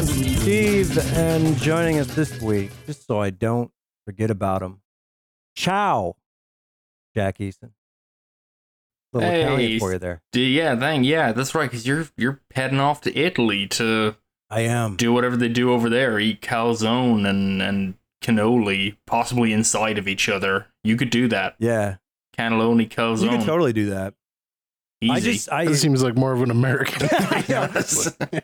I'm 0.00 0.06
Steve, 0.06 0.96
and 1.14 1.56
joining 1.58 1.98
us 1.98 2.06
this 2.14 2.40
week, 2.40 2.70
just 2.86 3.06
so 3.06 3.20
I 3.20 3.28
don't 3.28 3.70
forget 4.06 4.30
about 4.30 4.62
him, 4.62 4.80
Ciao, 5.54 6.16
Jack 7.14 7.40
Easton. 7.40 7.72
Little 9.12 9.28
Hey, 9.28 9.42
Italian 9.42 9.78
for 9.80 9.92
you 9.92 9.98
there. 9.98 10.22
Yeah, 10.32 10.78
thank 10.78 11.04
yeah, 11.04 11.32
that's 11.32 11.54
right. 11.54 11.70
Because 11.70 11.86
you're 11.86 12.06
you're 12.16 12.40
heading 12.54 12.80
off 12.80 13.02
to 13.02 13.14
Italy 13.14 13.66
to 13.68 14.16
I 14.50 14.60
am. 14.60 14.96
do 14.96 15.12
whatever 15.12 15.36
they 15.36 15.48
do 15.48 15.72
over 15.72 15.88
there, 15.88 16.18
eat 16.18 16.40
calzone 16.42 17.28
and 17.28 17.62
and 17.62 17.94
cannoli, 18.22 18.96
possibly 19.06 19.52
inside 19.52 19.96
of 19.98 20.06
each 20.08 20.28
other. 20.28 20.66
You 20.84 20.96
could 20.96 21.10
do 21.10 21.28
that. 21.28 21.54
Yeah, 21.58 21.96
Cannelloni 22.36 22.88
calzone. 22.88 23.22
you 23.22 23.28
calzone. 23.30 23.38
could 23.38 23.46
totally 23.46 23.72
do 23.72 23.90
that. 23.90 24.14
Easy. 25.02 25.12
I 25.12 25.20
just, 25.20 25.52
I, 25.52 25.64
That 25.64 25.76
seems 25.76 26.02
like 26.02 26.14
more 26.16 26.32
of 26.32 26.42
an 26.42 26.50
American. 26.50 27.08
thing, 27.08 27.44
Yeah. 27.48 27.62
honestly. 27.70 28.12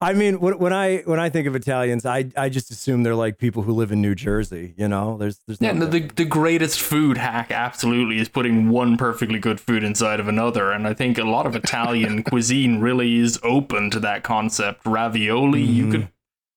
I 0.00 0.12
mean, 0.12 0.38
when, 0.40 0.58
when 0.58 0.72
I 0.72 0.98
when 0.98 1.18
I 1.18 1.30
think 1.30 1.48
of 1.48 1.56
Italians, 1.56 2.06
I 2.06 2.30
I 2.36 2.48
just 2.48 2.70
assume 2.70 3.02
they're 3.02 3.14
like 3.16 3.38
people 3.38 3.62
who 3.62 3.72
live 3.72 3.90
in 3.90 4.00
New 4.00 4.14
Jersey. 4.14 4.74
You 4.76 4.86
know, 4.88 5.16
there's 5.18 5.40
there's 5.46 5.60
yeah, 5.60 5.72
no 5.72 5.86
the 5.86 6.00
the 6.14 6.24
greatest 6.24 6.80
food 6.80 7.16
hack 7.16 7.50
absolutely 7.50 8.18
is 8.18 8.28
putting 8.28 8.68
one 8.68 8.96
perfectly 8.96 9.38
good 9.40 9.60
food 9.60 9.82
inside 9.82 10.20
of 10.20 10.28
another, 10.28 10.70
and 10.70 10.86
I 10.86 10.94
think 10.94 11.18
a 11.18 11.24
lot 11.24 11.46
of 11.46 11.56
Italian 11.56 12.22
cuisine 12.30 12.80
really 12.80 13.16
is 13.18 13.40
open 13.42 13.90
to 13.90 14.00
that 14.00 14.22
concept. 14.22 14.82
Ravioli, 14.86 15.62
you 15.62 15.86
Mhm. 15.86 15.90
could 15.90 16.08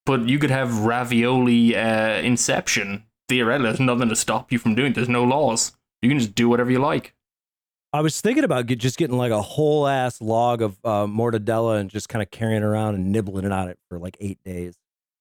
put 0.06 0.22
you 0.30 0.38
could 0.38 0.52
have 0.52 0.82
ravioli 0.86 1.76
uh, 1.76 2.22
inception. 2.22 3.04
Theoretically, 3.30 3.70
there's 3.70 3.80
nothing 3.80 4.10
to 4.10 4.16
stop 4.16 4.52
you 4.52 4.60
from 4.60 4.76
doing. 4.76 4.92
it. 4.92 4.96
There's 4.96 5.10
no 5.10 5.24
laws. 5.24 5.76
You 6.02 6.10
can 6.10 6.20
just 6.20 6.36
do 6.36 6.48
whatever 6.48 6.70
you 6.72 6.80
like. 6.80 7.14
I 7.94 8.02
was 8.02 8.20
thinking 8.20 8.44
about 8.44 8.66
get, 8.68 8.80
just 8.80 8.98
getting 8.98 9.18
like 9.18 9.32
a 9.32 9.42
whole 9.42 9.88
ass 9.88 10.22
log 10.22 10.62
of 10.62 10.78
uh, 10.84 11.06
mortadella 11.06 11.80
and 11.80 11.90
just 11.90 12.10
kind 12.10 12.22
of 12.22 12.30
carrying 12.32 12.62
it 12.62 12.66
around 12.66 12.96
and 12.96 13.12
nibbling 13.12 13.46
it 13.46 13.52
on 13.52 13.70
it 13.70 13.80
for 13.90 13.98
like 13.98 14.18
eight 14.20 14.40
days. 14.44 14.76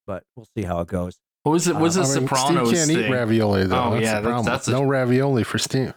But 0.06 0.25
we'll 0.34 0.48
see 0.56 0.64
how 0.64 0.81
it 0.81 0.89
goes. 0.89 1.17
What 1.45 1.53
was 1.53 1.69
it? 1.69 1.77
Was 1.77 1.97
Uh, 1.97 2.00
it 2.00 2.05
I 2.05 2.08
mean, 2.20 2.28
Sopranos 2.28 2.69
Steve 2.69 2.77
can't 2.78 2.91
thing? 2.91 3.06
eat 3.06 3.11
ravioli 3.12 3.64
though. 3.67 3.83
Oh, 3.84 3.91
that's 3.92 4.03
yeah, 4.05 4.20
the 4.20 4.28
that's- 4.28 4.45
that's 4.47 4.69
a- 4.69 4.73
no 4.73 4.83
ravioli 4.83 5.45
for 5.45 5.58
Steve. 5.58 5.95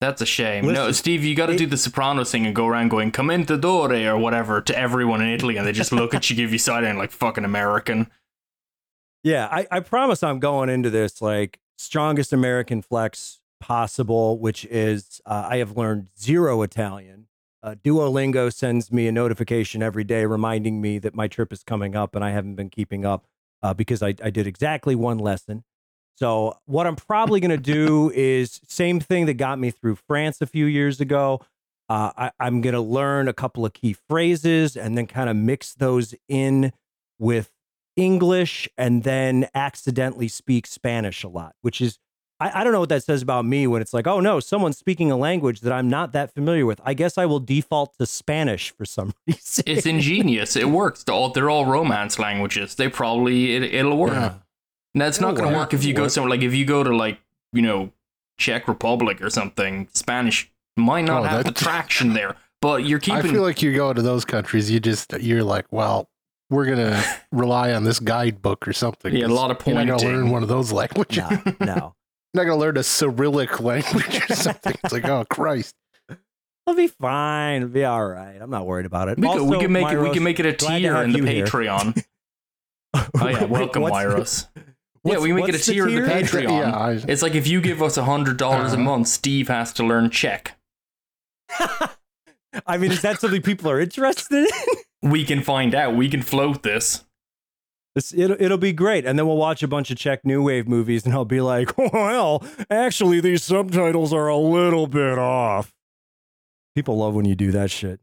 That's 0.00 0.22
a 0.22 0.26
shame. 0.26 0.66
no, 0.72 0.92
Steve, 0.92 1.24
you 1.24 1.34
got 1.34 1.46
to 1.46 1.56
do 1.58 1.66
the 1.66 1.76
Sopranos 1.76 2.30
thing 2.30 2.46
and 2.46 2.54
go 2.56 2.66
around 2.66 2.88
going 2.88 3.12
"Commendatore" 3.12 4.06
or 4.06 4.16
whatever 4.16 4.62
to 4.62 4.78
everyone 4.78 5.20
in 5.20 5.28
Italy, 5.28 5.58
and 5.58 5.66
they 5.66 5.72
just 5.72 5.92
look 5.92 6.14
at 6.14 6.30
you, 6.30 6.36
give 6.36 6.52
you 6.52 6.58
side 6.58 6.84
and 6.84 6.98
like 6.98 7.10
fucking 7.10 7.44
American. 7.44 8.10
Yeah, 9.22 9.46
I, 9.52 9.66
I 9.70 9.80
promise 9.80 10.22
I'm 10.22 10.38
going 10.38 10.70
into 10.70 10.88
this 10.88 11.20
like 11.20 11.58
strongest 11.76 12.32
American 12.32 12.80
flex 12.80 13.39
possible, 13.60 14.38
which 14.38 14.64
is 14.64 15.20
uh, 15.26 15.46
I 15.48 15.58
have 15.58 15.76
learned 15.76 16.08
zero 16.18 16.62
Italian. 16.62 17.26
Uh, 17.62 17.74
Duolingo 17.84 18.52
sends 18.52 18.90
me 18.90 19.06
a 19.06 19.12
notification 19.12 19.82
every 19.82 20.04
day 20.04 20.24
reminding 20.24 20.80
me 20.80 20.98
that 20.98 21.14
my 21.14 21.28
trip 21.28 21.52
is 21.52 21.62
coming 21.62 21.94
up, 21.94 22.14
and 22.14 22.24
I 22.24 22.30
haven't 22.30 22.54
been 22.54 22.70
keeping 22.70 23.04
up 23.04 23.26
uh, 23.62 23.74
because 23.74 24.02
I, 24.02 24.14
I 24.24 24.30
did 24.30 24.46
exactly 24.46 24.94
one 24.94 25.18
lesson. 25.18 25.64
So 26.16 26.58
what 26.66 26.86
I'm 26.86 26.96
probably 26.96 27.40
going 27.40 27.50
to 27.50 27.56
do 27.56 28.10
is 28.14 28.60
same 28.66 29.00
thing 29.00 29.26
that 29.26 29.34
got 29.34 29.58
me 29.58 29.70
through 29.70 29.96
France 29.96 30.40
a 30.40 30.46
few 30.46 30.66
years 30.66 31.00
ago. 31.00 31.40
Uh, 31.88 32.12
I, 32.16 32.30
I'm 32.38 32.60
going 32.60 32.74
to 32.74 32.80
learn 32.80 33.26
a 33.26 33.32
couple 33.32 33.64
of 33.64 33.72
key 33.72 33.94
phrases 34.08 34.76
and 34.76 34.96
then 34.96 35.06
kind 35.06 35.30
of 35.30 35.36
mix 35.36 35.74
those 35.74 36.14
in 36.28 36.72
with 37.18 37.50
English 37.96 38.68
and 38.78 39.02
then 39.02 39.48
accidentally 39.54 40.28
speak 40.28 40.66
Spanish 40.66 41.24
a 41.24 41.28
lot, 41.28 41.54
which 41.62 41.80
is, 41.80 41.98
I, 42.40 42.60
I 42.60 42.64
don't 42.64 42.72
know 42.72 42.80
what 42.80 42.88
that 42.88 43.04
says 43.04 43.20
about 43.22 43.44
me 43.44 43.66
when 43.66 43.82
it's 43.82 43.92
like, 43.92 44.06
oh 44.06 44.18
no, 44.20 44.40
someone's 44.40 44.78
speaking 44.78 45.10
a 45.10 45.16
language 45.16 45.60
that 45.60 45.72
I'm 45.72 45.88
not 45.90 46.12
that 46.12 46.32
familiar 46.34 46.64
with. 46.66 46.80
I 46.84 46.94
guess 46.94 47.18
I 47.18 47.26
will 47.26 47.40
default 47.40 47.96
to 47.98 48.06
Spanish 48.06 48.70
for 48.74 48.84
some 48.84 49.12
reason. 49.26 49.64
It's 49.66 49.86
ingenious. 49.86 50.56
It 50.56 50.70
works. 50.70 51.04
They're 51.04 51.14
all, 51.14 51.30
they're 51.30 51.50
all 51.50 51.66
romance 51.66 52.18
languages. 52.18 52.74
They 52.74 52.88
probably 52.88 53.54
it, 53.56 53.62
it'll 53.62 53.96
work. 53.96 54.12
Yeah. 54.12 54.34
Now 54.94 55.06
it's 55.06 55.20
not 55.20 55.34
It'll 55.34 55.42
going 55.42 55.52
to 55.52 55.58
work. 55.58 55.66
work 55.68 55.74
if 55.74 55.84
you 55.84 55.90
It'll 55.92 56.04
go 56.04 56.08
somewhere 56.08 56.30
like 56.30 56.42
if 56.42 56.54
you 56.54 56.64
go 56.64 56.82
to 56.82 56.96
like 56.96 57.18
you 57.52 57.62
know 57.62 57.92
Czech 58.38 58.66
Republic 58.68 59.20
or 59.22 59.28
something. 59.30 59.88
Spanish 59.92 60.50
might 60.76 61.04
not 61.04 61.20
Oh, 61.20 61.24
have 61.24 61.44
that- 61.44 61.54
the 61.54 61.60
traction 61.60 62.12
there, 62.14 62.36
but 62.62 62.84
you're 62.86 62.98
keeping. 62.98 63.18
I 63.18 63.22
feel 63.22 63.42
like 63.42 63.60
you 63.62 63.74
go 63.74 63.92
to 63.92 64.00
those 64.02 64.24
countries, 64.24 64.70
you 64.70 64.80
just 64.80 65.12
you're 65.20 65.44
like, 65.44 65.66
well, 65.70 66.08
we're 66.48 66.64
gonna 66.66 67.02
rely 67.32 67.72
on 67.74 67.84
this 67.84 68.00
guidebook 68.00 68.66
or 68.66 68.72
something. 68.72 69.14
Yeah, 69.14 69.26
a 69.26 69.28
lot 69.28 69.50
of 69.50 69.64
You're 69.66 69.76
not 69.84 70.00
gonna 70.00 70.02
learn 70.12 70.30
one 70.30 70.42
of 70.42 70.48
those 70.48 70.72
languages. 70.72 71.22
no, 71.28 71.54
no. 71.60 71.94
You're 72.32 72.44
not 72.44 72.50
gonna 72.50 72.60
learn 72.60 72.76
a 72.76 72.82
Cyrillic 72.82 73.60
language 73.60 74.30
or 74.30 74.34
something. 74.34 74.74
It's 74.84 74.92
like, 74.92 75.04
oh 75.06 75.24
Christ. 75.28 75.74
I'll 76.66 76.74
be 76.76 76.86
fine. 76.88 77.56
It'll 77.62 77.68
be 77.68 77.84
all 77.84 78.04
right. 78.06 78.36
I'm 78.40 78.50
not 78.50 78.66
worried 78.66 78.86
about 78.86 79.08
it. 79.08 79.18
we, 79.18 79.26
could, 79.28 79.42
we 79.42 79.58
can 79.58 79.72
make 79.72 79.88
it. 79.90 79.98
We 80.00 80.10
can 80.12 80.22
make 80.22 80.38
it 80.38 80.46
a 80.46 80.52
tier 80.52 80.96
in 80.98 81.12
the. 81.12 81.20
Patreon. 81.20 82.04
oh 82.94 83.08
yeah, 83.28 83.44
welcome, 83.44 83.82
what's- 83.82 83.96
Myros. 83.96 84.48
Yeah, 85.02 85.18
we 85.18 85.28
can 85.28 85.36
make 85.36 85.44
it 85.48 85.48
a 85.48 85.52
what's 85.54 85.66
tier 85.66 85.88
in 85.88 85.94
the? 85.94 86.00
Patreon. 86.02 86.42
Yeah, 86.50 86.76
I, 86.76 86.90
It's 86.92 87.22
like 87.22 87.34
if 87.34 87.46
you 87.46 87.62
give 87.62 87.80
us 87.82 87.96
a 87.96 88.04
hundred 88.04 88.36
dollars 88.36 88.72
a 88.72 88.74
Uh-huh. 88.74 88.82
month, 88.84 89.08
Steve 89.08 89.48
has 89.48 89.72
to 89.72 89.82
learn 89.82 90.10
Czech. 90.10 90.58
I 92.66 92.76
mean, 92.76 92.92
is 92.92 93.00
that 93.02 93.18
something 93.18 93.40
people 93.42 93.70
are 93.70 93.80
interested 93.80 94.46
in? 95.02 95.10
We 95.10 95.24
can 95.24 95.42
find 95.42 95.74
out. 95.74 95.94
We 95.96 96.10
can 96.10 96.20
float 96.20 96.62
this. 96.62 97.04
It's, 98.00 98.14
it'll, 98.14 98.40
it'll 98.40 98.56
be 98.58 98.72
great. 98.72 99.04
And 99.04 99.18
then 99.18 99.26
we'll 99.26 99.36
watch 99.36 99.62
a 99.62 99.68
bunch 99.68 99.90
of 99.90 99.98
Czech 99.98 100.24
New 100.24 100.42
Wave 100.42 100.66
movies 100.66 101.04
and 101.04 101.12
I'll 101.12 101.26
be 101.26 101.42
like, 101.42 101.76
well, 101.92 102.42
actually, 102.70 103.20
these 103.20 103.42
subtitles 103.42 104.12
are 104.14 104.28
a 104.28 104.38
little 104.38 104.86
bit 104.86 105.18
off. 105.18 105.74
People 106.74 106.96
love 106.96 107.14
when 107.14 107.26
you 107.26 107.34
do 107.34 107.52
that 107.52 107.70
shit. 107.70 108.00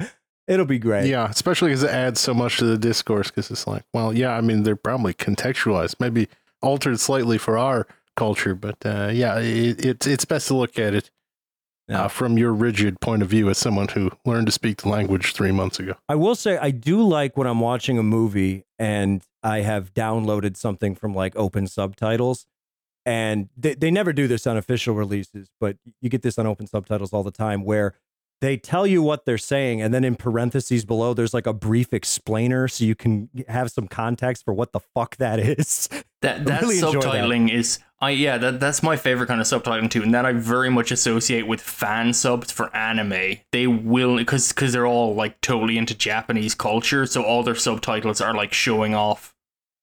It'll 0.46 0.64
be 0.64 0.78
great. 0.78 1.08
yeah, 1.08 1.28
especially 1.28 1.70
because 1.70 1.82
it 1.82 1.90
adds 1.90 2.20
so 2.20 2.32
much 2.32 2.58
to 2.58 2.66
the 2.66 2.78
discourse. 2.78 3.30
Because 3.30 3.50
it's 3.50 3.66
like, 3.66 3.82
well, 3.92 4.12
yeah, 4.12 4.36
I 4.36 4.40
mean, 4.40 4.62
they're 4.62 4.76
probably 4.76 5.12
contextualized, 5.12 5.96
maybe 5.98 6.28
altered 6.62 7.00
slightly 7.00 7.38
for 7.38 7.58
our 7.58 7.88
culture, 8.14 8.54
but 8.54 8.76
uh, 8.86 9.10
yeah, 9.12 9.38
it, 9.40 9.84
it's 9.84 10.06
it's 10.06 10.24
best 10.24 10.46
to 10.48 10.54
look 10.54 10.78
at 10.78 10.94
it 10.94 11.10
Yeah. 11.88 12.04
uh, 12.04 12.08
from 12.08 12.36
your 12.36 12.52
rigid 12.52 13.00
point 13.00 13.22
of 13.22 13.28
view 13.28 13.48
as 13.48 13.58
someone 13.58 13.86
who 13.88 14.10
learned 14.24 14.46
to 14.46 14.52
speak 14.52 14.82
the 14.82 14.88
language 14.88 15.32
three 15.32 15.52
months 15.52 15.78
ago. 15.78 15.94
I 16.08 16.16
will 16.16 16.34
say 16.34 16.58
I 16.58 16.72
do 16.72 17.00
like 17.00 17.36
when 17.36 17.46
I'm 17.46 17.60
watching 17.60 17.96
a 17.96 18.02
movie 18.02 18.64
and 18.78 19.22
I 19.42 19.60
have 19.60 19.94
downloaded 19.94 20.56
something 20.56 20.96
from 20.96 21.14
like 21.14 21.36
open 21.36 21.68
subtitles. 21.68 22.46
And 23.04 23.50
they, 23.56 23.74
they 23.74 23.92
never 23.92 24.12
do 24.12 24.26
this 24.26 24.48
on 24.48 24.56
official 24.56 24.96
releases, 24.96 25.48
but 25.60 25.76
you 26.00 26.10
get 26.10 26.22
this 26.22 26.38
on 26.38 26.46
open 26.46 26.66
subtitles 26.66 27.12
all 27.12 27.22
the 27.22 27.30
time 27.30 27.62
where 27.62 27.94
they 28.40 28.56
tell 28.56 28.86
you 28.86 29.02
what 29.02 29.24
they're 29.24 29.38
saying. 29.38 29.80
And 29.80 29.94
then 29.94 30.04
in 30.04 30.14
parentheses 30.14 30.84
below, 30.84 31.14
there's 31.14 31.32
like 31.32 31.46
a 31.46 31.52
brief 31.54 31.92
explainer 31.92 32.68
so 32.68 32.84
you 32.84 32.94
can 32.94 33.30
have 33.48 33.70
some 33.70 33.88
context 33.88 34.44
for 34.44 34.52
what 34.52 34.72
the 34.72 34.80
fuck 34.80 35.16
that 35.16 35.38
is. 35.40 35.88
That 36.22 36.46
that 36.46 36.62
really 36.62 36.76
subtitling 36.78 37.52
is 37.52 37.78
I 38.00 38.10
yeah 38.10 38.36
that 38.38 38.58
that's 38.58 38.82
my 38.82 38.96
favorite 38.96 39.26
kind 39.26 39.40
of 39.40 39.46
subtitling 39.46 39.90
too, 39.90 40.02
and 40.02 40.14
that 40.14 40.24
I 40.24 40.32
very 40.32 40.70
much 40.70 40.90
associate 40.90 41.46
with 41.46 41.60
fan 41.60 42.14
subs 42.14 42.50
for 42.50 42.74
anime. 42.74 43.36
They 43.52 43.66
will 43.66 44.16
because 44.16 44.48
because 44.48 44.72
they're 44.72 44.86
all 44.86 45.14
like 45.14 45.40
totally 45.42 45.76
into 45.78 45.94
Japanese 45.94 46.54
culture, 46.54 47.04
so 47.06 47.22
all 47.22 47.42
their 47.44 47.54
subtitles 47.54 48.20
are 48.22 48.34
like 48.34 48.54
showing 48.54 48.94
off 48.94 49.34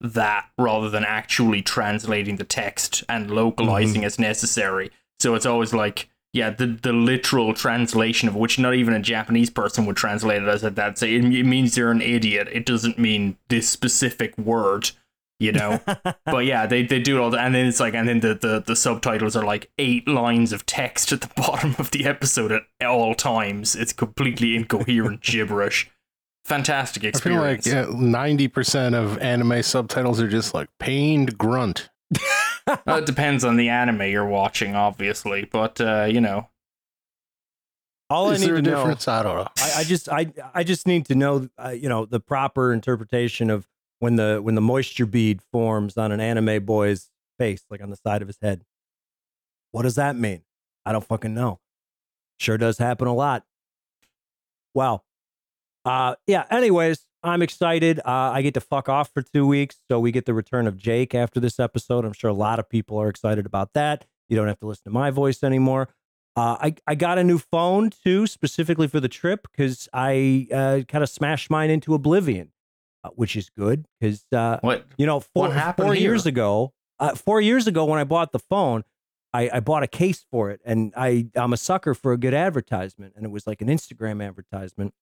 that 0.02 0.50
rather 0.58 0.90
than 0.90 1.06
actually 1.06 1.62
translating 1.62 2.36
the 2.38 2.44
text 2.44 3.04
and 3.08 3.30
localizing 3.32 4.02
Mm-hmm. 4.02 4.06
as 4.08 4.20
necessary. 4.20 4.90
So 5.20 5.36
it's 5.36 5.46
always 5.46 5.72
like 5.72 6.10
yeah 6.34 6.50
the 6.50 6.66
the 6.66 6.92
literal 6.92 7.54
translation 7.54 8.28
of 8.28 8.36
which 8.36 8.60
not 8.60 8.74
even 8.74 8.94
a 8.94 9.00
Japanese 9.00 9.50
person 9.50 9.86
would 9.86 9.96
translate 9.96 10.42
it 10.42 10.50
as 10.50 10.62
that. 10.62 10.98
So 10.98 11.06
it, 11.06 11.24
it 11.24 11.46
means 11.46 11.78
you're 11.78 11.92
an 11.92 12.02
idiot. 12.02 12.50
It 12.52 12.66
doesn't 12.66 13.00
mean 13.00 13.38
this 13.50 13.70
specific 13.70 14.38
word. 14.38 14.92
You 15.40 15.52
know, 15.52 15.82
but 16.26 16.46
yeah, 16.46 16.66
they, 16.66 16.84
they 16.84 17.00
do 17.00 17.18
it 17.18 17.20
all, 17.20 17.30
the, 17.30 17.38
and 17.38 17.54
then 17.54 17.66
it's 17.66 17.80
like, 17.80 17.94
and 17.96 18.08
then 18.08 18.22
the, 18.22 18.34
the, 18.34 18.64
the 18.66 18.78
subtitles 18.78 19.36
are 19.36 19.44
like 19.44 19.70
eight 19.78 20.08
lines 20.08 20.54
of 20.54 20.66
text 20.66 21.12
at 21.12 21.20
the 21.20 21.30
bottom 21.36 21.76
of 21.80 21.92
the 21.92 22.06
episode 22.06 22.52
at 22.52 22.64
all 22.86 23.14
times. 23.14 23.76
It's 23.76 23.92
completely 23.92 24.56
incoherent 24.56 25.22
gibberish. 25.22 25.92
Fantastic 26.46 27.04
experience. 27.04 27.42
I 27.42 27.42
feel 27.42 27.50
like 27.50 27.58
experience. 27.88 28.02
ninety 28.02 28.48
percent 28.48 28.96
of 28.96 29.18
anime 29.18 29.64
subtitles 29.64 30.22
are 30.22 30.30
just 30.30 30.54
like 30.54 30.70
pained 30.80 31.38
grunt. 31.38 31.90
Uh, 32.88 32.96
it 32.96 33.06
depends 33.06 33.44
on 33.44 33.58
the 33.58 33.68
anime 33.70 34.04
you're 34.04 34.26
watching, 34.26 34.74
obviously, 34.74 35.44
but 35.44 35.82
uh, 35.82 36.08
you 36.10 36.22
know, 36.22 36.50
all 38.10 38.30
I 38.30 38.38
need 38.38 38.42
there 38.48 38.54
to 38.54 38.60
a 38.60 38.62
know. 38.62 38.84
I 39.08 39.24
don't 39.24 39.36
know. 39.36 39.48
I, 39.60 39.72
I 39.78 39.84
just 39.84 40.08
I 40.10 40.32
I 40.54 40.64
just 40.64 40.88
need 40.88 41.06
to 41.08 41.16
know 41.16 41.50
uh, 41.64 41.70
you 41.70 41.90
know 41.90 42.06
the 42.06 42.20
proper 42.20 42.72
interpretation 42.72 43.50
of 43.50 43.68
when 44.00 44.16
the 44.16 44.40
when 44.42 44.56
the 44.56 44.62
moisture 44.62 45.06
bead 45.06 45.42
forms 45.42 45.98
on 45.98 46.12
an 46.12 46.20
anime 46.20 46.64
boy's 46.66 47.10
face, 47.40 47.64
like 47.70 47.82
on 47.82 47.90
the 47.90 47.96
side 47.96 48.22
of 48.22 48.28
his 48.28 48.38
head. 48.42 48.64
What 49.72 49.84
does 49.84 49.96
that 49.96 50.16
mean? 50.16 50.44
I 50.86 50.92
don't 50.92 51.06
fucking 51.06 51.34
know. 51.34 51.60
Sure 52.40 52.58
does 52.58 52.78
happen 52.78 53.08
a 53.08 53.14
lot. 53.14 53.46
Wow. 54.74 55.04
Uh 55.86 56.16
yeah, 56.28 56.46
anyways, 56.50 57.06
I'm 57.24 57.42
excited. 57.42 58.00
Uh, 58.00 58.32
I 58.34 58.42
get 58.42 58.54
to 58.56 58.62
fuck 58.62 58.90
off 58.90 59.12
for 59.14 59.22
two 59.22 59.48
weeks, 59.48 59.78
so 59.90 60.00
we 60.00 60.12
get 60.12 60.26
the 60.26 60.34
return 60.34 60.68
of 60.68 60.78
Jake 60.78 61.16
after 61.16 61.40
this 61.40 61.60
episode. 61.60 62.06
I'm 62.06 62.14
sure 62.14 62.30
a 62.30 62.34
lot 62.34 62.60
of 62.60 62.70
people 62.70 62.98
are 63.00 63.08
excited 63.08 63.46
about 63.46 63.74
that. 63.74 64.06
You 64.30 64.36
don't 64.36 64.48
have 64.48 64.60
to 64.60 64.68
listen 64.68 64.84
to 64.86 64.90
my 64.90 65.10
voice 65.10 65.44
anymore. 65.44 65.90
Uh, 66.36 66.58
I 66.60 66.76
I 66.88 66.96
got 66.96 67.18
a 67.18 67.24
new 67.24 67.38
phone 67.38 67.92
too, 67.92 68.26
specifically 68.28 68.88
for 68.88 69.00
the 69.00 69.08
trip 69.08 69.48
because 69.52 69.88
I 69.94 70.48
uh, 70.52 70.82
kind 70.88 71.04
of 71.04 71.10
smashed 71.10 71.50
mine 71.50 71.70
into 71.70 71.94
oblivion, 71.94 72.52
uh, 73.04 73.10
which 73.16 73.36
is 73.36 73.50
good 73.50 73.86
because 74.00 74.26
uh, 74.32 74.58
What? 74.62 74.86
you 74.98 75.06
know 75.06 75.20
four, 75.20 75.48
four 75.78 75.96
years 75.96 76.26
ago. 76.26 76.74
Uh, 77.00 77.16
four 77.16 77.42
years 77.42 77.68
ago, 77.68 77.86
when 77.86 78.00
I 78.00 78.04
bought 78.04 78.32
the 78.32 78.40
phone, 78.40 78.84
I, 79.34 79.50
I 79.54 79.60
bought 79.60 79.84
a 79.84 79.88
case 79.88 80.26
for 80.32 80.52
it, 80.52 80.62
and 80.66 80.94
I 80.98 81.28
I'm 81.36 81.54
a 81.54 81.58
sucker 81.58 81.94
for 81.94 82.14
a 82.14 82.18
good 82.18 82.34
advertisement, 82.34 83.14
and 83.16 83.26
it 83.26 83.32
was 83.32 83.46
like 83.46 83.62
an 83.62 83.68
Instagram 83.68 84.26
advertisement, 84.26 84.94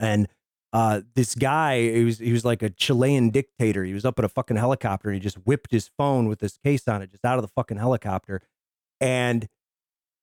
and 0.00 0.28
uh, 0.74 1.02
this 1.14 1.36
guy 1.36 1.80
he 1.80 2.02
was 2.04 2.18
he 2.18 2.32
was 2.32 2.44
like 2.44 2.60
a 2.60 2.68
Chilean 2.68 3.30
dictator. 3.30 3.84
He 3.84 3.94
was 3.94 4.04
up 4.04 4.18
in 4.18 4.24
a 4.24 4.28
fucking 4.28 4.56
helicopter, 4.56 5.08
and 5.08 5.14
he 5.14 5.20
just 5.20 5.36
whipped 5.46 5.70
his 5.70 5.88
phone 5.96 6.26
with 6.28 6.40
this 6.40 6.58
case 6.58 6.88
on 6.88 7.00
it, 7.00 7.12
just 7.12 7.24
out 7.24 7.38
of 7.38 7.42
the 7.42 7.52
fucking 7.54 7.76
helicopter, 7.76 8.42
and 9.00 9.48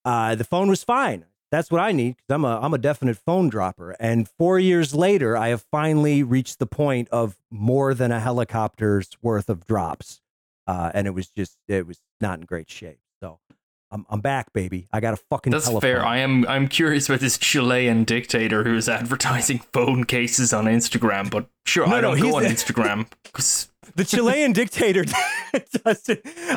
uh, 0.04 0.34
the 0.34 0.44
phone 0.44 0.68
was 0.68 0.84
fine. 0.84 1.24
That's 1.50 1.70
what 1.70 1.80
I 1.80 1.92
need 1.92 2.16
because 2.16 2.34
I'm 2.34 2.44
a 2.44 2.60
I'm 2.60 2.74
a 2.74 2.78
definite 2.78 3.16
phone 3.16 3.48
dropper. 3.48 3.96
And 3.98 4.28
four 4.28 4.58
years 4.58 4.94
later, 4.94 5.38
I 5.38 5.48
have 5.48 5.64
finally 5.70 6.22
reached 6.22 6.58
the 6.58 6.66
point 6.66 7.08
of 7.08 7.38
more 7.50 7.94
than 7.94 8.12
a 8.12 8.20
helicopter's 8.20 9.08
worth 9.22 9.48
of 9.48 9.66
drops, 9.66 10.20
uh, 10.66 10.90
and 10.92 11.06
it 11.06 11.12
was 11.12 11.30
just 11.30 11.56
it 11.66 11.86
was 11.86 12.02
not 12.20 12.40
in 12.40 12.44
great 12.44 12.70
shape. 12.70 13.00
I'm 13.92 14.06
I'm 14.08 14.20
back, 14.20 14.52
baby. 14.54 14.88
I 14.92 15.00
got 15.00 15.12
a 15.14 15.18
fucking. 15.18 15.50
That's 15.52 15.66
telephone. 15.66 15.80
fair. 15.82 16.04
I 16.04 16.18
am. 16.18 16.46
I'm 16.48 16.66
curious 16.66 17.08
about 17.08 17.20
this 17.20 17.36
Chilean 17.38 18.04
dictator 18.04 18.64
who's 18.64 18.88
advertising 18.88 19.58
phone 19.72 20.04
cases 20.04 20.52
on 20.52 20.64
Instagram. 20.64 21.30
But 21.30 21.46
sure, 21.66 21.86
No, 21.86 21.94
I 21.96 22.00
don't 22.00 22.18
go 22.18 22.36
on 22.36 22.42
Instagram 22.44 23.06
Instagram 23.06 23.32
'cause- 23.32 23.68
the 23.94 24.04
Chilean 24.04 24.52
dictator. 24.60 25.04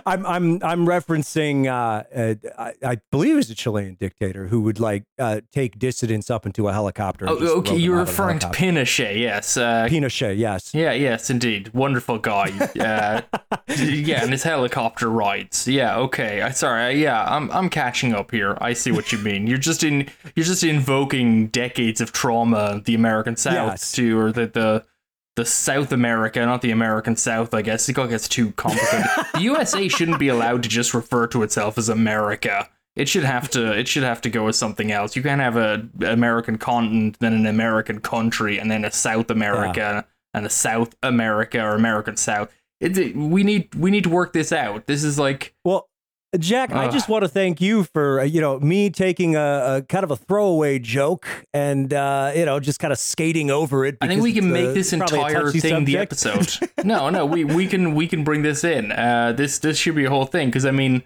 I'm 0.06 0.26
I'm 0.26 0.64
I'm 0.64 0.86
referencing. 0.86 1.66
Uh, 1.68 2.04
uh, 2.16 2.36
I, 2.58 2.74
I 2.92 2.98
believe 3.12 3.34
it 3.34 3.38
was 3.38 3.50
a 3.50 3.56
Chilean 3.56 3.96
dictator 4.00 4.48
who 4.48 4.62
would 4.62 4.80
like 4.80 5.04
uh, 5.20 5.42
take 5.52 5.78
dissidents 5.80 6.30
up 6.30 6.46
into 6.46 6.68
a 6.68 6.74
helicopter. 6.74 7.26
Oh, 7.28 7.58
okay, 7.60 7.76
you're 7.76 7.98
out 7.98 8.02
of 8.02 8.08
the 8.08 8.12
referring 8.12 8.40
to. 8.40 8.48
Pinochet. 8.48 9.20
Yes. 9.20 9.58
Uh, 9.58 9.88
Pinochet. 9.90 10.38
Yes. 10.38 10.74
yeah. 10.74 10.94
Yes, 10.94 11.30
indeed. 11.30 11.74
Wonderful 11.74 12.20
guy. 12.20 12.52
Uh, 12.80 13.22
yeah, 13.76 14.22
and 14.24 14.32
his 14.32 14.44
helicopter 14.44 15.10
rides. 15.10 15.68
Yeah. 15.68 15.98
Okay. 15.98 16.42
I 16.42 16.52
sorry. 16.52 17.02
Yeah, 17.02 17.24
I'm 17.26 17.52
I'm 17.52 17.70
catching 17.70 18.14
up 18.14 18.32
here. 18.32 18.58
I 18.62 18.74
see 18.74 18.92
what 18.92 19.12
you 19.12 19.18
mean. 19.18 19.48
You're 19.48 19.58
just 19.58 19.84
in. 19.84 20.10
You're 20.36 20.46
just 20.46 20.64
invoking 20.64 21.48
decades 21.48 22.02
of 22.02 22.12
trauma, 22.12 22.82
the 22.86 22.96
American 22.96 23.36
South, 23.36 23.54
Yes. 23.72 23.92
to 23.94 24.18
or 24.20 24.32
the 24.32 24.48
the. 24.48 24.86
The 25.36 25.46
South 25.46 25.92
America, 25.92 26.46
not 26.46 26.62
the 26.62 26.72
American 26.72 27.16
South, 27.16 27.54
I 27.54 27.62
guess. 27.62 27.90
It 27.90 27.94
gets 27.96 28.30
too 28.30 28.52
complicated. 28.54 29.06
the 29.34 29.42
USA 29.42 29.88
shouldn't 29.90 30.20
be 30.20 30.30
allowed 30.30 30.64
to 30.64 30.70
just 30.70 30.94
refer 30.94 31.28
to 31.28 31.44
itself 31.44 31.78
as 31.78 31.90
America. 31.90 32.70
It 32.96 33.10
should 33.10 33.26
have 33.26 33.50
to. 33.50 33.78
It 33.78 33.90
should 33.90 34.04
have 34.04 34.22
to 34.22 34.30
go 34.30 34.48
as 34.48 34.58
something 34.58 34.92
else. 34.94 35.16
You 35.18 35.22
can't 35.24 35.42
have 35.42 35.58
a 35.58 35.86
American 36.06 36.58
continent, 36.58 37.18
then 37.20 37.34
an 37.34 37.46
American 37.46 38.00
country, 38.00 38.58
and 38.58 38.72
then 38.72 38.86
a 38.86 38.92
South 38.92 39.30
America 39.30 40.06
and 40.34 40.46
a 40.46 40.50
South 40.50 40.96
America 41.04 41.60
or 41.62 41.76
American 41.76 42.16
South. 42.16 42.50
It- 42.80 43.14
we 43.16 43.44
need 43.44 43.76
we 43.76 43.92
need 43.92 44.06
to 44.06 44.10
work 44.10 44.32
this 44.32 44.54
out. 44.54 44.88
This 44.88 45.04
is 45.04 45.20
like 45.20 45.54
Well, 45.66 45.90
Jack, 46.38 46.72
I 46.72 46.90
just 46.90 47.10
want 47.10 47.24
to 47.24 47.28
thank 47.28 47.62
you 47.62 47.84
for 47.84 48.22
uh, 48.22 48.24
you 48.24 48.42
know 48.42 48.60
me 48.60 48.90
taking 48.90 49.36
a, 49.36 49.78
a 49.78 49.82
kind 49.84 50.04
of 50.04 50.12
a 50.12 50.16
throwaway 50.16 50.80
joke 50.80 51.28
and 51.54 51.94
uh, 51.94 52.32
you 52.36 52.46
know 52.46 52.60
just 52.60 52.80
kind 52.80 52.92
of 52.92 53.00
skating 53.00 53.52
over 53.52 53.86
it. 53.86 53.98
I 54.02 54.08
think 54.08 54.22
we 54.22 54.34
can 54.34 54.52
make 54.52 54.68
uh, 54.68 54.74
this 54.74 54.94
entire 54.94 55.52
thing 55.52 55.86
the 55.86 55.98
episode. 55.98 56.70
no, 56.84 57.10
no, 57.10 57.26
we 57.26 57.44
we 57.44 57.68
can 57.68 57.96
we 57.96 58.08
can 58.08 58.24
bring 58.24 58.42
this 58.42 58.64
in. 58.64 58.92
Uh, 58.92 59.34
this 59.34 59.60
this 59.60 59.78
should 59.78 59.96
be 59.96 60.06
a 60.06 60.10
whole 60.10 60.26
thing 60.26 60.48
because 60.50 60.66
I 60.66 60.72
mean, 60.72 61.04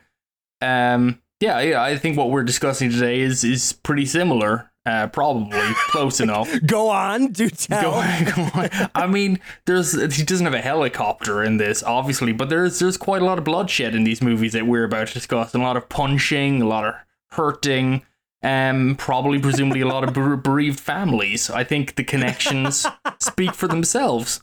um, 0.62 1.22
yeah, 1.40 1.60
yeah, 1.62 1.82
I 1.82 1.98
think 1.98 2.18
what 2.18 2.30
we're 2.30 2.44
discussing 2.44 2.90
today 2.90 3.20
is 3.20 3.44
is 3.44 3.74
pretty 3.74 4.06
similar. 4.06 4.69
Uh, 4.86 5.08
probably 5.08 5.60
close 5.90 6.20
enough. 6.22 6.50
Go 6.66 6.90
on, 6.90 7.28
do 7.32 7.50
Go 7.50 7.56
tell. 7.56 7.94
on, 7.96 8.24
go 8.24 8.42
on. 8.56 8.70
I 8.96 9.08
mean, 9.08 9.40
there's 9.66 9.92
he 10.16 10.24
doesn't 10.24 10.46
have 10.46 10.56
a 10.56 10.62
helicopter 10.62 11.44
in 11.44 11.58
this, 11.58 11.84
obviously, 11.84 12.32
but 12.32 12.50
there's 12.50 12.80
there's 12.80 12.98
quite 12.98 13.22
a 13.22 13.26
lot 13.26 13.38
of 13.38 13.44
bloodshed 13.44 13.94
in 13.94 14.04
these 14.04 14.22
movies 14.22 14.54
that 14.54 14.66
we're 14.66 14.86
about 14.86 15.10
to 15.10 15.14
discuss. 15.14 15.54
A 15.54 15.58
lot 15.60 15.78
of 15.78 15.90
punching, 15.90 16.62
a 16.62 16.68
lot 16.68 16.86
of 16.86 16.96
hurting, 17.32 18.04
um, 18.42 18.96
probably 18.98 19.38
presumably 19.38 19.82
a 19.82 19.88
lot 19.88 20.04
of 20.06 20.14
bere- 20.14 20.38
bereaved 20.38 20.80
families. 20.80 21.50
I 21.50 21.64
think 21.66 21.96
the 21.96 22.04
connections 22.04 22.86
speak 23.20 23.54
for 23.54 23.68
themselves. 23.68 24.42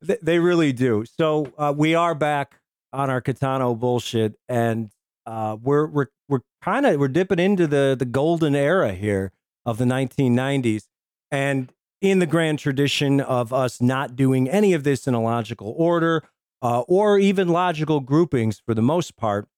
They, 0.00 0.16
they 0.22 0.38
really 0.38 0.72
do. 0.72 1.04
So 1.18 1.52
uh, 1.58 1.74
we 1.76 1.94
are 1.94 2.14
back 2.14 2.58
on 2.92 3.10
our 3.10 3.20
Kitano 3.20 3.78
bullshit, 3.78 4.34
and 4.48 4.90
uh, 5.26 5.56
we're 5.62 5.86
we're 5.86 6.06
we're 6.28 6.40
kind 6.62 6.86
of 6.86 6.98
we're 6.98 7.08
dipping 7.08 7.38
into 7.38 7.66
the 7.66 7.94
the 7.96 8.06
golden 8.06 8.54
era 8.56 8.92
here 8.92 9.30
of 9.64 9.78
the 9.78 9.84
1990s, 9.84 10.88
and 11.30 11.72
in 12.00 12.18
the 12.18 12.26
grand 12.26 12.58
tradition 12.58 13.20
of 13.20 13.52
us 13.52 13.80
not 13.80 14.16
doing 14.16 14.48
any 14.48 14.72
of 14.72 14.82
this 14.84 15.06
in 15.06 15.14
a 15.14 15.22
logical 15.22 15.72
order 15.76 16.24
uh, 16.60 16.80
or 16.82 17.18
even 17.18 17.48
logical 17.48 18.00
groupings 18.00 18.60
for 18.64 18.74
the 18.74 18.82
most 18.82 19.16
part, 19.16 19.48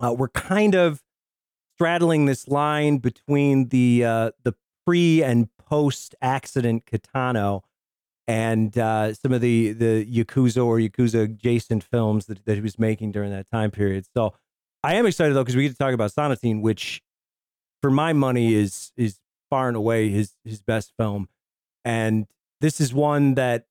uh, 0.00 0.12
we're 0.12 0.28
kind 0.28 0.74
of 0.74 1.02
straddling 1.74 2.26
this 2.26 2.48
line 2.48 2.98
between 2.98 3.68
the 3.68 4.04
uh, 4.04 4.30
the 4.42 4.54
pre 4.86 5.22
and 5.22 5.48
post 5.58 6.14
accident 6.22 6.84
Kitano 6.86 7.62
and 8.26 8.76
uh, 8.78 9.12
some 9.14 9.32
of 9.32 9.40
the 9.40 9.72
the 9.72 10.06
Yakuza 10.06 10.64
or 10.64 10.78
Yakuza 10.78 11.24
adjacent 11.24 11.84
films 11.84 12.26
that, 12.26 12.44
that 12.46 12.54
he 12.54 12.60
was 12.60 12.78
making 12.78 13.12
during 13.12 13.30
that 13.30 13.50
time 13.50 13.70
period. 13.70 14.06
So 14.14 14.34
I 14.82 14.94
am 14.94 15.06
excited 15.06 15.34
though 15.34 15.42
because 15.42 15.56
we 15.56 15.64
get 15.64 15.72
to 15.72 15.78
talk 15.78 15.94
about 15.94 16.12
Sonatine, 16.12 16.62
which 16.62 17.02
for 17.82 17.90
my 17.90 18.12
money 18.12 18.54
is 18.54 18.92
is 18.96 19.18
far 19.50 19.68
and 19.68 19.76
away 19.76 20.10
his 20.10 20.32
his 20.44 20.62
best 20.62 20.92
film, 20.98 21.28
and 21.84 22.26
this 22.60 22.80
is 22.80 22.94
one 22.94 23.34
that 23.34 23.66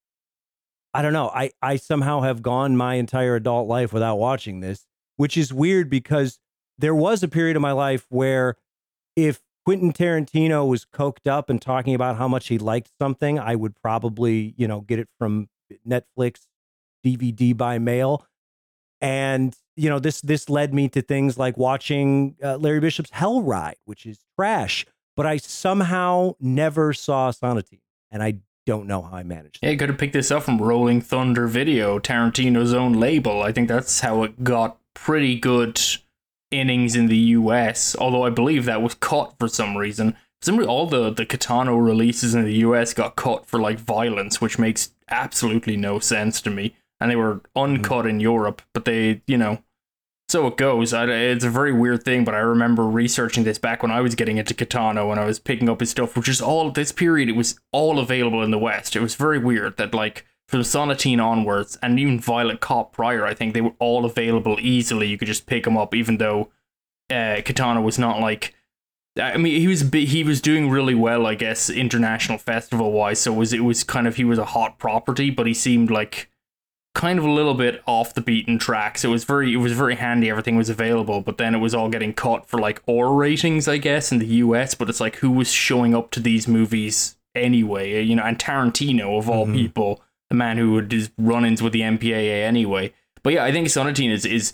I 0.92 1.02
don't 1.02 1.12
know. 1.12 1.30
I 1.34 1.50
I 1.60 1.76
somehow 1.76 2.20
have 2.20 2.42
gone 2.42 2.76
my 2.76 2.94
entire 2.94 3.36
adult 3.36 3.68
life 3.68 3.92
without 3.92 4.16
watching 4.16 4.60
this, 4.60 4.86
which 5.16 5.36
is 5.36 5.52
weird 5.52 5.90
because 5.90 6.38
there 6.78 6.94
was 6.94 7.22
a 7.22 7.28
period 7.28 7.56
of 7.56 7.62
my 7.62 7.72
life 7.72 8.06
where 8.08 8.56
if 9.16 9.40
Quentin 9.64 9.92
Tarantino 9.92 10.68
was 10.68 10.84
coked 10.84 11.26
up 11.26 11.48
and 11.48 11.60
talking 11.60 11.94
about 11.94 12.16
how 12.16 12.28
much 12.28 12.48
he 12.48 12.58
liked 12.58 12.90
something, 13.00 13.38
I 13.38 13.54
would 13.54 13.74
probably, 13.80 14.54
you 14.56 14.68
know, 14.68 14.80
get 14.80 14.98
it 14.98 15.08
from 15.18 15.48
Netflix 15.88 16.46
DVD 17.04 17.56
by 17.56 17.78
mail. 17.78 18.26
And 19.00 19.56
you 19.76 19.90
know, 19.90 19.98
this 19.98 20.20
this 20.20 20.48
led 20.48 20.72
me 20.72 20.88
to 20.90 21.02
things 21.02 21.36
like 21.36 21.56
watching 21.56 22.36
uh, 22.42 22.56
Larry 22.56 22.80
Bishop's 22.80 23.10
Hell 23.10 23.42
Ride, 23.42 23.76
which 23.84 24.06
is 24.06 24.18
trash, 24.38 24.86
but 25.16 25.26
I 25.26 25.36
somehow 25.36 26.34
never 26.40 26.92
saw 26.92 27.30
Sonatine, 27.30 27.80
and 28.10 28.22
I 28.22 28.38
don't 28.66 28.86
know 28.86 29.02
how 29.02 29.16
I 29.16 29.22
managed. 29.22 29.58
Yeah, 29.62 29.70
you 29.70 29.76
could 29.76 29.90
have 29.90 29.98
picked 29.98 30.14
this 30.14 30.30
up 30.30 30.44
from 30.44 30.60
Rolling 30.60 31.00
Thunder 31.00 31.46
Video, 31.46 31.98
Tarantino's 31.98 32.72
own 32.72 32.94
label. 32.94 33.42
I 33.42 33.52
think 33.52 33.68
that's 33.68 34.00
how 34.00 34.22
it 34.22 34.42
got 34.42 34.78
pretty 34.94 35.38
good 35.38 35.80
innings 36.50 36.96
in 36.96 37.06
the 37.06 37.16
US. 37.16 37.96
Although 37.96 38.24
I 38.24 38.30
believe 38.30 38.64
that 38.64 38.82
was 38.82 38.94
cut 38.94 39.34
for 39.38 39.48
some 39.48 39.76
reason. 39.76 40.16
Some 40.40 40.62
all 40.68 40.86
the 40.86 41.10
the 41.10 41.26
Kitano 41.26 41.82
releases 41.82 42.34
in 42.34 42.44
the 42.44 42.56
US 42.56 42.94
got 42.94 43.16
cut 43.16 43.46
for 43.46 43.58
like 43.58 43.78
violence, 43.78 44.40
which 44.40 44.58
makes 44.58 44.90
absolutely 45.10 45.76
no 45.76 45.98
sense 45.98 46.40
to 46.42 46.50
me. 46.50 46.74
And 47.00 47.10
they 47.10 47.16
were 47.16 47.36
mm-hmm. 47.36 47.58
uncut 47.58 48.06
in 48.06 48.20
Europe, 48.20 48.62
but 48.72 48.84
they, 48.84 49.22
you 49.26 49.36
know, 49.36 49.62
so 50.34 50.48
it 50.48 50.56
goes. 50.56 50.92
I, 50.92 51.04
it's 51.04 51.44
a 51.44 51.48
very 51.48 51.72
weird 51.72 52.02
thing, 52.02 52.24
but 52.24 52.34
I 52.34 52.40
remember 52.40 52.84
researching 52.88 53.44
this 53.44 53.56
back 53.56 53.84
when 53.84 53.92
I 53.92 54.00
was 54.00 54.16
getting 54.16 54.36
into 54.36 54.52
Kitano, 54.52 55.12
and 55.12 55.20
I 55.20 55.26
was 55.26 55.38
picking 55.38 55.68
up 55.68 55.78
his 55.78 55.90
stuff, 55.90 56.16
which 56.16 56.28
is 56.28 56.40
all 56.40 56.72
this 56.72 56.90
period. 56.90 57.28
It 57.28 57.36
was 57.36 57.60
all 57.70 58.00
available 58.00 58.42
in 58.42 58.50
the 58.50 58.58
West. 58.58 58.96
It 58.96 59.00
was 59.00 59.14
very 59.14 59.38
weird 59.38 59.76
that 59.76 59.94
like 59.94 60.26
from 60.48 60.62
Sonatine 60.62 61.24
onwards, 61.24 61.78
and 61.80 62.00
even 62.00 62.18
Violent 62.18 62.58
Cop 62.58 62.92
prior, 62.92 63.24
I 63.24 63.32
think 63.32 63.54
they 63.54 63.60
were 63.60 63.76
all 63.78 64.04
available 64.04 64.58
easily. 64.60 65.06
You 65.06 65.18
could 65.18 65.28
just 65.28 65.46
pick 65.46 65.62
them 65.62 65.76
up, 65.76 65.94
even 65.94 66.18
though 66.18 66.50
uh, 67.10 67.38
Kitano 67.38 67.80
was 67.80 67.96
not 67.96 68.18
like. 68.18 68.56
I 69.16 69.36
mean, 69.36 69.60
he 69.60 69.68
was 69.68 69.88
he 69.92 70.24
was 70.24 70.40
doing 70.40 70.68
really 70.68 70.96
well, 70.96 71.28
I 71.28 71.36
guess, 71.36 71.70
international 71.70 72.38
festival 72.38 72.90
wise. 72.90 73.20
So 73.20 73.34
it 73.34 73.36
was 73.36 73.52
it 73.52 73.60
was 73.60 73.84
kind 73.84 74.08
of 74.08 74.16
he 74.16 74.24
was 74.24 74.38
a 74.40 74.46
hot 74.46 74.80
property, 74.80 75.30
but 75.30 75.46
he 75.46 75.54
seemed 75.54 75.92
like 75.92 76.28
kind 76.94 77.18
of 77.18 77.24
a 77.24 77.30
little 77.30 77.54
bit 77.54 77.82
off 77.86 78.14
the 78.14 78.20
beaten 78.20 78.58
track. 78.58 78.98
So 78.98 79.08
it 79.08 79.12
was 79.12 79.24
very 79.24 79.52
it 79.52 79.56
was 79.58 79.72
very 79.72 79.96
handy. 79.96 80.30
Everything 80.30 80.56
was 80.56 80.68
available, 80.70 81.20
but 81.20 81.38
then 81.38 81.54
it 81.54 81.58
was 81.58 81.74
all 81.74 81.88
getting 81.88 82.14
cut 82.14 82.46
for 82.46 82.58
like 82.60 82.82
R 82.88 83.12
ratings, 83.12 83.66
I 83.68 83.78
guess, 83.78 84.12
in 84.12 84.18
the 84.18 84.26
US. 84.26 84.74
But 84.74 84.88
it's 84.88 85.00
like 85.00 85.16
who 85.16 85.30
was 85.30 85.50
showing 85.52 85.94
up 85.94 86.10
to 86.12 86.20
these 86.20 86.46
movies 86.48 87.16
anyway? 87.34 88.00
You 88.02 88.16
know, 88.16 88.22
and 88.22 88.38
Tarantino 88.38 89.18
of 89.18 89.28
all 89.28 89.46
Mhm. 89.46 89.54
people, 89.54 90.02
the 90.30 90.36
man 90.36 90.56
who 90.56 90.72
would 90.72 90.88
do 90.88 91.06
run-ins 91.18 91.60
with 91.62 91.72
the 91.72 91.82
MPAA 91.82 92.44
anyway. 92.44 92.92
But 93.22 93.32
yeah, 93.34 93.44
I 93.44 93.52
think 93.52 93.68
Sonatine 93.68 94.12
is 94.12 94.24
is 94.24 94.52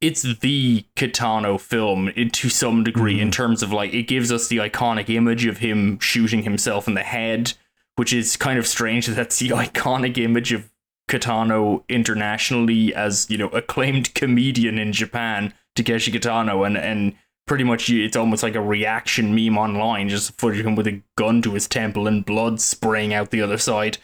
it's 0.00 0.22
the 0.22 0.84
Kitano 0.96 1.60
film 1.60 2.08
in- 2.16 2.30
to 2.30 2.48
some 2.48 2.82
degree 2.82 3.20
in 3.20 3.30
terms 3.30 3.62
of 3.62 3.70
like 3.72 3.92
it 3.94 4.08
gives 4.08 4.32
us 4.32 4.48
the 4.48 4.56
iconic 4.56 5.08
image 5.08 5.46
of 5.46 5.58
him 5.58 5.98
shooting 6.00 6.42
himself 6.42 6.88
in 6.88 6.94
the 6.94 7.02
head 7.04 7.52
which 7.96 8.12
is 8.12 8.36
kind 8.38 8.58
of 8.58 8.66
strange 8.66 9.06
that 9.06 9.14
that's 9.14 9.38
the 9.38 9.48
iconic 9.66 10.16
image 10.18 10.50
of 10.52 10.70
Kitano 11.08 11.84
internationally 11.88 12.94
as 12.94 13.28
you 13.30 13.38
know 13.38 13.48
acclaimed 13.48 14.14
comedian 14.14 14.78
in 14.78 14.92
Japan, 14.92 15.54
Takeshi 15.74 16.12
Kitano, 16.12 16.66
and 16.66 16.76
and 16.76 17.14
pretty 17.46 17.64
much 17.64 17.90
it's 17.90 18.16
almost 18.16 18.42
like 18.42 18.54
a 18.54 18.60
reaction 18.60 19.34
meme 19.34 19.58
online, 19.58 20.08
just 20.08 20.38
footage 20.38 20.60
of 20.60 20.66
him 20.66 20.74
with 20.76 20.86
a 20.86 21.02
gun 21.16 21.42
to 21.42 21.54
his 21.54 21.66
temple 21.66 22.06
and 22.06 22.24
blood 22.24 22.60
spraying 22.60 23.12
out 23.12 23.30
the 23.30 23.42
other 23.42 23.58
side. 23.58 23.98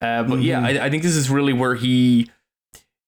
Uh, 0.00 0.22
but 0.22 0.34
mm-hmm. 0.34 0.42
yeah, 0.42 0.60
I, 0.60 0.86
I, 0.86 0.90
think 0.90 1.02
this 1.02 1.16
is 1.16 1.30
really 1.30 1.52
where 1.52 1.74
he, 1.74 2.30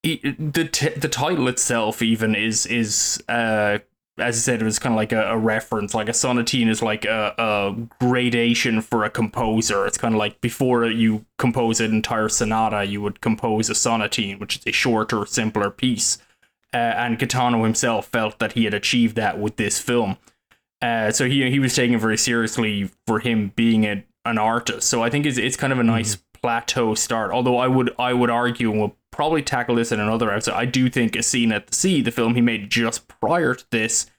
he 0.02 0.16
the 0.38 0.64
t- 0.64 0.90
the 0.90 1.08
title 1.08 1.46
itself 1.48 2.00
even 2.00 2.34
is 2.34 2.64
is 2.66 3.22
uh 3.28 3.78
as 4.18 4.36
I 4.36 4.38
said, 4.38 4.62
it 4.62 4.64
was 4.64 4.78
kind 4.78 4.94
of 4.94 4.96
like 4.96 5.12
a, 5.12 5.32
a, 5.32 5.38
reference. 5.38 5.92
Like 5.92 6.08
a 6.08 6.12
sonatine 6.12 6.68
is 6.68 6.80
like 6.80 7.04
a, 7.04 7.34
a 7.36 7.76
gradation 8.00 8.80
for 8.80 9.04
a 9.04 9.10
composer. 9.10 9.86
It's 9.86 9.98
kind 9.98 10.14
of 10.14 10.18
like 10.18 10.40
before 10.40 10.86
you 10.86 11.26
compose 11.38 11.80
an 11.80 11.92
entire 11.92 12.30
sonata, 12.30 12.84
you 12.84 13.02
would 13.02 13.20
compose 13.20 13.68
a 13.68 13.74
sonatine, 13.74 14.40
which 14.40 14.56
is 14.56 14.66
a 14.66 14.72
shorter, 14.72 15.26
simpler 15.26 15.70
piece. 15.70 16.18
Uh, 16.72 16.76
and 16.76 17.18
Kitano 17.18 17.62
himself 17.62 18.06
felt 18.06 18.38
that 18.38 18.52
he 18.52 18.64
had 18.64 18.74
achieved 18.74 19.16
that 19.16 19.38
with 19.38 19.56
this 19.56 19.78
film. 19.78 20.16
Uh, 20.80 21.10
so 21.10 21.26
he 21.26 21.50
he 21.50 21.58
was 21.58 21.74
taken 21.74 21.98
very 21.98 22.18
seriously 22.18 22.90
for 23.06 23.18
him 23.20 23.52
being 23.54 23.84
a, 23.84 24.04
an 24.24 24.38
artist. 24.38 24.88
So 24.88 25.02
I 25.02 25.10
think 25.10 25.26
it's 25.26 25.38
it's 25.38 25.56
kind 25.56 25.72
of 25.72 25.78
a 25.78 25.84
nice 25.84 26.16
mm-hmm. 26.16 26.40
plateau 26.40 26.94
start. 26.94 27.32
Although 27.32 27.58
I 27.58 27.66
would 27.66 27.94
I 27.98 28.12
would 28.12 28.30
argue, 28.30 28.70
and 28.70 28.80
we'll 28.80 28.95
probably 29.10 29.42
tackle 29.42 29.76
this 29.76 29.92
in 29.92 30.00
another 30.00 30.30
episode. 30.30 30.54
I 30.54 30.64
do 30.64 30.88
think 30.90 31.16
A 31.16 31.22
Scene 31.22 31.52
at 31.52 31.68
the 31.68 31.74
Sea, 31.74 32.02
the 32.02 32.10
film 32.10 32.34
he 32.34 32.40
made 32.40 32.70
just 32.70 33.08
prior 33.08 33.54
to 33.54 33.64
this, 33.70 34.10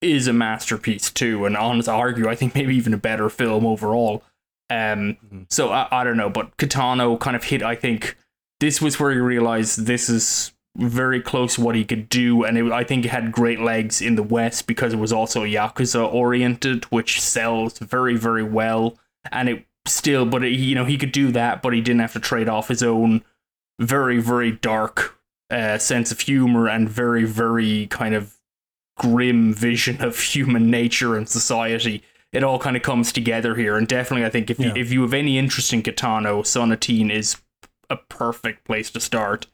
is 0.00 0.28
a 0.28 0.32
masterpiece 0.32 1.10
too. 1.10 1.44
And 1.46 1.56
on 1.56 1.80
to 1.80 1.90
argue, 1.90 2.28
I 2.28 2.34
think 2.34 2.54
maybe 2.54 2.76
even 2.76 2.94
a 2.94 2.98
better 2.98 3.28
film 3.28 3.66
overall. 3.66 4.22
Um, 4.68 5.16
mm-hmm. 5.24 5.42
so 5.48 5.70
I, 5.70 5.88
I 5.90 6.04
don't 6.04 6.16
know, 6.16 6.30
but 6.30 6.56
Kitano 6.56 7.18
kind 7.18 7.36
of 7.36 7.44
hit. 7.44 7.62
I 7.62 7.74
think 7.74 8.16
this 8.60 8.80
was 8.82 8.98
where 8.98 9.12
he 9.12 9.18
realized 9.18 9.86
this 9.86 10.08
is 10.08 10.52
very 10.76 11.20
close 11.20 11.54
to 11.54 11.60
what 11.60 11.74
he 11.74 11.84
could 11.84 12.08
do, 12.08 12.44
and 12.44 12.58
it, 12.58 12.72
I 12.72 12.84
think 12.84 13.04
it 13.04 13.10
had 13.10 13.32
great 13.32 13.60
legs 13.60 14.02
in 14.02 14.16
the 14.16 14.22
West 14.22 14.66
because 14.66 14.92
it 14.92 14.98
was 14.98 15.12
also 15.12 15.44
yakuza 15.44 16.12
oriented, 16.12 16.84
which 16.86 17.20
sells 17.20 17.78
very 17.78 18.16
very 18.16 18.42
well. 18.42 18.98
And 19.30 19.48
it 19.48 19.66
still, 19.86 20.26
but 20.26 20.44
it, 20.44 20.50
you 20.50 20.74
know, 20.74 20.84
he 20.84 20.98
could 20.98 21.12
do 21.12 21.32
that, 21.32 21.62
but 21.62 21.72
he 21.72 21.80
didn't 21.80 22.00
have 22.00 22.12
to 22.14 22.20
trade 22.20 22.48
off 22.48 22.68
his 22.68 22.82
own 22.82 23.24
very 23.78 24.20
very 24.20 24.52
dark 24.52 25.18
uh, 25.50 25.78
sense 25.78 26.10
of 26.10 26.20
humor 26.20 26.68
and 26.68 26.88
very 26.88 27.24
very 27.24 27.86
kind 27.86 28.14
of 28.14 28.36
grim 28.96 29.52
vision 29.52 30.02
of 30.02 30.18
human 30.18 30.70
nature 30.70 31.16
and 31.16 31.28
society. 31.28 32.02
It 32.32 32.42
all 32.42 32.58
kind 32.58 32.76
of 32.76 32.82
comes 32.82 33.12
together 33.12 33.54
here, 33.54 33.76
and 33.76 33.86
definitely, 33.86 34.26
I 34.26 34.30
think 34.30 34.50
if 34.50 34.58
yeah. 34.58 34.66
you, 34.66 34.80
if 34.80 34.92
you 34.92 35.02
have 35.02 35.14
any 35.14 35.38
interest 35.38 35.72
in 35.72 35.82
Kitano, 35.82 36.42
Sonatine 36.42 37.10
is 37.10 37.36
a 37.88 37.96
perfect 37.96 38.64
place 38.64 38.90
to 38.90 39.00
start. 39.00 39.46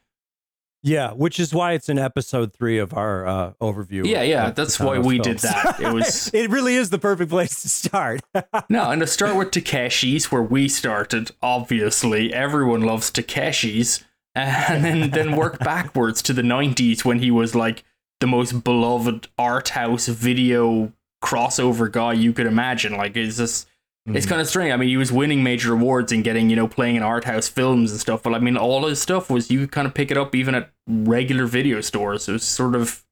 Yeah, 0.85 1.11
which 1.11 1.39
is 1.39 1.53
why 1.53 1.73
it's 1.73 1.87
in 1.87 1.97
episode 1.97 2.51
three 2.51 2.77
of 2.77 2.93
our 2.93 3.25
uh, 3.25 3.53
overview. 3.61 4.05
Yeah, 4.05 4.23
yeah, 4.23 4.49
that's 4.49 4.81
why 4.81 4.99
we 4.99 5.17
films. 5.17 5.41
did 5.41 5.49
that. 5.49 5.79
It 5.79 5.93
was. 5.93 6.29
it 6.33 6.49
really 6.49 6.75
is 6.75 6.89
the 6.89 6.99
perfect 6.99 7.29
place 7.29 7.61
to 7.61 7.69
start. 7.69 8.21
no, 8.69 8.91
and 8.91 8.99
to 8.99 9.07
start 9.07 9.37
with 9.37 9.51
Takeshi's, 9.51 10.29
where 10.29 10.43
we 10.43 10.67
started. 10.67 11.31
Obviously, 11.41 12.33
everyone 12.33 12.81
loves 12.81 13.11
Takeshi's, 13.11 14.03
and 14.35 14.83
then 14.83 15.09
then 15.11 15.35
work 15.35 15.59
backwards 15.63 16.21
to 16.23 16.33
the 16.33 16.41
'90s 16.41 17.05
when 17.05 17.19
he 17.19 17.31
was 17.31 17.55
like 17.55 17.83
the 18.19 18.27
most 18.27 18.63
beloved 18.63 19.27
art 19.37 19.69
house 19.69 20.07
video 20.07 20.91
crossover 21.23 21.91
guy 21.91 22.13
you 22.13 22.33
could 22.33 22.47
imagine. 22.47 22.95
Like, 22.95 23.15
it's 23.15 23.37
just 23.37 23.67
Mm-hmm. 24.07 24.17
It's 24.17 24.25
kind 24.25 24.41
of 24.41 24.47
strange. 24.49 24.73
I 24.73 24.75
mean, 24.75 24.89
he 24.89 24.97
was 24.97 25.13
winning 25.13 25.43
major 25.43 25.73
awards 25.73 26.11
and 26.11 26.25
getting, 26.25 26.49
you 26.49 26.57
know, 26.57 26.67
playing 26.67 26.97
in 26.97 27.03
art 27.03 27.23
house 27.23 27.47
films 27.47 27.91
and 27.91 27.99
stuff. 28.01 28.21
But 28.21 28.33
I 28.33 28.39
mean, 28.39 28.57
all 28.57 28.85
his 28.85 29.01
stuff 29.01 29.29
was 29.29 29.49
you 29.49 29.61
could 29.61 29.71
kind 29.71 29.87
of 29.87 29.93
pick 29.93 30.11
it 30.11 30.17
up 30.17 30.35
even 30.35 30.55
at 30.55 30.71
regular 30.87 31.45
video 31.45 31.79
stores. 31.79 32.27
It 32.27 32.33
was 32.33 32.43
sort 32.43 32.75
of 32.75 33.05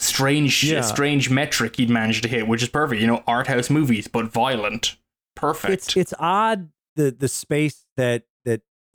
strange, 0.00 0.64
yeah. 0.64 0.82
strange 0.82 1.30
metric 1.30 1.76
he'd 1.76 1.88
managed 1.88 2.24
to 2.24 2.28
hit, 2.28 2.46
which 2.46 2.62
is 2.62 2.68
perfect. 2.68 3.00
You 3.00 3.06
know, 3.06 3.24
art 3.26 3.46
house 3.46 3.70
movies, 3.70 4.06
but 4.06 4.26
violent. 4.26 4.96
Perfect. 5.34 5.72
It's 5.72 5.96
it's 5.96 6.14
odd 6.18 6.68
the 6.94 7.10
the 7.10 7.28
space 7.28 7.86
that 7.96 8.24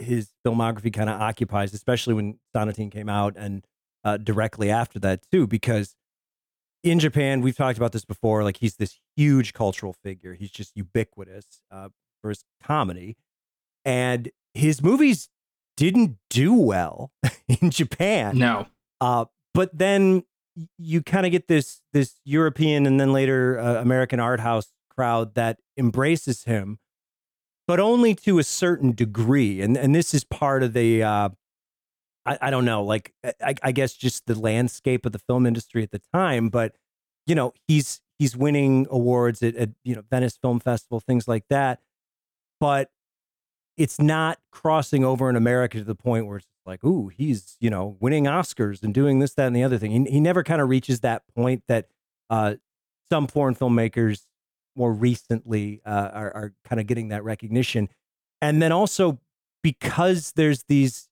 his 0.03 0.29
filmography 0.45 0.93
kind 0.93 1.09
of 1.09 1.19
occupies, 1.19 1.73
especially 1.73 2.13
when 2.13 2.39
Sonatine 2.55 2.91
came 2.91 3.09
out 3.09 3.33
and 3.37 3.65
uh, 4.03 4.17
directly 4.17 4.69
after 4.69 4.99
that 4.99 5.23
too, 5.31 5.47
because 5.47 5.95
in 6.83 6.99
Japan, 6.99 7.41
we've 7.41 7.55
talked 7.55 7.77
about 7.77 7.93
this 7.93 8.05
before. 8.05 8.43
Like 8.43 8.57
he's 8.57 8.75
this 8.75 8.99
huge 9.15 9.53
cultural 9.53 9.93
figure. 9.93 10.33
He's 10.33 10.51
just 10.51 10.75
ubiquitous 10.75 11.61
uh, 11.71 11.89
for 12.21 12.29
his 12.29 12.43
comedy, 12.61 13.15
and 13.85 14.29
his 14.53 14.83
movies 14.83 15.29
didn't 15.77 16.17
do 16.29 16.53
well 16.53 17.11
in 17.61 17.71
Japan. 17.71 18.37
No. 18.37 18.67
Uh, 18.99 19.25
but 19.53 19.75
then 19.77 20.23
you 20.77 21.01
kind 21.01 21.25
of 21.25 21.31
get 21.31 21.47
this 21.47 21.81
this 21.93 22.19
European 22.25 22.85
and 22.85 22.99
then 22.99 23.13
later 23.13 23.59
uh, 23.59 23.81
American 23.81 24.19
art 24.19 24.39
house 24.39 24.71
crowd 24.89 25.35
that 25.35 25.59
embraces 25.77 26.43
him, 26.43 26.79
but 27.67 27.79
only 27.79 28.15
to 28.15 28.39
a 28.39 28.43
certain 28.43 28.91
degree. 28.91 29.61
And 29.61 29.77
and 29.77 29.93
this 29.95 30.13
is 30.13 30.23
part 30.23 30.63
of 30.63 30.73
the 30.73 31.03
uh, 31.03 31.29
I, 32.25 32.37
I 32.41 32.49
don't 32.49 32.65
know, 32.65 32.83
like 32.83 33.13
I, 33.23 33.55
I 33.63 33.71
guess 33.71 33.93
just 33.93 34.25
the 34.25 34.39
landscape 34.39 35.05
of 35.05 35.11
the 35.11 35.19
film 35.19 35.45
industry 35.45 35.83
at 35.83 35.91
the 35.91 36.01
time. 36.13 36.49
But 36.49 36.75
you 37.25 37.35
know, 37.35 37.53
he's 37.67 38.01
he's 38.19 38.35
winning 38.35 38.87
awards 38.89 39.41
at, 39.41 39.55
at 39.55 39.69
you 39.83 39.95
know 39.95 40.03
Venice 40.09 40.37
Film 40.37 40.59
Festival, 40.59 40.99
things 40.99 41.27
like 41.27 41.45
that. 41.49 41.79
But 42.59 42.89
it's 43.75 43.99
not 43.99 44.39
crossing 44.51 45.03
over 45.03 45.29
in 45.29 45.35
America 45.35 45.79
to 45.79 45.83
the 45.83 45.95
point 45.95 46.27
where 46.27 46.37
it's 46.37 46.47
like, 46.65 46.83
ooh, 46.83 47.09
he's 47.09 47.57
you 47.59 47.69
know 47.69 47.97
winning 47.99 48.25
Oscars 48.25 48.83
and 48.83 48.93
doing 48.93 49.19
this, 49.19 49.33
that, 49.35 49.47
and 49.47 49.55
the 49.55 49.63
other 49.63 49.77
thing. 49.77 49.91
He, 49.91 50.11
he 50.11 50.19
never 50.19 50.43
kind 50.43 50.61
of 50.61 50.69
reaches 50.69 51.01
that 51.01 51.23
point 51.35 51.63
that 51.67 51.87
uh, 52.29 52.55
some 53.11 53.27
foreign 53.27 53.55
filmmakers 53.55 54.25
more 54.75 54.93
recently 54.93 55.81
uh, 55.85 56.09
are, 56.13 56.35
are 56.35 56.53
kind 56.65 56.79
of 56.79 56.87
getting 56.87 57.09
that 57.09 57.23
recognition. 57.23 57.89
And 58.41 58.61
then 58.61 58.71
also 58.71 59.19
because 59.61 60.33
there's 60.35 60.63
these 60.63 61.09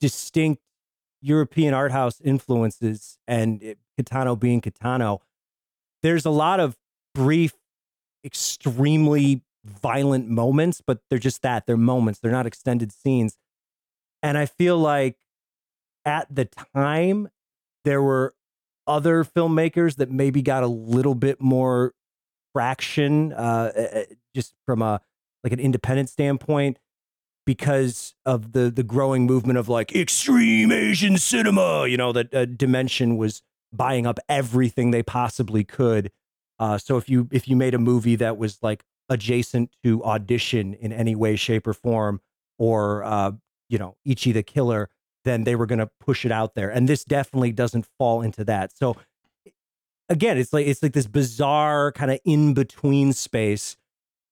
distinct 0.00 0.62
European 1.22 1.72
art 1.72 1.92
house 1.92 2.20
influences 2.20 3.18
and 3.26 3.62
it, 3.62 3.78
Kitano 3.98 4.38
being 4.38 4.60
Kitano, 4.60 5.20
there's 6.02 6.26
a 6.26 6.30
lot 6.30 6.60
of 6.60 6.76
brief, 7.14 7.54
extremely 8.24 9.42
violent 9.64 10.28
moments, 10.28 10.82
but 10.86 11.00
they're 11.08 11.18
just 11.18 11.42
that. 11.42 11.66
They're 11.66 11.76
moments, 11.76 12.20
they're 12.20 12.32
not 12.32 12.46
extended 12.46 12.92
scenes. 12.92 13.38
And 14.22 14.36
I 14.36 14.46
feel 14.46 14.78
like 14.78 15.16
at 16.04 16.34
the 16.34 16.48
time, 16.74 17.28
there 17.84 18.02
were 18.02 18.34
other 18.86 19.24
filmmakers 19.24 19.96
that 19.96 20.10
maybe 20.10 20.42
got 20.42 20.62
a 20.62 20.68
little 20.68 21.14
bit 21.14 21.40
more 21.40 21.94
traction 22.54 23.32
uh, 23.32 24.04
just 24.34 24.54
from 24.66 24.82
a 24.82 25.00
like 25.42 25.52
an 25.52 25.60
independent 25.60 26.08
standpoint 26.08 26.78
because 27.46 28.14
of 28.24 28.52
the 28.52 28.70
the 28.70 28.82
growing 28.82 29.26
movement 29.26 29.58
of 29.58 29.68
like 29.68 29.94
extreme 29.94 30.72
Asian 30.72 31.18
cinema. 31.18 31.86
You 31.86 31.96
know 31.96 32.12
that 32.12 32.34
uh, 32.34 32.44
Dimension 32.46 33.16
was 33.16 33.42
buying 33.72 34.06
up 34.06 34.18
everything 34.28 34.90
they 34.90 35.02
possibly 35.02 35.64
could. 35.64 36.10
Uh, 36.58 36.78
so 36.78 36.96
if 36.96 37.08
you 37.08 37.28
if 37.32 37.48
you 37.48 37.56
made 37.56 37.74
a 37.74 37.78
movie 37.78 38.16
that 38.16 38.36
was 38.38 38.58
like 38.62 38.84
adjacent 39.08 39.70
to 39.82 40.02
Audition 40.04 40.74
in 40.74 40.92
any 40.92 41.14
way, 41.14 41.36
shape, 41.36 41.66
or 41.66 41.74
form, 41.74 42.20
or 42.58 43.04
uh, 43.04 43.32
you 43.68 43.78
know 43.78 43.96
Ichi 44.04 44.32
the 44.32 44.42
Killer, 44.42 44.88
then 45.24 45.44
they 45.44 45.56
were 45.56 45.66
going 45.66 45.80
to 45.80 45.90
push 46.00 46.24
it 46.24 46.32
out 46.32 46.54
there. 46.54 46.70
And 46.70 46.88
this 46.88 47.04
definitely 47.04 47.52
doesn't 47.52 47.86
fall 47.98 48.22
into 48.22 48.44
that. 48.44 48.76
So 48.76 48.96
again, 50.08 50.38
it's 50.38 50.52
like 50.52 50.66
it's 50.66 50.82
like 50.82 50.92
this 50.92 51.06
bizarre 51.06 51.92
kind 51.92 52.10
of 52.10 52.18
in 52.24 52.54
between 52.54 53.12
space, 53.12 53.76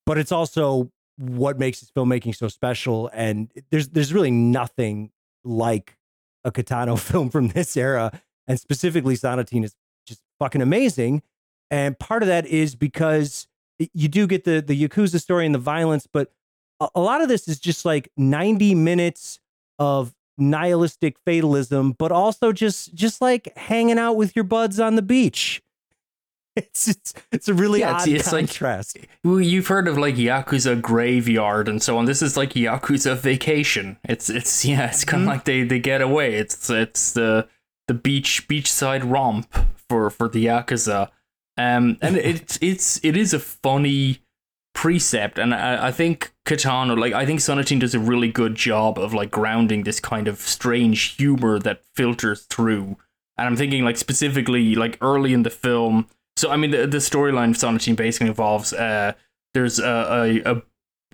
but 0.06 0.18
it's 0.18 0.32
also 0.32 0.90
what 1.18 1.58
makes 1.58 1.80
his 1.80 1.90
filmmaking 1.90 2.34
so 2.34 2.48
special. 2.48 3.10
And 3.12 3.50
there's 3.70 3.88
there's 3.88 4.12
really 4.12 4.30
nothing 4.30 5.10
like 5.44 5.96
a 6.44 6.52
Kitano 6.52 6.98
film 6.98 7.30
from 7.30 7.48
this 7.48 7.76
era, 7.76 8.20
and 8.46 8.58
specifically 8.58 9.16
Sonatine 9.16 9.64
is 9.64 9.74
just 10.06 10.22
fucking 10.38 10.62
amazing. 10.62 11.22
And 11.70 11.98
part 11.98 12.22
of 12.22 12.26
that 12.28 12.46
is 12.46 12.74
because 12.74 13.46
you 13.94 14.08
do 14.08 14.26
get 14.26 14.44
the 14.44 14.60
the 14.60 14.88
yakuza 14.88 15.20
story 15.20 15.46
and 15.46 15.54
the 15.54 15.58
violence, 15.58 16.06
but 16.06 16.32
a, 16.80 16.88
a 16.94 17.00
lot 17.00 17.22
of 17.22 17.28
this 17.28 17.48
is 17.48 17.58
just 17.58 17.84
like 17.84 18.10
90 18.16 18.74
minutes 18.74 19.40
of 19.78 20.14
nihilistic 20.38 21.16
fatalism, 21.24 21.92
but 21.92 22.12
also 22.12 22.52
just 22.52 22.94
just 22.94 23.20
like 23.20 23.56
hanging 23.56 23.98
out 23.98 24.14
with 24.14 24.34
your 24.36 24.44
buds 24.44 24.80
on 24.80 24.96
the 24.96 25.02
beach. 25.02 25.62
it's 26.56 26.88
it's, 26.88 27.14
it's 27.30 27.48
a 27.48 27.54
really 27.54 27.80
yeah, 27.80 27.94
odd 27.94 28.08
it's, 28.08 28.20
it's 28.20 28.30
contrast. 28.30 28.98
Like, 28.98 29.08
well, 29.24 29.40
you've 29.40 29.68
heard 29.68 29.88
of 29.88 29.96
like 29.96 30.16
Yakuza 30.16 30.80
Graveyard 30.80 31.68
and 31.68 31.82
so 31.82 31.96
on. 31.96 32.04
This 32.04 32.20
is 32.20 32.36
like 32.36 32.50
Yakuza 32.50 33.16
Vacation. 33.16 33.98
It's 34.04 34.28
it's 34.28 34.64
yeah, 34.64 34.88
it's 34.88 35.04
kind 35.04 35.22
of 35.22 35.28
mm-hmm. 35.28 35.36
like 35.36 35.44
they 35.44 35.64
they 35.64 35.78
get 35.78 36.02
away. 36.02 36.34
It's 36.34 36.68
it's 36.68 37.12
the 37.12 37.48
the 37.88 37.94
beach 37.94 38.46
beachside 38.48 39.10
romp 39.10 39.54
for 39.88 40.10
for 40.10 40.28
the 40.28 40.46
Yakuza. 40.46 41.10
Um, 41.56 41.96
and 42.02 42.16
it's 42.18 42.58
it's 42.60 43.02
it 43.02 43.16
is 43.16 43.32
a 43.32 43.40
funny 43.40 44.21
precept 44.74 45.38
and 45.38 45.54
I, 45.54 45.88
I 45.88 45.92
think 45.92 46.32
Kitano 46.46 46.98
like 46.98 47.12
I 47.12 47.26
think 47.26 47.40
Sonatine 47.40 47.80
does 47.80 47.94
a 47.94 47.98
really 48.00 48.28
good 48.28 48.54
job 48.54 48.98
of 48.98 49.12
like 49.14 49.30
grounding 49.30 49.84
this 49.84 50.00
kind 50.00 50.28
of 50.28 50.38
strange 50.38 51.16
humor 51.16 51.58
that 51.60 51.82
filters 51.94 52.46
through. 52.46 52.96
And 53.38 53.46
I'm 53.46 53.56
thinking 53.56 53.84
like 53.84 53.96
specifically 53.96 54.74
like 54.74 54.98
early 55.00 55.34
in 55.34 55.42
the 55.42 55.50
film 55.50 56.06
so 56.36 56.50
I 56.50 56.56
mean 56.56 56.70
the, 56.70 56.86
the 56.86 56.98
storyline 56.98 57.50
of 57.50 57.56
Sonatine 57.56 57.96
basically 57.96 58.28
involves 58.28 58.72
uh 58.72 59.12
there's 59.54 59.78
a, 59.78 60.42
a, 60.44 60.62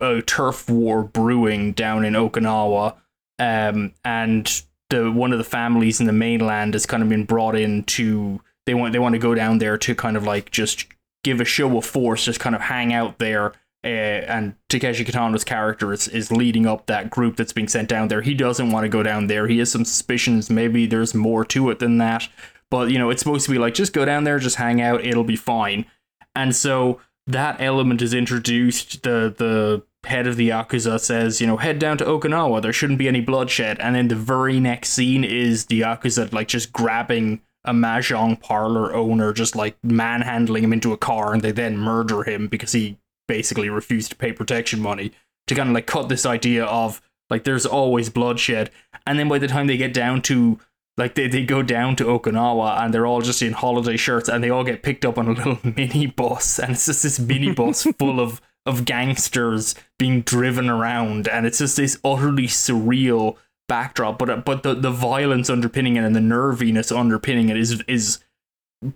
a, 0.01 0.19
a 0.19 0.23
turf 0.23 0.69
war 0.69 1.03
brewing 1.03 1.73
down 1.73 2.05
in 2.05 2.15
Okinawa 2.15 2.95
um 3.39 3.93
and 4.05 4.63
the 4.91 5.11
one 5.11 5.33
of 5.33 5.39
the 5.39 5.45
families 5.45 6.01
in 6.01 6.07
the 6.07 6.13
mainland 6.13 6.75
has 6.75 6.87
kind 6.87 7.03
of 7.03 7.09
been 7.09 7.25
brought 7.25 7.57
in 7.57 7.83
to 7.85 8.41
they 8.67 8.75
want 8.75 8.93
they 8.93 8.99
want 8.99 9.15
to 9.15 9.19
go 9.19 9.35
down 9.35 9.59
there 9.59 9.77
to 9.79 9.95
kind 9.95 10.17
of 10.17 10.25
like 10.25 10.51
just 10.51 10.87
give 11.25 11.41
a 11.41 11.45
show 11.45 11.77
of 11.77 11.85
force, 11.85 12.25
just 12.25 12.41
kind 12.41 12.55
of 12.55 12.63
hang 12.63 12.93
out 12.93 13.19
there. 13.19 13.53
Uh, 13.85 14.27
and 14.27 14.57
Takeshi 14.69 15.05
Kitano's 15.05 15.45
character 15.45 15.93
is, 15.93 16.09
is 16.09 16.33
leading 16.33 16.67
up 16.67 16.87
that 16.87 17.11
group 17.11 17.37
that's 17.37 17.53
being 17.53 17.69
sent 17.69 17.89
down 17.89 18.09
there. 18.09 18.23
He 18.23 18.35
doesn't 18.35 18.73
want 18.73 18.85
to 18.85 18.89
go 18.89 19.05
down 19.05 19.29
there. 19.29 19.47
He 19.47 19.59
has 19.59 19.71
some 19.71 19.85
suspicions. 19.85 20.51
Maybe 20.51 20.87
there's 20.87 21.15
more 21.15 21.45
to 21.47 21.71
it 21.71 21.79
than 21.79 21.99
that. 21.99 22.29
But, 22.71 22.91
you 22.91 22.99
know, 22.99 23.09
it's 23.09 23.23
supposed 23.23 23.47
to 23.47 23.53
be 23.53 23.59
like, 23.59 23.75
just 23.75 23.93
go 23.93 24.05
down 24.05 24.25
there, 24.25 24.39
just 24.39 24.57
hang 24.57 24.81
out, 24.81 25.05
it'll 25.05 25.25
be 25.25 25.37
fine. 25.37 25.87
And 26.35 26.55
so 26.55 27.01
that 27.27 27.61
element 27.61 28.03
is 28.03 28.13
introduced. 28.13 29.05
The, 29.05 29.35
the 29.37 29.85
head 30.07 30.27
of 30.27 30.37
the 30.37 30.51
Yakuza 30.51 31.01
says, 31.01 31.41
you 31.41 31.47
know, 31.47 31.57
head 31.57 31.79
down 31.79 31.99
to 31.99 32.05
Okinawa. 32.05 32.61
There 32.61 32.73
shouldn't 32.73 32.99
be 32.99 33.09
any 33.09 33.21
bloodshed. 33.21 33.79
And 33.79 33.95
then 33.95 34.09
the 34.09 34.17
very 34.17 34.61
next 34.61 34.91
scene 34.91 35.25
is 35.25 35.67
the 35.67 35.83
Yakuza, 35.83 36.33
like, 36.33 36.49
just 36.49 36.73
grabbing 36.73 37.41
a 37.65 37.73
mahjong 37.73 38.41
parlor 38.41 38.95
owner 38.95 39.33
just 39.33 39.57
like 39.57 39.77
manhandling 39.83 40.65
him 40.65 40.73
into 40.73 40.93
a 40.93 40.97
car 40.97 41.33
and 41.33 41.43
they 41.43 41.53
then 41.53 41.77
murder 41.77 42.23
him 42.23 42.47
because 42.47 42.73
he 42.73 42.99
basically 43.27 43.69
refused 43.69 44.11
to 44.11 44.17
pay 44.17 44.33
protection 44.33 44.81
money 44.81 45.13
to 45.47 45.55
kind 45.55 45.69
of 45.69 45.75
like 45.75 45.87
cut 45.87 46.09
this 46.09 46.25
idea 46.25 46.65
of 46.65 47.03
like 47.31 47.45
there's 47.45 47.67
always 47.67 48.11
bloodshed. 48.11 48.71
And 49.07 49.19
then 49.19 49.29
by 49.29 49.39
the 49.39 49.49
time 49.49 49.67
they 49.67 49.77
get 49.77 49.93
down 49.93 50.23
to 50.23 50.59
like 50.97 51.15
they, 51.15 51.29
they 51.29 51.45
go 51.45 51.63
down 51.63 51.97
to 51.97 52.05
Okinawa 52.05 52.81
and 52.81 52.93
they're 52.93 53.07
all 53.07 53.21
just 53.21 53.43
in 53.43 53.53
holiday 53.53 53.97
shirts 53.97 54.29
and 54.29 54.43
they 54.43 54.51
all 54.51 54.65
get 54.65 54.83
picked 54.83 55.05
up 55.05 55.19
on 55.19 55.29
a 55.29 55.33
little 55.33 55.59
mini 55.77 56.07
bus 56.07 56.59
and 56.59 56.73
it's 56.73 56.87
just 56.87 57.03
this 57.03 57.19
mini 57.19 57.53
bus 57.53 57.85
full 57.99 58.21
of 58.21 58.41
of 58.67 58.85
gangsters 58.85 59.75
being 59.99 60.21
driven 60.23 60.69
around 60.69 61.27
and 61.27 61.47
it's 61.47 61.59
just 61.59 61.79
this 61.79 61.99
utterly 62.05 62.47
surreal 62.47 63.37
backdrop, 63.69 64.19
but 64.19 64.45
but 64.45 64.63
the, 64.63 64.75
the 64.75 64.91
violence 64.91 65.49
underpinning 65.49 65.97
it 65.97 66.05
and 66.05 66.17
the 66.17 66.21
nerviness 66.21 66.91
underpinning 66.91 67.49
it 67.49 67.57
is 67.57 67.83
is 67.87 68.19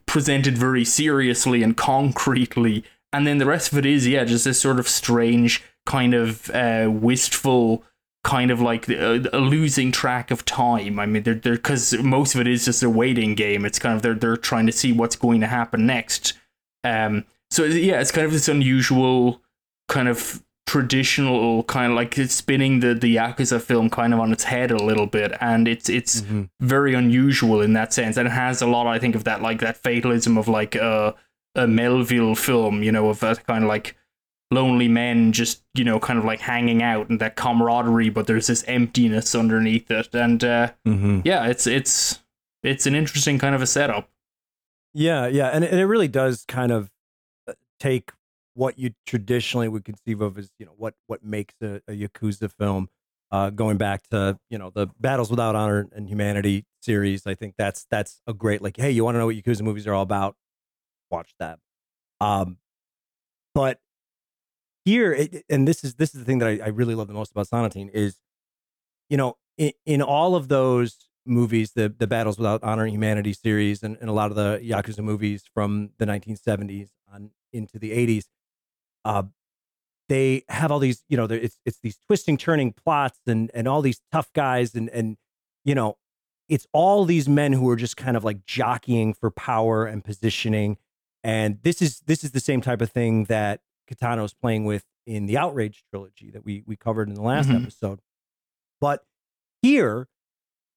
presented 0.06 0.56
very 0.56 0.84
seriously 0.84 1.62
and 1.62 1.76
concretely, 1.76 2.84
and 3.12 3.26
then 3.26 3.38
the 3.38 3.46
rest 3.46 3.72
of 3.72 3.78
it 3.78 3.86
is 3.86 4.06
yeah, 4.06 4.24
just 4.24 4.44
this 4.44 4.60
sort 4.60 4.78
of 4.78 4.88
strange 4.88 5.62
kind 5.86 6.14
of 6.14 6.50
uh, 6.50 6.88
wistful 6.90 7.84
kind 8.24 8.50
of 8.50 8.60
like 8.60 8.88
a, 8.88 9.24
a, 9.32 9.40
losing 9.40 9.90
track 9.90 10.30
of 10.30 10.44
time. 10.44 10.98
I 10.98 11.06
mean, 11.06 11.22
they're 11.22 11.34
they're 11.34 11.54
because 11.54 11.92
most 11.98 12.34
of 12.34 12.40
it 12.40 12.46
is 12.46 12.64
just 12.64 12.82
a 12.82 12.90
waiting 12.90 13.34
game. 13.34 13.64
It's 13.64 13.78
kind 13.78 13.94
of 13.94 14.02
they're 14.02 14.14
they're 14.14 14.36
trying 14.36 14.66
to 14.66 14.72
see 14.72 14.92
what's 14.92 15.16
going 15.16 15.40
to 15.40 15.46
happen 15.46 15.86
next. 15.86 16.34
Um, 16.84 17.24
so 17.50 17.64
yeah, 17.64 18.00
it's 18.00 18.12
kind 18.12 18.24
of 18.24 18.32
this 18.32 18.48
unusual 18.48 19.42
kind 19.88 20.08
of 20.08 20.42
traditional 20.66 21.64
kind 21.64 21.92
of 21.92 21.96
like 21.96 22.16
it's 22.16 22.34
spinning 22.34 22.80
the 22.80 22.94
the 22.94 23.16
yakuza 23.16 23.60
film 23.60 23.90
kind 23.90 24.14
of 24.14 24.20
on 24.20 24.32
its 24.32 24.44
head 24.44 24.70
a 24.70 24.82
little 24.82 25.06
bit 25.06 25.32
and 25.40 25.66
it's 25.66 25.88
it's 25.88 26.20
mm-hmm. 26.20 26.44
very 26.60 26.94
unusual 26.94 27.60
in 27.60 27.72
that 27.72 27.92
sense 27.92 28.16
and 28.16 28.28
it 28.28 28.30
has 28.30 28.62
a 28.62 28.66
lot 28.66 28.86
i 28.86 28.98
think 28.98 29.14
of 29.14 29.24
that 29.24 29.42
like 29.42 29.60
that 29.60 29.76
fatalism 29.76 30.38
of 30.38 30.46
like 30.46 30.74
a 30.76 31.14
a 31.56 31.66
melville 31.66 32.34
film 32.34 32.82
you 32.82 32.92
know 32.92 33.08
of 33.08 33.18
that 33.20 33.44
kind 33.46 33.64
of 33.64 33.68
like 33.68 33.96
lonely 34.52 34.86
men 34.86 35.32
just 35.32 35.62
you 35.74 35.82
know 35.82 35.98
kind 35.98 36.18
of 36.18 36.24
like 36.24 36.40
hanging 36.40 36.82
out 36.82 37.08
and 37.10 37.20
that 37.20 37.34
camaraderie 37.34 38.10
but 38.10 38.26
there's 38.26 38.46
this 38.46 38.62
emptiness 38.68 39.34
underneath 39.34 39.90
it 39.90 40.14
and 40.14 40.44
uh 40.44 40.70
mm-hmm. 40.86 41.20
yeah 41.24 41.46
it's 41.46 41.66
it's 41.66 42.20
it's 42.62 42.86
an 42.86 42.94
interesting 42.94 43.38
kind 43.38 43.54
of 43.54 43.62
a 43.62 43.66
setup 43.66 44.08
yeah 44.94 45.26
yeah 45.26 45.48
and 45.48 45.64
it, 45.64 45.72
and 45.72 45.80
it 45.80 45.86
really 45.86 46.08
does 46.08 46.44
kind 46.46 46.70
of 46.70 46.90
uh, 47.48 47.52
take 47.80 48.12
what 48.54 48.78
you 48.78 48.90
traditionally 49.06 49.68
would 49.68 49.84
conceive 49.84 50.20
of 50.20 50.38
as 50.38 50.50
you 50.58 50.66
know 50.66 50.74
what 50.76 50.94
what 51.06 51.24
makes 51.24 51.54
a, 51.62 51.80
a 51.88 51.92
yakuza 51.92 52.50
film 52.50 52.88
uh, 53.30 53.48
going 53.50 53.78
back 53.78 54.02
to 54.10 54.38
you 54.50 54.58
know 54.58 54.70
the 54.70 54.88
battles 55.00 55.30
without 55.30 55.54
honor 55.54 55.88
and 55.92 56.08
humanity 56.08 56.64
series 56.80 57.26
i 57.26 57.34
think 57.34 57.54
that's 57.56 57.86
that's 57.90 58.20
a 58.26 58.34
great 58.34 58.60
like 58.60 58.76
hey 58.76 58.90
you 58.90 59.04
want 59.04 59.14
to 59.14 59.18
know 59.18 59.26
what 59.26 59.36
yakuza 59.36 59.62
movies 59.62 59.86
are 59.86 59.94
all 59.94 60.02
about? 60.02 60.36
Watch 61.10 61.34
that. 61.38 61.58
Um 62.20 62.58
but 63.54 63.80
here 64.84 65.12
it, 65.12 65.44
and 65.48 65.66
this 65.68 65.84
is 65.84 65.94
this 65.94 66.14
is 66.14 66.20
the 66.20 66.24
thing 66.24 66.38
that 66.38 66.48
I, 66.48 66.66
I 66.66 66.68
really 66.68 66.94
love 66.94 67.08
the 67.08 67.14
most 67.14 67.30
about 67.30 67.48
sonatine 67.48 67.90
is 67.92 68.18
you 69.08 69.16
know 69.16 69.36
in, 69.56 69.72
in 69.86 70.02
all 70.02 70.34
of 70.34 70.48
those 70.48 71.08
movies 71.24 71.72
the 71.72 71.88
the 71.88 72.06
battles 72.06 72.38
without 72.38 72.62
honor 72.62 72.84
and 72.84 72.92
humanity 72.92 73.32
series 73.32 73.82
and, 73.82 73.96
and 74.00 74.10
a 74.10 74.12
lot 74.12 74.30
of 74.30 74.36
the 74.36 74.60
yakuza 74.62 75.00
movies 75.00 75.44
from 75.54 75.90
the 75.98 76.06
1970s 76.06 76.88
on 77.12 77.30
into 77.52 77.78
the 77.78 77.92
80s 77.92 78.24
uh, 79.04 79.24
they 80.08 80.44
have 80.48 80.70
all 80.70 80.78
these, 80.78 81.04
you 81.08 81.16
know, 81.16 81.24
it's 81.24 81.58
it's 81.64 81.78
these 81.78 81.96
twisting, 81.96 82.36
turning 82.36 82.72
plots 82.72 83.18
and 83.26 83.50
and 83.54 83.66
all 83.66 83.82
these 83.82 84.00
tough 84.10 84.32
guys 84.32 84.74
and 84.74 84.88
and 84.90 85.16
you 85.64 85.74
know, 85.74 85.96
it's 86.48 86.66
all 86.72 87.04
these 87.04 87.28
men 87.28 87.52
who 87.52 87.68
are 87.70 87.76
just 87.76 87.96
kind 87.96 88.16
of 88.16 88.24
like 88.24 88.44
jockeying 88.44 89.14
for 89.14 89.30
power 89.30 89.86
and 89.86 90.04
positioning. 90.04 90.76
And 91.24 91.58
this 91.62 91.80
is 91.80 92.00
this 92.00 92.24
is 92.24 92.32
the 92.32 92.40
same 92.40 92.60
type 92.60 92.80
of 92.80 92.90
thing 92.90 93.24
that 93.24 93.60
is 93.90 94.34
playing 94.34 94.64
with 94.64 94.84
in 95.06 95.26
the 95.26 95.36
Outrage 95.36 95.84
trilogy 95.90 96.30
that 96.30 96.44
we 96.44 96.62
we 96.66 96.76
covered 96.76 97.08
in 97.08 97.14
the 97.14 97.22
last 97.22 97.48
mm-hmm. 97.48 97.62
episode. 97.62 98.00
But 98.80 99.04
here, 99.62 100.08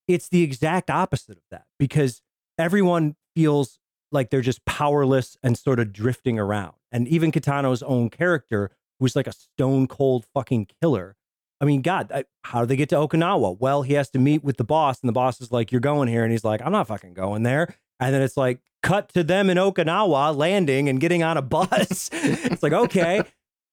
it's 0.07 0.29
the 0.29 0.43
exact 0.43 0.89
opposite 0.89 1.37
of 1.37 1.43
that 1.51 1.65
because 1.79 2.21
everyone 2.57 3.15
feels 3.35 3.79
like 4.15 4.31
they're 4.31 4.41
just 4.41 4.65
powerless 4.65 5.37
and 5.43 5.55
sort 5.55 5.79
of 5.79 5.93
drifting 5.93 6.39
around. 6.39 6.73
And 6.91 7.07
even 7.07 7.31
Kitano's 7.31 7.83
own 7.83 8.09
character, 8.09 8.71
who's 8.99 9.15
like 9.15 9.27
a 9.27 9.33
stone 9.33 9.87
cold 9.87 10.25
fucking 10.33 10.69
killer. 10.81 11.15
I 11.61 11.65
mean, 11.65 11.81
God, 11.81 12.11
I, 12.11 12.25
how 12.43 12.61
do 12.61 12.65
they 12.65 12.75
get 12.75 12.89
to 12.89 12.95
Okinawa? 12.95 13.59
Well, 13.59 13.83
he 13.83 13.93
has 13.93 14.09
to 14.11 14.19
meet 14.19 14.43
with 14.43 14.57
the 14.57 14.63
boss, 14.63 14.99
and 15.01 15.07
the 15.07 15.13
boss 15.13 15.39
is 15.39 15.51
like, 15.51 15.71
You're 15.71 15.81
going 15.81 16.07
here. 16.07 16.23
And 16.23 16.31
he's 16.31 16.43
like, 16.43 16.61
I'm 16.63 16.71
not 16.71 16.87
fucking 16.87 17.13
going 17.13 17.43
there. 17.43 17.75
And 17.99 18.13
then 18.13 18.21
it's 18.21 18.35
like, 18.35 18.59
cut 18.83 19.09
to 19.13 19.23
them 19.23 19.49
in 19.49 19.57
Okinawa 19.57 20.35
landing 20.35 20.89
and 20.89 20.99
getting 20.99 21.23
on 21.23 21.37
a 21.37 21.41
bus. 21.41 22.09
it's 22.13 22.61
like, 22.61 22.73
okay. 22.73 23.21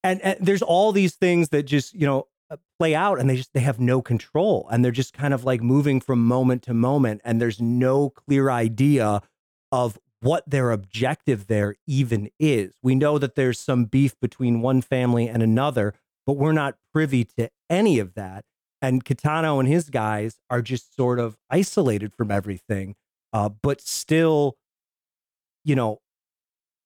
And, 0.04 0.20
and 0.22 0.36
there's 0.40 0.62
all 0.62 0.92
these 0.92 1.14
things 1.14 1.50
that 1.50 1.64
just, 1.64 1.94
you 1.94 2.06
know, 2.06 2.28
uh, 2.50 2.56
play 2.78 2.94
out 2.94 3.18
and 3.18 3.30
they 3.30 3.36
just 3.36 3.52
they 3.54 3.60
have 3.60 3.80
no 3.80 4.02
control 4.02 4.68
and 4.70 4.84
they're 4.84 4.92
just 4.92 5.14
kind 5.14 5.32
of 5.32 5.44
like 5.44 5.62
moving 5.62 6.00
from 6.00 6.22
moment 6.22 6.62
to 6.62 6.74
moment 6.74 7.20
and 7.24 7.40
there's 7.40 7.60
no 7.60 8.10
clear 8.10 8.50
idea 8.50 9.22
of 9.70 9.98
what 10.22 10.48
their 10.48 10.70
objective 10.70 11.48
there 11.48 11.74
even 11.86 12.30
is. 12.38 12.74
We 12.82 12.94
know 12.94 13.18
that 13.18 13.34
there's 13.34 13.58
some 13.58 13.86
beef 13.86 14.14
between 14.20 14.62
one 14.62 14.80
family 14.80 15.28
and 15.28 15.42
another, 15.42 15.94
but 16.26 16.34
we're 16.34 16.52
not 16.52 16.76
privy 16.92 17.24
to 17.36 17.50
any 17.68 17.98
of 17.98 18.14
that. 18.14 18.44
And 18.80 19.04
Kitano 19.04 19.58
and 19.58 19.68
his 19.68 19.90
guys 19.90 20.38
are 20.48 20.62
just 20.62 20.94
sort 20.94 21.18
of 21.18 21.36
isolated 21.50 22.14
from 22.14 22.30
everything, 22.30 22.94
uh, 23.32 23.48
but 23.48 23.80
still, 23.80 24.56
you 25.64 25.74
know, 25.74 25.98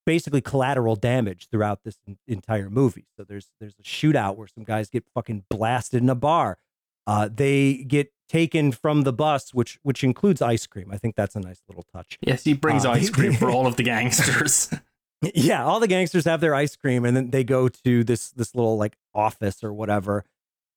basically 0.06 0.40
collateral 0.40 0.96
damage 0.96 1.48
throughout 1.50 1.80
this 1.84 1.98
entire 2.26 2.70
movie. 2.70 3.06
So 3.18 3.24
there's 3.24 3.50
there's 3.60 3.74
a 3.78 3.82
shootout 3.82 4.36
where 4.36 4.48
some 4.48 4.64
guys 4.64 4.88
get 4.88 5.04
fucking 5.14 5.44
blasted 5.50 6.02
in 6.02 6.08
a 6.08 6.14
bar. 6.14 6.58
Uh, 7.06 7.28
they 7.32 7.84
get 7.86 8.12
taken 8.28 8.72
from 8.72 9.02
the 9.02 9.12
bus, 9.12 9.54
which 9.54 9.78
which 9.82 10.02
includes 10.04 10.42
ice 10.42 10.66
cream. 10.66 10.90
I 10.92 10.98
think 10.98 11.16
that's 11.16 11.36
a 11.36 11.40
nice 11.40 11.62
little 11.68 11.84
touch. 11.92 12.18
Yes, 12.20 12.44
he 12.44 12.54
brings 12.54 12.84
uh, 12.84 12.92
ice 12.92 13.10
cream 13.10 13.34
for 13.34 13.50
all 13.52 13.66
of 13.66 13.76
the 13.76 13.82
gangsters. 13.82 14.72
yeah, 15.34 15.64
all 15.64 15.80
the 15.80 15.88
gangsters 15.88 16.24
have 16.24 16.40
their 16.40 16.54
ice 16.54 16.76
cream, 16.76 17.04
and 17.04 17.16
then 17.16 17.30
they 17.30 17.44
go 17.44 17.68
to 17.68 18.04
this 18.04 18.30
this 18.30 18.54
little 18.54 18.76
like 18.76 18.96
office 19.14 19.62
or 19.62 19.72
whatever, 19.72 20.24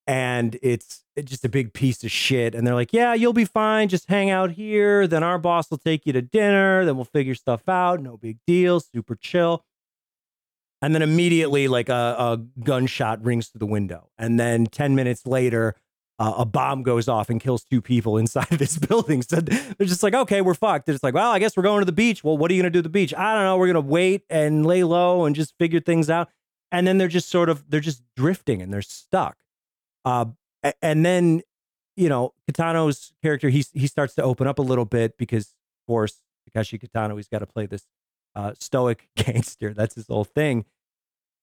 and 0.07 0.57
it's, 0.62 1.03
it's 1.15 1.29
just 1.29 1.45
a 1.45 1.49
big 1.49 1.73
piece 1.73 2.03
of 2.03 2.12
shit. 2.12 2.55
And 2.55 2.65
they're 2.65 2.75
like, 2.75 2.93
"Yeah, 2.93 3.13
you'll 3.13 3.33
be 3.33 3.45
fine. 3.45 3.89
Just 3.89 4.09
hang 4.09 4.29
out 4.29 4.51
here. 4.51 5.07
Then 5.07 5.23
our 5.23 5.38
boss 5.38 5.69
will 5.69 5.77
take 5.77 6.05
you 6.05 6.13
to 6.13 6.21
dinner. 6.21 6.85
Then 6.85 6.95
we'll 6.95 7.05
figure 7.05 7.35
stuff 7.35 7.67
out. 7.67 8.01
No 8.01 8.17
big 8.17 8.38
deal. 8.45 8.79
Super 8.79 9.15
chill." 9.15 9.65
And 10.81 10.95
then 10.95 11.01
immediately, 11.01 11.67
like 11.67 11.89
a, 11.89 12.15
a 12.17 12.41
gunshot 12.63 13.21
rings 13.21 13.49
through 13.49 13.59
the 13.59 13.65
window, 13.65 14.09
and 14.17 14.39
then 14.39 14.65
ten 14.65 14.95
minutes 14.95 15.25
later 15.25 15.75
uh, 16.19 16.34
a 16.38 16.45
bomb 16.45 16.84
goes 16.84 17.08
off 17.08 17.29
and 17.29 17.39
kills 17.39 17.63
two 17.63 17.82
people 17.82 18.17
inside 18.17 18.47
this 18.51 18.77
building. 18.77 19.21
So 19.21 19.38
they're 19.38 19.88
just 19.88 20.03
like, 20.03 20.13
okay, 20.13 20.41
we're 20.41 20.53
fucked. 20.53 20.86
They're 20.86 20.93
just 20.93 21.03
like, 21.03 21.13
well, 21.13 21.32
I 21.32 21.39
guess 21.39 21.55
we're 21.55 21.63
going 21.63 21.79
to 21.79 21.86
the 21.86 21.91
beach. 21.93 22.23
Well, 22.23 22.38
what 22.38 22.51
are 22.51 22.53
you 22.53 22.62
going 22.62 22.71
to 22.71 22.75
do 22.75 22.79
at 22.79 22.84
the 22.84 22.89
beach? 22.89 23.13
I 23.13 23.34
don't 23.34 23.43
know. 23.43 23.58
We're 23.58 23.71
going 23.71 23.86
to 23.86 23.89
wait 23.89 24.25
and 24.29 24.65
lay 24.65 24.84
low 24.84 25.25
and 25.25 25.36
just 25.36 25.58
figure 25.58 25.79
things 25.79 26.10
out. 26.10 26.29
And 26.71 26.86
then 26.86 26.97
they're 26.97 27.08
just 27.08 27.29
sort 27.29 27.49
of, 27.49 27.69
they're 27.69 27.79
just 27.79 28.03
drifting 28.15 28.62
and 28.62 28.71
they're 28.71 28.82
stuck. 28.82 29.38
Uh, 30.03 30.25
and 30.82 31.05
then, 31.05 31.41
you 31.95 32.10
know, 32.10 32.34
Kitano's 32.51 33.13
character, 33.23 33.49
he, 33.49 33.65
he 33.73 33.88
starts 33.88 34.13
to 34.15 34.23
open 34.23 34.45
up 34.45 34.60
a 34.60 34.62
little 34.62 34.86
bit 34.86 35.17
because, 35.17 35.45
of 35.45 35.88
course, 35.88 36.19
Takeshi 36.45 36.77
Kitano, 36.77 37.15
he's 37.15 37.29
got 37.29 37.39
to 37.39 37.47
play 37.47 37.65
this 37.65 37.86
uh, 38.36 38.53
stoic 38.60 39.08
gangster. 39.15 39.73
That's 39.73 39.95
his 39.95 40.08
whole 40.08 40.25
thing. 40.25 40.65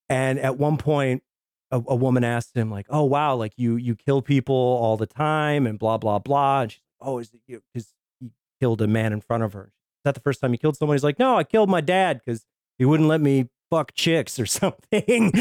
And 0.08 0.38
at 0.38 0.58
one 0.58 0.76
point, 0.76 1.22
a, 1.70 1.82
a 1.88 1.96
woman 1.96 2.24
asked 2.24 2.56
him, 2.56 2.70
like, 2.70 2.86
"Oh 2.90 3.04
wow, 3.04 3.34
like 3.34 3.52
you 3.56 3.76
you 3.76 3.96
kill 3.96 4.22
people 4.22 4.54
all 4.54 4.96
the 4.96 5.06
time 5.06 5.66
and 5.66 5.78
blah 5.78 5.98
blah 5.98 6.18
blah." 6.18 6.62
And 6.62 6.72
she's, 6.72 6.80
"Oh, 7.00 7.18
is 7.18 7.32
it 7.32 7.40
you?" 7.46 7.62
Because 7.72 7.92
he 8.20 8.30
killed 8.60 8.80
a 8.82 8.86
man 8.86 9.12
in 9.12 9.20
front 9.20 9.42
of 9.42 9.52
her. 9.52 9.64
Is 9.64 10.02
that 10.04 10.14
the 10.14 10.20
first 10.20 10.40
time 10.40 10.52
he 10.52 10.58
killed 10.58 10.76
someone? 10.76 10.96
He's 10.96 11.04
like, 11.04 11.18
"No, 11.18 11.36
I 11.36 11.44
killed 11.44 11.68
my 11.68 11.80
dad 11.80 12.20
because 12.24 12.44
he 12.78 12.84
wouldn't 12.84 13.08
let 13.08 13.20
me 13.20 13.48
fuck 13.70 13.94
chicks 13.94 14.38
or 14.38 14.46
something." 14.46 15.32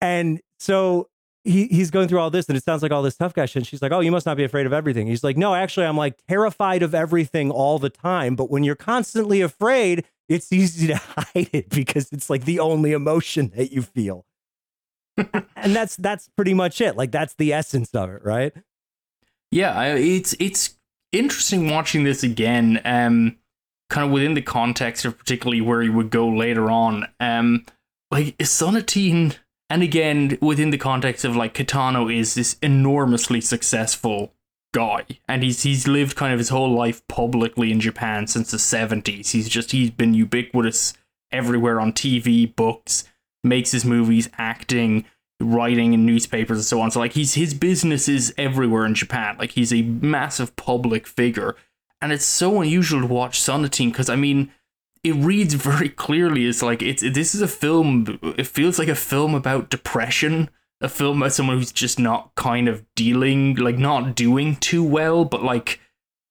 and 0.00 0.40
so 0.58 1.08
he 1.44 1.66
he's 1.66 1.90
going 1.90 2.08
through 2.08 2.20
all 2.20 2.30
this, 2.30 2.48
and 2.48 2.56
it 2.56 2.64
sounds 2.64 2.82
like 2.82 2.92
all 2.92 3.02
this 3.02 3.16
tough 3.16 3.34
guy 3.34 3.46
shit. 3.46 3.56
And 3.56 3.66
she's 3.66 3.82
like, 3.82 3.92
"Oh, 3.92 4.00
you 4.00 4.12
must 4.12 4.26
not 4.26 4.36
be 4.36 4.44
afraid 4.44 4.66
of 4.66 4.72
everything." 4.72 5.06
He's 5.06 5.24
like, 5.24 5.36
"No, 5.36 5.54
actually, 5.54 5.86
I'm 5.86 5.96
like 5.96 6.14
terrified 6.28 6.82
of 6.82 6.94
everything 6.94 7.50
all 7.50 7.78
the 7.78 7.90
time. 7.90 8.36
But 8.36 8.50
when 8.50 8.64
you're 8.64 8.76
constantly 8.76 9.40
afraid, 9.40 10.04
it's 10.28 10.52
easy 10.52 10.86
to 10.86 10.96
hide 11.16 11.50
it 11.52 11.68
because 11.68 12.12
it's 12.12 12.30
like 12.30 12.44
the 12.44 12.60
only 12.60 12.92
emotion 12.92 13.52
that 13.56 13.72
you 13.72 13.82
feel." 13.82 14.24
And 15.56 15.74
that's 15.74 15.96
that's 15.96 16.28
pretty 16.36 16.54
much 16.54 16.80
it. 16.80 16.96
Like 16.96 17.12
that's 17.12 17.34
the 17.34 17.52
essence 17.52 17.94
of 17.94 18.10
it, 18.10 18.24
right? 18.24 18.52
Yeah, 19.50 19.94
it's 19.94 20.34
it's 20.38 20.76
interesting 21.12 21.70
watching 21.70 22.04
this 22.04 22.22
again. 22.22 22.80
Um, 22.84 23.36
kind 23.90 24.06
of 24.06 24.12
within 24.12 24.34
the 24.34 24.42
context 24.42 25.04
of 25.04 25.18
particularly 25.18 25.60
where 25.60 25.82
he 25.82 25.90
would 25.90 26.10
go 26.10 26.28
later 26.28 26.70
on. 26.70 27.06
Um, 27.20 27.66
like 28.10 28.36
Sonatine 28.38 29.36
and 29.72 29.82
again 29.82 30.38
within 30.40 30.70
the 30.70 30.78
context 30.78 31.24
of 31.24 31.34
like 31.34 31.54
Kitano 31.54 32.14
is 32.14 32.34
this 32.34 32.56
enormously 32.62 33.40
successful 33.40 34.34
guy 34.74 35.04
and 35.28 35.42
he's 35.42 35.62
he's 35.62 35.88
lived 35.88 36.16
kind 36.16 36.32
of 36.32 36.38
his 36.38 36.50
whole 36.50 36.72
life 36.72 37.06
publicly 37.08 37.72
in 37.72 37.80
Japan 37.80 38.26
since 38.26 38.50
the 38.50 38.56
70s 38.56 39.30
he's 39.30 39.48
just 39.48 39.72
he's 39.72 39.90
been 39.90 40.14
ubiquitous 40.14 40.94
everywhere 41.30 41.80
on 41.80 41.92
TV 41.92 42.54
books 42.54 43.04
makes 43.44 43.72
his 43.72 43.84
movies 43.84 44.28
acting 44.38 45.04
writing 45.42 45.92
in 45.92 46.06
newspapers 46.06 46.58
and 46.58 46.64
so 46.64 46.80
on. 46.80 46.90
So 46.90 47.00
like 47.00 47.12
he's 47.12 47.34
his 47.34 47.54
business 47.54 48.08
is 48.08 48.32
everywhere 48.38 48.86
in 48.86 48.94
Japan. 48.94 49.36
Like 49.38 49.52
he's 49.52 49.72
a 49.72 49.82
massive 49.82 50.54
public 50.56 51.06
figure. 51.06 51.56
And 52.00 52.12
it's 52.12 52.24
so 52.24 52.60
unusual 52.60 53.00
to 53.00 53.06
watch 53.06 53.40
Sonatine 53.40 53.90
because 53.90 54.08
I 54.08 54.16
mean 54.16 54.52
it 55.04 55.14
reads 55.14 55.54
very 55.54 55.88
clearly. 55.88 56.46
It's 56.46 56.62
like 56.62 56.82
it's 56.82 57.02
this 57.02 57.34
is 57.34 57.42
a 57.42 57.48
film 57.48 58.18
it 58.36 58.46
feels 58.46 58.78
like 58.78 58.88
a 58.88 58.94
film 58.94 59.34
about 59.34 59.70
depression 59.70 60.50
a 60.80 60.88
film 60.88 61.22
about 61.22 61.32
someone 61.32 61.56
who's 61.56 61.70
just 61.70 62.00
not 62.00 62.34
kind 62.34 62.66
of 62.66 62.84
dealing 62.96 63.54
like 63.54 63.78
not 63.78 64.16
doing 64.16 64.56
too 64.56 64.82
well 64.82 65.24
but 65.24 65.40
like 65.40 65.78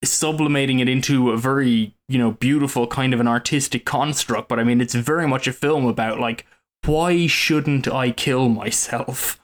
sublimating 0.03 0.79
it 0.79 0.89
into 0.89 1.31
a 1.31 1.37
very 1.37 1.95
you 2.09 2.17
know 2.17 2.31
beautiful 2.31 2.85
kind 2.85 3.13
of 3.13 3.21
an 3.21 3.27
artistic 3.27 3.85
construct. 3.85 4.49
But 4.49 4.59
i 4.59 4.63
mean 4.63 4.81
it's 4.81 4.95
very 4.95 5.27
much 5.27 5.47
a 5.47 5.53
film 5.53 5.85
about 5.85 6.19
like 6.19 6.45
why 6.85 7.27
shouldn't 7.27 7.87
i 7.87 8.11
kill 8.11 8.49
myself 8.49 9.39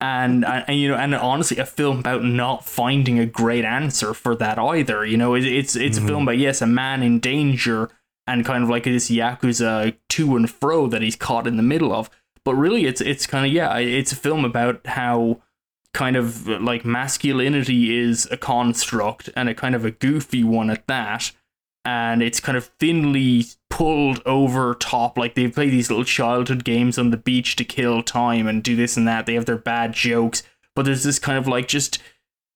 and, 0.00 0.44
and, 0.44 0.78
you 0.78 0.88
know 0.88 0.94
and 0.96 1.14
honestly 1.14 1.56
a 1.56 1.64
film 1.66 2.00
about 2.00 2.22
not 2.22 2.64
finding 2.66 3.18
a 3.18 3.24
great 3.26 3.64
answer 3.64 4.12
for 4.12 4.36
that 4.36 4.58
either 4.58 5.04
you 5.06 5.16
know 5.16 5.34
it, 5.34 5.44
it's 5.44 5.74
it's 5.74 5.98
Mhm. 5.98 6.04
a 6.04 6.06
film 6.06 6.22
about 6.24 6.38
yes 6.38 6.60
a 6.60 6.66
man 6.66 7.02
in 7.02 7.18
danger 7.18 7.90
and 8.26 8.44
kind 8.44 8.62
of 8.64 8.68
like 8.68 8.84
this 8.84 9.08
yakuza 9.10 9.96
to 10.10 10.36
and 10.36 10.50
fro 10.50 10.86
that 10.88 11.00
he's 11.00 11.14
caught 11.16 11.46
in 11.46 11.56
the 11.56 11.62
middle 11.62 11.92
of. 11.92 12.10
But 12.44 12.56
really, 12.56 12.84
it's 12.84 13.00
it's 13.00 13.24
kind 13.24 13.46
of 13.46 13.52
yeah, 13.52 13.76
it's 13.78 14.10
a 14.10 14.16
film 14.16 14.44
about 14.44 14.84
how 14.84 15.40
kind 15.94 16.16
of 16.16 16.48
like 16.48 16.84
masculinity 16.84 17.96
is 17.96 18.26
a 18.32 18.36
construct 18.36 19.30
and 19.36 19.48
a 19.48 19.54
kind 19.54 19.76
of 19.76 19.84
a 19.84 19.92
goofy 19.92 20.42
one 20.42 20.70
at 20.70 20.86
that. 20.88 21.30
And 21.84 22.20
it's 22.20 22.40
kind 22.40 22.58
of 22.58 22.64
thinly 22.80 23.44
pulled 23.76 24.22
over 24.24 24.74
top. 24.74 25.18
Like 25.18 25.34
they 25.34 25.48
play 25.48 25.68
these 25.68 25.90
little 25.90 26.04
childhood 26.04 26.64
games 26.64 26.96
on 26.96 27.10
the 27.10 27.18
beach 27.18 27.56
to 27.56 27.64
kill 27.64 28.02
time 28.02 28.46
and 28.46 28.62
do 28.62 28.74
this 28.74 28.96
and 28.96 29.06
that. 29.06 29.26
They 29.26 29.34
have 29.34 29.44
their 29.44 29.58
bad 29.58 29.92
jokes, 29.92 30.42
but 30.74 30.86
there's 30.86 31.04
this 31.04 31.18
kind 31.18 31.36
of 31.36 31.46
like 31.46 31.68
just 31.68 31.98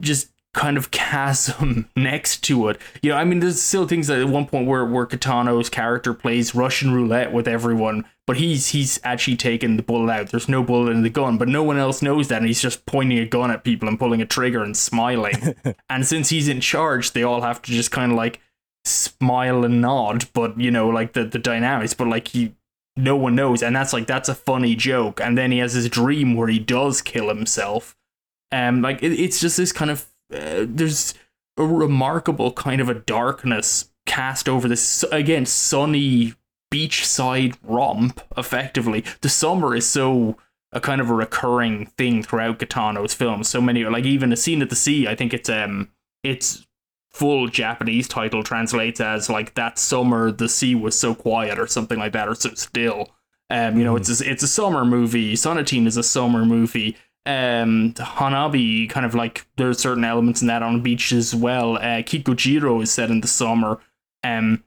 just 0.01 0.31
kind 0.55 0.79
of 0.79 0.91
chasm 0.91 1.91
next 1.95 2.39
to 2.45 2.71
it. 2.71 2.81
You 3.03 3.11
know, 3.11 3.19
I 3.19 3.25
mean, 3.25 3.41
there's 3.41 3.61
still 3.61 3.87
things 3.87 4.07
that 4.07 4.19
at 4.19 4.31
one 4.31 4.47
point 4.47 4.67
where 4.67 4.87
where 4.87 5.05
Kitano's 5.05 5.69
character 5.69 6.15
plays 6.15 6.55
Russian 6.55 6.95
roulette 6.95 7.35
with 7.35 7.47
everyone, 7.47 8.07
but 8.27 8.39
he's 8.39 8.69
he's 8.69 8.99
actually 9.05 9.37
taken 9.37 9.77
the 9.77 9.83
bullet 9.83 10.11
out. 10.11 10.31
There's 10.31 10.49
no 10.49 10.63
bullet 10.63 10.91
in 10.91 11.03
the 11.03 11.11
gun, 11.11 11.37
but 11.37 11.49
no 11.49 11.63
one 11.63 11.77
else 11.77 12.01
knows 12.01 12.29
that, 12.29 12.39
and 12.39 12.47
he's 12.47 12.63
just 12.63 12.87
pointing 12.87 13.19
a 13.19 13.27
gun 13.27 13.51
at 13.51 13.63
people 13.63 13.91
and 13.91 13.99
pulling 13.99 14.23
a 14.23 14.27
trigger 14.27 14.63
and 14.63 14.75
smiling. 14.75 15.55
and 15.91 16.07
since 16.07 16.31
he's 16.31 16.49
in 16.49 16.63
charge, 16.63 17.13
they 17.13 17.25
all 17.25 17.43
have 17.43 17.61
to 17.61 17.73
just 17.73 17.91
kind 17.91 18.11
of 18.11 18.17
like 18.17 18.41
smile 18.85 19.65
and 19.65 19.81
nod. 19.81 20.27
But 20.33 20.59
you 20.61 20.71
know, 20.71 20.89
like 20.89 21.13
the 21.13 21.25
the 21.25 21.39
dynamics, 21.39 21.95
but 21.95 22.09
like 22.09 22.29
he. 22.29 22.55
No 22.97 23.17
one 23.17 23.37
knows, 23.37 23.63
and 23.63 23.75
that's 23.75 23.93
like 23.93 24.09
that's 24.09 24.29
a 24.29 24.35
funny 24.35 24.75
joke. 24.75 25.21
And 25.21 25.39
then 25.39 25.53
he 25.53 25.59
has 25.59 25.73
his 25.73 25.89
dream 25.89 26.35
where 26.35 26.49
he 26.49 26.59
does 26.59 27.01
kill 27.01 27.29
himself, 27.29 27.97
um, 28.53 28.83
like 28.83 29.03
it, 29.03 29.13
it's 29.13 29.41
just 29.41 29.57
this 29.57 29.73
kind 29.73 29.91
of 29.91 30.07
uh, 30.35 30.67
there's 30.69 31.15
a 31.57 31.65
remarkable 31.65 32.53
kind 32.53 32.81
of 32.81 32.89
a 32.89 32.95
darkness 32.95 33.91
cast 34.07 34.49
over 34.49 34.67
this 34.67 35.05
again 35.13 35.47
sunny 35.47 36.35
beachside 36.73 37.57
romp. 37.63 38.21
Effectively, 38.37 39.05
the 39.21 39.29
summer 39.29 39.75
is 39.75 39.87
so 39.87 40.37
a 40.73 40.81
kind 40.81 41.01
of 41.01 41.11
a 41.11 41.15
recurring 41.15 41.87
thing 41.87 42.23
throughout 42.23 42.59
Kitano's 42.59 43.15
films. 43.15 43.49
So 43.49 43.61
many 43.61 43.85
like 43.85 44.05
even 44.05 44.33
a 44.33 44.37
scene 44.37 44.63
at 44.63 44.71
the 44.71 44.77
sea. 44.77 45.07
I 45.07 45.15
think 45.15 45.33
it's 45.33 45.49
um 45.49 45.91
it's 46.23 46.67
full 47.11 47.49
Japanese 47.49 48.07
title 48.09 48.43
translates 48.43 49.01
as 49.01 49.29
like 49.29 49.55
that 49.55 49.79
summer 49.79 50.31
the 50.31 50.49
sea 50.49 50.75
was 50.75 50.99
so 50.99 51.15
quiet 51.15 51.59
or 51.59 51.67
something 51.67 51.99
like 51.99 52.13
that 52.13 52.29
or 52.29 52.35
so 52.35 52.51
still. 52.55 53.11
Um, 53.51 53.77
you 53.77 53.85
know, 53.85 53.95
Mhm. 53.95 54.01
it's 54.01 54.21
a, 54.21 54.31
it's 54.31 54.43
a 54.45 54.49
summer 54.49 54.85
movie. 54.85 55.35
Sonatine 55.35 55.87
is 55.87 55.97
a 55.97 56.03
summer 56.03 56.45
movie 56.45 56.97
um 57.27 57.93
Hanabi 57.99 58.89
kind 58.89 59.05
of 59.05 59.15
like 59.15 59.47
there's 59.57 59.79
certain 59.79 60.05
elements 60.05 60.41
in 60.41 60.47
that 60.49 60.63
on 60.63 60.81
beach 60.83 61.13
as 61.13 61.35
well. 61.35 61.77
Uh 61.77 62.01
Kikujiro 62.03 62.83
is 62.83 62.91
set 62.91 63.11
in 63.11 63.21
the 63.21 63.29
summer. 63.29 63.79
Um 64.25 64.65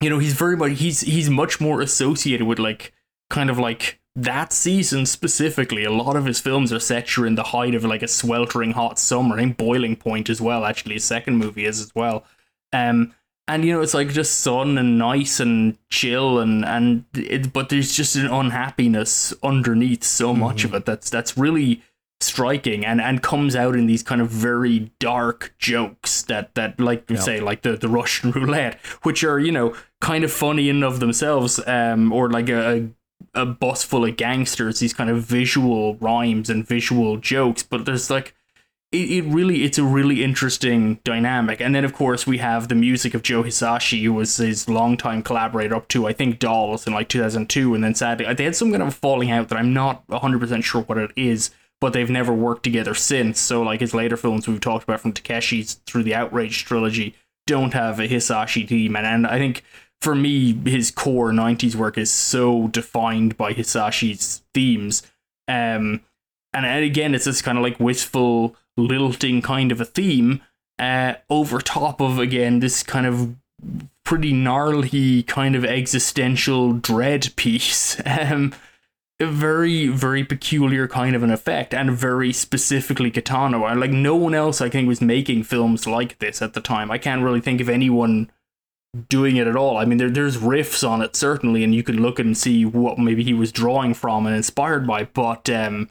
you 0.00 0.08
know, 0.08 0.18
he's 0.18 0.32
very 0.34 0.56
much 0.56 0.78
he's 0.78 1.00
he's 1.02 1.28
much 1.28 1.60
more 1.60 1.80
associated 1.82 2.46
with 2.46 2.58
like 2.58 2.92
kind 3.28 3.50
of 3.50 3.58
like 3.58 4.00
that 4.16 4.52
season 4.52 5.04
specifically. 5.06 5.84
A 5.84 5.90
lot 5.92 6.16
of 6.16 6.24
his 6.24 6.40
films 6.40 6.72
are 6.72 6.80
set 6.80 7.06
during 7.06 7.34
the 7.34 7.42
height 7.44 7.74
of 7.74 7.84
like 7.84 8.02
a 8.02 8.08
sweltering 8.08 8.72
hot 8.72 8.98
summer. 8.98 9.36
I 9.36 9.40
think 9.40 9.58
Boiling 9.58 9.94
Point 9.94 10.30
as 10.30 10.40
well, 10.40 10.64
actually 10.64 10.94
his 10.94 11.04
second 11.04 11.36
movie 11.36 11.66
is 11.66 11.80
as 11.80 11.94
well. 11.94 12.24
Um 12.72 13.14
and 13.48 13.64
you 13.64 13.72
know 13.72 13.80
it's 13.82 13.94
like 13.94 14.08
just 14.08 14.40
sun 14.40 14.76
and 14.78 14.98
nice 14.98 15.38
and 15.38 15.78
chill 15.90 16.40
and 16.40 16.64
and 16.64 17.04
it, 17.14 17.52
but 17.52 17.68
there's 17.68 17.92
just 17.94 18.16
an 18.16 18.26
unhappiness 18.26 19.32
underneath 19.42 20.02
so 20.02 20.34
much 20.34 20.64
of 20.64 20.74
it 20.74 20.84
that's 20.84 21.10
that's 21.10 21.36
really 21.38 21.82
striking 22.20 22.84
and 22.84 23.00
and 23.00 23.22
comes 23.22 23.54
out 23.54 23.76
in 23.76 23.86
these 23.86 24.02
kind 24.02 24.20
of 24.22 24.30
very 24.30 24.90
dark 24.98 25.54
jokes 25.58 26.22
that 26.22 26.54
that 26.54 26.80
like 26.80 27.08
you 27.10 27.16
Yeah. 27.16 27.22
say 27.22 27.40
like 27.40 27.62
the 27.62 27.76
the 27.76 27.88
Russian 27.88 28.30
roulette 28.32 28.80
which 29.02 29.22
are 29.22 29.38
you 29.38 29.52
know 29.52 29.74
kind 30.00 30.24
of 30.24 30.32
funny 30.32 30.68
in 30.70 30.76
and 30.76 30.84
of 30.84 30.98
themselves 30.98 31.60
um 31.68 32.12
or 32.12 32.30
like 32.30 32.48
a 32.48 32.88
a 33.36 33.46
bus 33.46 33.84
full 33.84 34.04
of 34.04 34.16
gangsters 34.16 34.80
these 34.80 34.94
kind 34.94 35.10
of 35.10 35.22
visual 35.22 35.96
rhymes 35.96 36.50
and 36.50 36.66
visual 36.66 37.16
jokes 37.16 37.62
but 37.62 37.84
there's 37.84 38.10
like 38.10 38.34
it, 38.92 39.10
it 39.10 39.24
really 39.24 39.64
it's 39.64 39.78
a 39.78 39.84
really 39.84 40.22
interesting 40.22 41.00
dynamic. 41.04 41.60
And 41.60 41.74
then 41.74 41.84
of 41.84 41.92
course 41.92 42.26
we 42.26 42.38
have 42.38 42.68
the 42.68 42.74
music 42.74 43.14
of 43.14 43.22
joe 43.22 43.42
hisaishi 43.42 44.02
who 44.02 44.12
was 44.12 44.36
his 44.36 44.68
longtime 44.68 45.22
collaborator 45.22 45.74
up 45.74 45.88
to 45.88 46.06
i 46.06 46.12
think 46.12 46.38
dolls 46.38 46.86
in 46.86 46.92
like 46.92 47.08
2002 47.08 47.74
and 47.74 47.84
then 47.84 47.94
sadly 47.94 48.32
they 48.34 48.44
had 48.44 48.56
some 48.56 48.70
kind 48.70 48.82
of 48.82 48.94
falling 48.94 49.30
out 49.30 49.48
that 49.48 49.58
i'm 49.58 49.74
not 49.74 50.06
100% 50.06 50.64
sure 50.64 50.82
what 50.82 50.98
it 50.98 51.10
is 51.16 51.50
but 51.80 51.92
they've 51.92 52.10
never 52.10 52.32
worked 52.32 52.62
together 52.62 52.94
since. 52.94 53.38
So 53.38 53.62
like 53.62 53.80
his 53.80 53.92
later 53.92 54.16
films 54.16 54.48
we've 54.48 54.60
talked 54.60 54.84
about 54.84 55.00
from 55.00 55.12
takeshi's 55.12 55.74
through 55.86 56.04
the 56.04 56.14
outrage 56.14 56.64
trilogy 56.64 57.14
don't 57.46 57.74
have 57.74 58.00
a 58.00 58.08
hisaishi 58.08 58.66
theme 58.66 58.96
and, 58.96 59.06
and 59.06 59.26
i 59.26 59.38
think 59.38 59.62
for 60.00 60.14
me 60.14 60.52
his 60.68 60.90
core 60.90 61.30
90s 61.30 61.74
work 61.74 61.98
is 61.98 62.10
so 62.10 62.68
defined 62.68 63.36
by 63.36 63.52
hisaishi's 63.52 64.42
themes. 64.54 65.02
Um 65.48 66.02
and, 66.52 66.64
again 66.84 67.14
it's 67.14 67.26
this 67.26 67.42
kind 67.42 67.58
of 67.58 67.64
like 67.64 67.78
wistful 67.80 68.56
lilting 68.76 69.42
kind 69.42 69.72
of 69.72 69.80
a 69.80 69.84
theme 69.84 70.42
uh 70.78 71.14
over 71.30 71.60
top 71.60 72.00
of 72.00 72.18
again 72.18 72.60
this 72.60 72.82
kind 72.82 73.06
of 73.06 73.34
pretty 74.04 74.32
gnarly 74.32 75.22
kind 75.24 75.56
of 75.56 75.64
existential 75.64 76.72
dread 76.72 77.28
piece. 77.36 78.00
Um 78.04 78.54
a 79.18 79.26
very 79.26 79.86
very 79.86 80.24
peculiar 80.24 80.86
kind 80.86 81.16
of 81.16 81.22
an 81.22 81.30
effect 81.30 81.72
and 81.72 81.90
very 81.90 82.32
specifically 82.32 83.10
Kitano. 83.10 83.70
And 83.70 83.80
like 83.80 83.90
no 83.90 84.14
one 84.14 84.34
else 84.34 84.60
I 84.60 84.68
think 84.68 84.86
was 84.86 85.00
making 85.00 85.44
films 85.44 85.86
like 85.86 86.18
this 86.18 86.42
at 86.42 86.52
the 86.52 86.60
time. 86.60 86.90
I 86.90 86.98
can't 86.98 87.22
really 87.22 87.40
think 87.40 87.60
of 87.60 87.68
anyone 87.68 88.30
doing 89.08 89.36
it 89.36 89.46
at 89.46 89.56
all 89.56 89.76
I 89.76 89.84
mean 89.84 89.98
there, 89.98 90.10
there's 90.10 90.36
riffs 90.38 90.88
on 90.88 91.02
it 91.02 91.16
certainly 91.16 91.62
and 91.64 91.74
you 91.74 91.82
can 91.82 92.00
look 92.00 92.18
and 92.18 92.36
see 92.36 92.64
what 92.64 92.98
maybe 92.98 93.22
he 93.24 93.34
was 93.34 93.52
drawing 93.52 93.94
from 93.94 94.26
and 94.26 94.34
inspired 94.36 94.86
by 94.86 95.04
but 95.04 95.48
um 95.50 95.88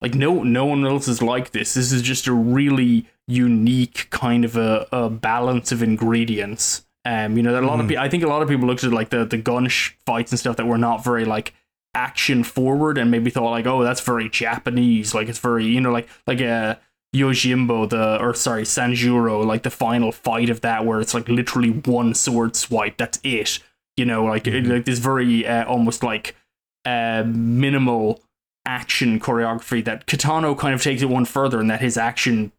like 0.00 0.14
no 0.14 0.42
no 0.42 0.64
one 0.66 0.86
else 0.86 1.08
is 1.08 1.20
like 1.22 1.50
this 1.52 1.74
this 1.74 1.92
is 1.92 2.02
just 2.02 2.26
a 2.26 2.32
really 2.32 3.06
unique 3.28 4.08
kind 4.10 4.44
of 4.44 4.56
a, 4.56 4.86
a 4.92 5.08
balance 5.10 5.70
of 5.72 5.82
ingredients 5.82 6.84
um 7.04 7.36
you 7.36 7.42
know 7.42 7.52
that 7.52 7.62
a 7.62 7.66
lot 7.66 7.78
of 7.80 7.86
Mhm. 7.86 7.90
people 7.90 8.04
i 8.04 8.08
think 8.08 8.22
a 8.22 8.26
lot 8.28 8.42
of 8.42 8.48
people 8.48 8.66
looked 8.66 8.84
at 8.84 8.92
like 8.92 9.10
the 9.10 9.24
the 9.24 9.36
gun 9.38 9.68
sh- 9.68 9.92
fights 10.06 10.32
and 10.32 10.38
stuff 10.38 10.56
that 10.56 10.66
were 10.66 10.78
not 10.78 11.04
very 11.04 11.24
like 11.24 11.54
action 11.94 12.44
forward 12.44 12.96
and 12.98 13.10
maybe 13.10 13.30
thought 13.30 13.50
like, 13.50 13.66
oh, 13.66 13.82
that's 13.82 14.00
very 14.00 14.28
Japanese. 14.28 15.12
Like 15.12 15.28
it's 15.28 15.40
very, 15.40 15.64
you 15.66 15.80
know, 15.80 15.90
like 15.90 16.08
like 16.24 16.40
a 16.40 16.48
uh, 16.48 16.74
Yojimbo, 17.14 17.88
the 17.88 18.20
or 18.20 18.34
sorry, 18.34 18.62
Sanjuro, 18.62 19.44
like 19.44 19.64
the 19.64 19.70
final 19.70 20.12
fight 20.12 20.48
of 20.48 20.60
that 20.60 20.84
where 20.86 21.00
it's 21.00 21.14
like 21.14 21.28
literally 21.28 21.70
one 21.70 22.14
sword 22.14 22.54
swipe. 22.54 22.96
That's 22.96 23.18
it. 23.24 23.58
You 23.96 24.04
know, 24.04 24.24
like 24.24 24.44
mm-hmm. 24.44 24.70
like 24.70 24.84
this 24.84 25.00
very 25.00 25.46
uh, 25.46 25.64
almost 25.64 26.02
like 26.02 26.36
uh, 26.84 27.24
minimal 27.26 28.22
action 28.64 29.18
choreography 29.18 29.84
that 29.84 30.06
Kitano 30.06 30.56
kind 30.56 30.74
of 30.74 30.82
takes 30.82 31.02
it 31.02 31.08
one 31.08 31.24
further, 31.24 31.60
and 31.60 31.68
that 31.70 31.80
his 31.80 31.96
action 31.96 32.52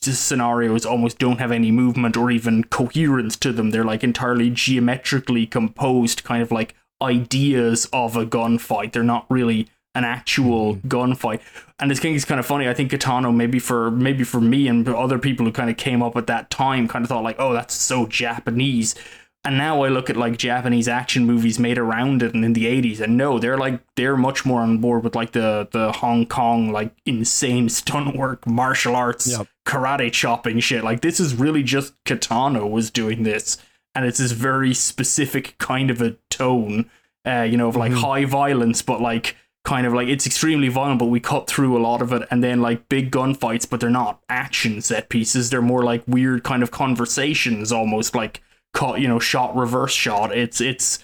scenarios 0.00 0.86
almost 0.86 1.18
don't 1.18 1.38
have 1.38 1.52
any 1.52 1.70
movement 1.70 2.16
or 2.16 2.30
even 2.30 2.64
coherence 2.64 3.36
to 3.36 3.52
them. 3.52 3.70
They're 3.70 3.84
like 3.84 4.02
entirely 4.02 4.48
geometrically 4.48 5.46
composed, 5.46 6.24
kind 6.24 6.42
of 6.42 6.50
like 6.50 6.74
ideas 7.02 7.86
of 7.92 8.16
a 8.16 8.24
gunfight. 8.24 8.92
They're 8.92 9.02
not 9.02 9.26
really 9.28 9.68
an 9.94 10.04
actual 10.04 10.76
mm-hmm. 10.76 10.88
gunfight. 10.88 11.40
And 11.78 11.90
I 11.90 11.94
think 11.94 12.16
it's 12.16 12.24
kind 12.24 12.38
of 12.38 12.46
funny. 12.46 12.68
I 12.68 12.74
think 12.74 12.90
Kitano 12.90 13.34
maybe 13.34 13.58
for 13.58 13.90
maybe 13.90 14.24
for 14.24 14.40
me 14.40 14.68
and 14.68 14.88
other 14.88 15.18
people 15.18 15.46
who 15.46 15.52
kind 15.52 15.70
of 15.70 15.76
came 15.76 16.02
up 16.02 16.16
at 16.16 16.26
that 16.26 16.50
time, 16.50 16.88
kind 16.88 17.04
of 17.04 17.08
thought 17.08 17.24
like, 17.24 17.36
oh, 17.38 17.52
that's 17.52 17.74
so 17.74 18.06
Japanese. 18.06 18.94
And 19.42 19.56
now 19.56 19.82
I 19.82 19.88
look 19.88 20.10
at 20.10 20.18
like 20.18 20.36
Japanese 20.36 20.86
action 20.86 21.24
movies 21.24 21.58
made 21.58 21.78
around 21.78 22.22
it 22.22 22.34
and 22.34 22.44
in 22.44 22.52
the 22.52 22.66
80s, 22.66 23.00
and 23.00 23.16
no, 23.16 23.38
they're 23.38 23.56
like 23.56 23.80
they're 23.96 24.16
much 24.16 24.44
more 24.44 24.60
on 24.60 24.78
board 24.78 25.02
with 25.02 25.16
like 25.16 25.32
the 25.32 25.66
the 25.72 25.92
Hong 25.92 26.26
Kong 26.26 26.70
like 26.70 26.94
insane 27.06 27.68
stunt 27.70 28.14
work, 28.14 28.46
martial 28.46 28.94
arts, 28.94 29.30
yep. 29.30 29.48
karate 29.66 30.12
chopping 30.12 30.60
shit. 30.60 30.84
Like 30.84 31.00
this 31.00 31.20
is 31.20 31.34
really 31.34 31.62
just 31.62 31.94
Kitano 32.04 32.70
was 32.70 32.90
doing 32.90 33.22
this, 33.22 33.56
and 33.94 34.04
it's 34.04 34.18
this 34.18 34.32
very 34.32 34.74
specific 34.74 35.56
kind 35.56 35.90
of 35.90 36.02
a 36.02 36.16
tone, 36.28 36.90
uh, 37.26 37.40
you 37.50 37.56
know, 37.56 37.68
of 37.68 37.76
like 37.76 37.92
mm-hmm. 37.92 38.02
high 38.02 38.26
violence, 38.26 38.82
but 38.82 39.00
like 39.00 39.36
kind 39.64 39.86
of 39.86 39.92
like 39.92 40.08
it's 40.08 40.26
extremely 40.26 40.68
violent, 40.68 40.98
but 40.98 41.06
we 41.06 41.20
cut 41.20 41.46
through 41.46 41.76
a 41.76 41.82
lot 41.82 42.02
of 42.02 42.12
it, 42.12 42.26
and 42.30 42.42
then 42.42 42.60
like 42.60 42.88
big 42.88 43.10
gunfights, 43.10 43.68
but 43.68 43.80
they're 43.80 43.90
not 43.90 44.20
action 44.28 44.80
set 44.80 45.08
pieces. 45.08 45.50
They're 45.50 45.62
more 45.62 45.82
like 45.82 46.02
weird 46.06 46.44
kind 46.44 46.62
of 46.62 46.70
conversations, 46.70 47.70
almost 47.72 48.14
like 48.14 48.42
caught, 48.72 49.00
you 49.00 49.08
know, 49.08 49.18
shot 49.18 49.54
reverse 49.54 49.92
shot. 49.92 50.36
It's 50.36 50.60
it's 50.60 51.00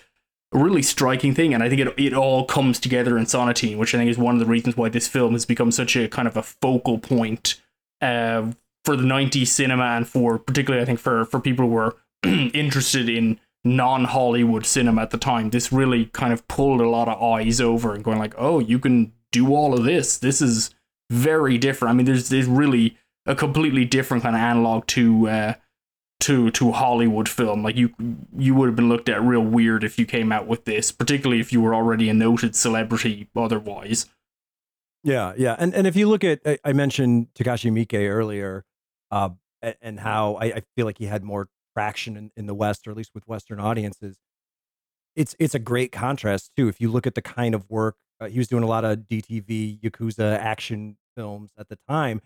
a 0.53 0.59
really 0.59 0.83
striking 0.83 1.35
thing, 1.35 1.53
and 1.53 1.63
I 1.63 1.69
think 1.69 1.83
it 1.83 1.95
it 1.99 2.15
all 2.15 2.45
comes 2.45 2.79
together 2.81 3.19
in 3.19 3.25
Sonatine, 3.25 3.79
which 3.79 3.95
I 3.95 3.99
think 3.99 4.11
is 4.11 4.19
one 4.19 4.35
of 4.35 4.41
the 4.41 4.47
reasons 4.47 4.77
why 4.77 4.89
this 4.89 5.09
film 5.09 5.33
has 5.35 5.45
become 5.45 5.71
such 5.71 5.97
a 5.97 6.09
kind 6.09 6.27
of 6.27 6.37
a 6.37 6.43
focal 6.43 6.99
point 6.99 7.61
uh, 8.01 8.53
for 8.85 8.97
the 8.97 9.05
'90s 9.05 9.49
cinema, 9.49 9.85
and 9.85 10.09
for 10.09 10.39
particularly 10.39 10.83
I 10.83 10.87
think 10.87 11.01
for 11.01 11.27
for 11.27 11.41
people 11.41 11.67
who 11.67 11.73
were 11.73 11.97
interested 12.25 13.09
in 13.09 13.39
non-Hollywood 13.67 14.65
cinema 14.65 15.03
at 15.03 15.11
the 15.11 15.19
time. 15.19 15.51
This 15.51 15.73
really 15.73 16.07
kind 16.07 16.33
of 16.33 16.47
pulled 16.49 16.81
a 16.81 16.89
lot 16.89 17.09
of 17.09 17.21
eyes 17.21 17.61
over 17.61 17.95
and 17.95 18.05
going 18.05 18.19
like, 18.19 18.35
oh, 18.39 18.59
you 18.59 18.79
can 18.79 19.13
do 19.33 19.55
all 19.55 19.75
of 19.75 19.85
this. 19.85 20.19
This 20.19 20.41
is 20.41 20.71
very 21.11 21.59
different. 21.59 21.93
I 21.93 21.97
mean, 21.97 22.07
there's 22.07 22.29
there's 22.29 22.47
really 22.47 22.97
a 23.27 23.35
completely 23.35 23.85
different 23.85 24.23
kind 24.23 24.37
of 24.37 24.41
analog 24.41 24.87
to 24.89 25.29
uh, 25.29 25.55
to 26.21 26.51
to 26.53 26.73
Hollywood 26.73 27.29
film. 27.29 27.63
Like 27.63 27.77
you 27.77 27.93
you 28.37 28.55
would 28.55 28.67
have 28.67 28.77
been 28.77 28.89
looked 28.89 29.09
at 29.09 29.23
real 29.23 29.43
weird 29.43 29.85
if 29.85 29.99
you 29.99 30.07
came 30.07 30.33
out 30.33 30.47
with 30.47 30.65
this, 30.65 30.93
particularly 30.93 31.41
if 31.41 31.53
you 31.53 31.61
were 31.61 31.75
already 31.75 32.09
a 32.09 32.15
noted 32.15 32.57
celebrity 32.57 33.29
otherwise. 33.37 34.07
Yeah, 35.03 35.35
yeah. 35.37 35.57
And 35.59 35.75
and 35.75 35.87
if 35.87 35.97
you 35.97 36.09
look 36.09 36.25
at 36.25 36.41
I 36.65 36.73
mentioned 36.73 37.29
Takashi 37.35 37.71
Miike 37.71 38.09
earlier, 38.09 38.65
uh, 39.11 39.31
and 39.81 40.01
how 40.01 40.35
I, 40.35 40.47
I 40.47 40.63
feel 40.77 40.87
like 40.87 40.99
he 40.99 41.07
had 41.07 41.23
more 41.23 41.49
traction 41.77 42.17
in, 42.17 42.31
in 42.37 42.47
the 42.47 42.55
West, 42.55 42.87
or 42.87 42.91
at 42.91 42.97
least 42.97 43.11
with 43.15 43.29
Western 43.29 43.61
audiences. 43.61 44.17
It's 45.15 45.35
it's 45.39 45.55
a 45.55 45.59
great 45.59 45.93
contrast 45.93 46.53
too. 46.57 46.69
If 46.69 46.81
you 46.81 46.91
look 46.91 47.07
at 47.07 47.15
the 47.15 47.23
kind 47.23 47.55
of 47.55 47.69
work 47.69 47.97
uh, 48.21 48.29
he 48.29 48.39
was 48.39 48.49
doing, 48.49 48.63
a 48.63 48.67
lot 48.67 48.85
of 48.85 49.01
DTV 49.01 49.81
Yakuza 49.81 50.39
action 50.39 50.97
films 51.15 51.51
at 51.59 51.69
the 51.69 51.79
time, 51.89 52.23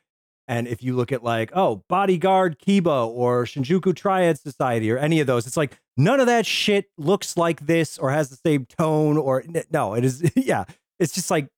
and 0.46 0.68
if 0.68 0.82
you 0.82 0.94
look 0.94 1.10
at 1.10 1.24
like, 1.24 1.50
oh, 1.52 1.84
Bodyguard 1.88 2.58
Kiba 2.58 3.06
or 3.08 3.44
Shinjuku 3.44 3.94
Triad 3.94 4.38
Society 4.38 4.90
or 4.90 4.98
any 4.98 5.20
of 5.20 5.26
those, 5.26 5.46
it's 5.46 5.56
like 5.56 5.78
none 5.96 6.20
of 6.20 6.26
that 6.26 6.46
shit 6.46 6.86
looks 6.96 7.36
like 7.36 7.66
this 7.66 7.98
or 7.98 8.10
has 8.10 8.30
the 8.30 8.36
same 8.36 8.66
tone 8.66 9.16
or 9.16 9.44
no, 9.70 9.94
it 9.94 10.04
is, 10.04 10.30
yeah, 10.36 10.64
it's 10.98 11.12
just 11.12 11.30
like 11.30 11.48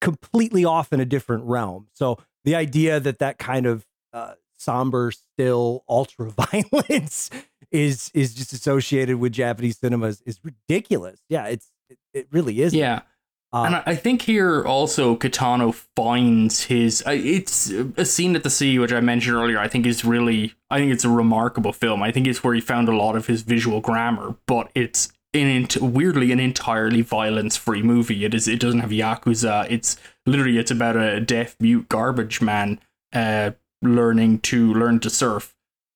completely 0.00 0.64
off 0.64 0.92
in 0.92 1.00
a 1.00 1.06
different 1.06 1.44
realm. 1.44 1.88
So 1.94 2.18
the 2.44 2.54
idea 2.54 3.00
that 3.00 3.18
that 3.20 3.38
kind 3.38 3.66
of 3.66 3.86
uh, 4.12 4.34
somber, 4.62 5.12
still 5.12 5.84
ultra 5.88 6.30
violence 6.52 7.30
is 7.70 8.10
is 8.14 8.34
just 8.34 8.52
associated 8.52 9.16
with 9.16 9.32
Japanese 9.32 9.78
cinemas 9.78 10.22
is 10.22 10.38
ridiculous. 10.44 11.20
Yeah, 11.28 11.46
it's 11.46 11.70
it, 11.88 11.98
it 12.14 12.28
really 12.30 12.60
is. 12.60 12.74
Yeah. 12.74 13.02
Uh, 13.54 13.64
and 13.64 13.82
I 13.84 13.94
think 13.96 14.22
here 14.22 14.64
also 14.64 15.14
Kitano 15.14 15.74
finds 15.94 16.64
his. 16.64 17.02
It's 17.06 17.70
a 17.70 18.04
scene 18.06 18.34
at 18.34 18.44
the 18.44 18.50
sea, 18.50 18.78
which 18.78 18.94
I 18.94 19.00
mentioned 19.00 19.36
earlier. 19.36 19.58
I 19.58 19.68
think 19.68 19.84
is 19.84 20.04
really. 20.04 20.54
I 20.70 20.78
think 20.78 20.92
it's 20.92 21.04
a 21.04 21.10
remarkable 21.10 21.72
film. 21.72 22.02
I 22.02 22.12
think 22.12 22.26
it's 22.26 22.42
where 22.42 22.54
he 22.54 22.62
found 22.62 22.88
a 22.88 22.96
lot 22.96 23.14
of 23.14 23.26
his 23.26 23.42
visual 23.42 23.82
grammar, 23.82 24.36
but 24.46 24.70
it's 24.74 25.12
in 25.34 25.66
weirdly 25.80 26.32
an 26.32 26.40
entirely 26.40 27.02
violence-free 27.02 27.82
movie. 27.82 28.24
It 28.24 28.32
is. 28.32 28.48
It 28.48 28.58
doesn't 28.58 28.80
have 28.80 28.90
yakuza. 28.90 29.66
It's 29.70 29.98
literally. 30.24 30.56
It's 30.56 30.70
about 30.70 30.96
a 30.96 31.20
deaf 31.20 31.54
mute 31.60 31.90
garbage 31.90 32.40
man 32.40 32.80
uh, 33.12 33.50
learning 33.82 34.40
to 34.40 34.72
learn 34.72 35.00
to 35.00 35.10
surf, 35.10 35.54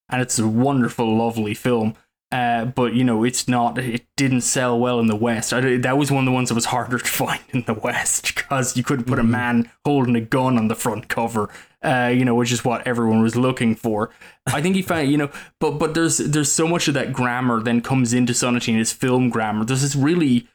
and 0.08 0.20
it's 0.20 0.38
a 0.38 0.46
wonderful, 0.46 1.16
lovely 1.16 1.54
film. 1.54 1.94
Uh, 2.32 2.64
but 2.64 2.92
you 2.92 3.04
know, 3.04 3.22
it's 3.22 3.46
not. 3.46 3.78
It 3.78 4.04
didn't 4.16 4.40
sell 4.40 4.78
well 4.78 4.98
in 4.98 5.06
the 5.06 5.14
West. 5.16 5.52
I, 5.52 5.76
that 5.78 5.96
was 5.96 6.10
one 6.10 6.24
of 6.24 6.26
the 6.26 6.32
ones 6.32 6.48
that 6.48 6.56
was 6.56 6.66
harder 6.66 6.98
to 6.98 7.04
find 7.04 7.40
in 7.50 7.62
the 7.62 7.74
West 7.74 8.34
because 8.34 8.76
you 8.76 8.82
couldn't 8.82 9.06
put 9.06 9.18
a 9.18 9.22
mm-hmm. 9.22 9.30
man 9.30 9.70
holding 9.84 10.16
a 10.16 10.20
gun 10.20 10.58
on 10.58 10.68
the 10.68 10.74
front 10.74 11.08
cover. 11.08 11.48
Uh, 11.82 12.12
you 12.12 12.24
know, 12.24 12.34
which 12.34 12.50
is 12.50 12.64
what 12.64 12.84
everyone 12.84 13.22
was 13.22 13.36
looking 13.36 13.76
for. 13.76 14.10
I 14.46 14.60
think 14.60 14.74
he 14.74 14.82
found, 14.82 15.08
you 15.08 15.18
know, 15.18 15.30
but 15.60 15.72
but 15.72 15.94
there's 15.94 16.18
there's 16.18 16.50
so 16.50 16.66
much 16.66 16.88
of 16.88 16.94
that 16.94 17.12
grammar 17.12 17.62
then 17.62 17.80
comes 17.80 18.12
into 18.12 18.32
Sonatine, 18.32 18.76
his 18.76 18.92
film 18.92 19.30
grammar. 19.30 19.64
There's 19.64 19.82
this 19.82 19.94
really 19.94 20.48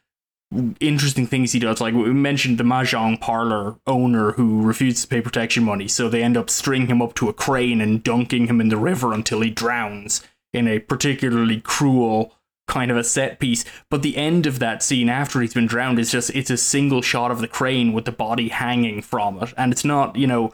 interesting 0.80 1.28
things 1.28 1.52
he 1.52 1.60
does. 1.60 1.80
Like 1.80 1.94
we 1.94 2.12
mentioned, 2.14 2.58
the 2.58 2.64
mahjong 2.64 3.20
parlor 3.20 3.78
owner 3.88 4.34
who 4.34 4.62
refuses 4.62 5.04
to 5.04 5.08
pay 5.08 5.22
protection 5.22 5.64
money, 5.64 5.88
so 5.88 6.10
they 6.10 6.24
end 6.24 6.38
up 6.38 6.50
stringing 6.50 6.88
him 6.88 7.02
up 7.02 7.14
to 7.16 7.30
a 7.30 7.34
crane 7.34 7.82
and 7.82 8.04
dunking 8.04 8.48
him 8.48 8.60
in 8.60 8.70
the 8.70 8.78
river 8.78 9.14
until 9.14 9.42
he 9.42 9.50
drowns 9.50 10.22
in 10.54 10.68
a 10.68 10.80
particularly 10.80 11.62
cruel 11.62 12.34
kind 12.68 12.92
of 12.92 12.98
a 12.98 13.04
set 13.04 13.40
piece. 13.40 13.66
But 13.90 14.02
the 14.02 14.18
end 14.18 14.46
of 14.46 14.60
that 14.60 14.84
scene 14.84 15.10
after 15.10 15.42
he's 15.42 15.54
been 15.54 15.68
drowned 15.68 16.00
is 16.00 16.12
just 16.12 16.30
it's 16.32 16.50
a 16.50 16.58
single 16.58 17.02
shot 17.02 17.32
of 17.32 17.40
the 17.40 17.48
crane 17.48 17.94
with 17.94 18.06
the 18.06 18.12
body 18.12 18.50
hanging 18.50 19.02
from 19.02 19.42
it. 19.42 19.54
And 19.58 19.72
it's 19.72 19.86
not, 19.86 20.16
you 20.16 20.28
know, 20.28 20.54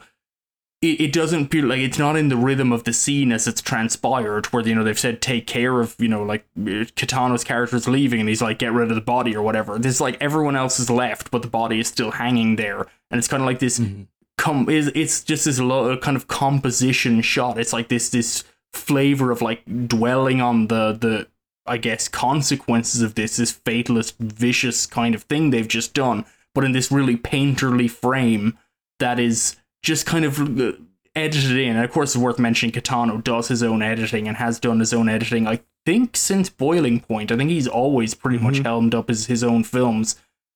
it, 0.82 1.02
it 1.02 1.14
doesn't 1.14 1.48
feel 1.48 1.66
like 1.66 1.80
it's 1.80 1.98
not 1.98 2.16
in 2.16 2.30
the 2.30 2.38
rhythm 2.38 2.72
of 2.72 2.84
the 2.84 2.94
scene 2.94 3.32
as 3.32 3.48
it's 3.48 3.62
transpired, 3.62 4.48
where 4.48 4.66
you 4.66 4.76
know 4.76 4.84
they've 4.84 5.00
said 5.00 5.22
take 5.22 5.48
care 5.48 5.82
of, 5.82 5.96
you 5.98 6.08
know, 6.08 6.24
like 6.24 6.46
Kitano's 6.56 7.44
character 7.44 7.76
is 7.76 7.88
leaving 7.88 8.20
and 8.20 8.30
he's 8.30 8.42
like, 8.42 8.60
get 8.60 8.74
rid 8.74 8.90
of 8.90 8.96
the 8.96 9.02
body 9.02 9.36
or 9.36 9.42
whatever. 9.42 9.80
This 9.80 10.00
like 10.00 10.18
everyone 10.22 10.56
else 10.56 10.80
is 10.80 10.90
left, 10.90 11.32
but 11.32 11.42
the 11.42 11.48
body 11.48 11.80
is 11.80 11.88
still 11.88 12.12
hanging 12.12 12.58
there. 12.58 12.86
And 13.10 13.18
it's 13.18 13.28
kind 13.28 13.42
of 13.42 13.48
like 13.48 13.60
this 13.60 13.80
mm-hmm. 13.80 14.04
com 14.38 14.70
is 14.70 14.92
it's 14.94 15.24
just 15.24 15.46
this 15.46 15.60
lo- 15.60 15.98
kind 15.98 16.16
of 16.16 16.28
composition 16.28 17.22
shot. 17.22 17.58
It's 17.58 17.74
like 17.74 17.88
this 17.88 18.10
this 18.10 18.44
flavor 18.72 19.32
of 19.32 19.42
like 19.42 19.64
dwelling 19.88 20.42
on 20.42 20.68
the 20.68 20.94
the 20.94 21.28
I 21.66 21.78
guess 21.78 22.08
consequences 22.08 23.02
of 23.02 23.16
this 23.16 23.38
this 23.38 23.52
fatalist 23.52 24.16
vicious 24.20 24.86
kind 24.86 25.16
of 25.16 25.24
thing 25.24 25.50
they've 25.50 25.68
just 25.68 25.96
done, 25.96 26.24
but 26.54 26.64
in 26.64 26.72
this 26.72 26.92
really 26.92 27.18
painterly 27.18 27.90
frame 27.90 28.60
that 29.00 29.20
is 29.20 29.56
just 29.82 30.06
kind 30.06 30.26
of 30.26 30.40
uh, 30.40 30.74
edited 31.16 31.58
in. 31.58 31.76
And 31.76 31.86
of 31.86 31.92
course, 31.92 32.16
it's 32.16 32.22
worth 32.22 32.40
mentioning 32.40 32.74
Kitano 32.74 33.24
does 33.24 33.48
his 33.48 33.64
own 33.64 33.82
editing 33.82 34.28
and 34.28 34.38
has 34.38 34.60
done 34.60 34.80
his 34.80 34.94
own 34.94 35.10
editing. 35.10 35.48
I 35.48 35.62
think 35.86 36.16
since 36.16 36.50
Boiling 36.50 37.00
Point, 37.00 37.32
I 37.32 37.38
think 37.38 37.50
he's 37.50 37.68
always 37.68 38.14
pretty 38.14 38.38
mm-hmm. 38.38 38.48
much 38.48 38.58
helmed 38.60 38.94
up 38.94 39.08
his 39.08 39.28
his 39.28 39.44
own 39.44 39.64
films. 39.64 40.16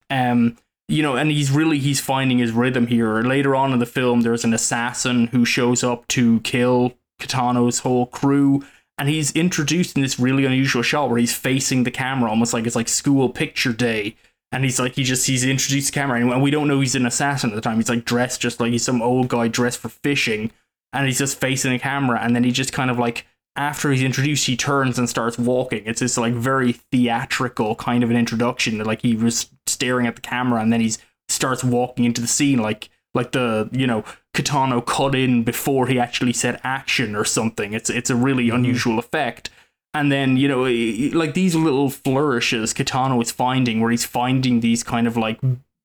Um, 0.09 0.57
you 0.87 1.01
know, 1.01 1.15
and 1.15 1.31
he's 1.31 1.51
really 1.51 1.79
he's 1.79 2.01
finding 2.01 2.39
his 2.39 2.51
rhythm 2.51 2.87
here. 2.87 3.21
Later 3.21 3.55
on 3.55 3.71
in 3.73 3.79
the 3.79 3.85
film, 3.85 4.21
there's 4.21 4.43
an 4.43 4.53
assassin 4.53 5.27
who 5.27 5.45
shows 5.45 5.83
up 5.83 6.07
to 6.09 6.41
kill 6.41 6.93
Kitano's 7.19 7.79
whole 7.79 8.07
crew. 8.07 8.63
And 8.97 9.09
he's 9.09 9.31
introduced 9.31 9.95
in 9.95 10.03
this 10.03 10.19
really 10.19 10.45
unusual 10.45 10.83
shot 10.83 11.09
where 11.09 11.17
he's 11.17 11.33
facing 11.33 11.83
the 11.83 11.91
camera, 11.91 12.29
almost 12.29 12.53
like 12.53 12.67
it's 12.67 12.75
like 12.75 12.87
school 12.87 13.29
picture 13.29 13.73
day. 13.73 14.15
And 14.51 14.63
he's 14.63 14.79
like, 14.79 14.95
he 14.95 15.03
just, 15.03 15.27
he's 15.27 15.45
introduced 15.45 15.93
the 15.93 15.99
camera, 15.99 16.19
and 16.19 16.41
we 16.41 16.51
don't 16.51 16.67
know 16.67 16.81
he's 16.81 16.95
an 16.95 17.05
assassin 17.05 17.51
at 17.51 17.55
the 17.55 17.61
time. 17.61 17.77
He's 17.77 17.89
like 17.89 18.03
dressed 18.03 18.41
just 18.41 18.59
like 18.59 18.71
he's 18.71 18.83
some 18.83 19.01
old 19.01 19.29
guy 19.29 19.47
dressed 19.47 19.79
for 19.79 19.89
fishing. 19.89 20.51
And 20.93 21.07
he's 21.07 21.19
just 21.19 21.39
facing 21.39 21.71
the 21.71 21.79
camera. 21.79 22.19
And 22.21 22.35
then 22.35 22.43
he 22.43 22.51
just 22.51 22.73
kind 22.73 22.91
of 22.91 22.99
like, 22.99 23.25
after 23.55 23.91
he's 23.91 24.03
introduced, 24.03 24.47
he 24.47 24.57
turns 24.57 24.97
and 24.97 25.09
starts 25.09 25.37
walking. 25.37 25.83
It's 25.85 25.99
this 25.99 26.17
like 26.17 26.33
very 26.33 26.73
theatrical 26.73 27.75
kind 27.75 28.03
of 28.03 28.09
an 28.09 28.17
introduction. 28.17 28.77
Like 28.79 29.01
he 29.01 29.15
was 29.15 29.49
staring 29.67 30.07
at 30.07 30.15
the 30.15 30.21
camera 30.21 30.61
and 30.61 30.71
then 30.71 30.81
he 30.81 30.93
starts 31.29 31.63
walking 31.63 32.05
into 32.05 32.21
the 32.21 32.27
scene 32.27 32.59
like 32.59 32.89
like 33.13 33.31
the 33.31 33.69
you 33.71 33.87
know 33.87 34.03
Kitano 34.33 34.85
cut 34.85 35.15
in 35.15 35.43
before 35.43 35.87
he 35.87 35.99
actually 35.99 36.33
said 36.33 36.61
action 36.63 37.15
or 37.15 37.25
something. 37.25 37.73
It's 37.73 37.89
it's 37.89 38.09
a 38.09 38.15
really 38.15 38.47
mm-hmm. 38.47 38.55
unusual 38.55 38.99
effect. 38.99 39.49
And 39.93 40.11
then 40.11 40.37
you 40.37 40.47
know, 40.47 40.63
like 41.17 41.33
these 41.33 41.55
little 41.55 41.89
flourishes 41.89 42.73
Kitano 42.73 43.21
is 43.21 43.31
finding, 43.31 43.81
where 43.81 43.91
he's 43.91 44.05
finding 44.05 44.59
these 44.59 44.83
kind 44.83 45.07
of 45.07 45.17
like 45.17 45.39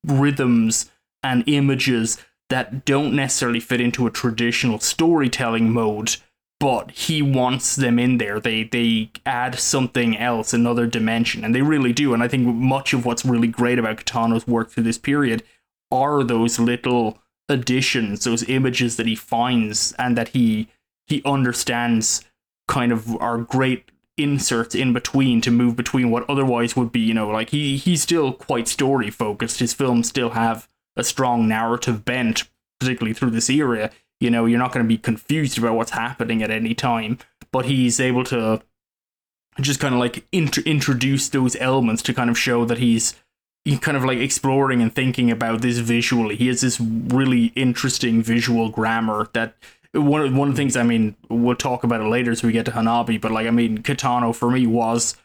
rhythms 0.05 0.91
and 1.23 1.45
images 1.47 2.19
that 2.49 2.85
don't 2.85 3.15
necessarily 3.15 3.59
fit 3.59 3.81
into 3.81 4.07
a 4.07 4.11
traditional 4.11 4.79
storytelling 4.79 5.71
mode 5.73 6.17
but 6.59 6.91
he 6.93 7.21
wants 7.21 7.77
them 7.77 7.99
in 7.99 8.19
there. 8.19 8.41
They 8.41 8.65
they 8.65 9.11
add 9.25 9.59
something 9.59 10.17
else 10.17 10.53
another 10.53 10.87
dimension 10.87 11.45
and 11.45 11.55
they 11.55 11.63
really 11.63 11.93
do. 11.93 12.15
And 12.15 12.23
i 12.23 12.29
think 12.29 12.47
much 12.47 12.93
of 12.93 13.05
what's 13.05 13.25
really 13.25 13.49
great 13.49 13.79
about 13.79 13.99
kitano's 13.99 14.47
work 14.47 14.71
through 14.71 14.85
this 14.85 14.99
period 14.99 15.43
are 15.91 16.25
those 16.25 16.59
little 16.59 17.19
additions 17.49 18.25
those 18.25 18.49
images 18.49 18.97
that 18.97 19.07
he 19.07 19.15
finds 19.15 19.93
and 19.99 20.17
that 20.19 20.29
he 20.29 20.69
he 21.07 21.23
understands 21.25 22.25
kind 22.67 22.91
of 22.91 23.17
are 23.21 23.39
great 23.39 23.93
inserts 24.19 24.75
in 24.75 24.93
between 24.93 25.41
to 25.43 25.51
move 25.51 25.77
between 25.77 26.11
what 26.11 26.29
otherwise 26.29 26.75
would 26.75 26.91
be 26.91 27.01
you 27.01 27.13
know 27.13 27.29
like 27.29 27.51
he 27.51 27.77
he's 27.77 28.03
still 28.03 28.33
quite 28.33 28.67
story 28.67 29.11
focused 29.11 29.59
his 29.59 29.75
films 29.75 30.09
still 30.09 30.31
have 30.31 30.69
a 30.97 31.05
strong 31.05 31.47
narrative 31.47 32.05
bent 32.05 32.45
particularly 32.81 33.15
through 33.15 33.31
this 33.31 33.51
era. 33.51 33.91
You 34.21 34.31
know 34.31 34.47
you're 34.47 34.59
not 34.59 34.73
going 34.73 34.85
to 34.85 34.89
be 34.89 34.97
confused 34.97 35.59
about 35.59 35.75
what's 35.75 35.91
happening 35.91 36.43
at 36.43 36.51
any 36.51 36.75
time 36.75 37.19
but 37.53 37.67
he's 37.67 38.01
able 38.01 38.25
to 38.25 38.63
just 39.61 39.81
kind 39.81 39.95
of 39.95 40.01
like 40.01 40.27
int- 40.33 40.59
introduce 40.59 41.29
those 41.29 41.57
elements 41.57 42.03
to 42.03 42.15
kind 42.15 42.31
of 42.31 42.39
show 42.39 42.65
that 42.65 42.79
he's 42.79 43.15
he 43.67 43.77
kind 43.77 43.97
of 43.97 44.05
like 44.05 44.19
exploring 44.19 44.81
and 44.81 44.95
thinking 44.95 45.29
about 45.29 45.61
this 45.61 45.79
visually. 45.79 46.37
He 46.37 46.47
has 46.47 46.61
this 46.61 46.81
really 46.81 47.47
interesting 47.57 48.23
visual 48.23 48.69
grammar 48.69 49.29
that 49.33 49.57
one 49.97 50.21
of 50.21 50.35
one 50.35 50.49
of 50.49 50.55
the 50.55 50.61
things 50.61 50.77
I 50.77 50.83
mean 50.83 51.17
we'll 51.29 51.57
talk 51.57 51.85
about 51.85 52.01
it 52.01 52.09
later 52.09 52.31
as 52.31 52.43
we 52.43 52.53
get 52.53 52.65
to 52.67 52.73
Hanabi, 52.73 53.21
but 53.21 53.31
like 53.33 53.47
I 53.47 53.51
mean 53.51 53.79
Kitano 53.83 54.35
for 54.35 54.51
me 54.51 54.67
was 54.67 55.17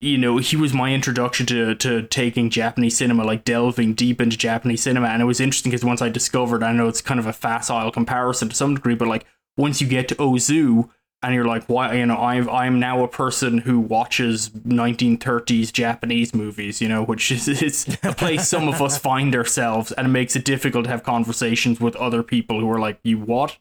you 0.00 0.18
know 0.18 0.38
he 0.38 0.56
was 0.56 0.74
my 0.74 0.92
introduction 0.92 1.46
to 1.46 1.74
to 1.76 2.02
taking 2.02 2.50
Japanese 2.50 2.96
cinema, 2.96 3.24
like 3.24 3.44
delving 3.44 3.94
deep 3.94 4.20
into 4.20 4.36
Japanese 4.36 4.82
cinema, 4.82 5.08
and 5.08 5.22
it 5.22 5.26
was 5.26 5.40
interesting 5.40 5.70
because 5.70 5.84
once 5.84 6.02
I 6.02 6.08
discovered, 6.08 6.62
I 6.62 6.72
know 6.72 6.88
it's 6.88 7.00
kind 7.00 7.20
of 7.20 7.26
a 7.26 7.32
facile 7.32 7.90
comparison 7.92 8.48
to 8.48 8.54
some 8.54 8.74
degree, 8.74 8.94
but 8.94 9.08
like 9.08 9.26
once 9.56 9.80
you 9.80 9.86
get 9.86 10.08
to 10.08 10.16
Ozu 10.16 10.88
and 11.22 11.34
you're 11.34 11.44
like, 11.44 11.66
why 11.66 11.94
you 11.94 12.04
know 12.04 12.16
I'm 12.16 12.50
I'm 12.50 12.80
now 12.80 13.04
a 13.04 13.08
person 13.08 13.58
who 13.58 13.78
watches 13.78 14.50
1930s 14.50 15.72
Japanese 15.72 16.34
movies, 16.34 16.80
you 16.80 16.88
know, 16.88 17.04
which 17.04 17.30
is 17.30 17.46
it's 17.46 17.86
a 18.02 18.12
place 18.12 18.48
some 18.48 18.68
of 18.68 18.82
us 18.82 18.98
find 19.10 19.36
ourselves, 19.36 19.92
and 19.92 20.08
it 20.08 20.10
makes 20.10 20.34
it 20.34 20.44
difficult 20.44 20.84
to 20.84 20.90
have 20.90 21.04
conversations 21.04 21.80
with 21.80 21.94
other 21.96 22.22
people 22.22 22.58
who 22.58 22.70
are 22.70 22.80
like, 22.80 22.98
you 23.04 23.18
what? 23.18 23.58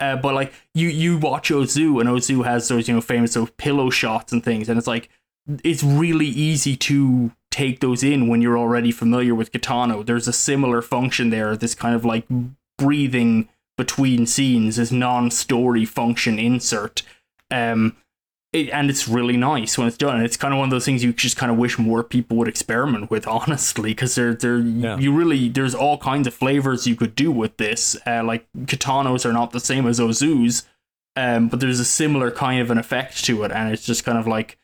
Uh, 0.00 0.16
but 0.16 0.34
like 0.34 0.52
you 0.74 0.88
you 0.88 1.18
watch 1.18 1.50
Ozu 1.50 2.00
and 2.00 2.08
Ozu 2.08 2.44
has 2.44 2.68
those 2.68 2.88
you 2.88 2.94
know 2.94 3.00
famous 3.00 3.34
those 3.34 3.50
pillow 3.52 3.90
shots 3.90 4.32
and 4.32 4.42
things, 4.42 4.68
and 4.68 4.78
it's 4.78 4.86
like 4.86 5.10
it's 5.62 5.82
really 5.82 6.26
easy 6.26 6.76
to 6.76 7.32
take 7.50 7.80
those 7.80 8.02
in 8.02 8.28
when 8.28 8.40
you're 8.40 8.58
already 8.58 8.92
familiar 8.92 9.34
with 9.34 9.52
Kitano. 9.52 10.04
There's 10.04 10.28
a 10.28 10.32
similar 10.32 10.82
function 10.82 11.30
there, 11.30 11.56
this 11.56 11.74
kind 11.74 11.94
of 11.94 12.04
like 12.04 12.26
breathing 12.78 13.48
between 13.76 14.26
scenes, 14.26 14.76
this 14.76 14.92
non-story 14.92 15.84
function 15.84 16.38
insert. 16.38 17.02
Um, 17.50 17.96
it, 18.52 18.68
and 18.70 18.90
it's 18.90 19.06
really 19.08 19.36
nice 19.36 19.78
when 19.78 19.86
it's 19.86 19.96
done. 19.96 20.20
It's 20.22 20.36
kind 20.36 20.52
of 20.52 20.58
one 20.58 20.66
of 20.68 20.70
those 20.70 20.84
things 20.84 21.04
you 21.04 21.12
just 21.12 21.36
kind 21.36 21.52
of 21.52 21.58
wish 21.58 21.78
more 21.78 22.02
people 22.02 22.36
would 22.38 22.48
experiment 22.48 23.10
with, 23.10 23.26
honestly, 23.38 23.90
because 23.92 24.14
there, 24.16 24.34
there, 24.34 24.58
Yeah. 24.58 24.98
you 24.98 25.12
really 25.12 25.48
there's 25.48 25.74
all 25.74 25.98
kinds 25.98 26.26
of 26.26 26.34
flavors 26.34 26.86
you 26.86 26.96
could 26.96 27.14
do 27.14 27.30
with 27.30 27.56
this. 27.58 27.96
Uh, 28.06 28.22
like 28.24 28.46
Kitanos 28.62 29.24
are 29.24 29.32
not 29.32 29.52
the 29.52 29.60
same 29.60 29.86
as 29.86 30.00
Ozus, 30.00 30.64
um, 31.16 31.48
but 31.48 31.60
there's 31.60 31.80
a 31.80 31.84
similar 31.84 32.30
kind 32.30 32.60
of 32.60 32.70
an 32.70 32.78
effect 32.78 33.24
to 33.26 33.42
it, 33.44 33.52
and 33.52 33.72
it's 33.72 33.84
just 33.86 34.04
kind 34.04 34.18
of 34.18 34.26
like 34.26 34.56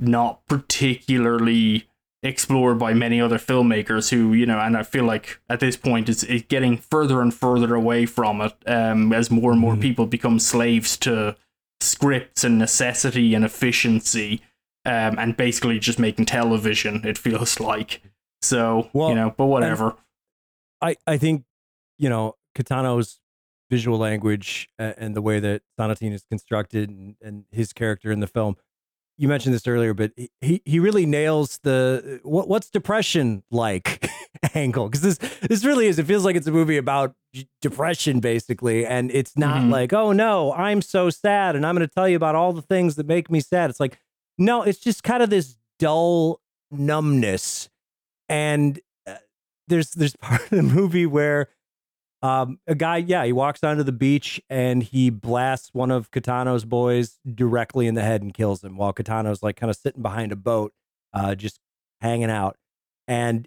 not 0.00 0.40
particularly 0.48 1.86
explored 2.24 2.78
by 2.80 2.92
many 2.92 3.20
other 3.20 3.38
filmmakers 3.38 4.10
who 4.10 4.32
you 4.32 4.44
know 4.44 4.58
and 4.58 4.76
i 4.76 4.82
feel 4.82 5.04
like 5.04 5.38
at 5.48 5.60
this 5.60 5.76
point 5.76 6.08
it's, 6.08 6.24
it's 6.24 6.44
getting 6.48 6.76
further 6.76 7.22
and 7.22 7.32
further 7.32 7.76
away 7.76 8.04
from 8.06 8.40
it 8.40 8.52
um, 8.66 9.12
as 9.12 9.30
more 9.30 9.52
and 9.52 9.60
more 9.60 9.74
Mhm. 9.76 9.80
people 9.82 10.04
become 10.04 10.40
slaves 10.40 10.96
to 10.96 11.36
scripts 11.80 12.44
and 12.44 12.58
necessity 12.58 13.34
and 13.34 13.44
efficiency 13.44 14.42
um, 14.84 15.18
and 15.18 15.36
basically 15.36 15.78
just 15.78 15.98
making 15.98 16.24
television 16.24 17.04
it 17.04 17.16
feels 17.18 17.60
like 17.70 18.02
so 18.42 18.88
Well, 18.92 19.10
you 19.10 19.14
know 19.14 19.34
but 19.36 19.46
whatever 19.46 19.96
I, 20.80 20.96
I 21.06 21.18
think, 21.18 21.44
you 21.98 22.08
know, 22.08 22.36
Kitano's 22.56 23.20
visual 23.70 23.98
language 23.98 24.68
and 24.78 25.14
the 25.14 25.22
way 25.22 25.40
that 25.40 25.62
Sonatine 25.78 26.12
is 26.12 26.24
constructed 26.30 26.88
and, 26.88 27.16
and 27.20 27.44
his 27.50 27.72
character 27.72 28.10
in 28.10 28.20
the 28.20 28.26
film. 28.26 28.56
You 29.18 29.28
mentioned 29.28 29.54
this 29.54 29.66
earlier, 29.66 29.94
but 29.94 30.12
he- 30.40 30.62
he, 30.64 30.78
really 30.78 31.04
nails 31.04 31.58
the 31.64 32.20
what 32.22 32.48
what's 32.48 32.70
depression 32.70 33.42
like 33.50 34.08
angle 34.54 34.88
because 34.88 35.02
this 35.02 35.18
this 35.40 35.64
really 35.64 35.88
is. 35.88 35.98
It 35.98 36.06
feels 36.06 36.24
like 36.24 36.36
it's 36.36 36.46
a 36.46 36.52
movie 36.52 36.76
about 36.76 37.14
depression 37.62 38.20
basically, 38.20 38.84
and 38.86 39.10
it's 39.10 39.36
not 39.36 39.62
Mhm. 39.62 39.70
like 39.70 39.92
oh 39.92 40.12
no, 40.12 40.52
I'm 40.54 40.82
so 40.82 41.10
sad, 41.10 41.56
and 41.56 41.66
I'm 41.66 41.74
going 41.74 41.86
to 41.86 41.94
tell 41.94 42.08
you 42.08 42.16
about 42.16 42.34
all 42.34 42.52
the 42.52 42.62
things 42.62 42.96
that 42.96 43.06
make 43.06 43.30
me 43.30 43.40
sad. 43.40 43.70
It's 43.70 43.80
like 43.80 43.98
no, 44.38 44.62
it's 44.62 44.78
just 44.78 45.02
kind 45.02 45.22
of 45.22 45.30
this 45.30 45.56
dull 45.78 46.40
numbness, 46.70 47.68
and 48.28 48.80
uh, 49.06 49.14
there's 49.68 49.90
there's 49.92 50.16
part 50.20 50.42
of 50.42 50.50
the 50.50 50.62
movie 50.62 51.06
where 51.06 51.48
um 52.20 52.58
a 52.66 52.74
guy 52.74 52.96
yeah 52.96 53.24
he 53.24 53.32
walks 53.32 53.62
onto 53.62 53.84
the 53.84 53.92
beach 53.92 54.40
and 54.50 54.82
he 54.82 55.08
blasts 55.08 55.70
one 55.72 55.92
of 55.92 56.10
Kitano's 56.10 56.64
boys 56.64 57.20
directly 57.32 57.86
in 57.86 57.94
the 57.94 58.02
head 58.02 58.22
and 58.22 58.34
kills 58.34 58.64
him 58.64 58.76
while 58.76 58.92
Kitano's 58.92 59.40
like 59.40 59.54
kind 59.56 59.70
of 59.70 59.76
sitting 59.76 60.02
behind 60.02 60.32
a 60.32 60.36
boat 60.36 60.72
uh 61.14 61.36
just 61.36 61.60
hanging 62.00 62.28
out 62.28 62.56
and 63.06 63.46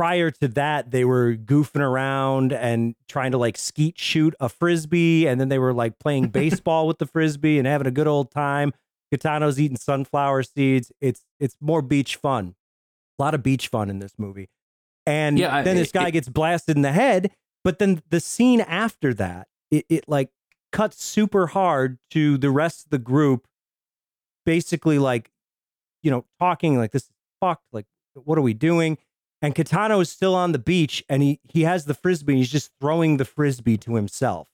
prior 0.00 0.30
to 0.30 0.48
that 0.48 0.90
they 0.90 1.04
were 1.04 1.34
goofing 1.36 1.82
around 1.82 2.54
and 2.54 2.94
trying 3.06 3.32
to 3.32 3.36
like 3.36 3.58
skeet 3.58 3.98
shoot 3.98 4.34
a 4.40 4.48
frisbee 4.48 5.26
and 5.26 5.38
then 5.38 5.50
they 5.50 5.58
were 5.58 5.74
like 5.74 5.98
playing 5.98 6.28
baseball 6.40 6.86
with 6.86 6.96
the 6.96 7.04
frisbee 7.04 7.58
and 7.58 7.66
having 7.66 7.86
a 7.86 7.90
good 7.90 8.06
old 8.06 8.30
time. 8.30 8.72
Kitano's 9.14 9.60
eating 9.60 9.76
sunflower 9.76 10.44
seeds. 10.44 10.90
It's 11.02 11.22
it's 11.38 11.54
more 11.60 11.82
beach 11.82 12.16
fun. 12.16 12.54
A 13.18 13.22
lot 13.22 13.34
of 13.34 13.42
beach 13.42 13.68
fun 13.68 13.90
in 13.90 13.98
this 13.98 14.14
movie. 14.16 14.48
And 15.04 15.38
Yeah, 15.38 15.54
I- 15.56 15.62
then 15.62 15.76
this 15.76 15.92
guy 15.92 16.08
it- 16.08 16.12
gets 16.12 16.30
blasted 16.30 16.76
in 16.76 16.82
the 16.82 16.92
head 16.92 17.30
but 17.62 17.78
then 17.78 18.00
the 18.08 18.20
scene 18.20 18.62
after 18.62 19.12
that 19.12 19.48
it, 19.70 19.84
it 19.90 20.04
like 20.08 20.30
cuts 20.72 21.04
super 21.04 21.48
hard 21.48 21.98
to 22.12 22.38
the 22.38 22.50
rest 22.50 22.84
of 22.86 22.90
the 22.90 22.98
group 22.98 23.46
basically 24.46 24.98
like 24.98 25.30
you 26.02 26.10
know 26.10 26.24
talking 26.38 26.78
like 26.78 26.92
this 26.92 27.02
is 27.02 27.10
fucked. 27.38 27.66
Like 27.72 27.84
what 28.14 28.38
are 28.38 28.42
we 28.42 28.54
doing 28.54 28.96
and 29.42 29.54
Kitano 29.54 30.00
is 30.02 30.10
still 30.10 30.34
on 30.34 30.52
the 30.52 30.58
beach 30.58 31.04
and 31.08 31.22
he 31.22 31.40
he 31.44 31.62
has 31.62 31.84
the 31.86 31.94
frisbee 31.94 32.32
and 32.34 32.38
he's 32.38 32.50
just 32.50 32.70
throwing 32.80 33.16
the 33.16 33.24
frisbee 33.24 33.76
to 33.78 33.94
himself. 33.94 34.48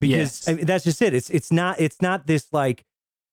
Because 0.00 0.16
Yes. 0.16 0.48
I 0.48 0.54
mean, 0.54 0.66
that's 0.66 0.84
just 0.84 1.00
it. 1.02 1.14
It's 1.14 1.30
it's 1.30 1.50
not 1.52 1.80
it's 1.80 2.00
not 2.02 2.26
this 2.26 2.52
like 2.52 2.84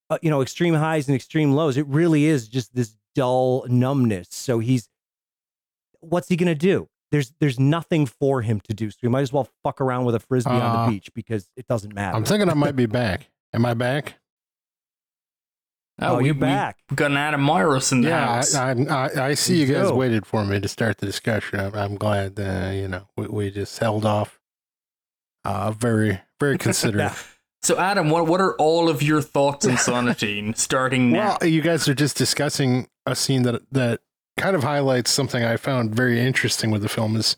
uh, 0.10 0.18
you 0.22 0.30
know 0.30 0.42
extreme 0.42 0.74
highs 0.76 1.08
and 1.08 1.16
extreme 1.16 1.54
lows. 1.54 1.78
It 1.78 1.86
really 1.88 2.26
is 2.26 2.48
just 2.48 2.74
this 2.76 2.96
dull 3.16 3.66
numbness. 3.70 4.28
So 4.32 4.60
he's 4.60 4.90
what's 6.02 6.28
he 6.30 6.36
gonna 6.36 6.56
do? 6.56 6.88
There's 7.12 7.34
there's 7.40 7.60
nothing 7.60 8.06
for 8.06 8.42
him 8.42 8.60
to 8.62 8.74
do. 8.74 8.90
So 8.92 8.98
he 9.02 9.08
might 9.08 9.22
as 9.22 9.32
well 9.32 9.48
fuck 9.64 9.80
around 9.80 10.06
with 10.06 10.16
a 10.16 10.20
frisbee 10.20 10.52
on 10.52 10.62
Uh, 10.62 10.86
the 10.86 10.92
beach 10.92 11.10
because 11.14 11.50
it 11.56 11.68
doesn't 11.68 11.94
matter. 11.94 12.16
I'm 12.16 12.26
thinking 12.26 12.50
I 12.50 12.54
might 12.56 12.76
be 12.76 12.86
back. 13.02 13.30
Am 13.54 13.66
I 13.66 13.74
back? 13.74 14.16
Oh, 16.02 16.18
we, 16.18 16.26
you're 16.26 16.34
back 16.34 16.78
we 16.90 16.96
got 16.96 17.12
an 17.12 17.18
Adam 17.18 17.42
Myros 17.42 17.92
in 17.92 18.02
the 18.02 18.10
Yeah, 18.10 18.36
house 18.36 18.56
I, 18.56 18.72
I, 18.72 19.28
I, 19.30 19.34
see 19.34 19.60
you 19.60 19.74
guys 19.74 19.92
waited 19.92 20.26
for 20.26 20.46
me 20.46 20.60
to 20.60 20.68
start 20.68 20.98
the 20.98 21.06
discussion. 21.06 21.60
I'm, 21.60 21.74
I'm 21.76 21.96
glad, 21.96 22.40
uh, 22.40 22.72
you 22.72 22.88
know, 22.88 23.08
we, 23.18 23.28
we 23.28 23.52
just 23.52 23.78
held 23.80 24.06
off. 24.06 24.40
Uh, 25.44 25.72
very, 25.72 26.22
very 26.40 26.58
considerate. 26.58 27.12
Yeah. 27.12 27.16
so 27.64 27.80
adam 27.80 28.10
what, 28.10 28.28
what 28.28 28.42
are 28.42 28.56
all 28.56 28.90
of 28.90 29.02
your 29.02 29.22
thoughts 29.22 29.66
on 29.66 29.74
sonatine 29.76 30.56
starting 30.58 31.12
now 31.12 31.38
Well, 31.42 31.50
you 31.50 31.62
guys 31.62 31.88
are 31.88 31.94
just 31.96 32.18
discussing 32.18 32.88
a 33.06 33.16
scene 33.16 33.44
that 33.44 33.62
that 33.72 34.02
kind 34.38 34.56
of 34.56 34.64
highlights 34.64 35.12
something 35.12 35.44
I 35.44 35.58
found 35.58 35.96
very 35.96 36.20
interesting 36.20 36.72
with 36.72 36.82
the 36.82 36.90
film 36.90 37.16
is, 37.16 37.38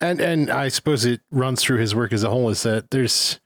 and 0.00 0.20
and 0.20 0.50
I 0.50 0.68
suppose 0.68 1.04
it 1.04 1.20
runs 1.30 1.62
through 1.62 1.78
his 1.78 1.94
work 1.94 2.12
as 2.12 2.22
a 2.24 2.30
whole 2.30 2.48
is 2.50 2.62
that 2.64 2.90
there's 2.90 3.38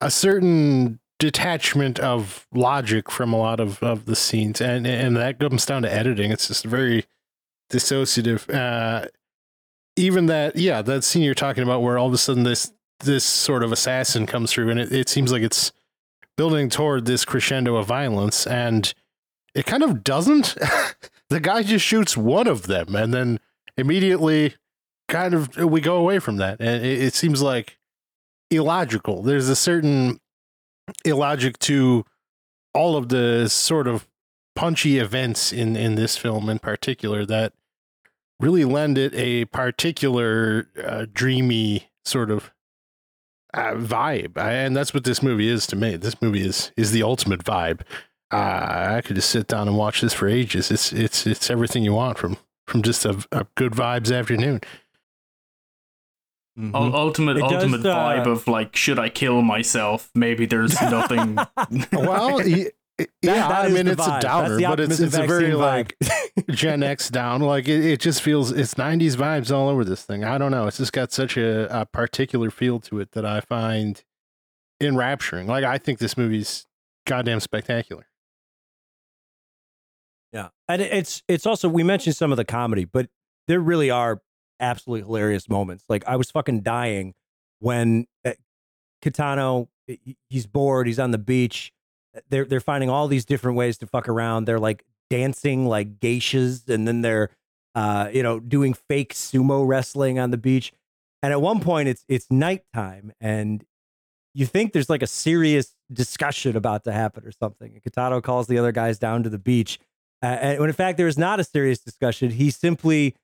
a 0.00 0.10
certain 0.10 1.00
detachment 1.18 1.98
of 1.98 2.46
logic 2.52 3.10
from 3.10 3.32
a 3.32 3.38
lot 3.38 3.60
of, 3.60 3.82
of 3.82 4.06
the 4.06 4.16
scenes, 4.16 4.60
and 4.60 4.86
and 4.86 5.16
that 5.16 5.38
comes 5.38 5.66
down 5.66 5.82
to 5.82 5.92
editing. 5.92 6.30
It's 6.30 6.48
just 6.48 6.64
very 6.64 7.04
dissociative. 7.70 8.52
Uh, 8.52 9.08
even 9.96 10.26
that, 10.26 10.56
yeah, 10.56 10.82
that 10.82 11.04
scene 11.04 11.22
you're 11.22 11.34
talking 11.34 11.62
about, 11.62 11.82
where 11.82 11.98
all 11.98 12.08
of 12.08 12.12
a 12.12 12.18
sudden 12.18 12.42
this 12.42 12.72
this 13.00 13.24
sort 13.24 13.62
of 13.62 13.72
assassin 13.72 14.26
comes 14.26 14.52
through, 14.52 14.70
and 14.70 14.80
it, 14.80 14.92
it 14.92 15.08
seems 15.08 15.30
like 15.32 15.42
it's 15.42 15.72
building 16.36 16.68
toward 16.68 17.06
this 17.06 17.24
crescendo 17.24 17.76
of 17.76 17.86
violence, 17.86 18.46
and 18.46 18.92
it 19.54 19.66
kind 19.66 19.82
of 19.82 20.02
doesn't. 20.02 20.56
the 21.30 21.40
guy 21.40 21.62
just 21.62 21.84
shoots 21.84 22.16
one 22.16 22.46
of 22.46 22.66
them, 22.66 22.94
and 22.96 23.14
then 23.14 23.38
immediately, 23.76 24.54
kind 25.08 25.34
of, 25.34 25.56
we 25.56 25.80
go 25.80 25.96
away 25.96 26.18
from 26.18 26.36
that, 26.36 26.60
and 26.60 26.84
it, 26.84 27.02
it 27.02 27.14
seems 27.14 27.42
like 27.42 27.78
illogical. 28.50 29.22
There's 29.22 29.48
a 29.48 29.56
certain 29.56 30.20
illogic 31.04 31.58
to 31.60 32.04
all 32.72 32.96
of 32.96 33.08
the 33.08 33.48
sort 33.48 33.86
of 33.86 34.08
punchy 34.56 34.98
events 34.98 35.52
in 35.52 35.76
in 35.76 35.94
this 35.94 36.16
film 36.16 36.48
in 36.48 36.58
particular 36.58 37.26
that 37.26 37.52
really 38.40 38.64
lend 38.64 38.98
it 38.98 39.14
a 39.14 39.44
particular 39.46 40.68
uh, 40.82 41.06
dreamy 41.12 41.88
sort 42.04 42.30
of 42.30 42.52
uh, 43.54 43.74
vibe, 43.74 44.36
and 44.36 44.76
that's 44.76 44.92
what 44.92 45.04
this 45.04 45.22
movie 45.22 45.48
is 45.48 45.66
to 45.68 45.76
me. 45.76 45.96
This 45.96 46.20
movie 46.20 46.44
is 46.46 46.72
is 46.76 46.90
the 46.90 47.02
ultimate 47.02 47.44
vibe. 47.44 47.82
Uh, 48.32 48.96
I 48.96 49.02
could 49.04 49.16
just 49.16 49.30
sit 49.30 49.46
down 49.46 49.68
and 49.68 49.76
watch 49.76 50.00
this 50.00 50.12
for 50.12 50.28
ages. 50.28 50.70
It's 50.70 50.92
it's 50.92 51.26
it's 51.26 51.50
everything 51.50 51.84
you 51.84 51.94
want 51.94 52.18
from 52.18 52.36
from 52.66 52.82
just 52.82 53.04
a, 53.04 53.24
a 53.30 53.46
good 53.54 53.72
vibes 53.72 54.16
afternoon. 54.16 54.60
Mhm. 56.58 56.72
Ul- 56.74 56.94
ultimate 56.94 57.36
It 57.36 57.40
does, 57.40 57.52
ultimate 57.64 57.84
uh, 57.84 57.94
vibe 57.96 58.26
of 58.26 58.46
like, 58.46 58.76
should 58.76 58.98
I 58.98 59.08
kill 59.08 59.42
myself? 59.42 60.10
Maybe 60.14 60.46
there's 60.46 60.80
nothing. 60.82 61.34
Well, 61.92 62.36
y- 62.44 62.70
That- 62.96 63.08
yeah, 63.22 63.48
that 63.48 63.64
I 63.64 63.68
mean 63.70 63.88
it's 63.88 64.00
vibe. 64.00 64.06
a 64.06 64.10
That's 64.10 64.24
downer, 64.24 64.60
but 64.60 64.78
it's 64.78 65.00
it's 65.00 65.16
a 65.16 65.26
very 65.26 65.50
vaccine 65.52 65.58
like. 65.58 65.96
Gen 66.50 66.84
X 66.84 67.10
down. 67.10 67.40
Like 67.40 67.66
it, 67.66 67.84
it 67.84 67.98
just 68.00 68.22
feels 68.22 68.52
it's 68.52 68.74
'90s 68.74 69.16
vibes 69.16 69.50
all 69.52 69.68
over 69.68 69.84
this 69.84 70.04
thing. 70.04 70.22
I 70.22 70.38
don't 70.38 70.52
know. 70.52 70.68
It's 70.68 70.76
just 70.76 70.92
got 70.92 71.10
such 71.12 71.36
a, 71.36 71.80
a 71.80 71.86
particular 71.86 72.52
feel 72.52 72.78
to 72.80 73.00
it 73.00 73.10
that 73.12 73.26
I 73.26 73.40
find 73.40 74.00
enrapturing. 74.80 75.48
Like 75.48 75.64
I 75.64 75.76
think 75.78 75.98
this 75.98 76.16
movie's 76.16 76.66
goddamn 77.04 77.40
spectacular. 77.40 78.06
Yeah, 80.32 80.48
and 80.68 80.80
it's 80.82 81.22
it's 81.28 81.46
also 81.46 81.68
we 81.68 81.82
mentioned 81.82 82.14
some 82.16 82.30
of 82.32 82.36
the 82.36 82.44
comedy, 82.44 82.84
but 82.84 83.08
there 83.48 83.60
really 83.60 83.90
are 83.90 84.20
absolutely 84.60 85.06
hilarious 85.06 85.48
moments. 85.48 85.84
Like 85.88 86.04
I 86.06 86.16
was 86.16 86.30
fucking 86.30 86.62
dying 86.62 87.14
when 87.60 88.06
uh, 88.24 88.32
Kitano 89.02 89.68
he- 89.86 90.16
he's 90.28 90.46
bored, 90.46 90.86
he's 90.86 90.98
on 90.98 91.10
the 91.10 91.18
beach. 91.18 91.72
They're 92.28 92.44
they're 92.44 92.60
finding 92.60 92.90
all 92.90 93.08
these 93.08 93.24
different 93.24 93.56
ways 93.56 93.78
to 93.78 93.86
fuck 93.86 94.08
around. 94.08 94.44
They're 94.44 94.60
like 94.60 94.84
dancing 95.10 95.66
like 95.66 95.98
geishas, 96.00 96.68
and 96.68 96.86
then 96.86 97.02
they're 97.02 97.30
uh 97.74 98.08
you 98.12 98.22
know 98.22 98.38
doing 98.38 98.72
fake 98.74 99.14
sumo 99.14 99.66
wrestling 99.66 100.18
on 100.18 100.30
the 100.30 100.36
beach. 100.36 100.72
And 101.22 101.32
at 101.32 101.40
one 101.40 101.60
point, 101.60 101.88
it's 101.88 102.04
it's 102.08 102.30
nighttime, 102.30 103.12
and 103.20 103.64
you 104.34 104.46
think 104.46 104.72
there's 104.72 104.90
like 104.90 105.02
a 105.02 105.06
serious 105.06 105.74
discussion 105.92 106.56
about 106.56 106.84
to 106.84 106.92
happen 106.92 107.24
or 107.24 107.32
something. 107.32 107.72
And 107.72 107.82
Kitano 107.82 108.22
calls 108.22 108.46
the 108.46 108.58
other 108.58 108.72
guys 108.72 108.98
down 108.98 109.22
to 109.22 109.28
the 109.28 109.38
beach. 109.38 109.78
Uh, 110.22 110.26
and 110.26 110.60
when 110.60 110.68
in 110.68 110.74
fact 110.74 110.98
there 110.98 111.08
is 111.08 111.18
not 111.18 111.40
a 111.40 111.44
serious 111.44 111.80
discussion, 111.80 112.30
he 112.30 112.50
simply 112.50 113.14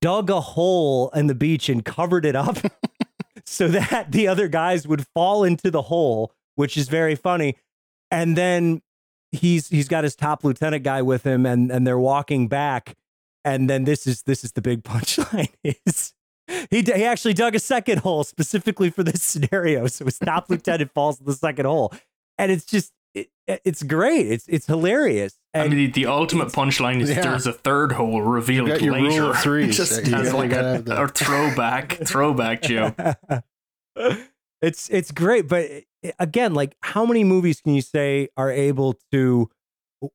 dug 0.00 0.30
a 0.30 0.40
hole 0.40 1.10
in 1.10 1.26
the 1.26 1.34
beach 1.34 1.68
and 1.68 1.84
covered 1.84 2.24
it 2.24 2.36
up 2.36 2.58
so 3.44 3.68
that 3.68 4.12
the 4.12 4.28
other 4.28 4.48
guys 4.48 4.86
would 4.86 5.06
fall 5.14 5.44
into 5.44 5.70
the 5.70 5.82
hole, 5.82 6.32
which 6.54 6.76
is 6.76 6.88
very 6.88 7.14
funny. 7.14 7.56
And 8.10 8.36
then 8.36 8.82
he's 9.32 9.68
he's 9.68 9.88
got 9.88 10.04
his 10.04 10.14
top 10.14 10.44
lieutenant 10.44 10.84
guy 10.84 11.02
with 11.02 11.24
him, 11.24 11.46
and 11.46 11.70
and 11.70 11.86
they're 11.86 11.98
walking 11.98 12.48
back. 12.48 12.96
And 13.44 13.68
then 13.68 13.84
this 13.84 14.06
is 14.06 14.22
this 14.22 14.44
is 14.44 14.52
the 14.52 14.62
big 14.62 14.82
punchline 14.84 15.52
is 15.64 16.14
he 16.70 16.82
he 16.82 17.04
actually 17.04 17.34
dug 17.34 17.54
a 17.54 17.60
second 17.60 18.00
hole 18.00 18.24
specifically 18.24 18.90
for 18.90 19.02
this 19.02 19.22
scenario. 19.22 19.86
So 19.86 20.04
his 20.04 20.18
top 20.18 20.48
lieutenant 20.48 20.92
falls 20.92 21.20
in 21.20 21.26
the 21.26 21.34
second 21.34 21.66
hole, 21.66 21.92
and 22.38 22.52
it's 22.52 22.64
just 22.64 22.92
it, 23.14 23.28
it's 23.46 23.82
great. 23.82 24.26
It's 24.26 24.46
it's 24.48 24.66
hilarious. 24.66 25.38
I 25.54 25.68
mean, 25.68 25.76
the, 25.76 25.86
the 25.88 26.06
ultimate 26.06 26.48
punchline 26.48 27.00
is 27.02 27.10
Yeah. 27.10 27.20
there's 27.22 27.46
a 27.46 27.52
third 27.52 27.92
hole 27.92 28.22
revealed 28.22 28.68
You 28.68 28.74
got 28.74 28.82
your 28.82 28.94
rule 28.94 29.08
later. 29.10 29.30
of 29.30 29.38
threes. 29.42 29.76
Just 29.76 30.06
You 30.06 30.14
as 30.14 30.32
like 30.32 30.52
a, 30.52 30.82
a 30.86 31.08
throwback, 31.08 31.92
throwback 32.06 32.62
joke. 32.62 32.94
it's 34.62 34.88
it's 34.90 35.10
great, 35.10 35.48
but 35.48 35.68
again, 36.18 36.54
like 36.54 36.76
how 36.82 37.04
many 37.04 37.24
movies 37.24 37.60
can 37.60 37.74
you 37.74 37.82
say 37.82 38.28
are 38.36 38.50
able 38.50 38.98
to 39.12 39.50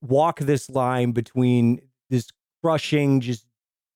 walk 0.01 0.39
this 0.39 0.69
line 0.69 1.11
between 1.11 1.81
this 2.09 2.29
crushing, 2.63 3.19
just 3.21 3.45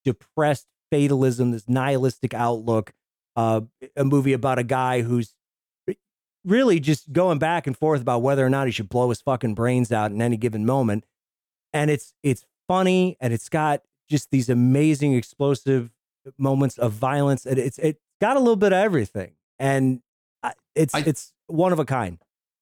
depressed 0.06 0.68
fatalism, 0.92 1.52
this 1.52 1.68
nihilistic 1.68 2.34
outlook, 2.34 2.92
uh, 3.36 3.62
a 3.96 4.04
movie 4.06 4.34
about 4.34 4.60
a 4.60 4.64
guy 4.64 5.02
who's 5.02 5.34
really 6.46 6.80
just 6.80 7.12
going 7.12 7.40
back 7.40 7.68
and 7.68 7.78
forth 7.78 8.02
about 8.02 8.22
whether 8.22 8.46
or 8.46 8.50
not 8.50 8.68
he 8.68 8.72
should 8.72 8.90
blow 8.90 9.10
his 9.10 9.22
fucking 9.22 9.54
brains 9.56 9.92
out 9.92 10.12
in 10.12 10.22
any 10.22 10.38
given 10.38 10.66
moment, 10.66 11.06
and 11.74 11.90
it's 11.92 12.14
it's 12.24 12.46
funny 12.68 13.18
and 13.20 13.34
it's 13.34 13.50
got 13.50 13.82
just 14.10 14.32
these 14.32 14.50
amazing 14.50 15.14
explosive 15.14 15.92
moments 16.38 16.78
of 16.78 16.94
violence. 16.94 17.46
And 17.46 17.58
it's 17.58 17.78
it 17.80 18.00
got 18.20 18.36
a 18.36 18.40
little 18.40 18.56
bit 18.56 18.74
of 18.74 18.80
everything. 18.80 19.34
And 19.60 20.02
it's 20.76 20.96
I- 20.96 21.04
it's 21.06 21.34
one 21.48 21.72
of 21.74 21.80
a 21.80 21.86
kind. 21.86 22.18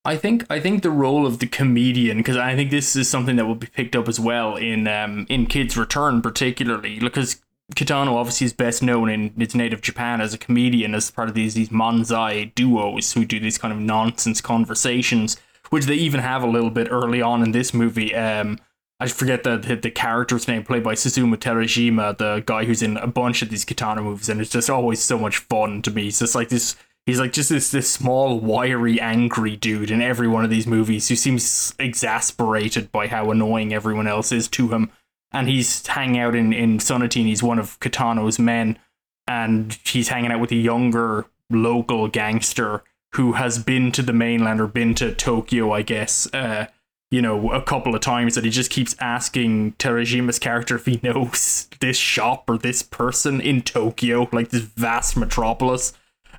I 0.05 0.15
think 0.15 0.45
I 0.49 0.59
think 0.59 0.81
the 0.81 0.91
role 0.91 1.27
of 1.27 1.39
the 1.39 1.45
comedian 1.47 2.17
because 2.17 2.37
I 2.37 2.55
think 2.55 2.71
this 2.71 2.95
is 2.95 3.09
something 3.09 3.35
that 3.35 3.45
will 3.45 3.55
be 3.55 3.67
picked 3.67 3.95
up 3.95 4.07
as 4.07 4.19
well 4.19 4.55
in 4.55 4.87
um 4.87 5.25
in 5.29 5.45
Kids 5.45 5.75
Return 5.77 6.21
particularly 6.21 6.99
because 6.99 7.41
Kitano 7.75 8.13
obviously 8.13 8.45
is 8.45 8.53
best 8.53 8.81
known 8.81 9.09
in 9.09 9.33
its 9.37 9.53
native 9.55 9.81
Japan 9.81 10.21
as 10.21 10.33
a 10.33 10.37
comedian 10.37 10.95
as 10.95 11.11
part 11.11 11.29
of 11.29 11.35
these 11.35 11.53
these 11.53 11.69
manzai 11.69 12.53
duos 12.55 13.13
who 13.13 13.25
do 13.25 13.39
these 13.39 13.57
kind 13.57 13.73
of 13.73 13.79
nonsense 13.79 14.41
conversations 14.41 15.37
which 15.69 15.85
they 15.85 15.95
even 15.95 16.19
have 16.19 16.41
a 16.41 16.47
little 16.47 16.71
bit 16.71 16.87
early 16.89 17.21
on 17.21 17.43
in 17.43 17.51
this 17.51 17.73
movie 17.73 18.13
um 18.15 18.57
I 19.01 19.07
forget 19.07 19.43
the, 19.43 19.57
the 19.57 19.75
the 19.75 19.91
character's 19.91 20.47
name 20.47 20.63
played 20.63 20.83
by 20.83 20.95
Susumu 20.95 21.37
Terajima 21.37 22.17
the 22.17 22.43
guy 22.45 22.65
who's 22.65 22.81
in 22.81 22.97
a 22.97 23.07
bunch 23.07 23.41
of 23.41 23.49
these 23.49 23.65
Kitano 23.65 24.03
movies 24.03 24.29
and 24.29 24.41
it's 24.41 24.51
just 24.51 24.69
always 24.69 24.99
so 24.99 25.17
much 25.17 25.37
fun 25.37 25.81
to 25.83 25.91
me 25.91 26.03
he's 26.03 26.19
just 26.19 26.35
like 26.35 26.49
this 26.49 26.75
He's 27.09 27.19
like 27.19 27.33
just 27.33 27.49
this 27.49 27.71
this 27.71 27.89
small, 27.89 28.39
wiry, 28.39 29.01
angry 29.01 29.55
dude 29.55 29.89
in 29.89 29.99
every 29.99 30.27
one 30.27 30.43
of 30.43 30.51
these 30.51 30.67
movies 30.67 31.07
who 31.07 31.15
seems 31.15 31.73
exasperated 31.79 32.91
by 32.91 33.07
how 33.07 33.31
annoying 33.31 33.73
everyone 33.73 34.05
else 34.05 34.31
is 34.31 34.47
to 34.49 34.67
him. 34.67 34.91
And 35.31 35.47
he's 35.47 35.85
hanging 35.85 36.19
out 36.19 36.35
in 36.35 36.53
in 36.53 36.79
Sonatine. 36.79 37.25
He's 37.25 37.43
one 37.43 37.59
of 37.59 37.79
Kitano's 37.79 38.39
men, 38.39 38.79
and 39.27 39.77
he's 39.85 40.09
hanging 40.09 40.31
out 40.31 40.39
with 40.39 40.51
a 40.51 40.55
younger 40.55 41.25
local 41.49 42.07
gangster 42.07 42.83
who 43.15 43.33
has 43.33 43.57
been 43.57 43.91
to 43.91 44.01
the 44.01 44.13
mainland 44.13 44.61
or 44.61 44.67
been 44.67 44.93
to 44.95 45.13
Tokyo, 45.13 45.71
I 45.71 45.81
guess. 45.81 46.27
Uh, 46.33 46.67
you 47.11 47.21
know, 47.23 47.51
a 47.51 47.61
couple 47.61 47.95
of 47.95 48.01
times 48.01 48.35
that 48.35 48.43
he 48.43 48.51
just 48.51 48.69
keeps 48.69 48.95
asking 48.99 49.73
Terajima's 49.73 50.37
character 50.37 50.75
if 50.75 50.85
he 50.85 50.99
knows 51.03 51.67
this 51.79 51.97
shop 51.97 52.49
or 52.49 52.57
this 52.57 52.83
person 52.83 53.41
in 53.41 53.61
Tokyo, 53.61 54.29
like 54.31 54.49
this 54.49 54.61
vast 54.61 55.17
metropolis 55.17 55.93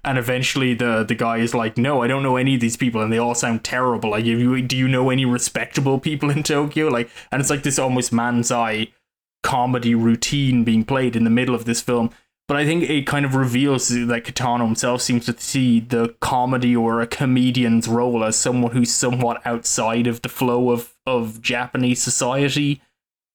and 0.04 0.18
eventually 0.18 0.74
the 0.74 1.04
the 1.04 1.14
guy 1.14 1.38
is 1.38 1.54
like 1.54 1.76
no 1.76 2.02
i 2.02 2.06
don't 2.06 2.22
know 2.22 2.36
any 2.36 2.54
of 2.54 2.60
these 2.60 2.76
people 2.76 3.00
and 3.02 3.12
they 3.12 3.18
all 3.18 3.34
sound 3.34 3.64
terrible. 3.64 4.10
Like 4.10 4.24
you 4.24 4.62
do 4.62 4.76
you 4.76 4.88
know 4.88 5.10
any 5.10 5.24
respectable 5.24 5.98
people 5.98 6.30
in 6.30 6.42
tokyo? 6.54 6.88
Like 6.88 7.10
and 7.30 7.40
it's 7.40 7.50
like 7.50 7.62
this 7.62 7.78
almost 7.78 8.12
manzai 8.12 8.92
comedy 9.42 9.94
routine 9.94 10.64
being 10.64 10.84
played 10.84 11.16
in 11.16 11.24
the 11.24 11.30
middle 11.30 11.54
of 11.54 11.64
this 11.64 11.80
film. 11.80 12.10
But 12.48 12.56
i 12.56 12.64
think 12.64 12.88
it 12.90 13.06
kind 13.06 13.24
of 13.24 13.36
reveals 13.36 13.88
that 13.88 14.24
kitano 14.24 14.64
himself 14.64 15.02
seems 15.02 15.26
to 15.26 15.38
see 15.38 15.80
the 15.80 16.14
comedy 16.20 16.74
or 16.74 17.00
a 17.00 17.06
comedian's 17.06 17.86
role 17.86 18.24
as 18.24 18.36
someone 18.36 18.72
who's 18.72 18.90
somewhat 18.92 19.40
outside 19.46 20.08
of 20.08 20.22
the 20.22 20.28
flow 20.28 20.70
of 20.70 20.94
of 21.06 21.40
japanese 21.40 22.02
society 22.02 22.82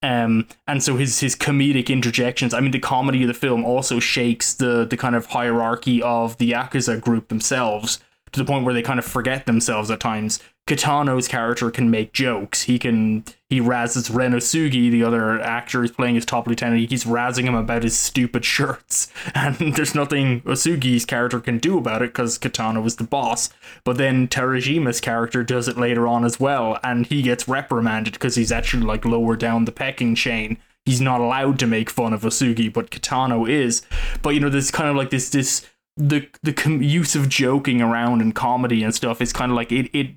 um, 0.02 0.46
and 0.66 0.82
so 0.82 0.96
his 0.96 1.20
his 1.20 1.34
comedic 1.34 1.88
interjections. 1.88 2.52
I 2.52 2.60
mean, 2.60 2.70
the 2.70 2.78
comedy 2.78 3.22
of 3.22 3.28
the 3.28 3.34
film 3.34 3.64
also 3.64 3.98
shakes 3.98 4.54
the 4.54 4.84
the 4.84 4.96
kind 4.96 5.14
of 5.14 5.26
hierarchy 5.26 6.02
of 6.02 6.36
the 6.38 6.52
yakuza 6.52 7.00
group 7.00 7.28
themselves 7.28 8.00
to 8.32 8.40
the 8.40 8.46
point 8.46 8.64
where 8.64 8.74
they 8.74 8.82
kind 8.82 8.98
of 8.98 9.04
forget 9.04 9.46
themselves 9.46 9.90
at 9.90 10.00
times. 10.00 10.40
Kitano's 10.66 11.28
character 11.28 11.70
can 11.70 11.90
make 11.90 12.12
jokes. 12.12 12.62
He 12.62 12.76
can 12.78 13.24
he 13.48 13.60
razzes 13.60 14.12
Ren 14.12 14.32
Osugi, 14.32 14.90
the 14.90 15.04
other 15.04 15.40
actor 15.40 15.80
who's 15.80 15.92
playing 15.92 16.16
his 16.16 16.26
top 16.26 16.48
lieutenant. 16.48 16.80
He 16.80 16.88
keeps 16.88 17.04
razzing 17.04 17.44
him 17.44 17.54
about 17.54 17.84
his 17.84 17.96
stupid 17.96 18.44
shirts, 18.44 19.08
and 19.34 19.54
there's 19.76 19.94
nothing 19.94 20.40
Osugi's 20.40 21.04
character 21.04 21.38
can 21.38 21.58
do 21.58 21.78
about 21.78 22.02
it 22.02 22.08
because 22.12 22.36
Kitano 22.36 22.82
was 22.82 22.96
the 22.96 23.04
boss. 23.04 23.50
But 23.84 23.96
then 23.96 24.26
Terajima's 24.26 25.00
character 25.00 25.44
does 25.44 25.68
it 25.68 25.78
later 25.78 26.08
on 26.08 26.24
as 26.24 26.40
well, 26.40 26.80
and 26.82 27.06
he 27.06 27.22
gets 27.22 27.46
reprimanded 27.46 28.14
because 28.14 28.34
he's 28.34 28.50
actually 28.50 28.84
like 28.84 29.04
lower 29.04 29.36
down 29.36 29.66
the 29.66 29.72
pecking 29.72 30.16
chain. 30.16 30.58
He's 30.84 31.00
not 31.00 31.20
allowed 31.20 31.60
to 31.60 31.66
make 31.68 31.90
fun 31.90 32.12
of 32.12 32.22
Osugi, 32.22 32.72
but 32.72 32.90
Kitano 32.90 33.48
is. 33.48 33.82
But 34.20 34.30
you 34.30 34.40
know, 34.40 34.48
there's 34.48 34.72
kind 34.72 34.90
of 34.90 34.96
like 34.96 35.10
this 35.10 35.30
this 35.30 35.64
the 35.96 36.28
the 36.42 36.78
use 36.80 37.14
of 37.14 37.28
joking 37.28 37.80
around 37.80 38.20
and 38.20 38.34
comedy 38.34 38.82
and 38.82 38.94
stuff 38.94 39.22
is 39.22 39.32
kind 39.32 39.52
of 39.52 39.56
like 39.56 39.70
it 39.70 39.88
it 39.94 40.10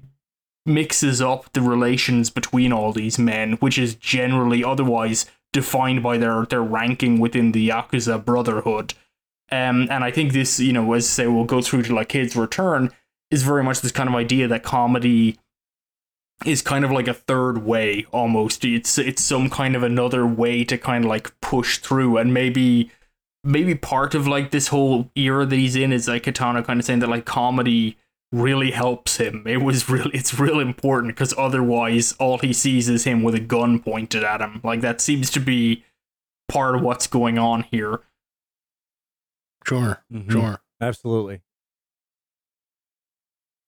mixes 0.65 1.21
up 1.21 1.51
the 1.53 1.61
relations 1.61 2.29
between 2.29 2.71
all 2.71 2.91
these 2.91 3.17
men, 3.17 3.53
which 3.53 3.77
is 3.77 3.95
generally 3.95 4.63
otherwise 4.63 5.25
defined 5.51 6.03
by 6.03 6.17
their 6.17 6.45
their 6.45 6.63
ranking 6.63 7.19
within 7.19 7.51
the 7.51 7.69
Yakuza 7.69 8.23
Brotherhood. 8.23 8.93
Um, 9.51 9.87
and 9.89 10.03
I 10.03 10.11
think 10.11 10.33
this, 10.33 10.59
you 10.59 10.73
know, 10.73 10.93
as 10.93 11.05
I 11.05 11.07
say, 11.07 11.27
we'll 11.27 11.45
go 11.45 11.61
through 11.61 11.83
to 11.83 11.95
like 11.95 12.09
Kids 12.09 12.35
Return, 12.35 12.91
is 13.31 13.43
very 13.43 13.63
much 13.63 13.81
this 13.81 13.91
kind 13.91 14.09
of 14.09 14.15
idea 14.15 14.47
that 14.47 14.63
comedy 14.63 15.37
is 16.45 16.61
kind 16.61 16.85
of 16.85 16.91
like 16.91 17.07
a 17.07 17.13
third 17.13 17.65
way 17.65 18.05
almost. 18.11 18.63
It's 18.63 18.97
it's 18.97 19.23
some 19.23 19.49
kind 19.49 19.75
of 19.75 19.83
another 19.83 20.25
way 20.25 20.63
to 20.65 20.77
kind 20.77 21.05
of 21.05 21.09
like 21.09 21.39
push 21.41 21.79
through 21.79 22.17
and 22.17 22.33
maybe 22.33 22.91
maybe 23.43 23.75
part 23.75 24.15
of 24.15 24.27
like 24.27 24.51
this 24.51 24.67
whole 24.67 25.09
era 25.15 25.45
that 25.45 25.55
he's 25.55 25.75
in 25.75 25.91
is 25.91 26.07
like 26.07 26.23
Kitano 26.23 26.63
kind 26.63 26.79
of 26.79 26.85
saying 26.85 26.99
that 26.99 27.09
like 27.09 27.25
comedy 27.25 27.97
really 28.31 28.71
helps 28.71 29.17
him. 29.17 29.43
It 29.47 29.57
was 29.57 29.89
really 29.89 30.11
it's 30.13 30.39
real 30.39 30.59
important 30.59 31.15
because 31.15 31.33
otherwise 31.37 32.13
all 32.19 32.37
he 32.37 32.53
sees 32.53 32.87
is 32.89 33.03
him 33.05 33.23
with 33.23 33.35
a 33.35 33.39
gun 33.39 33.79
pointed 33.79 34.23
at 34.23 34.41
him. 34.41 34.61
Like 34.63 34.81
that 34.81 35.01
seems 35.01 35.29
to 35.31 35.39
be 35.39 35.83
part 36.47 36.75
of 36.75 36.81
what's 36.81 37.07
going 37.07 37.37
on 37.39 37.63
here. 37.71 38.01
Sure, 39.65 40.03
Mhm. 40.11 40.31
sure. 40.31 40.61
Absolutely. 40.81 41.41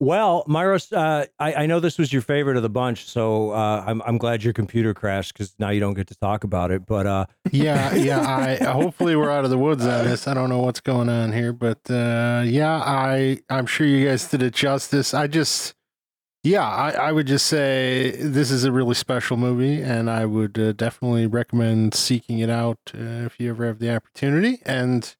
Well, 0.02 0.42
Myros, 0.48 0.92
uh, 0.92 1.26
I, 1.38 1.54
I 1.54 1.66
know 1.66 1.78
this 1.78 1.96
was 1.96 2.12
your 2.12 2.22
favorite 2.22 2.56
of 2.56 2.64
the 2.64 2.68
bunch, 2.68 3.04
so 3.06 3.52
uh, 3.52 3.84
I'm 3.86 4.02
I'm 4.02 4.18
glad 4.18 4.42
your 4.42 4.52
computer 4.52 4.94
crashed 4.94 5.32
because 5.32 5.54
now 5.60 5.70
you 5.70 5.78
don't 5.78 5.94
get 5.94 6.08
to 6.08 6.16
talk 6.16 6.42
about 6.42 6.72
it. 6.72 6.84
But 6.84 7.06
uh, 7.06 7.26
Yeah, 7.52 7.94
yeah. 7.94 8.18
I 8.20 8.64
hopefully 8.64 9.14
we're 9.14 9.30
out 9.30 9.44
of 9.44 9.50
the 9.50 9.58
woods 9.58 9.86
on 9.86 10.04
this. 10.04 10.26
I 10.26 10.34
don't 10.34 10.48
know 10.48 10.58
what's 10.58 10.80
going 10.80 11.08
on 11.08 11.32
here, 11.32 11.52
but 11.52 11.88
uh, 11.88 12.42
yeah, 12.44 12.82
I 12.84 13.42
I'm 13.48 13.66
sure 13.66 13.86
you 13.86 14.04
guys 14.04 14.28
did 14.28 14.42
it 14.42 14.54
justice. 14.54 15.14
I 15.14 15.28
just 15.28 15.76
yeah, 16.42 16.68
I, 16.68 16.90
I 16.90 17.12
would 17.12 17.28
just 17.28 17.46
say 17.46 18.10
this 18.10 18.50
is 18.50 18.64
a 18.64 18.72
really 18.72 18.96
special 18.96 19.36
movie, 19.36 19.80
and 19.82 20.10
I 20.10 20.24
would 20.26 20.58
uh, 20.58 20.72
definitely 20.72 21.28
recommend 21.28 21.94
seeking 21.94 22.40
it 22.40 22.50
out 22.50 22.78
uh, 22.92 23.26
if 23.26 23.38
you 23.38 23.50
ever 23.50 23.66
have 23.66 23.78
the 23.78 23.94
opportunity. 23.94 24.62
And 24.66 25.14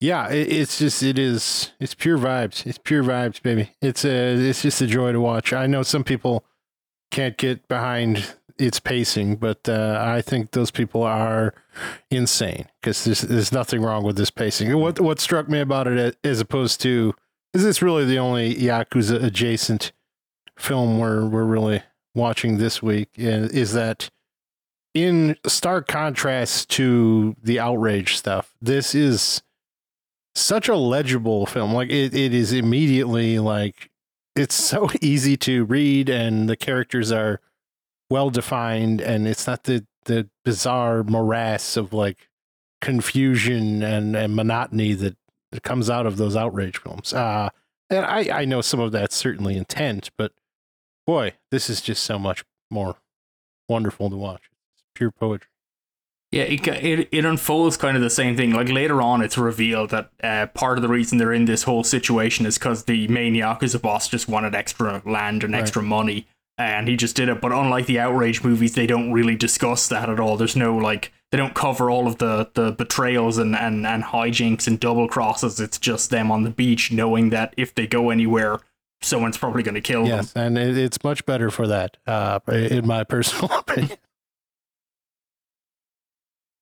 yeah, 0.00 0.28
it, 0.30 0.50
it's 0.50 0.78
just 0.78 1.02
it 1.02 1.18
is 1.18 1.72
it's 1.78 1.94
pure 1.94 2.18
vibes. 2.18 2.66
It's 2.66 2.78
pure 2.78 3.04
vibes, 3.04 3.40
baby. 3.42 3.70
It's 3.82 4.04
a 4.04 4.34
it's 4.34 4.62
just 4.62 4.80
a 4.80 4.86
joy 4.86 5.12
to 5.12 5.20
watch. 5.20 5.52
I 5.52 5.66
know 5.66 5.82
some 5.82 6.04
people 6.04 6.44
can't 7.10 7.36
get 7.36 7.68
behind 7.68 8.34
its 8.58 8.80
pacing, 8.80 9.36
but 9.36 9.68
uh, 9.68 9.98
I 10.00 10.22
think 10.22 10.52
those 10.52 10.70
people 10.70 11.02
are 11.02 11.54
insane 12.10 12.66
because 12.80 13.04
there's 13.04 13.20
there's 13.22 13.52
nothing 13.52 13.82
wrong 13.82 14.04
with 14.04 14.16
this 14.16 14.30
pacing. 14.30 14.74
What 14.78 15.00
what 15.00 15.20
struck 15.20 15.48
me 15.48 15.60
about 15.60 15.86
it, 15.86 15.98
uh, 15.98 16.28
as 16.28 16.40
opposed 16.40 16.80
to, 16.82 17.14
is 17.52 17.62
this 17.62 17.82
really 17.82 18.06
the 18.06 18.18
only 18.18 18.54
Yakuza 18.54 19.22
adjacent 19.22 19.92
film 20.56 20.98
we're 20.98 21.26
we're 21.26 21.44
really 21.44 21.82
watching 22.14 22.56
this 22.56 22.82
week? 22.82 23.10
Is, 23.16 23.50
is 23.50 23.72
that 23.74 24.08
in 24.94 25.36
stark 25.46 25.88
contrast 25.88 26.70
to 26.70 27.36
the 27.42 27.60
outrage 27.60 28.16
stuff? 28.16 28.54
This 28.62 28.94
is 28.94 29.42
such 30.34 30.68
a 30.68 30.76
legible 30.76 31.46
film. 31.46 31.72
Like 31.72 31.90
it, 31.90 32.14
it 32.14 32.34
is 32.34 32.52
immediately 32.52 33.38
like 33.38 33.90
it's 34.36 34.54
so 34.54 34.88
easy 35.00 35.36
to 35.38 35.64
read, 35.64 36.08
and 36.08 36.48
the 36.48 36.56
characters 36.56 37.12
are 37.12 37.40
well 38.08 38.30
defined, 38.30 39.00
and 39.00 39.26
it's 39.26 39.46
not 39.46 39.64
the 39.64 39.86
the 40.04 40.28
bizarre 40.44 41.02
morass 41.02 41.76
of 41.76 41.92
like 41.92 42.28
confusion 42.80 43.82
and, 43.82 44.16
and 44.16 44.34
monotony 44.34 44.94
that, 44.94 45.16
that 45.52 45.62
comes 45.62 45.90
out 45.90 46.06
of 46.06 46.16
those 46.16 46.36
outrage 46.36 46.78
films. 46.78 47.12
Uh, 47.12 47.50
and 47.88 48.04
I, 48.06 48.40
I 48.40 48.44
know 48.44 48.60
some 48.60 48.80
of 48.80 48.92
that's 48.92 49.16
certainly 49.16 49.56
intent, 49.56 50.10
but 50.16 50.32
boy, 51.06 51.34
this 51.50 51.68
is 51.68 51.80
just 51.80 52.02
so 52.02 52.18
much 52.18 52.44
more 52.70 52.96
wonderful 53.68 54.10
to 54.10 54.16
watch. 54.16 54.48
It's 54.74 54.84
pure 54.94 55.10
poetry. 55.10 55.49
Yeah, 56.32 56.42
it, 56.44 56.66
it 56.68 57.08
it 57.10 57.24
unfolds 57.24 57.76
kind 57.76 57.96
of 57.96 58.02
the 58.02 58.10
same 58.10 58.36
thing. 58.36 58.52
Like 58.52 58.68
later 58.68 59.02
on, 59.02 59.20
it's 59.20 59.36
revealed 59.36 59.90
that 59.90 60.10
uh, 60.22 60.46
part 60.54 60.78
of 60.78 60.82
the 60.82 60.88
reason 60.88 61.18
they're 61.18 61.32
in 61.32 61.46
this 61.46 61.64
whole 61.64 61.82
situation 61.82 62.46
is 62.46 62.56
because 62.56 62.84
the 62.84 63.08
main 63.08 63.34
yakuza 63.34 63.82
boss 63.82 64.06
just 64.08 64.28
wanted 64.28 64.54
extra 64.54 65.02
land 65.04 65.42
and 65.42 65.54
Right. 65.54 65.60
extra 65.60 65.82
money, 65.82 66.28
and 66.56 66.86
he 66.86 66.96
just 66.96 67.16
did 67.16 67.28
it. 67.28 67.40
But 67.40 67.50
unlike 67.50 67.86
the 67.86 67.98
outrage 67.98 68.44
movies, 68.44 68.74
they 68.76 68.86
don't 68.86 69.10
really 69.12 69.34
discuss 69.34 69.88
that 69.88 70.08
at 70.08 70.20
all. 70.20 70.36
There's 70.36 70.54
no 70.54 70.76
like 70.76 71.12
they 71.32 71.36
don't 71.38 71.54
cover 71.54 71.90
all 71.90 72.06
of 72.06 72.18
the 72.18 72.48
the 72.54 72.70
betrayals 72.70 73.36
and 73.36 73.56
and 73.56 73.84
and 73.84 74.04
hijinks 74.04 74.68
and 74.68 74.78
double 74.78 75.08
crosses. 75.08 75.58
It's 75.58 75.78
just 75.78 76.10
them 76.10 76.30
on 76.30 76.44
the 76.44 76.50
beach 76.50 76.92
knowing 76.92 77.30
that 77.30 77.54
if 77.56 77.74
they 77.74 77.88
go 77.88 78.10
anywhere, 78.10 78.60
someone's 79.02 79.36
probably 79.36 79.64
going 79.64 79.74
to 79.74 79.80
kill 79.80 80.02
them. 80.04 80.10
Yes, 80.18 80.32
and 80.36 80.56
it's 80.56 81.02
much 81.02 81.26
better 81.26 81.50
for 81.50 81.66
that, 81.66 81.96
uh, 82.06 82.38
in 82.46 82.86
my 82.86 83.02
personal 83.02 83.50
opinion. 83.58 83.98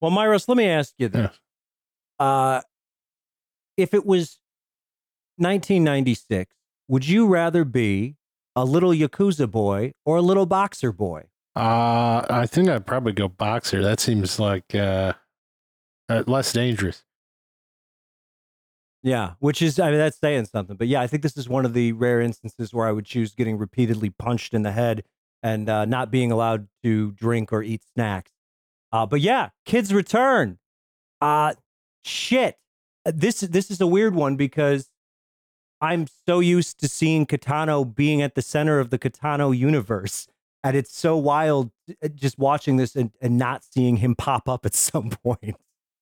Well, 0.00 0.10
Myros, 0.10 0.48
let 0.48 0.56
me 0.56 0.66
ask 0.66 0.94
you 0.98 1.08
this: 1.08 1.30
Yes. 1.30 1.38
uh, 2.18 2.60
if 3.76 3.94
it 3.94 4.04
was 4.04 4.38
1996, 5.36 6.54
would 6.88 7.06
you 7.06 7.26
rather 7.26 7.64
be 7.64 8.16
a 8.56 8.64
little 8.64 8.90
yakuza 8.90 9.50
boy 9.50 9.92
or 10.04 10.16
a 10.16 10.22
little 10.22 10.46
boxer 10.46 10.92
boy? 10.92 11.24
Uh, 11.54 12.24
I 12.30 12.46
think 12.46 12.68
I'd 12.68 12.86
probably 12.86 13.12
go 13.12 13.28
boxer. 13.28 13.82
That 13.82 14.00
seems 14.00 14.38
like 14.38 14.74
uh, 14.74 15.14
uh, 16.08 16.24
less 16.26 16.52
dangerous. 16.52 17.04
Yeah, 19.02 19.34
which 19.38 19.62
is 19.62 19.78
I 19.78 19.90
mean 19.90 19.98
that's 19.98 20.18
saying 20.18 20.46
something. 20.46 20.76
But 20.76 20.88
yeah, 20.88 21.00
I 21.00 21.06
think 21.06 21.22
this 21.22 21.36
is 21.36 21.48
one 21.48 21.64
of 21.64 21.72
the 21.72 21.92
rare 21.92 22.20
instances 22.20 22.74
where 22.74 22.86
I 22.86 22.92
would 22.92 23.06
choose 23.06 23.34
getting 23.34 23.56
repeatedly 23.56 24.10
punched 24.10 24.54
in 24.54 24.62
the 24.62 24.72
head 24.72 25.04
and 25.42 25.68
uh, 25.68 25.84
not 25.84 26.10
being 26.10 26.32
allowed 26.32 26.68
to 26.82 27.12
drink 27.12 27.52
or 27.52 27.62
eat 27.62 27.82
snacks. 27.94 28.32
Uh, 28.92 29.06
but 29.06 29.20
yeah, 29.20 29.50
kids 29.64 29.92
return. 29.92 30.58
Uh 31.20 31.54
shit. 32.04 32.56
Uh, 33.06 33.12
This 33.14 33.40
this 33.40 33.70
is 33.70 33.80
a 33.80 33.86
weird 33.86 34.14
one 34.14 34.36
because 34.36 34.88
I'm 35.80 36.06
so 36.26 36.40
used 36.40 36.80
to 36.80 36.88
seeing 36.88 37.26
Kitano 37.26 37.84
being 37.94 38.22
at 38.22 38.34
the 38.34 38.42
center 38.42 38.80
of 38.80 38.90
the 38.90 38.98
Kitano 38.98 39.56
universe. 39.56 40.26
And 40.64 40.76
it's 40.76 40.96
so 40.96 41.16
wild 41.16 41.70
uh, 42.02 42.08
just 42.08 42.38
watching 42.38 42.76
this 42.78 42.96
and, 42.96 43.12
and 43.20 43.38
not 43.38 43.62
seeing 43.64 43.98
him 43.98 44.16
pop 44.16 44.48
up 44.48 44.66
at 44.66 44.74
some 44.88 45.10
point. 45.10 45.56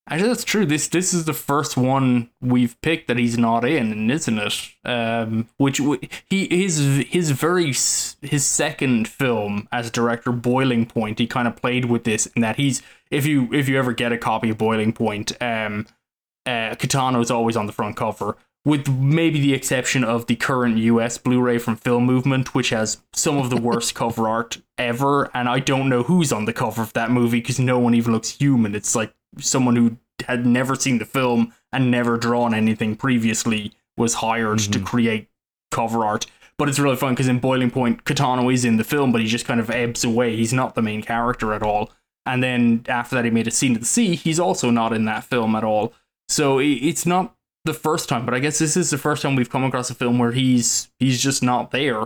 Actually, 0.09 0.29
that's 0.29 0.45
true. 0.45 0.65
This 0.65 0.87
this 0.87 1.13
is 1.13 1.25
the 1.25 1.33
first 1.33 1.77
one 1.77 2.31
we've 2.41 2.81
picked 2.81 3.09
that 3.09 3.19
he's 3.19 3.37
not 3.37 3.65
in, 3.65 4.09
isn't 4.09 4.39
it? 4.39 4.69
Um, 4.85 5.49
which 5.57 5.79
w- 5.79 6.01
he 6.31 6.47
his 6.49 7.05
his 7.09 7.33
very 7.33 7.71
s- 7.71 8.17
his 8.23 8.47
second 8.47 9.09
film 9.09 9.69
as 9.73 9.91
director, 9.91 10.31
Boiling 10.31 10.87
Point. 10.87 11.19
He 11.19 11.27
kind 11.27 11.49
of 11.49 11.57
played 11.57 11.87
with 11.87 12.05
this 12.05 12.27
in 12.27 12.43
that 12.43 12.55
he's 12.57 12.83
if 13.11 13.27
you 13.27 13.53
if 13.53 13.69
you 13.69 13.77
ever 13.79 13.93
get 13.93 14.13
a 14.13 14.19
copy 14.19 14.51
of 14.51 14.59
Boiling 14.59 14.93
Point, 14.93 15.33
um, 15.43 15.87
uh, 16.47 16.77
Kitano 16.77 17.21
is 17.21 17.31
always 17.33 17.57
on 17.57 17.67
the 17.67 17.73
front 17.73 17.97
cover, 17.97 18.37
with 18.65 18.89
maybe 18.89 19.41
the 19.41 19.55
exception 19.55 20.05
of 20.05 20.29
the 20.29 20.37
current 20.37 20.79
US 20.79 21.19
Blu-ray 21.19 21.59
from 21.59 21.75
Film 21.75 22.05
Movement, 22.07 22.55
which 22.55 22.71
has 22.71 22.99
some 23.13 23.39
of 23.39 23.51
the 23.51 23.61
worst 23.61 23.95
cover 23.97 24.29
art 24.29 24.59
ever. 24.79 25.33
And 25.35 25.49
I 25.49 25.59
don't 25.59 25.89
know 25.89 26.05
who's 26.05 26.33
on 26.33 26.45
the 26.45 26.53
cover 26.53 26.83
of 26.83 26.93
that 26.93 27.11
movie 27.11 27.41
because 27.41 27.59
no 27.59 27.81
one 27.81 27.95
even 27.95 28.13
looks 28.13 28.31
human. 28.31 28.77
It's 28.77 28.95
like 28.95 29.13
someone 29.39 29.77
who 29.77 29.97
had 30.27 30.47
never 30.47 30.75
seen 30.75 30.99
the 30.99 31.05
film 31.05 31.53
and 31.73 31.91
never 31.91 32.17
drawn 32.17 32.55
anything 32.55 32.97
previously 32.97 33.73
was 33.97 34.15
hired 34.15 34.59
to 34.61 34.79
Mhm. 34.79 34.85
create 34.87 35.29
cover 35.71 36.05
art. 36.05 36.27
But 36.59 36.69
it's 36.69 36.79
really 36.79 36.97
fun 36.97 37.13
because 37.13 37.29
in 37.29 37.39
Boiling 37.39 37.71
Point, 37.71 38.05
Kitano 38.05 38.53
is 38.53 38.65
in 38.65 38.77
the 38.77 38.85
film, 38.85 39.13
but 39.13 39.21
he 39.21 39.27
just 39.27 39.45
kind 39.45 39.61
of 39.61 39.71
ebbs 39.71 40.05
away. 40.05 40.37
He's 40.37 40.53
not 40.55 40.75
the 40.75 40.83
main 40.83 41.03
character 41.03 41.53
at 41.53 41.63
all. 41.63 41.93
And 42.25 42.43
then 42.43 42.85
after 42.89 43.15
that, 43.15 43.25
he 43.25 43.31
made 43.31 43.47
a 43.47 43.51
scene 43.51 43.75
at 43.75 43.81
the 43.81 43.87
sea. 43.87 44.17
He's 44.17 44.41
also 44.41 44.71
not 44.71 44.93
in 44.93 45.05
that 45.05 45.25
film 45.25 45.55
at 45.55 45.65
all. 45.65 45.93
So 46.29 46.59
it's 46.59 47.05
not 47.07 47.35
the 47.65 47.75
first 47.75 48.09
time, 48.09 48.25
but 48.25 48.35
I 48.35 48.39
guess 48.39 48.59
this 48.59 48.77
is 48.77 48.91
the 48.91 48.99
first 48.99 49.23
time 49.23 49.37
we've 49.37 49.51
come 49.51 49.65
across 49.65 49.91
a 49.91 49.95
film 49.95 50.19
where 50.19 50.33
he's 50.33 50.89
he's 50.99 51.21
just 51.23 51.43
not 51.43 51.71
there. 51.73 52.03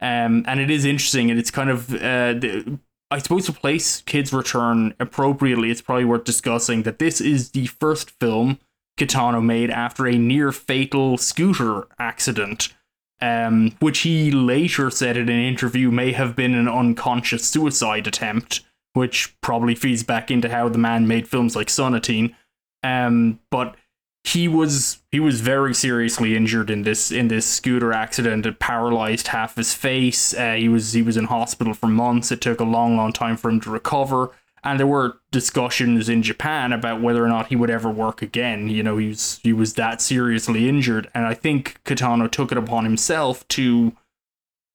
Um, 0.00 0.44
and 0.46 0.60
it 0.60 0.70
is 0.70 0.84
interesting, 0.84 1.30
and 1.30 1.40
it's 1.40 1.50
kind 1.50 1.68
of 1.70 1.92
uh, 1.92 2.34
the, 2.34 2.78
I 3.10 3.18
suppose 3.18 3.46
to 3.46 3.52
place 3.52 4.02
Kids 4.02 4.32
Return 4.32 4.94
appropriately, 5.00 5.70
it's 5.70 5.80
probably 5.80 6.04
worth 6.04 6.24
discussing 6.24 6.82
that 6.82 6.98
this 6.98 7.20
is 7.20 7.50
the 7.50 7.66
first 7.66 8.10
film 8.10 8.58
Kitano 8.98 9.42
made 9.42 9.70
after 9.70 10.06
a 10.06 10.18
near 10.18 10.52
fatal 10.52 11.16
scooter 11.16 11.86
accident, 11.98 12.74
um, 13.20 13.74
which 13.80 14.00
he 14.00 14.30
later 14.30 14.90
said 14.90 15.16
in 15.16 15.28
an 15.28 15.40
interview 15.40 15.90
may 15.90 16.12
have 16.12 16.36
been 16.36 16.54
an 16.54 16.68
unconscious 16.68 17.46
suicide 17.46 18.06
attempt, 18.06 18.60
which 18.92 19.34
probably 19.40 19.74
feeds 19.74 20.02
back 20.02 20.30
into 20.30 20.50
how 20.50 20.68
the 20.68 20.78
man 20.78 21.06
made 21.06 21.28
films 21.28 21.56
like 21.56 21.68
Sonatine. 21.68 22.34
Um, 22.82 23.40
but 23.50 23.76
he 24.24 24.48
was 24.48 24.98
he 25.10 25.20
was 25.20 25.40
very 25.40 25.74
seriously 25.74 26.36
injured 26.36 26.70
in 26.70 26.82
this 26.82 27.10
in 27.10 27.28
this 27.28 27.46
scooter 27.46 27.92
accident. 27.92 28.46
It 28.46 28.58
paralyzed 28.58 29.28
half 29.28 29.56
his 29.56 29.72
face. 29.72 30.34
Uh, 30.34 30.54
he 30.54 30.68
was 30.68 30.92
he 30.92 31.02
was 31.02 31.16
in 31.16 31.24
hospital 31.24 31.74
for 31.74 31.86
months. 31.86 32.30
It 32.30 32.40
took 32.40 32.60
a 32.60 32.64
long, 32.64 32.96
long 32.96 33.12
time 33.12 33.36
for 33.36 33.50
him 33.50 33.60
to 33.62 33.70
recover. 33.70 34.30
And 34.64 34.78
there 34.78 34.88
were 34.88 35.18
discussions 35.30 36.08
in 36.08 36.22
Japan 36.22 36.72
about 36.72 37.00
whether 37.00 37.24
or 37.24 37.28
not 37.28 37.46
he 37.46 37.56
would 37.56 37.70
ever 37.70 37.90
work 37.90 38.22
again. 38.22 38.68
You 38.68 38.82
know, 38.82 38.96
he 38.96 39.08
was 39.08 39.40
he 39.42 39.52
was 39.52 39.74
that 39.74 40.02
seriously 40.02 40.68
injured, 40.68 41.08
and 41.14 41.24
I 41.24 41.34
think 41.34 41.80
Kitano 41.84 42.30
took 42.30 42.52
it 42.52 42.58
upon 42.58 42.84
himself 42.84 43.46
to 43.48 43.92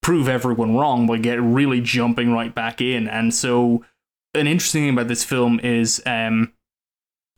prove 0.02 0.28
everyone 0.28 0.76
wrong 0.76 1.06
by 1.06 1.18
get 1.18 1.42
really 1.42 1.82
jumping 1.82 2.32
right 2.32 2.56
back 2.56 2.82
in. 2.82 3.08
And 3.08 3.34
so, 3.34 3.84
an 4.34 4.48
interesting 4.48 4.84
thing 4.84 4.94
about 4.94 5.10
this 5.10 5.24
film 5.24 5.60
is, 5.60 6.02
um, 6.06 6.54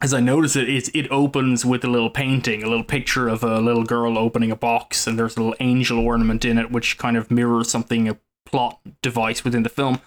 as 0.01 0.13
I 0.13 0.19
notice 0.19 0.55
it, 0.55 0.69
it, 0.69 0.93
it 0.93 1.11
opens 1.11 1.65
with 1.65 1.83
a 1.83 1.89
little 1.89 2.09
painting, 2.09 2.63
a 2.63 2.67
little 2.67 2.83
picture 2.83 3.27
of 3.27 3.43
a 3.43 3.59
little 3.59 3.83
girl 3.83 4.17
opening 4.17 4.51
a 4.51 4.55
box, 4.55 5.07
and 5.07 5.17
there's 5.17 5.37
a 5.37 5.39
little 5.39 5.55
angel 5.59 5.99
ornament 5.99 6.43
in 6.43 6.57
it, 6.57 6.71
which 6.71 6.97
kind 6.97 7.15
of 7.15 7.31
mirrors 7.31 7.69
something, 7.69 8.09
a 8.09 8.17
plot 8.45 8.79
device 9.01 9.43
within 9.43 9.63
the 9.63 9.69
film. 9.69 9.99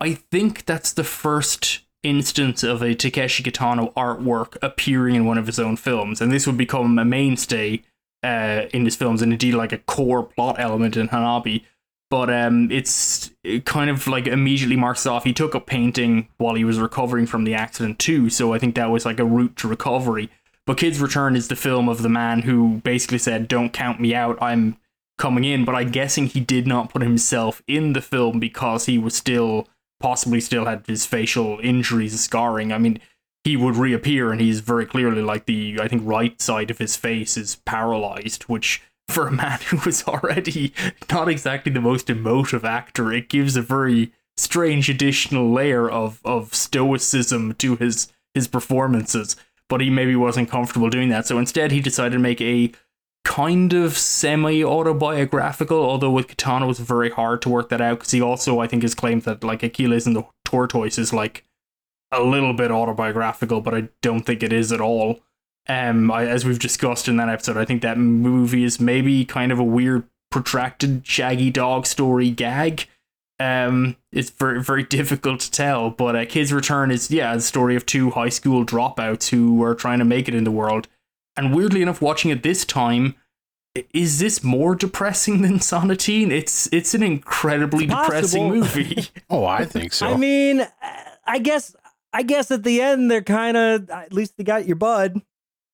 I 0.00 0.14
think 0.14 0.64
that's 0.64 0.92
the 0.92 1.04
first 1.04 1.80
instance 2.02 2.62
of 2.62 2.82
a 2.82 2.94
Takeshi 2.94 3.42
Kitano 3.42 3.92
artwork 3.94 4.56
appearing 4.62 5.14
in 5.14 5.26
one 5.26 5.38
of 5.38 5.46
his 5.46 5.58
own 5.58 5.76
films, 5.76 6.20
and 6.20 6.32
this 6.32 6.46
would 6.46 6.56
become 6.56 6.98
a 6.98 7.04
mainstay 7.04 7.82
uh, 8.22 8.66
in 8.72 8.84
his 8.84 8.96
films, 8.96 9.22
and 9.22 9.32
indeed 9.32 9.54
like 9.54 9.72
a 9.72 9.78
core 9.78 10.22
plot 10.22 10.56
element 10.58 10.96
in 10.96 11.08
Hanabi. 11.08 11.64
But 12.12 12.28
um, 12.28 12.70
it's 12.70 13.30
it 13.42 13.64
kind 13.64 13.88
of 13.88 14.06
like 14.06 14.26
immediately 14.26 14.76
marks 14.76 15.06
off. 15.06 15.24
He 15.24 15.32
took 15.32 15.54
up 15.54 15.64
painting 15.64 16.28
while 16.36 16.56
he 16.56 16.62
was 16.62 16.78
recovering 16.78 17.24
from 17.24 17.44
the 17.44 17.54
accident 17.54 17.98
too, 17.98 18.28
so 18.28 18.52
I 18.52 18.58
think 18.58 18.74
that 18.74 18.90
was 18.90 19.06
like 19.06 19.18
a 19.18 19.24
route 19.24 19.56
to 19.56 19.66
recovery. 19.66 20.28
But 20.66 20.76
Kids 20.76 21.00
Return 21.00 21.36
is 21.36 21.48
the 21.48 21.56
film 21.56 21.88
of 21.88 22.02
the 22.02 22.10
man 22.10 22.42
who 22.42 22.82
basically 22.84 23.16
said, 23.16 23.48
"Don't 23.48 23.72
count 23.72 23.98
me 23.98 24.14
out. 24.14 24.36
I'm 24.42 24.76
coming 25.16 25.44
in." 25.44 25.64
But 25.64 25.74
I'm 25.74 25.90
guessing 25.90 26.26
he 26.26 26.40
did 26.40 26.66
not 26.66 26.90
put 26.90 27.00
himself 27.00 27.62
in 27.66 27.94
the 27.94 28.02
film 28.02 28.38
because 28.38 28.84
he 28.84 28.98
was 28.98 29.16
still 29.16 29.66
possibly 29.98 30.42
still 30.42 30.66
had 30.66 30.84
his 30.86 31.06
facial 31.06 31.60
injuries, 31.62 32.20
scarring. 32.20 32.74
I 32.74 32.78
mean, 32.78 33.00
he 33.42 33.56
would 33.56 33.76
reappear, 33.76 34.30
and 34.30 34.38
he's 34.38 34.60
very 34.60 34.84
clearly 34.84 35.22
like 35.22 35.46
the 35.46 35.78
I 35.80 35.88
think 35.88 36.02
right 36.04 36.38
side 36.42 36.70
of 36.70 36.76
his 36.76 36.94
face 36.94 37.38
is 37.38 37.56
paralyzed, 37.64 38.42
which 38.42 38.82
for 39.08 39.28
a 39.28 39.32
man 39.32 39.58
who 39.68 39.78
was 39.84 40.04
already 40.04 40.72
not 41.10 41.28
exactly 41.28 41.72
the 41.72 41.80
most 41.80 42.10
emotive 42.10 42.64
actor, 42.64 43.12
it 43.12 43.28
gives 43.28 43.56
a 43.56 43.62
very 43.62 44.12
strange 44.36 44.88
additional 44.88 45.52
layer 45.52 45.88
of 45.90 46.20
of 46.24 46.54
stoicism 46.54 47.54
to 47.54 47.76
his 47.76 48.12
his 48.34 48.48
performances. 48.48 49.36
But 49.68 49.80
he 49.80 49.88
maybe 49.90 50.16
wasn't 50.16 50.50
comfortable 50.50 50.90
doing 50.90 51.08
that, 51.10 51.26
so 51.26 51.38
instead 51.38 51.72
he 51.72 51.80
decided 51.80 52.16
to 52.16 52.18
make 52.18 52.40
a 52.40 52.72
kind 53.24 53.72
of 53.72 53.96
semi 53.96 54.62
autobiographical. 54.62 55.78
Although 55.78 56.10
with 56.10 56.28
Kitano 56.28 56.64
it 56.64 56.66
was 56.66 56.78
very 56.78 57.10
hard 57.10 57.40
to 57.42 57.48
work 57.48 57.68
that 57.70 57.80
out 57.80 58.00
because 58.00 58.10
he 58.10 58.20
also 58.20 58.60
I 58.60 58.66
think 58.66 58.82
has 58.82 58.94
claimed 58.94 59.22
that 59.22 59.44
like 59.44 59.62
Achilles 59.62 60.06
and 60.06 60.16
the 60.16 60.24
Tortoise 60.44 60.98
is 60.98 61.12
like 61.12 61.44
a 62.10 62.22
little 62.22 62.52
bit 62.52 62.70
autobiographical, 62.70 63.62
but 63.62 63.74
I 63.74 63.88
don't 64.02 64.26
think 64.26 64.42
it 64.42 64.52
is 64.52 64.70
at 64.70 64.80
all. 64.80 65.20
Um, 65.68 66.10
I, 66.10 66.26
as 66.26 66.44
we've 66.44 66.58
discussed 66.58 67.08
in 67.08 67.16
that 67.18 67.28
episode, 67.28 67.56
I 67.56 67.64
think 67.64 67.82
that 67.82 67.98
movie 67.98 68.64
is 68.64 68.80
maybe 68.80 69.24
kind 69.24 69.52
of 69.52 69.58
a 69.58 69.64
weird, 69.64 70.04
protracted 70.30 71.06
Shaggy 71.06 71.50
Dog 71.50 71.86
story 71.86 72.30
gag. 72.30 72.86
Um, 73.38 73.96
it's 74.12 74.30
very 74.30 74.62
very 74.62 74.82
difficult 74.98 75.40
to 75.40 75.50
tell, 75.50 75.90
but 75.90 76.16
uh, 76.16 76.24
Kids 76.24 76.52
Return 76.52 76.90
is 76.90 77.10
yeah 77.10 77.34
the 77.34 77.40
story 77.40 77.76
of 77.76 77.86
two 77.86 78.10
high 78.10 78.28
school 78.28 78.64
dropouts 78.64 79.28
who 79.28 79.62
are 79.62 79.74
trying 79.74 79.98
to 79.98 80.04
make 80.04 80.28
it 80.28 80.34
in 80.34 80.44
the 80.44 80.50
world. 80.50 80.88
And 81.36 81.54
weirdly 81.54 81.82
enough, 81.82 82.02
watching 82.02 82.30
it 82.30 82.42
this 82.42 82.64
time, 82.64 83.14
is 83.94 84.18
this 84.18 84.44
more 84.44 84.74
depressing 84.74 85.42
than 85.42 85.58
Sonatine? 85.58 86.30
It's 86.30 86.68
it's 86.72 86.94
an 86.94 87.02
incredibly 87.02 87.84
It's 87.84 87.94
depressing 87.94 88.48
movie. 88.48 89.06
Oh, 89.30 89.44
I 89.44 89.64
think 89.64 89.92
so. 89.92 90.08
I 90.08 90.16
mean, 90.16 90.60
uh, 90.60 90.68
I 91.26 91.38
guess 91.38 91.74
I 92.12 92.22
guess 92.22 92.50
at 92.50 92.64
the 92.64 92.80
end 92.82 93.10
they're 93.10 93.22
kind 93.22 93.56
of 93.56 93.88
at 93.90 94.12
least 94.12 94.36
they 94.36 94.44
got 94.44 94.66
your 94.66 94.76
bud. 94.76 95.22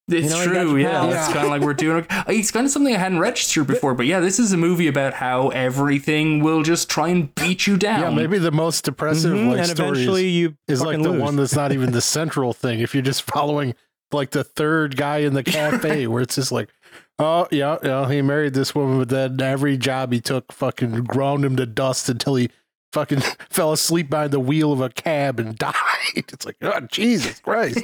It's 0.08 0.24
You 0.24 0.30
know, 0.30 0.44
true, 0.44 0.70
your 0.76 0.78
yeah. 0.90 1.06
It's 1.06 1.32
kind 1.32 1.44
of 1.44 1.50
like 1.50 1.60
we're 1.62 1.74
doing. 1.74 2.06
It's 2.28 2.50
kind 2.50 2.64
of 2.66 2.72
something 2.72 2.94
I 2.94 2.98
hadn't 2.98 3.18
registered 3.20 3.66
before, 3.66 3.94
but 3.94 4.06
yeah, 4.06 4.20
this 4.20 4.38
is 4.38 4.52
a 4.52 4.56
movie 4.56 4.86
about 4.88 5.12
how 5.14 5.48
everything 5.48 6.42
will 6.42 6.62
just 6.62 6.88
try 6.88 7.08
and 7.08 7.34
beat 7.34 7.66
you 7.66 7.76
down. 7.76 8.00
yeah, 8.00 8.10
maybe 8.10 8.38
the 8.38 8.50
most 8.50 8.84
depressive 8.84 9.32
Mhm, 9.34 9.48
like 9.50 9.58
and 9.58 9.68
story 9.68 9.88
eventually 9.90 10.26
is, 10.28 10.34
you 10.34 10.56
is 10.66 10.80
like 10.80 10.88
fucking 10.96 11.02
the 11.02 11.10
lose. 11.10 11.20
one 11.22 11.36
that's 11.36 11.54
not 11.54 11.72
even 11.72 11.92
the 11.92 12.00
central 12.18 12.52
thing. 12.52 12.80
If 12.80 12.94
you're 12.94 13.02
just 13.02 13.22
following 13.22 13.74
like 14.10 14.30
the 14.30 14.44
third 14.44 14.96
guy 14.96 15.18
in 15.18 15.34
the 15.34 15.42
cafe, 15.44 16.06
where 16.08 16.22
it's 16.22 16.36
just 16.36 16.50
like, 16.52 16.70
oh 17.18 17.46
yeah, 17.50 17.76
yeah, 17.82 18.10
he 18.10 18.22
married 18.22 18.54
this 18.54 18.74
woman, 18.74 18.98
but 18.98 19.10
then 19.10 19.40
every 19.42 19.76
job 19.76 20.12
he 20.12 20.20
took 20.22 20.50
fucking 20.52 21.04
ground 21.04 21.44
him 21.44 21.56
to 21.56 21.66
dust 21.66 22.08
until 22.08 22.36
he 22.36 22.48
fucking 22.94 23.20
fell 23.50 23.72
asleep 23.72 24.08
behind 24.08 24.30
the 24.32 24.40
wheel 24.40 24.72
of 24.72 24.80
a 24.80 24.88
cab 24.88 25.38
and 25.38 25.56
died. 25.58 25.74
It's 26.14 26.46
like, 26.46 26.56
oh 26.62 26.80
Jesus 26.90 27.40
Christ. 27.40 27.78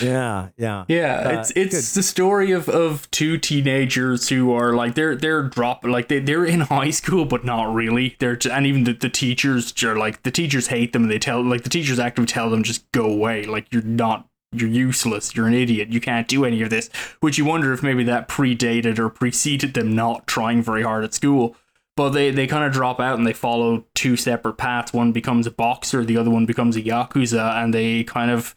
Yeah, 0.00 0.48
yeah. 0.56 0.84
Yeah, 0.88 1.22
Uh, 1.26 1.40
it's 1.40 1.52
it's 1.54 1.94
the 1.94 2.02
story 2.02 2.50
of, 2.52 2.68
of 2.68 3.10
two 3.10 3.38
teenagers 3.38 4.28
who 4.28 4.52
are 4.52 4.74
like 4.74 4.94
they're 4.94 5.14
they're 5.16 5.42
drop 5.42 5.84
like 5.84 6.08
they 6.08 6.18
they're 6.18 6.44
in 6.44 6.60
high 6.76 6.90
school 6.90 7.24
but 7.24 7.44
not 7.44 7.72
really. 7.72 8.16
They're 8.18 8.36
j- 8.36 8.50
and 8.50 8.66
even 8.66 8.84
the, 8.84 8.92
the 8.94 9.08
teachers 9.08 9.72
are 9.84 9.96
like 9.96 10.22
the 10.22 10.30
teachers 10.30 10.68
hate 10.68 10.92
them 10.92 11.02
and 11.02 11.10
they 11.10 11.18
tell 11.18 11.42
like 11.42 11.62
the 11.62 11.70
teachers 11.70 11.98
actively 11.98 12.26
tell 12.26 12.50
them 12.50 12.62
just 12.62 12.90
go 12.92 13.04
away. 13.04 13.44
Like 13.44 13.66
you're 13.72 13.82
not 13.82 14.26
you're 14.52 14.68
useless. 14.68 15.34
You're 15.34 15.46
an 15.46 15.54
idiot. 15.54 15.88
You 15.92 16.00
can't 16.00 16.28
do 16.28 16.44
any 16.44 16.62
of 16.62 16.70
this. 16.70 16.90
Which 17.20 17.38
you 17.38 17.44
wonder 17.44 17.72
if 17.72 17.82
maybe 17.82 18.04
that 18.04 18.28
predated 18.28 18.98
or 18.98 19.08
preceded 19.08 19.74
them 19.74 19.94
not 19.94 20.26
trying 20.26 20.62
very 20.62 20.82
hard 20.82 21.04
at 21.04 21.14
school. 21.14 21.56
But 21.96 22.10
they, 22.10 22.30
they 22.30 22.46
kind 22.46 22.64
of 22.64 22.72
drop 22.72 23.00
out 23.00 23.18
and 23.18 23.26
they 23.26 23.34
follow 23.34 23.84
two 23.94 24.16
separate 24.16 24.54
paths. 24.54 24.94
One 24.94 25.12
becomes 25.12 25.46
a 25.46 25.50
boxer, 25.50 26.04
the 26.04 26.16
other 26.16 26.30
one 26.30 26.46
becomes 26.46 26.74
a 26.74 26.80
yakuza, 26.82 27.62
and 27.62 27.72
they 27.74 28.02
kind 28.02 28.30
of 28.30 28.54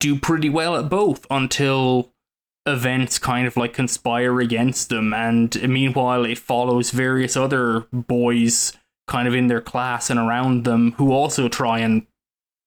do 0.00 0.18
pretty 0.18 0.48
well 0.48 0.76
at 0.76 0.88
both 0.88 1.26
until 1.30 2.12
events 2.66 3.18
kind 3.18 3.46
of 3.46 3.56
like 3.56 3.72
conspire 3.72 4.40
against 4.40 4.88
them. 4.88 5.14
And 5.14 5.56
uh, 5.56 5.68
meanwhile 5.68 6.24
it 6.24 6.38
follows 6.38 6.90
various 6.90 7.36
other 7.36 7.86
boys 7.92 8.72
kind 9.06 9.28
of 9.28 9.34
in 9.34 9.46
their 9.46 9.60
class 9.60 10.10
and 10.10 10.18
around 10.18 10.64
them 10.64 10.92
who 10.92 11.12
also 11.12 11.48
try 11.48 11.78
and 11.78 12.06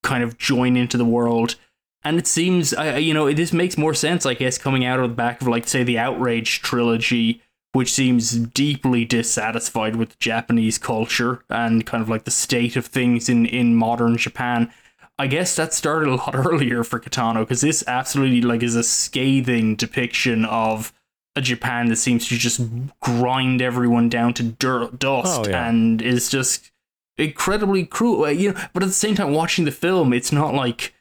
kind 0.04 0.24
of 0.24 0.38
join 0.38 0.78
into 0.78 0.98
the 0.98 1.06
world. 1.06 1.56
And 2.04 2.18
it 2.18 2.28
seems 2.28 2.72
you 2.72 3.14
know 3.14 3.32
this 3.34 3.52
makes 3.52 3.78
more 3.78 3.94
sense 3.94 4.26
i 4.26 4.34
guess 4.34 4.58
coming 4.58 4.86
out 4.86 5.02
of 5.02 5.10
the 5.10 5.16
back 5.16 5.42
of 5.42 5.50
like 5.50 5.68
say 5.68 5.84
the 5.84 6.00
outrage 6.00 6.62
trilogy 6.62 7.42
which 7.74 7.92
seems 7.92 8.32
deeply 8.32 9.04
dissatisfied 9.04 9.98
with 9.98 10.18
japanese 10.18 10.78
culture 10.78 11.44
and 11.50 11.86
kind 11.86 12.02
of 12.02 12.08
like 12.08 12.24
the 12.24 12.32
state 12.32 12.78
of 12.78 12.86
things 12.86 13.28
in 13.28 13.46
in 13.46 13.76
modern 13.76 14.16
japan 14.16 14.72
I 15.20 15.28
guess 15.28 15.56
that 15.58 15.74
started 15.74 16.10
a 16.10 16.16
lot 16.16 16.34
earlier 16.48 16.84
for 16.84 17.00
Kitano 17.00 17.42
because 17.42 17.62
this 17.62 17.84
absolutely 17.88 18.42
like 18.42 18.64
is 18.64 18.76
a 18.76 18.84
scathing 18.84 19.76
depiction 19.76 20.46
of 20.46 20.94
a 21.36 21.42
Japan 21.42 21.90
that 21.90 21.98
seems 21.98 22.28
to 22.30 22.38
just 22.38 22.62
grind 23.02 23.62
everyone 23.62 24.10
down 24.10 24.34
to 24.36 24.44
dirt, 24.44 24.98
dust 24.98 25.42
Oh, 25.46 25.50
yeah. 25.50 25.68
and 25.70 26.02
is 26.02 26.30
just 26.30 26.72
incredibly 27.18 27.86
cruel. 27.86 28.24
Uh, 28.26 28.30
You 28.30 28.54
know, 28.54 28.62
but 28.74 28.82
at 28.82 28.88
the 28.88 28.94
same 28.94 29.14
time, 29.16 29.34
watching 29.34 29.66
the 29.66 29.72
film, 29.72 30.14
it's 30.14 30.32
not 30.32 30.54
like 30.56 30.94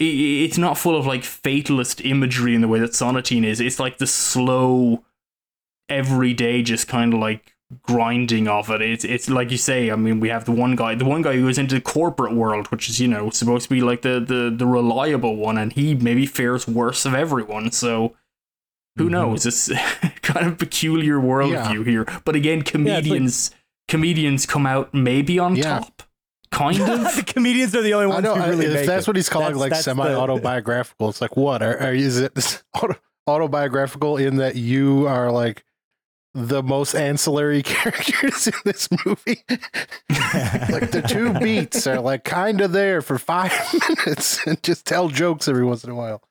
it's 0.00 0.56
not 0.58 0.78
full 0.78 0.96
of 0.96 1.06
like 1.06 1.22
fatalist 1.22 2.00
imagery 2.04 2.54
in 2.54 2.62
the 2.62 2.68
way 2.68 2.80
that 2.80 2.92
Sonatine 2.92 3.44
is. 3.44 3.60
It's 3.60 3.78
like 3.78 3.98
the 3.98 4.06
slow, 4.06 5.04
everyday, 5.90 6.62
just 6.62 6.88
kind 6.88 7.12
of 7.12 7.20
like 7.20 7.54
grinding 7.82 8.48
of 8.48 8.70
it. 8.70 8.82
It's 8.82 9.04
it's 9.04 9.28
like 9.30 9.50
you 9.50 9.56
say. 9.56 9.90
I 9.90 9.96
mean, 9.96 10.20
we 10.20 10.28
have 10.28 10.44
the 10.44 10.52
one 10.52 10.76
guy, 10.76 10.94
the 10.94 11.04
one 11.04 11.22
guy 11.22 11.34
who 11.36 11.42
goes 11.46 11.58
into 11.58 11.74
the 11.74 11.80
corporate 11.80 12.32
world, 12.34 12.66
which 12.68 12.88
is 12.88 13.00
you 13.00 13.08
know 13.08 13.30
supposed 13.30 13.64
to 13.64 13.70
be 13.70 13.80
like 13.80 14.02
the 14.02 14.20
the 14.20 14.52
the 14.56 14.66
reliable 14.66 15.36
one, 15.36 15.56
and 15.58 15.72
he 15.72 15.94
maybe 15.94 16.26
fares 16.26 16.66
worse 16.68 17.04
of 17.06 17.14
everyone. 17.14 17.72
So. 17.72 18.14
Who 18.96 19.06
Mhm. 19.06 19.10
knows? 19.12 19.46
It's 19.46 19.68
kind 20.22 20.46
of 20.48 20.58
peculiar 20.58 21.18
worldview 21.20 21.86
here. 21.86 22.04
But 22.24 22.34
again, 22.34 22.58
like- 22.58 22.66
comedians 22.66 23.52
comedians 23.86 24.46
come 24.46 24.66
out 24.66 24.92
maybe 24.92 25.38
on 25.38 25.54
Yeah. 25.54 25.78
top. 25.78 26.02
Kind 26.50 26.80
of. 26.80 26.88
the 27.16 27.22
comedians 27.24 27.74
are 27.76 27.82
the 27.82 27.94
only 27.94 28.06
I 28.06 28.08
ones 28.08 28.24
know 28.24 28.34
who 28.34 28.50
really 28.50 28.66
if 28.66 28.72
make 28.74 28.86
that's 28.86 29.06
it. 29.06 29.08
what 29.08 29.16
he's 29.16 29.28
calling 29.28 29.46
That's- 29.54 29.60
like 29.60 29.70
that's 29.70 29.84
semi 29.84 30.12
autobiographical. 30.12 31.08
It's 31.08 31.20
like 31.20 31.36
what 31.36 31.62
are, 31.62 31.78
are 31.80 31.94
is 31.94 32.18
it 32.18 32.62
auto, 32.74 32.96
autobiographical 33.28 34.16
in 34.16 34.36
that 34.36 34.56
you 34.56 35.06
are 35.06 35.30
like 35.30 35.64
the 36.34 36.62
most 36.62 36.94
ancillary 36.94 37.62
characters 37.64 38.46
in 38.46 38.54
this 38.64 38.88
movie? 39.04 39.42
like 39.48 40.90
the 40.90 41.04
two 41.06 41.32
beats 41.34 41.86
are 41.86 42.00
like 42.00 42.24
kind 42.24 42.60
of 42.60 42.72
there 42.72 43.02
for 43.02 43.18
five 43.18 43.52
minutes 43.88 44.46
and 44.46 44.62
just 44.62 44.86
tell 44.86 45.08
jokes 45.08 45.48
every 45.48 45.64
once 45.64 45.84
in 45.84 45.90
a 45.90 45.94
while. 45.94 46.22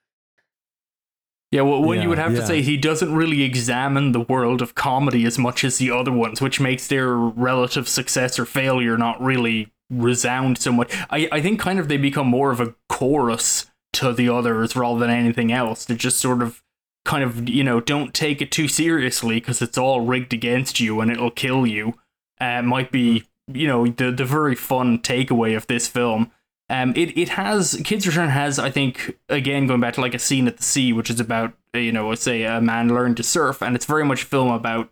Yeah, 1.52 1.62
well, 1.62 1.82
what 1.82 1.98
Yeah, 1.98 2.04
you 2.04 2.10
would 2.10 2.20
have 2.20 2.34
yeah. 2.34 2.42
to 2.42 2.46
say, 2.48 2.62
he 2.62 2.78
doesn't 2.78 3.14
really 3.14 3.42
examine 3.42 4.12
the 4.12 4.20
world 4.20 4.62
of 4.62 4.76
comedy 4.76 5.26
as 5.26 5.40
much 5.40 5.64
as 5.64 5.80
the 5.80 5.90
other 5.90 6.12
ones, 6.12 6.42
which 6.42 6.60
makes 6.60 6.88
their 6.88 7.16
relative 7.16 7.88
success 7.90 8.38
or 8.38 8.46
failure 8.46 8.98
not 8.98 9.20
really 9.20 9.72
resound 9.90 10.60
so 10.60 10.72
much. 10.72 10.96
I, 11.10 11.28
I 11.32 11.42
think 11.42 11.60
kind 11.60 11.80
of 11.80 11.88
they 11.88 11.98
become 11.98 12.28
more 12.28 12.52
of 12.52 12.60
a 12.60 12.76
chorus 12.88 13.66
to 13.94 14.14
the 14.14 14.30
others 14.30 14.76
rather 14.76 15.00
than 15.00 15.10
anything 15.10 15.52
else. 15.52 15.86
They're 15.86 15.98
just 15.98 16.20
sort 16.20 16.44
of 16.44 16.62
kind 17.10 17.24
of, 17.24 17.50
you 17.50 17.64
know, 17.64 17.82
don't 17.82 18.14
take 18.14 18.40
it 18.40 18.52
too 18.52 18.68
seriously 18.68 19.40
because 19.40 19.64
it's 19.64 19.80
all 19.80 20.02
rigged 20.02 20.32
against 20.32 20.80
you 20.80 21.02
and 21.02 21.10
it'll 21.10 21.32
kill 21.32 21.66
you. 21.66 21.96
Uh, 22.40 22.62
might 22.62 22.92
be, 22.92 23.28
you 23.48 23.66
know, 23.66 23.88
the, 23.88 24.12
the 24.12 24.24
very 24.24 24.54
fun 24.54 25.00
takeaway 25.00 25.58
of 25.58 25.66
this 25.66 25.88
film. 25.88 26.32
Um, 26.70 26.94
it, 26.96 27.18
it 27.18 27.30
has 27.30 27.82
Kids 27.84 28.06
Return 28.06 28.30
has 28.30 28.60
I 28.60 28.70
think 28.70 29.18
again 29.28 29.66
going 29.66 29.80
back 29.82 29.96
to 29.96 30.02
like 30.02 30.14
a 30.14 30.20
scene 30.20 30.48
at 30.48 30.58
the 30.58 30.64
sea, 30.64 30.94
which 30.94 31.10
is 31.10 31.20
about 31.20 31.54
you 31.74 31.92
know 31.92 32.14
say 32.14 32.44
a 32.44 32.62
man 32.62 32.90
learned 32.90 33.18
to 33.18 33.24
surf, 33.24 33.64
and 33.64 33.76
it's 33.76 33.88
very 33.88 34.06
much 34.06 34.22
a 34.22 34.28
film 34.28 34.52
about 34.52 34.92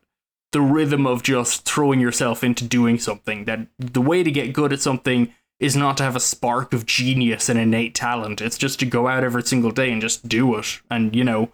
the 0.53 0.61
rhythm 0.61 1.05
of 1.05 1.21
just 1.21 1.65
throwing 1.65 1.99
yourself 1.99 2.43
into 2.43 2.65
doing 2.65 2.97
something. 2.97 3.45
That 3.45 3.67
the 3.77 4.01
way 4.01 4.23
to 4.23 4.31
get 4.31 4.53
good 4.53 4.73
at 4.73 4.81
something 4.81 5.31
is 5.59 5.75
not 5.75 5.97
to 5.97 6.03
have 6.03 6.15
a 6.15 6.19
spark 6.19 6.73
of 6.73 6.87
genius 6.87 7.47
and 7.47 7.59
innate 7.59 7.93
talent. 7.93 8.41
It's 8.41 8.57
just 8.57 8.79
to 8.79 8.87
go 8.87 9.07
out 9.07 9.23
every 9.23 9.43
single 9.43 9.71
day 9.71 9.91
and 9.91 10.01
just 10.01 10.27
do 10.27 10.55
it. 10.55 10.81
And 10.89 11.15
you 11.15 11.23
know, 11.23 11.51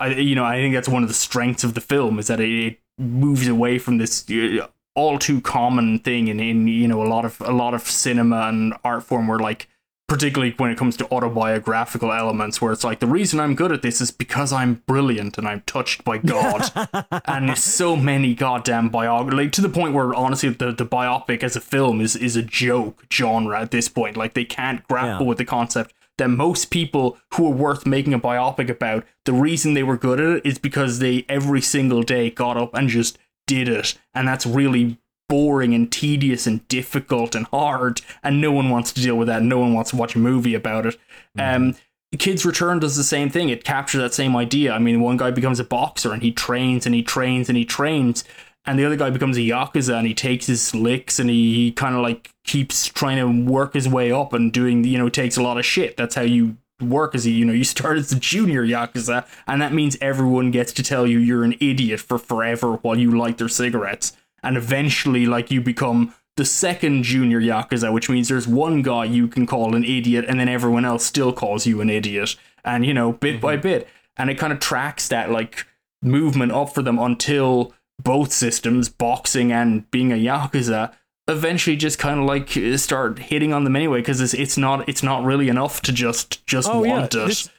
I 0.00 0.08
you 0.08 0.34
know 0.34 0.44
I 0.44 0.56
think 0.56 0.74
that's 0.74 0.88
one 0.88 1.02
of 1.02 1.08
the 1.08 1.14
strengths 1.14 1.64
of 1.64 1.74
the 1.74 1.80
film 1.80 2.18
is 2.18 2.26
that 2.28 2.40
it, 2.40 2.78
moves 2.98 3.46
away 3.46 3.78
from 3.78 3.98
this 3.98 4.24
uh, 4.30 4.66
all 4.94 5.18
too 5.18 5.40
common 5.42 5.98
thing 5.98 6.28
in, 6.28 6.40
in 6.40 6.66
you 6.66 6.88
know 6.88 7.02
a 7.02 7.08
lot 7.08 7.24
of 7.26 7.38
a 7.42 7.52
lot 7.52 7.74
of 7.74 7.82
cinema 7.82 8.48
and 8.48 8.72
art 8.84 9.02
form 9.02 9.28
where 9.28 9.38
like 9.38 9.68
particularly 10.08 10.54
when 10.56 10.70
it 10.70 10.78
comes 10.78 10.96
to 10.96 11.04
autobiographical 11.12 12.12
elements 12.12 12.62
where 12.62 12.72
it's 12.72 12.84
like 12.84 13.00
the 13.00 13.06
reason 13.06 13.38
I'm 13.40 13.54
good 13.54 13.72
at 13.72 13.82
this 13.82 14.00
is 14.00 14.10
because 14.10 14.52
I'm 14.52 14.82
brilliant 14.86 15.36
and 15.36 15.46
I'm 15.46 15.62
touched 15.66 16.04
by 16.04 16.18
God 16.18 16.70
and 17.26 17.58
so 17.58 17.96
many 17.96 18.34
goddamn 18.34 18.88
biography 18.88 19.36
like 19.36 19.52
to 19.52 19.60
the 19.60 19.68
point 19.68 19.92
where 19.94 20.14
honestly 20.14 20.48
the, 20.50 20.72
the 20.72 20.86
biopic 20.86 21.42
as 21.42 21.56
a 21.56 21.60
film 21.60 22.00
is 22.00 22.16
is 22.16 22.36
a 22.36 22.42
joke 22.42 23.04
genre 23.12 23.60
at 23.60 23.72
this 23.72 23.88
point 23.88 24.16
like 24.16 24.34
they 24.34 24.44
can't 24.44 24.86
grapple 24.88 25.26
Yeah. 25.26 25.28
with 25.28 25.38
the 25.38 25.44
concept 25.44 25.92
that 26.18 26.28
most 26.28 26.70
people 26.70 27.18
who 27.34 27.46
are 27.46 27.54
worth 27.54 27.86
making 27.86 28.14
a 28.14 28.18
biopic 28.18 28.68
about. 28.70 29.04
The 29.24 29.32
reason 29.32 29.74
they 29.74 29.82
were 29.82 29.96
good 29.96 30.20
at 30.20 30.36
it 30.38 30.46
is 30.46 30.58
because 30.58 30.98
they 30.98 31.24
every 31.28 31.60
single 31.60 32.02
day 32.02 32.30
got 32.30 32.56
up 32.56 32.74
and 32.74 32.88
just 32.88 33.18
did 33.46 33.68
it. 33.68 33.98
And 34.14 34.26
that's 34.26 34.46
really 34.46 34.98
boring 35.28 35.74
and 35.74 35.90
tedious 35.90 36.46
and 36.46 36.66
difficult 36.68 37.34
and 37.34 37.46
hard. 37.46 38.00
And 38.22 38.40
no 38.40 38.52
one 38.52 38.70
wants 38.70 38.92
to 38.92 39.02
deal 39.02 39.16
with 39.16 39.28
that. 39.28 39.42
No 39.42 39.58
one 39.58 39.74
wants 39.74 39.90
to 39.90 39.96
watch 39.96 40.14
a 40.14 40.18
movie 40.18 40.54
about 40.54 40.86
it. 40.86 40.96
Um 41.38 41.74
kids 42.18 42.46
return 42.46 42.78
does 42.78 42.96
the 42.96 43.04
same 43.04 43.28
thing. 43.28 43.50
It 43.50 43.64
captures 43.64 44.00
that 44.00 44.14
same 44.14 44.36
idea. 44.36 44.72
I 44.72 44.78
mean 44.78 45.00
one 45.00 45.16
guy 45.18 45.30
becomes 45.30 45.60
a 45.60 45.64
boxer 45.64 46.12
and 46.12 46.22
he 46.22 46.32
trains 46.32 46.86
and 46.86 46.94
he 46.94 47.02
trains 47.02 47.48
and 47.48 47.58
he 47.58 47.64
trains 47.64 48.24
and 48.66 48.78
the 48.78 48.84
other 48.84 48.96
guy 48.96 49.10
becomes 49.10 49.36
a 49.36 49.40
yakuza 49.40 49.96
and 49.96 50.06
he 50.06 50.14
takes 50.14 50.46
his 50.46 50.74
licks 50.74 51.18
and 51.18 51.30
he, 51.30 51.54
he 51.54 51.72
kind 51.72 51.94
of 51.94 52.02
like 52.02 52.30
keeps 52.44 52.86
trying 52.86 53.16
to 53.16 53.50
work 53.50 53.74
his 53.74 53.88
way 53.88 54.10
up 54.10 54.32
and 54.32 54.52
doing 54.52 54.84
you 54.84 54.98
know 54.98 55.08
takes 55.08 55.36
a 55.36 55.42
lot 55.42 55.58
of 55.58 55.64
shit. 55.64 55.96
That's 55.96 56.14
how 56.14 56.22
you 56.22 56.56
work 56.80 57.14
as 57.14 57.24
a 57.26 57.30
you 57.30 57.44
know 57.44 57.52
you 57.52 57.64
start 57.64 57.96
as 57.96 58.12
a 58.12 58.16
junior 58.16 58.66
yakuza 58.66 59.26
and 59.46 59.62
that 59.62 59.72
means 59.72 59.96
everyone 60.00 60.50
gets 60.50 60.72
to 60.74 60.82
tell 60.82 61.06
you 61.06 61.18
you're 61.18 61.44
an 61.44 61.54
idiot 61.58 62.00
for 62.00 62.18
forever 62.18 62.74
while 62.82 62.98
you 62.98 63.16
light 63.16 63.38
their 63.38 63.48
cigarettes. 63.48 64.16
And 64.42 64.56
eventually 64.56 65.26
like 65.26 65.50
you 65.50 65.60
become 65.60 66.14
the 66.36 66.44
second 66.44 67.04
junior 67.04 67.40
yakuza 67.40 67.92
which 67.92 68.08
means 68.08 68.28
there's 68.28 68.48
one 68.48 68.82
guy 68.82 69.04
you 69.04 69.28
can 69.28 69.46
call 69.46 69.74
an 69.74 69.84
idiot 69.84 70.24
and 70.28 70.40
then 70.40 70.48
everyone 70.48 70.84
else 70.84 71.04
still 71.06 71.32
calls 71.32 71.66
you 71.66 71.80
an 71.80 71.90
idiot. 71.90 72.36
And 72.64 72.84
you 72.84 72.94
know 72.94 73.12
bit 73.12 73.40
by 73.40 73.54
mm-hmm. 73.54 73.62
bit. 73.62 73.88
And 74.18 74.30
it 74.30 74.38
kind 74.38 74.52
of 74.52 74.60
tracks 74.60 75.08
that 75.08 75.30
like 75.30 75.66
movement 76.02 76.52
up 76.52 76.72
for 76.72 76.82
them 76.82 76.98
until 76.98 77.74
both 78.02 78.32
systems 78.32 78.88
boxing 78.88 79.50
and 79.52 79.90
being 79.90 80.12
a 80.12 80.16
yakuza 80.16 80.92
eventually 81.28 81.76
just 81.76 81.98
kind 81.98 82.20
of 82.20 82.26
like 82.26 82.50
start 82.78 83.18
hitting 83.18 83.52
on 83.52 83.64
them 83.64 83.74
anyway 83.74 83.98
because 84.00 84.20
it's, 84.20 84.34
it's 84.34 84.56
not 84.56 84.88
it's 84.88 85.02
not 85.02 85.24
really 85.24 85.48
enough 85.48 85.82
to 85.82 85.92
just 85.92 86.46
just 86.46 86.68
Oh, 86.70 86.84
yeah. 86.84 86.92
want 86.92 87.14
it 87.14 87.26
This, 87.26 87.50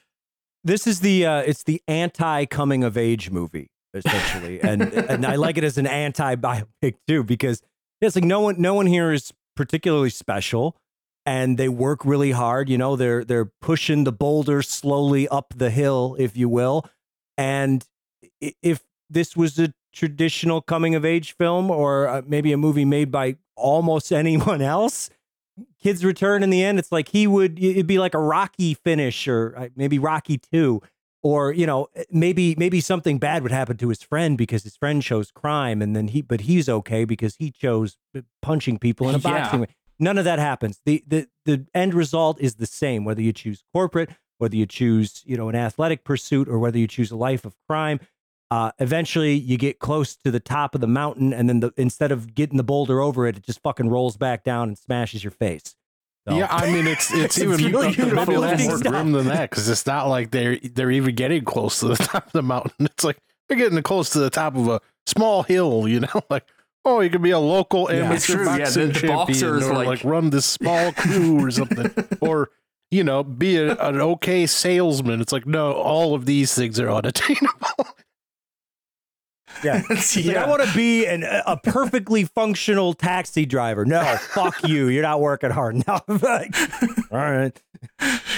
this 0.63 0.87
is 0.87 0.99
the 1.01 1.25
uh, 1.25 1.39
it's 1.39 1.63
the 1.63 1.81
anti 1.87 2.45
coming 2.45 2.83
of 2.83 2.97
age 2.97 3.29
movie 3.29 3.69
essentially, 3.93 4.61
and 4.69 4.81
and 4.81 5.25
I 5.25 5.35
like 5.35 5.57
it 5.57 5.63
as 5.63 5.77
an 5.77 5.87
anti 5.87 6.35
biopic 6.35 6.95
too 7.07 7.23
because 7.23 7.61
it's 8.01 8.15
like 8.15 8.25
no 8.25 8.41
one 8.41 8.55
no 8.61 8.73
one 8.73 8.85
here 8.85 9.11
is 9.11 9.33
particularly 9.55 10.09
special, 10.11 10.77
and 11.25 11.57
they 11.57 11.67
work 11.69 12.05
really 12.05 12.31
hard. 12.31 12.69
You 12.69 12.77
know, 12.77 12.95
they're 12.95 13.23
they're 13.25 13.51
pushing 13.61 14.03
the 14.03 14.11
boulder 14.11 14.61
slowly 14.61 15.27
up 15.27 15.53
the 15.55 15.69
hill, 15.71 16.15
if 16.19 16.37
you 16.37 16.47
will, 16.47 16.85
and 17.37 17.85
if 18.39 18.81
this 19.09 19.35
was 19.35 19.57
a 19.59 19.73
traditional 19.97 20.61
coming 20.61 20.93
of 20.93 21.03
age 21.03 21.31
film 21.35 21.71
or 21.71 22.07
uh, 22.07 22.21
maybe 22.27 22.51
a 22.53 22.57
movie 22.57 22.85
made 22.85 23.11
by 23.11 23.35
almost 23.55 24.11
anyone 24.23 24.61
else 24.61 25.09
kids 25.81 26.05
return 26.05 26.43
in 26.43 26.51
the 26.51 26.63
end 26.63 26.77
it's 26.77 26.91
like 26.91 27.09
he 27.09 27.25
would 27.25 27.57
it'd 27.61 27.87
be 27.87 27.97
like 27.97 28.13
a 28.13 28.19
rocky 28.19 28.75
finish 28.75 29.27
or 29.27 29.55
uh, 29.57 29.69
maybe 29.75 29.97
rocky 29.97 30.37
2 30.37 30.79
or 31.23 31.51
you 31.51 31.65
know 31.65 31.87
eh, 31.95 32.03
maybe 32.11 32.53
maybe 32.59 32.79
something 32.79 33.17
bad 33.17 33.41
would 33.41 33.51
happen 33.51 33.75
to 33.75 33.89
his 33.89 34.03
friend 34.03 34.37
because 34.37 34.61
his 34.63 34.77
friend 34.77 35.01
chose 35.01 35.31
crime 35.31 35.81
and 35.81 35.95
then 35.95 36.09
he 36.09 36.21
but 36.21 36.41
he's 36.41 36.69
okay 36.69 37.03
because 37.03 37.35
he 37.37 37.49
chose 37.49 37.97
uh, 38.15 38.21
punching 38.43 38.77
people 38.77 39.09
in 39.09 39.15
a 39.15 39.17
Yeah. 39.23 39.31
boxing 39.41 39.61
ring. 39.61 39.69
none 39.97 40.19
of 40.19 40.25
that 40.25 40.37
happens 40.37 40.79
the 40.85 41.03
the 41.07 41.27
the 41.45 41.65
end 41.73 41.95
result 41.95 42.39
is 42.39 42.55
the 42.57 42.67
same 42.67 43.03
whether 43.03 43.21
you 43.23 43.33
choose 43.33 43.63
corporate 43.73 44.11
whether 44.37 44.55
you 44.55 44.67
choose 44.67 45.23
you 45.25 45.35
know 45.37 45.49
an 45.49 45.55
athletic 45.55 46.03
pursuit 46.03 46.47
or 46.47 46.59
whether 46.59 46.77
you 46.77 46.85
choose 46.87 47.09
a 47.09 47.15
life 47.17 47.45
of 47.45 47.55
crime 47.67 47.99
uh, 48.49 48.71
eventually 48.79 49.33
you 49.33 49.57
get 49.57 49.79
close 49.79 50.15
to 50.15 50.31
the 50.31 50.39
top 50.39 50.73
of 50.75 50.81
the 50.81 50.87
mountain 50.87 51.33
and 51.33 51.49
then 51.49 51.59
the, 51.59 51.71
instead 51.77 52.11
of 52.11 52.33
getting 52.33 52.57
the 52.57 52.63
boulder 52.63 53.01
over 53.01 53.27
it 53.27 53.35
it 53.37 53.43
just 53.43 53.61
fucking 53.61 53.89
rolls 53.89 54.15
back 54.17 54.43
down 54.43 54.69
and 54.69 54.77
smashes 54.77 55.23
your 55.23 55.31
face 55.31 55.75
So- 56.27 56.35
Yeah, 56.37 56.47
I 56.49 56.71
mean 56.71 56.87
it's 56.87 57.11
it's, 57.13 57.37
It's 57.37 57.39
even 57.39 57.71
really 57.73 57.87
maybe 57.89 58.01
a 58.35 58.39
little 58.39 58.41
more 58.41 58.77
stuff. 58.77 58.91
grim 58.91 59.11
than 59.11 59.27
that 59.27 59.49
because 59.49 59.67
it's 59.67 59.85
not 59.85 60.07
like 60.07 60.31
they're 60.31 60.57
they're 60.59 60.91
even 60.91 61.13
getting 61.15 61.43
close 61.43 61.79
to 61.81 61.87
the 61.89 61.95
top 62.11 62.27
of 62.27 62.31
the 62.31 62.41
mountain. 62.43 62.85
It's 62.85 63.03
like 63.03 63.17
they're 63.49 63.57
getting 63.57 63.81
close 63.83 64.09
to 64.11 64.19
the 64.19 64.29
top 64.29 64.55
of 64.55 64.67
a 64.69 64.79
small 65.05 65.43
hill. 65.43 65.87
You 65.87 66.01
know, 66.01 66.21
like 66.29 66.45
oh, 66.85 67.01
you 67.01 67.09
could 67.09 67.21
be 67.21 67.31
a 67.31 67.39
local 67.39 67.89
Yeah. 67.91 68.05
amateur 68.05 68.13
It's 68.15 68.29
yeah, 68.29 68.57
boxing 68.59 68.87
the- 68.87 68.93
the 68.93 68.99
champion 68.99 69.17
boxer 69.17 69.55
or 69.57 69.73
like- 69.73 69.87
like 69.87 70.03
run 70.05 70.29
this 70.29 70.45
small 70.45 70.93
crew 70.93 71.43
or 71.43 71.51
something, 71.51 71.91
or 72.21 72.49
you 72.91 73.03
know, 73.03 73.21
be 73.23 73.57
a, 73.57 73.75
an 73.75 73.99
okay 73.99 74.45
salesman. 74.45 75.19
It's 75.19 75.33
like 75.33 75.45
no, 75.45 75.73
all 75.73 76.15
of 76.15 76.25
these 76.25 76.53
things 76.55 76.79
are 76.79 76.89
unattainable. 76.89 77.87
Yeah 79.63 79.81
like, 79.89 80.27
I 80.27 80.47
want 80.47 80.63
to 80.63 80.75
be 80.75 81.05
an, 81.05 81.23
a 81.23 81.57
perfectly 81.57 82.25
functional 82.25 82.93
taxi 82.93 83.45
driver. 83.45 83.85
No, 83.85 84.03
fuck 84.17 84.67
you. 84.67 84.87
You're 84.87 85.03
not 85.03 85.21
working 85.21 85.51
hard 85.51 85.75
enough. 85.75 86.03
Like, 86.27 86.55
all 87.11 87.19
right. 87.19 87.61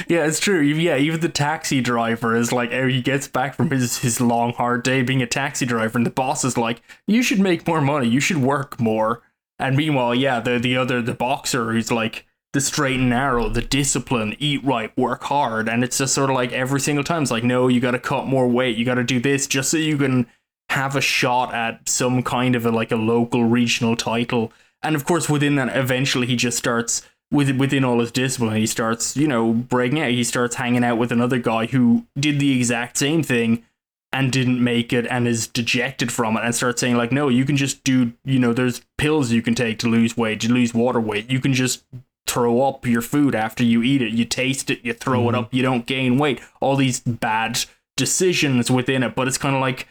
Yeah, 0.07 0.27
it's 0.27 0.39
true. 0.39 0.61
Yeah, 0.61 0.97
even 0.97 1.21
the 1.21 1.29
taxi 1.29 1.81
driver 1.81 2.35
is 2.35 2.51
like, 2.51 2.71
oh, 2.71 2.87
he 2.87 3.01
gets 3.01 3.27
back 3.27 3.55
from 3.55 3.71
his, 3.71 3.99
his 3.99 4.19
long, 4.19 4.53
hard 4.53 4.83
day 4.83 5.01
being 5.01 5.21
a 5.21 5.27
taxi 5.27 5.65
driver, 5.65 5.97
and 5.97 6.05
the 6.05 6.11
boss 6.11 6.43
is 6.43 6.57
like, 6.57 6.81
you 7.07 7.23
should 7.23 7.39
make 7.39 7.65
more 7.65 7.81
money. 7.81 8.07
You 8.07 8.19
should 8.19 8.37
work 8.37 8.79
more. 8.79 9.23
And 9.57 9.75
meanwhile, 9.75 10.13
yeah, 10.13 10.39
the, 10.39 10.59
the 10.59 10.77
other, 10.77 11.01
the 11.01 11.13
boxer, 11.13 11.71
who's 11.71 11.91
like, 11.91 12.25
the 12.53 12.61
straight 12.61 12.99
and 12.99 13.09
narrow, 13.09 13.47
the 13.49 13.61
discipline, 13.61 14.35
eat 14.39 14.63
right, 14.63 14.95
work 14.97 15.23
hard. 15.23 15.69
And 15.69 15.83
it's 15.83 15.97
just 15.99 16.13
sort 16.13 16.29
of 16.29 16.35
like 16.35 16.51
every 16.51 16.79
single 16.79 17.03
time, 17.03 17.21
it's 17.21 17.31
like, 17.31 17.43
no, 17.43 17.67
you 17.67 17.79
got 17.79 17.91
to 17.91 17.99
cut 17.99 18.25
more 18.25 18.47
weight. 18.47 18.77
You 18.77 18.85
got 18.85 18.95
to 18.95 19.03
do 19.03 19.19
this 19.19 19.45
just 19.47 19.69
so 19.69 19.77
you 19.77 19.97
can 19.97 20.27
have 20.69 20.95
a 20.95 21.01
shot 21.01 21.53
at 21.53 21.87
some 21.89 22.23
kind 22.23 22.55
of 22.55 22.65
a, 22.65 22.71
like 22.71 22.91
a 22.91 22.95
local 22.95 23.43
regional 23.43 23.95
title. 23.95 24.51
And 24.81 24.95
of 24.95 25.05
course, 25.05 25.29
within 25.29 25.55
that, 25.55 25.75
eventually 25.75 26.27
he 26.27 26.35
just 26.35 26.57
starts 26.57 27.01
with 27.31 27.55
within 27.57 27.83
all 27.83 27.99
his 27.99 28.11
discipline. 28.11 28.55
He 28.55 28.65
starts, 28.65 29.15
you 29.15 29.27
know, 29.27 29.53
breaking 29.53 29.99
out. 29.99 30.11
He 30.11 30.23
starts 30.23 30.55
hanging 30.55 30.83
out 30.83 30.97
with 30.97 31.11
another 31.11 31.39
guy 31.39 31.67
who 31.67 32.05
did 32.17 32.39
the 32.39 32.55
exact 32.55 32.97
same 32.97 33.23
thing 33.23 33.63
and 34.11 34.31
didn't 34.31 34.63
make 34.63 34.91
it 34.91 35.05
and 35.07 35.27
is 35.27 35.47
dejected 35.47 36.11
from 36.11 36.35
it 36.35 36.43
and 36.43 36.55
starts 36.55 36.81
saying 36.81 36.97
like, 36.97 37.11
no, 37.11 37.29
you 37.29 37.45
can 37.45 37.55
just 37.55 37.83
do, 37.83 38.13
you 38.25 38.39
know, 38.39 38.53
there's 38.53 38.81
pills 38.97 39.31
you 39.31 39.41
can 39.41 39.53
take 39.53 39.77
to 39.79 39.87
lose 39.87 40.17
weight, 40.17 40.39
to 40.41 40.51
lose 40.51 40.73
water 40.73 40.99
weight. 40.99 41.29
You 41.29 41.39
can 41.39 41.53
just 41.53 41.83
throw 42.25 42.61
up 42.61 42.85
your 42.85 43.01
food 43.01 43.35
after 43.35 43.63
you 43.63 43.83
eat 43.83 44.01
it. 44.01 44.11
You 44.11 44.25
taste 44.25 44.71
it, 44.71 44.83
you 44.83 44.93
throw 44.93 45.29
it 45.29 45.33
mm-hmm. 45.33 45.43
up, 45.43 45.53
you 45.53 45.61
don't 45.61 45.85
gain 45.85 46.17
weight. 46.17 46.41
All 46.59 46.75
these 46.75 46.99
bad 46.99 47.65
decisions 47.97 48.71
within 48.71 49.03
it, 49.03 49.15
but 49.15 49.27
it's 49.27 49.37
kind 49.37 49.55
of 49.55 49.61
like 49.61 49.87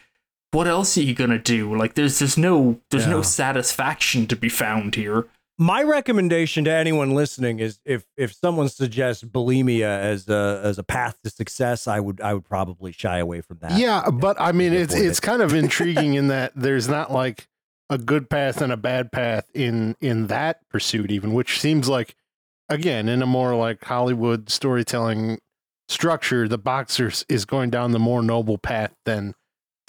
what 0.51 0.67
else 0.67 0.97
are 0.97 1.01
you 1.01 1.13
gonna 1.13 1.39
do? 1.39 1.75
Like 1.75 1.93
there's 1.93 2.19
there's 2.19 2.37
no 2.37 2.79
there's 2.89 3.07
no 3.07 3.21
satisfaction 3.21 4.27
to 4.27 4.35
be 4.35 4.49
found 4.49 4.95
here. 4.95 5.27
My 5.61 5.83
recommendation 5.83 6.63
to 6.63 6.71
anyone 6.71 7.11
listening 7.11 7.59
is 7.59 7.79
if 7.85 8.05
if 8.17 8.33
someone 8.33 8.69
suggests 8.69 9.23
bulimia 9.23 9.99
as 9.99 10.27
a 10.29 10.61
as 10.63 10.79
a 10.79 10.83
path 10.83 11.17
to 11.23 11.29
success, 11.29 11.87
I 11.87 11.99
would 11.99 12.21
I 12.21 12.33
would 12.33 12.45
probably 12.45 12.91
shy 12.91 13.17
away 13.19 13.41
from 13.41 13.59
that. 13.59 13.77
Yeah, 13.77 14.09
but 14.09 14.39
I 14.39 14.53
mean, 14.53 14.73
it's 14.73 14.93
avoid 14.93 15.07
it's 15.07 15.19
it. 15.19 15.21
kind 15.21 15.41
of 15.41 15.53
intriguing 15.63 16.13
in 16.13 16.27
that 16.29 16.53
there's 16.55 16.87
not 16.87 17.11
like 17.11 17.47
a 17.89 17.97
good 17.97 18.29
path 18.29 18.61
and 18.61 18.71
a 18.71 18.77
bad 18.77 19.11
path 19.11 19.49
in 19.53 19.95
in 19.99 20.27
that 20.27 20.67
pursuit, 20.69 21.11
even 21.11 21.33
which 21.33 21.59
seems 21.59 21.89
like 21.89 22.15
again 22.69 23.09
in 23.09 23.21
a 23.21 23.27
more 23.27 23.55
like 23.55 23.83
Hollywood 23.83 24.49
storytelling 24.49 25.39
structure, 25.89 26.47
the 26.47 26.57
boxer 26.57 27.11
is 27.27 27.45
going 27.45 27.69
down 27.69 27.91
the 27.91 27.99
more 27.99 28.21
noble 28.21 28.57
path 28.57 28.95
than 29.05 29.35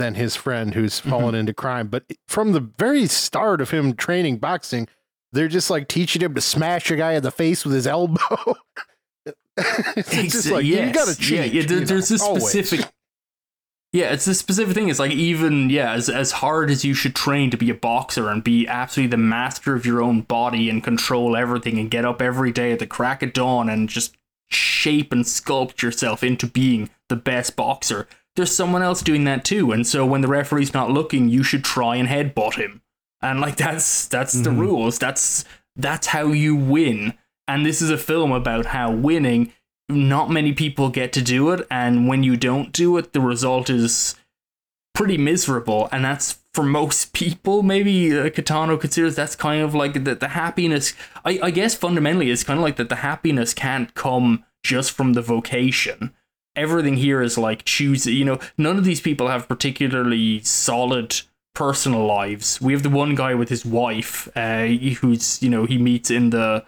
than 0.00 0.14
his 0.14 0.34
friend 0.34 0.74
who's 0.74 0.98
mm-hmm. 0.98 1.10
fallen 1.10 1.34
into 1.34 1.52
crime. 1.52 1.88
But 1.88 2.04
from 2.26 2.52
the 2.52 2.60
very 2.60 3.06
start 3.06 3.60
of 3.60 3.70
him 3.70 3.94
training 3.94 4.38
boxing, 4.38 4.88
they're 5.32 5.46
just 5.46 5.70
like 5.70 5.86
teaching 5.86 6.22
him 6.22 6.34
to 6.34 6.40
smash 6.40 6.90
a 6.90 6.96
guy 6.96 7.12
in 7.12 7.22
the 7.22 7.30
face 7.30 7.64
with 7.64 7.74
his 7.74 7.86
elbow. 7.86 8.56
it's 9.56 10.32
just 10.32 10.50
like 10.50 10.64
you 10.64 10.90
gotta 10.90 11.14
cheat. 11.14 11.38
Yeah, 11.38 11.44
yeah 11.44 11.66
there, 11.66 11.80
there's 11.80 12.10
know, 12.10 12.14
this 12.14 12.22
always. 12.22 12.48
specific. 12.48 12.86
Yeah, 13.92 14.12
it's 14.12 14.26
a 14.26 14.34
specific 14.34 14.74
thing. 14.74 14.88
It's 14.88 14.98
like 14.98 15.12
even 15.12 15.68
yeah, 15.68 15.92
as 15.92 16.08
as 16.08 16.32
hard 16.32 16.70
as 16.70 16.84
you 16.84 16.94
should 16.94 17.14
train 17.14 17.50
to 17.50 17.56
be 17.56 17.68
a 17.70 17.74
boxer 17.74 18.28
and 18.28 18.42
be 18.42 18.66
absolutely 18.66 19.10
the 19.10 19.18
master 19.18 19.74
of 19.74 19.84
your 19.84 20.00
own 20.00 20.22
body 20.22 20.70
and 20.70 20.82
control 20.82 21.36
everything 21.36 21.78
and 21.78 21.90
get 21.90 22.04
up 22.04 22.22
every 22.22 22.52
day 22.52 22.72
at 22.72 22.78
the 22.78 22.86
crack 22.86 23.22
of 23.22 23.32
dawn 23.32 23.68
and 23.68 23.88
just 23.88 24.16
shape 24.48 25.12
and 25.12 25.24
sculpt 25.24 25.82
yourself 25.82 26.24
into 26.24 26.46
being 26.46 26.88
the 27.08 27.16
best 27.16 27.54
boxer. 27.54 28.08
There's 28.36 28.54
someone 28.54 28.82
else 28.82 29.02
doing 29.02 29.24
that 29.24 29.44
too, 29.44 29.72
and 29.72 29.86
so 29.86 30.06
when 30.06 30.20
the 30.20 30.28
referee's 30.28 30.72
not 30.72 30.90
looking, 30.90 31.28
you 31.28 31.42
should 31.42 31.64
try 31.64 31.96
and 31.96 32.08
headbutt 32.08 32.54
him. 32.54 32.82
And 33.22 33.40
like 33.40 33.56
that's 33.56 34.06
that's 34.06 34.32
the 34.32 34.50
Mhm. 34.50 34.58
rules. 34.58 34.98
That's 34.98 35.44
that's 35.76 36.08
how 36.08 36.28
you 36.28 36.54
win. 36.56 37.14
And 37.48 37.66
this 37.66 37.82
is 37.82 37.90
a 37.90 37.98
film 37.98 38.32
about 38.32 38.66
how 38.66 38.90
winning 38.92 39.52
not 39.88 40.30
many 40.30 40.52
people 40.52 40.88
get 40.88 41.12
to 41.14 41.20
do 41.22 41.50
it 41.50 41.66
and 41.68 42.06
when 42.06 42.22
you 42.22 42.36
don't 42.36 42.70
do 42.72 42.96
it 42.96 43.12
the 43.12 43.20
result 43.20 43.68
is 43.68 44.14
pretty 44.94 45.18
miserable 45.18 45.88
and 45.90 46.04
that's 46.04 46.38
for 46.54 46.62
most 46.62 47.12
people, 47.12 47.62
maybe 47.62 48.16
uh, 48.16 48.24
Kitano 48.28 48.80
considers 48.80 49.16
that's 49.16 49.36
kind 49.36 49.62
of 49.62 49.74
like 49.74 50.04
the, 50.04 50.14
the 50.14 50.28
happiness. 50.28 50.94
I, 51.24 51.38
I 51.42 51.50
guess 51.50 51.74
fundamentally, 51.74 52.30
it's 52.30 52.42
kind 52.44 52.58
of 52.58 52.62
like 52.62 52.76
that 52.76 52.88
the 52.88 52.96
happiness 52.96 53.54
can't 53.54 53.92
come 53.94 54.44
just 54.64 54.90
from 54.92 55.12
the 55.14 55.22
vocation. 55.22 56.12
Everything 56.60 56.96
here 56.96 57.22
is 57.22 57.38
like 57.38 57.64
choose. 57.64 58.06
You 58.06 58.24
know, 58.24 58.38
none 58.58 58.76
of 58.76 58.84
these 58.84 59.00
people 59.00 59.28
have 59.28 59.48
particularly 59.48 60.40
solid 60.40 61.22
personal 61.54 62.04
lives. 62.04 62.60
We 62.60 62.74
have 62.74 62.82
the 62.82 62.90
one 62.90 63.14
guy 63.14 63.34
with 63.34 63.48
his 63.48 63.64
wife, 63.64 64.28
uh, 64.36 64.66
who's 64.66 65.42
you 65.42 65.48
know 65.48 65.64
he 65.64 65.78
meets 65.78 66.10
in 66.10 66.30
the 66.30 66.64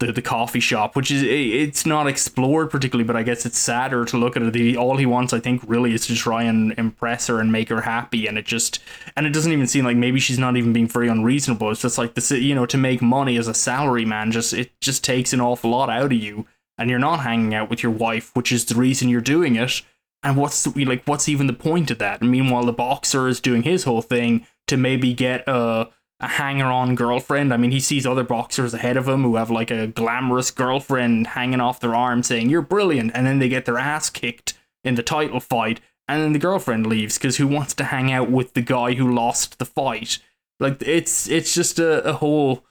the, 0.00 0.12
the 0.12 0.22
coffee 0.22 0.60
shop, 0.60 0.94
which 0.94 1.10
is 1.10 1.22
it's 1.24 1.84
not 1.84 2.06
explored 2.06 2.70
particularly, 2.70 3.06
but 3.06 3.16
I 3.16 3.24
guess 3.24 3.44
it's 3.44 3.58
sadder 3.58 4.04
to 4.06 4.16
look 4.16 4.36
at 4.36 4.42
it. 4.42 4.76
All 4.76 4.96
he 4.96 5.06
wants, 5.06 5.32
I 5.32 5.40
think, 5.40 5.62
really 5.66 5.92
is 5.92 6.06
to 6.06 6.14
try 6.14 6.44
and 6.44 6.72
impress 6.78 7.26
her 7.26 7.40
and 7.40 7.50
make 7.50 7.68
her 7.68 7.80
happy, 7.80 8.26
and 8.26 8.38
it 8.38 8.46
just 8.46 8.80
and 9.16 9.26
it 9.26 9.32
doesn't 9.32 9.52
even 9.52 9.66
seem 9.66 9.84
like 9.84 9.96
maybe 9.96 10.20
she's 10.20 10.38
not 10.38 10.56
even 10.56 10.72
being 10.72 10.88
very 10.88 11.08
unreasonable. 11.08 11.70
It's 11.70 11.82
just 11.82 11.98
like 11.98 12.14
the 12.14 12.40
you 12.40 12.54
know 12.54 12.66
to 12.66 12.76
make 12.76 13.02
money 13.02 13.36
as 13.36 13.48
a 13.48 13.54
salary 13.54 14.04
man, 14.04 14.30
just 14.30 14.52
it 14.52 14.70
just 14.80 15.02
takes 15.02 15.32
an 15.32 15.40
awful 15.40 15.70
lot 15.70 15.90
out 15.90 16.12
of 16.12 16.12
you, 16.12 16.46
and 16.78 16.88
you're 16.88 16.98
not 16.98 17.20
hanging 17.20 17.54
out 17.54 17.68
with 17.68 17.82
your 17.82 17.92
wife, 17.92 18.30
which 18.34 18.52
is 18.52 18.64
the 18.64 18.74
reason 18.74 19.08
you're 19.08 19.20
doing 19.20 19.56
it. 19.56 19.82
And 20.22 20.36
what's 20.36 20.64
the, 20.64 20.84
like 20.84 21.04
what's 21.04 21.28
even 21.28 21.46
the 21.46 21.52
point 21.52 21.90
of 21.90 21.98
that? 21.98 22.20
And 22.20 22.30
meanwhile, 22.30 22.64
the 22.64 22.72
boxer 22.72 23.28
is 23.28 23.40
doing 23.40 23.62
his 23.62 23.84
whole 23.84 24.02
thing 24.02 24.46
to 24.66 24.76
maybe 24.76 25.12
get 25.14 25.46
a 25.46 25.90
a 26.20 26.26
hanger 26.26 26.66
on 26.66 26.94
girlfriend. 26.94 27.52
I 27.52 27.56
mean, 27.56 27.70
he 27.70 27.80
sees 27.80 28.06
other 28.06 28.24
boxers 28.24 28.74
ahead 28.74 28.96
of 28.96 29.06
him 29.06 29.22
who 29.22 29.36
have 29.36 29.50
like 29.50 29.70
a 29.70 29.86
glamorous 29.86 30.50
girlfriend 30.50 31.28
hanging 31.28 31.60
off 31.60 31.80
their 31.80 31.94
arm 31.94 32.22
saying, 32.22 32.50
You're 32.50 32.62
brilliant. 32.62 33.12
And 33.14 33.26
then 33.26 33.38
they 33.38 33.48
get 33.48 33.66
their 33.66 33.78
ass 33.78 34.10
kicked 34.10 34.54
in 34.82 34.96
the 34.96 35.02
title 35.02 35.40
fight. 35.40 35.80
And 36.08 36.22
then 36.22 36.32
the 36.32 36.38
girlfriend 36.38 36.86
leaves 36.86 37.18
because 37.18 37.36
who 37.36 37.46
wants 37.46 37.74
to 37.74 37.84
hang 37.84 38.10
out 38.10 38.30
with 38.30 38.54
the 38.54 38.62
guy 38.62 38.94
who 38.94 39.14
lost 39.14 39.58
the 39.58 39.66
fight? 39.66 40.18
Like, 40.58 40.82
it's, 40.82 41.28
it's 41.28 41.54
just 41.54 41.78
a, 41.78 42.02
a 42.02 42.14
whole 42.14 42.64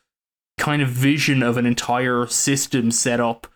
kind 0.57 0.81
of 0.81 0.89
vision 0.89 1.43
of 1.43 1.55
an 1.55 1.65
entire 1.65 2.25
system 2.25 2.91
set 2.91 3.19
up 3.19 3.47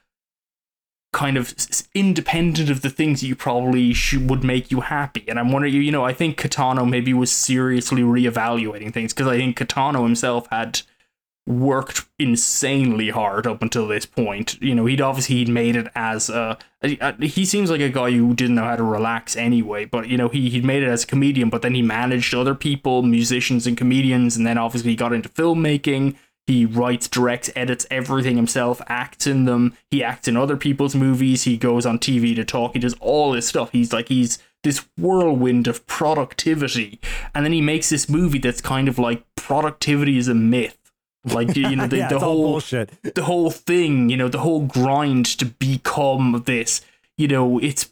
kind 1.14 1.36
of 1.36 1.54
independent 1.94 2.70
of 2.70 2.82
the 2.82 2.90
things 2.90 3.22
you 3.22 3.36
probably 3.36 3.94
should, 3.94 4.30
would 4.30 4.44
make 4.44 4.72
you 4.72 4.80
happy. 4.82 5.26
And 5.28 5.38
I'm 5.38 5.52
wondering, 5.52 5.74
you 5.74 5.92
know, 5.92 6.06
I 6.06 6.14
think 6.14 6.38
Kitano 6.38 6.90
maybe 6.90 7.14
was 7.14 7.32
seriously 7.32 8.02
reevaluating 8.02 8.94
things 8.94 9.14
because 9.14 9.28
I 9.28 9.38
think 9.38 9.58
Kitano 9.58 10.04
himself 10.04 10.48
had 10.50 10.82
worked 11.48 12.06
insanely 12.18 13.10
hard 13.10 13.46
up 13.46 13.62
until 13.62 13.88
this 13.88 14.06
point. 14.06 14.62
You 14.62 14.76
know, 14.76 14.86
he'd 14.86 15.02
obviously 15.02 15.38
he'd 15.38 15.50
made 15.50 15.76
it 15.76 15.88
as 15.96 16.30
a, 16.30 16.58
a, 16.82 17.26
he 17.26 17.46
seems 17.46 17.70
like 17.70 17.82
a 17.82 17.90
guy 17.90 18.12
who 18.12 18.34
didn't 18.34 18.56
know 18.56 18.64
how 18.64 18.76
to 18.76 18.84
relax 18.84 19.36
anyway, 19.36 19.86
but 19.86 20.08
you 20.08 20.18
know, 20.18 20.30
he 20.30 20.50
he'd 20.50 20.64
made 20.64 20.84
it 20.84 20.90
as 20.90 21.04
a 21.04 21.08
comedian, 21.08 21.50
but 21.50 21.62
then 21.62 21.74
he 21.74 21.82
managed 21.82 22.34
other 22.34 22.56
people, 22.56 23.02
musicians 23.02 23.68
and 23.68 23.76
comedians, 23.76 24.38
and 24.38 24.46
then 24.46 24.58
obviously 24.58 24.92
he 24.92 24.96
got 24.96 25.14
into 25.14 25.30
filmmaking 25.30 26.16
he 26.52 26.66
writes, 26.66 27.08
directs, 27.08 27.50
edits 27.56 27.88
everything 27.90 28.36
himself, 28.36 28.82
acts 28.88 29.26
in 29.26 29.46
them. 29.46 29.76
He 29.90 30.04
acts 30.04 30.28
in 30.28 30.36
other 30.36 30.58
people's 30.58 30.96
movies. 30.96 31.44
He 31.44 31.58
goes 31.58 31.86
on 31.86 31.98
TV 31.98 32.36
to 32.36 32.44
talk. 32.44 32.74
He 32.74 32.80
does 32.80 32.96
all 33.00 33.32
this 33.32 33.48
stuff. 33.48 33.72
He's 33.72 33.94
like, 33.94 34.10
he's 34.10 34.38
this 34.64 34.86
whirlwind 34.98 35.68
of 35.68 35.88
productivity. 35.88 37.00
And 37.34 37.46
then 37.46 37.54
he 37.54 37.62
makes 37.62 37.90
this 37.90 38.10
movie 38.10 38.40
that's 38.40 38.62
kind 38.62 38.88
of 38.88 39.00
like 39.00 39.24
productivity 39.36 40.18
is 40.18 40.28
a 40.28 40.36
myth. 40.36 40.78
Like 41.24 41.56
you 41.56 41.76
know 41.76 41.88
the, 41.88 41.98
yeah, 42.00 42.10
the 42.10 42.20
whole 42.20 42.60
the 42.60 43.24
whole 43.24 43.52
thing, 43.52 44.10
you 44.10 44.18
know, 44.18 44.28
the 44.28 44.40
whole 44.40 44.66
grind 44.66 45.26
to 45.38 45.46
become 45.46 46.44
this, 46.46 46.82
you 47.18 47.28
know, 47.28 47.60
it's 47.60 47.92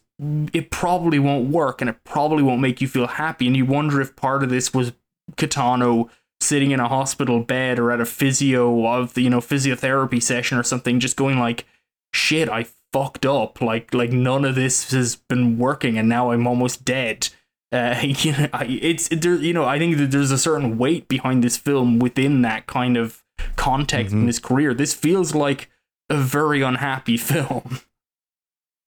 it 0.51 0.69
probably 0.69 1.19
won't 1.19 1.49
work 1.49 1.79
and 1.79 1.89
it 1.89 2.03
probably 2.03 2.43
won't 2.43 2.61
make 2.61 2.81
you 2.81 2.87
feel 2.87 3.07
happy. 3.07 3.47
And 3.47 3.55
you 3.55 3.65
wonder 3.65 4.01
if 4.01 4.15
part 4.15 4.43
of 4.43 4.49
this 4.49 4.73
was 4.73 4.91
Kitano 5.37 6.09
sitting 6.41 6.71
in 6.71 6.79
a 6.79 6.87
hospital 6.87 7.41
bed 7.41 7.79
or 7.79 7.91
at 7.91 7.99
a 8.01 8.05
physio 8.05 8.85
of 8.87 9.13
the 9.13 9.21
you 9.21 9.29
know 9.29 9.39
physiotherapy 9.39 10.21
session 10.21 10.57
or 10.57 10.63
something 10.63 10.99
just 10.99 11.17
going 11.17 11.37
like 11.39 11.65
shit 12.13 12.47
i 12.49 12.65
fucked 12.93 13.25
up 13.25 13.61
like 13.61 13.93
like 13.93 14.11
none 14.11 14.45
of 14.45 14.55
this 14.55 14.91
has 14.91 15.15
been 15.15 15.57
working 15.57 15.97
and 15.97 16.07
now 16.09 16.31
i'm 16.31 16.47
almost 16.47 16.83
dead 16.85 17.29
uh, 17.71 17.99
you 18.01 18.31
know, 18.31 18.47
I, 18.51 18.79
it's 18.81 19.09
there. 19.09 19.35
You 19.35 19.53
know, 19.53 19.63
I 19.63 19.77
think 19.77 19.97
that 19.97 20.09
there's 20.09 20.31
a 20.31 20.39
certain 20.39 20.79
weight 20.79 21.07
behind 21.07 21.43
this 21.43 21.55
film 21.55 21.99
within 21.99 22.41
that 22.41 22.65
kind 22.65 22.97
of 22.97 23.23
context 23.57 24.11
Mhm. 24.11 24.21
in 24.21 24.25
his 24.27 24.39
career. 24.39 24.73
This 24.73 24.95
feels 24.95 25.35
like 25.35 25.69
a 26.09 26.17
very 26.17 26.63
unhappy 26.63 27.15
film. 27.31 27.81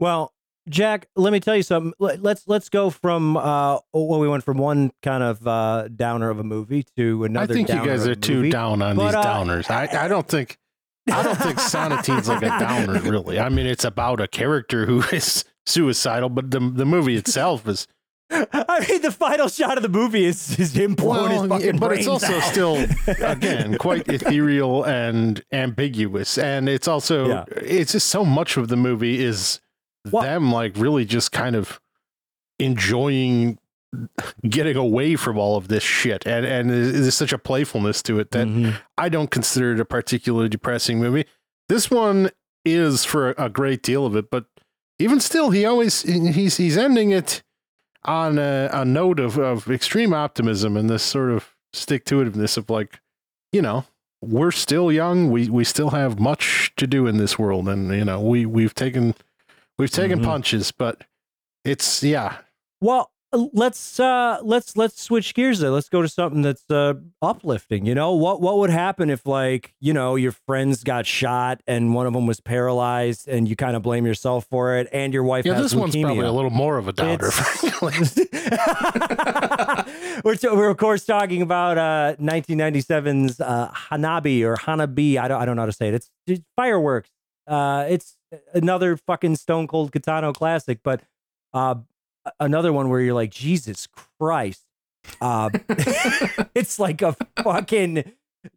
Well, 0.00 0.32
Jack, 0.68 1.08
let 1.16 1.32
me 1.32 1.40
tell 1.40 1.56
you 1.56 1.62
something. 1.62 1.92
Let- 1.98 2.22
Let's 2.22 2.46
let's 2.46 2.68
go 2.68 2.90
from 2.90 3.36
uh 3.36 3.78
well, 3.92 4.20
we 4.20 4.28
went 4.28 4.44
from 4.44 4.58
one 4.58 4.92
kind 5.02 5.22
of 5.22 5.46
uh 5.46 5.88
downer 5.88 6.30
of 6.30 6.38
a 6.38 6.44
movie 6.44 6.84
to 6.96 7.24
another. 7.24 7.52
I 7.52 7.56
think 7.56 7.68
you 7.68 7.84
guys 7.84 8.06
are 8.06 8.14
too 8.14 8.36
movie. 8.36 8.50
down 8.50 8.80
on 8.82 8.96
But, 8.96 9.06
these 9.06 9.14
uh, 9.16 9.24
downers. 9.24 9.70
I, 9.70 10.04
I 10.04 10.08
don't 10.08 10.26
think 10.28 10.58
I 11.10 11.22
don't 11.22 11.36
think 11.36 11.58
Sonatine's 11.60 12.28
like 12.28 12.42
a 12.42 12.46
downer, 12.48 13.00
really. 13.00 13.40
I 13.40 13.48
mean, 13.48 13.66
it's 13.66 13.84
about 13.84 14.20
a 14.20 14.28
character 14.28 14.86
who 14.86 15.00
is 15.12 15.44
suicidal, 15.66 16.28
but 16.28 16.50
the 16.52 16.60
the 16.60 16.86
movie 16.86 17.16
itself 17.16 17.66
is 17.66 17.88
I 18.30 18.86
mean, 18.88 19.02
the 19.02 19.10
final 19.10 19.48
shot 19.48 19.76
of 19.76 19.82
the 19.82 19.90
movie 19.90 20.24
is, 20.24 20.58
is 20.58 20.74
him 20.74 20.94
blowing 20.94 21.32
his 21.32 21.46
fucking 21.48 21.78
but 21.78 21.92
it's 21.92 22.06
also 22.06 22.34
out. 22.36 22.42
still 22.44 22.86
again 23.22 23.76
quite 23.76 24.08
ethereal 24.08 24.84
and 24.84 25.42
ambiguous, 25.52 26.38
and 26.38 26.68
it's 26.68 26.86
also 26.88 27.28
Yeah. 27.28 27.44
it's 27.56 27.92
just 27.92 28.06
so 28.08 28.24
much 28.24 28.56
of 28.56 28.68
the 28.68 28.76
movie 28.76 29.22
is 29.22 29.60
Well- 30.10 30.22
them 30.22 30.50
like 30.52 30.72
really 30.76 31.04
just 31.04 31.32
kind 31.32 31.54
of 31.56 31.80
enjoying 32.58 33.58
getting 34.48 34.76
away 34.76 35.16
from 35.16 35.36
all 35.36 35.56
of 35.56 35.68
this 35.68 35.82
shit, 35.82 36.26
and 36.26 36.46
and 36.46 36.70
there's 36.70 37.14
such 37.14 37.32
a 37.32 37.38
playfulness 37.38 38.02
to 38.04 38.18
it 38.18 38.30
that 38.30 38.46
Mhm. 38.46 38.74
I 38.96 39.08
don't 39.10 39.30
consider 39.30 39.74
it 39.74 39.80
a 39.80 39.84
particularly 39.84 40.48
depressing 40.48 40.98
movie. 40.98 41.26
This 41.68 41.90
one 41.90 42.30
is 42.64 43.04
for 43.04 43.30
a 43.36 43.48
great 43.50 43.82
deal 43.82 44.06
of 44.06 44.16
it, 44.16 44.30
but 44.30 44.46
even 44.98 45.20
still, 45.20 45.50
he 45.50 45.64
always 45.66 46.02
he's 46.02 46.56
he's 46.56 46.78
ending 46.78 47.10
it 47.10 47.42
on 48.04 48.38
a, 48.38 48.68
a 48.72 48.84
note 48.84 49.20
of, 49.20 49.38
of 49.38 49.70
extreme 49.70 50.12
optimism 50.14 50.76
and 50.76 50.88
this 50.88 51.02
sort 51.02 51.30
of 51.30 51.50
stick 51.72 52.04
to 52.06 52.16
itiveness 52.16 52.56
of 52.56 52.68
like, 52.70 52.98
you 53.52 53.62
know, 53.62 53.84
we're 54.22 54.50
still 54.50 54.90
young. 54.90 55.30
We 55.30 55.50
we 55.50 55.64
still 55.64 55.90
have 55.90 56.18
much 56.18 56.72
to 56.76 56.86
do 56.86 57.06
in 57.06 57.18
this 57.18 57.38
world, 57.38 57.68
and 57.68 57.92
you 57.94 58.04
know, 58.06 58.20
we 58.22 58.46
we've 58.46 58.74
taken 58.74 59.14
we've 59.78 59.90
taken 59.90 60.20
Mhm. 60.20 60.24
punches, 60.24 60.72
but 60.72 61.04
it's 61.64 62.02
yeah. 62.02 62.38
Well, 62.80 63.10
let's 63.34 63.98
uh 63.98 64.38
let's 64.42 64.76
let's 64.76 65.00
switch 65.00 65.32
gears 65.34 65.60
there. 65.60 65.70
Let's 65.70 65.88
go 65.88 66.02
to 66.02 66.08
something 66.08 66.42
that's 66.42 66.68
uh 66.70 66.94
uplifting. 67.22 67.86
You 67.86 67.94
know, 67.94 68.12
what 68.12 68.42
what 68.42 68.58
would 68.58 68.68
happen 68.70 69.08
if 69.08 69.24
like, 69.26 69.74
you 69.80 69.94
know, 69.94 70.16
your 70.16 70.32
friends 70.32 70.84
got 70.84 71.06
shot 71.06 71.62
and 71.66 71.94
one 71.94 72.06
of 72.06 72.12
them 72.12 72.26
was 72.26 72.40
paralyzed 72.40 73.28
and 73.28 73.48
you 73.48 73.56
kind 73.56 73.74
of 73.76 73.82
blame 73.82 74.04
yourself 74.04 74.46
for 74.50 74.76
it 74.76 74.88
and 74.92 75.14
your 75.14 75.22
wife 75.22 75.46
Yeah, 75.46 75.54
this 75.54 75.74
one's 75.74 75.96
probably 75.96 76.26
a 76.26 76.32
little 76.32 76.50
more 76.50 76.76
of 76.76 76.88
a. 76.88 76.90
It's- 76.90 77.62
we're, 80.24 80.34
t- 80.34 80.48
we're 80.48 80.68
of 80.68 80.76
course 80.76 81.04
talking 81.04 81.42
about 81.42 81.78
uh 81.78 82.14
1997's 82.20 83.40
uh 83.40 83.70
Hanabi 83.72 84.42
or 84.42 84.56
Hanabi. 84.56 85.18
I 85.18 85.28
don't 85.28 85.40
I 85.40 85.44
don't 85.44 85.56
know 85.56 85.62
how 85.62 85.66
to 85.66 85.72
say 85.72 85.88
it. 85.88 85.94
It's, 85.94 86.10
it's 86.26 86.42
fireworks. 86.56 87.10
Uh 87.46 87.86
it's 87.88 88.16
another 88.52 88.96
fucking 88.96 89.36
Stone 89.36 89.66
Cold 89.66 89.92
Kitano 89.92 90.34
classic, 90.34 90.80
but 90.82 91.02
uh 91.52 91.76
another 92.38 92.72
one 92.72 92.88
where 92.88 93.00
you're 93.00 93.14
like 93.14 93.30
Jesus 93.30 93.88
Christ. 94.18 94.64
Uh 95.20 95.50
it's 96.54 96.78
like 96.78 97.02
a 97.02 97.16
fucking 97.42 98.12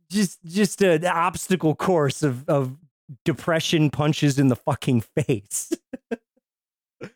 just 0.09 0.43
just 0.45 0.81
an 0.81 1.05
obstacle 1.05 1.75
course 1.75 2.23
of 2.23 2.47
of 2.49 2.77
depression 3.23 3.89
punches 3.89 4.39
in 4.39 4.47
the 4.47 4.55
fucking 4.55 5.01
face. 5.01 5.71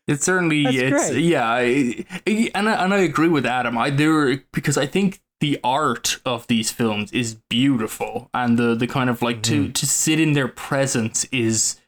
It 0.08 0.22
certainly, 0.22 0.64
That's 0.66 0.78
it's 0.78 1.10
great. 1.10 1.24
yeah, 1.24 1.50
I, 1.50 2.06
and 2.54 2.70
I, 2.70 2.84
and 2.84 2.94
I 2.94 2.98
agree 3.00 3.30
with 3.30 3.46
Adam. 3.46 3.78
I 3.78 3.90
there 3.90 4.38
because 4.52 4.78
I 4.78 4.86
think 4.86 5.22
the 5.40 5.60
art 5.64 6.20
of 6.26 6.46
these 6.48 6.72
films 6.72 7.12
is 7.12 7.36
beautiful, 7.50 8.30
and 8.34 8.58
the 8.58 8.76
the 8.76 8.88
kind 8.88 9.10
of 9.10 9.22
like 9.22 9.42
to 9.44 9.70
to 9.72 9.86
sit 9.86 10.20
in 10.20 10.34
their 10.34 10.48
presence 10.48 11.26
is 11.32 11.79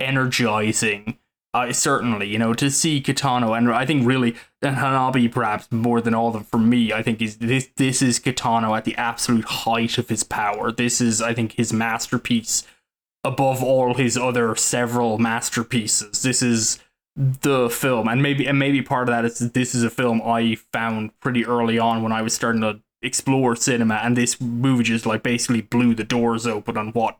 energizing. 0.00 1.18
Uh, 1.52 1.72
certainly, 1.72 2.28
you 2.28 2.38
know, 2.38 2.54
to 2.54 2.70
see 2.70 3.02
Kitano, 3.02 3.58
and 3.58 3.72
I 3.72 3.84
think 3.84 4.06
really, 4.06 4.36
and 4.62 4.76
Hanabi 4.76 5.32
perhaps 5.32 5.66
more 5.72 6.00
than 6.00 6.14
all 6.14 6.28
of 6.28 6.34
them 6.34 6.44
for 6.44 6.58
me, 6.58 6.92
I 6.92 7.02
think 7.02 7.20
is 7.20 7.38
this 7.38 7.68
this 7.76 8.02
is 8.02 8.20
Kitano 8.20 8.76
at 8.76 8.84
the 8.84 8.94
absolute 8.94 9.44
height 9.44 9.98
of 9.98 10.08
his 10.08 10.22
power. 10.22 10.70
This 10.70 11.00
is, 11.00 11.20
I 11.20 11.34
think, 11.34 11.52
his 11.52 11.72
masterpiece 11.72 12.62
above 13.24 13.64
all 13.64 13.94
his 13.94 14.16
other 14.16 14.54
several 14.54 15.18
masterpieces. 15.18 16.22
This 16.22 16.40
is 16.40 16.78
the 17.16 17.68
film, 17.68 18.06
and 18.06 18.22
maybe 18.22 18.46
and 18.46 18.58
maybe 18.58 18.80
part 18.80 19.08
of 19.08 19.12
that 19.12 19.24
is 19.24 19.38
this 19.50 19.74
is 19.74 19.82
a 19.82 19.90
film 19.90 20.22
I 20.22 20.56
found 20.72 21.18
pretty 21.18 21.44
early 21.44 21.80
on 21.80 22.02
when 22.02 22.12
I 22.12 22.22
was 22.22 22.32
starting 22.32 22.60
to 22.62 22.80
explore 23.02 23.56
cinema, 23.56 23.96
and 23.96 24.16
this 24.16 24.40
movie 24.40 24.84
just 24.84 25.04
like 25.04 25.24
basically 25.24 25.62
blew 25.62 25.94
the 25.96 26.04
doors 26.04 26.46
open 26.46 26.76
on 26.76 26.90
what 26.90 27.18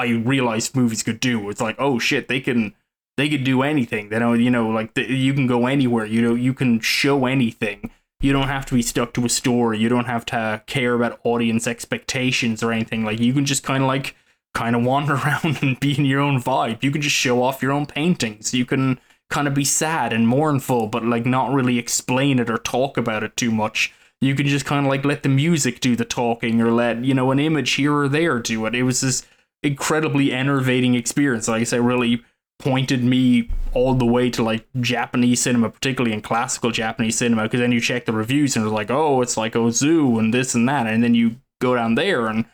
I 0.00 0.08
realized 0.10 0.74
movies 0.74 1.02
could 1.02 1.20
do. 1.20 1.50
It's 1.50 1.60
like, 1.60 1.76
oh 1.78 1.98
shit, 1.98 2.28
they 2.28 2.40
can 2.40 2.74
they 3.16 3.28
could 3.28 3.44
do 3.44 3.62
anything. 3.62 4.08
They 4.08 4.18
know, 4.18 4.32
you 4.32 4.50
know, 4.50 4.68
like 4.68 4.94
the, 4.94 5.02
you 5.02 5.34
can 5.34 5.46
go 5.46 5.66
anywhere. 5.66 6.06
You 6.06 6.22
know, 6.22 6.34
you 6.34 6.54
can 6.54 6.80
show 6.80 7.26
anything. 7.26 7.90
You 8.20 8.32
don't 8.32 8.48
have 8.48 8.66
to 8.66 8.74
be 8.74 8.82
stuck 8.82 9.12
to 9.14 9.24
a 9.26 9.28
story. 9.28 9.78
You 9.78 9.88
don't 9.88 10.06
have 10.06 10.24
to 10.26 10.62
care 10.66 10.94
about 10.94 11.20
audience 11.24 11.66
expectations 11.66 12.62
or 12.62 12.72
anything. 12.72 13.04
Like 13.04 13.20
you 13.20 13.32
can 13.32 13.44
just 13.44 13.62
kind 13.62 13.82
of 13.82 13.88
like 13.88 14.16
kind 14.54 14.74
of 14.74 14.84
wander 14.84 15.14
around 15.24 15.62
and 15.62 15.78
be 15.80 15.96
in 15.98 16.06
your 16.06 16.20
own 16.20 16.40
vibe. 16.40 16.82
You 16.82 16.90
can 16.90 17.02
just 17.02 17.16
show 17.16 17.42
off 17.42 17.62
your 17.62 17.72
own 17.72 17.86
paintings. 17.86 18.54
You 18.54 18.64
can 18.64 18.98
kind 19.28 19.46
of 19.46 19.54
be 19.54 19.64
sad 19.64 20.12
and 20.12 20.26
mournful, 20.26 20.88
but 20.88 21.04
like 21.04 21.26
not 21.26 21.52
really 21.52 21.78
explain 21.78 22.38
it 22.38 22.50
or 22.50 22.58
talk 22.58 22.96
about 22.96 23.22
it 23.22 23.36
too 23.36 23.50
much. 23.50 23.92
You 24.20 24.34
can 24.34 24.46
just 24.46 24.66
kind 24.66 24.84
of 24.84 24.90
like 24.90 25.04
let 25.04 25.22
the 25.22 25.28
music 25.28 25.80
do 25.80 25.96
the 25.96 26.04
talking 26.04 26.60
or 26.60 26.70
let, 26.72 27.04
you 27.04 27.14
know, 27.14 27.30
an 27.30 27.38
image 27.38 27.72
here 27.72 27.94
or 27.94 28.08
there 28.08 28.38
do 28.38 28.66
it. 28.66 28.74
It 28.74 28.82
was 28.82 29.00
this 29.00 29.26
incredibly 29.62 30.32
enervating 30.32 30.94
experience. 30.94 31.48
Like 31.48 31.60
I 31.62 31.64
say, 31.64 31.80
really 31.80 32.22
pointed 32.58 33.02
me 33.02 33.48
all 33.72 33.94
the 33.94 34.06
way 34.06 34.28
to 34.30 34.42
like 34.42 34.66
Japanese 34.80 35.40
cinema, 35.40 35.70
particularly 35.70 36.14
in 36.14 36.20
classical 36.20 36.70
Japanese 36.70 37.16
cinema, 37.16 37.44
because 37.44 37.60
then 37.60 37.72
you 37.72 37.80
check 37.80 38.04
the 38.04 38.12
reviews 38.12 38.54
and 38.54 38.64
it's 38.64 38.72
like, 38.72 38.90
oh, 38.90 39.22
it's 39.22 39.36
like 39.36 39.54
Ozu 39.54 40.18
and 40.18 40.32
this 40.32 40.54
and 40.54 40.68
that, 40.68 40.86
and 40.86 41.02
then 41.02 41.14
you 41.14 41.36
go 41.60 41.74
down 41.74 41.94
there 41.94 42.26
and 42.26 42.44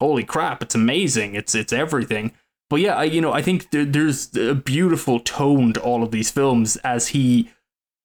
holy 0.00 0.24
crap, 0.24 0.62
it's 0.62 0.74
amazing. 0.74 1.34
It's 1.34 1.54
it's 1.54 1.72
everything. 1.72 2.32
But 2.70 2.80
yeah, 2.80 2.96
I, 2.96 3.04
you 3.04 3.20
know, 3.20 3.32
I 3.32 3.42
think 3.42 3.70
there, 3.70 3.84
there's 3.84 4.34
a 4.36 4.54
beautiful 4.54 5.20
tone 5.20 5.72
to 5.74 5.80
all 5.80 6.02
of 6.02 6.10
these 6.10 6.30
films 6.30 6.76
as 6.78 7.08
he 7.08 7.50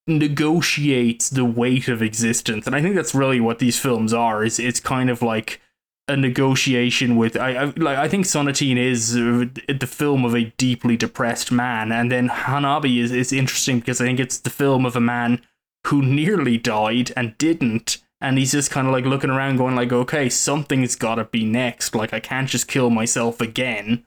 negotiates 0.07 1.30
the 1.30 1.45
weight 1.45 1.88
of 1.88 2.01
existence, 2.01 2.68
and 2.68 2.76
I 2.76 2.82
think 2.82 2.95
that's 2.95 3.16
really 3.16 3.39
what 3.39 3.60
these 3.60 3.80
films 3.80 4.14
are. 4.14 4.43
Is 4.43 4.60
it's 4.60 4.80
kind 4.80 5.10
of 5.10 5.22
like 5.22 5.62
a 6.10 6.18
negotiation 6.18 7.16
with 7.16 7.38
I, 7.38 7.51
I 7.51 7.64
like 7.78 7.97
I 7.97 8.10
think 8.10 8.26
Sonatine 8.26 8.78
is 8.78 9.14
the 9.14 9.88
film 9.88 10.26
of 10.26 10.36
a 10.36 10.45
deeply 10.57 10.97
depressed 10.97 11.51
man, 11.51 11.91
and 11.91 12.12
then 12.12 12.28
Hanabi 12.30 12.97
is 12.97 13.12
is 13.12 13.32
interesting 13.32 13.80
because 13.80 14.01
I 14.01 14.05
think 14.05 14.20
it's 14.20 14.39
the 14.39 14.49
film 14.49 14.86
of 14.86 14.95
a 14.95 15.01
man 15.01 15.41
who 15.88 16.01
nearly 16.01 16.57
died 16.57 17.14
and 17.16 17.38
didn't, 17.38 17.99
and 18.20 18.38
he's 18.38 18.51
just 18.51 18.72
kind 18.72 18.88
of 18.88 18.93
like 18.93 19.05
looking 19.05 19.30
around, 19.30 19.57
going 19.57 19.76
like, 19.76 19.93
okay, 19.93 20.30
something's 20.30 20.95
got 20.95 21.16
to 21.16 21.26
be 21.26 21.45
next. 21.45 21.95
Like 21.95 22.12
I 22.12 22.20
can't 22.20 22.49
just 22.49 22.68
kill 22.68 22.89
myself 22.89 23.39
again. 23.39 24.03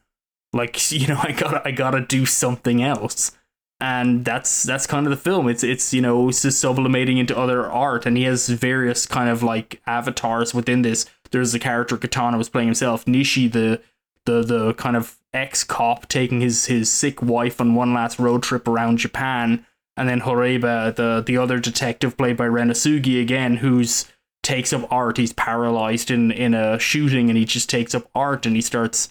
Like 0.53 0.90
you 0.92 1.07
know, 1.07 1.20
I 1.22 1.32
gotta 1.32 1.62
I 1.64 1.70
gotta 1.70 2.00
do 2.00 2.26
something 2.26 2.82
else. 2.82 3.32
And 3.80 4.24
that's 4.24 4.62
that's 4.62 4.86
kind 4.86 5.07
of 5.07 5.11
the 5.11 5.16
film. 5.16 5.48
It's 5.48 5.64
it's 5.64 5.94
you 5.94 6.03
know 6.03 6.28
it's 6.28 6.42
just 6.42 6.61
sublimating 6.61 7.18
into 7.18 7.36
other 7.36 7.70
art, 7.70 8.07
and 8.07 8.16
he 8.16 8.24
has 8.24 8.48
various 8.48 9.07
kind 9.07 9.28
of 9.28 9.42
like 9.42 9.80
avatars 9.86 10.53
within 10.55 10.82
this 10.82 11.07
there's 11.32 11.52
the 11.52 11.58
character 11.58 11.96
Kitano 11.96 12.38
was 12.38 12.48
playing 12.48 12.68
himself. 12.68 13.04
Nishi, 13.06 13.50
the 13.50 13.80
the 14.24 14.42
the 14.42 14.74
kind 14.74 14.96
of 14.96 15.16
ex 15.32 15.64
cop, 15.64 16.06
taking 16.08 16.40
his 16.40 16.66
his 16.66 16.90
sick 16.90 17.20
wife 17.22 17.60
on 17.60 17.74
one 17.74 17.92
last 17.92 18.18
road 18.18 18.42
trip 18.42 18.68
around 18.68 18.98
Japan, 18.98 19.66
and 19.96 20.08
then 20.08 20.20
Horibe, 20.20 20.94
the 20.94 21.22
the 21.24 21.36
other 21.36 21.58
detective 21.58 22.16
played 22.16 22.36
by 22.36 22.46
Ren 22.46 22.70
Osugi 22.70 23.20
again, 23.20 23.56
who's 23.56 24.06
takes 24.42 24.72
up 24.72 24.90
art. 24.92 25.16
He's 25.16 25.32
paralyzed 25.32 26.10
in 26.10 26.30
in 26.30 26.54
a 26.54 26.78
shooting, 26.78 27.28
and 27.28 27.36
he 27.36 27.44
just 27.44 27.68
takes 27.68 27.94
up 27.94 28.08
art, 28.14 28.46
and 28.46 28.54
he 28.54 28.62
starts, 28.62 29.08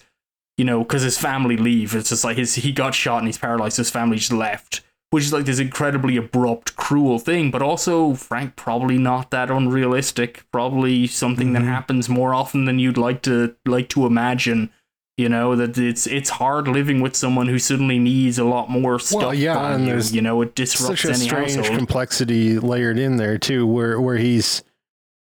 you 0.56 0.64
know, 0.64 0.82
because 0.82 1.02
his 1.02 1.18
family 1.18 1.56
leave. 1.56 1.94
It's 1.94 2.10
just 2.10 2.24
like 2.24 2.36
his 2.36 2.54
he 2.56 2.72
got 2.72 2.94
shot 2.94 3.18
and 3.18 3.26
he's 3.26 3.38
paralyzed. 3.38 3.76
his 3.76 3.90
family 3.90 4.16
just 4.16 4.32
left 4.32 4.82
which 5.12 5.24
is 5.24 5.32
like 5.32 5.44
this 5.44 5.58
incredibly 5.58 6.16
abrupt, 6.16 6.74
cruel 6.74 7.18
thing, 7.18 7.50
but 7.50 7.60
also, 7.60 8.14
Frank, 8.14 8.56
probably 8.56 8.96
not 8.96 9.30
that 9.30 9.50
unrealistic. 9.50 10.46
Probably 10.50 11.06
something 11.06 11.48
mm-hmm. 11.48 11.66
that 11.66 11.70
happens 11.70 12.08
more 12.08 12.34
often 12.34 12.64
than 12.64 12.78
you'd 12.78 12.96
like 12.96 13.20
to 13.22 13.54
like 13.66 13.90
to 13.90 14.06
imagine. 14.06 14.70
You 15.18 15.28
know 15.28 15.54
that 15.54 15.76
it's 15.76 16.06
it's 16.06 16.30
hard 16.30 16.66
living 16.66 17.02
with 17.02 17.14
someone 17.14 17.46
who 17.46 17.58
suddenly 17.58 17.98
needs 17.98 18.38
a 18.38 18.44
lot 18.44 18.70
more 18.70 18.98
stuff. 18.98 19.20
Well, 19.20 19.34
yeah, 19.34 19.74
and 19.74 19.84
you. 19.84 19.90
there's 19.90 20.14
you 20.14 20.22
know 20.22 20.40
it 20.40 20.54
disrupts 20.54 21.02
such 21.02 21.10
a 21.10 21.14
strange 21.14 21.56
household. 21.56 21.76
complexity 21.76 22.58
layered 22.58 22.98
in 22.98 23.18
there 23.18 23.36
too, 23.36 23.66
where 23.66 24.00
where 24.00 24.16
he's 24.16 24.62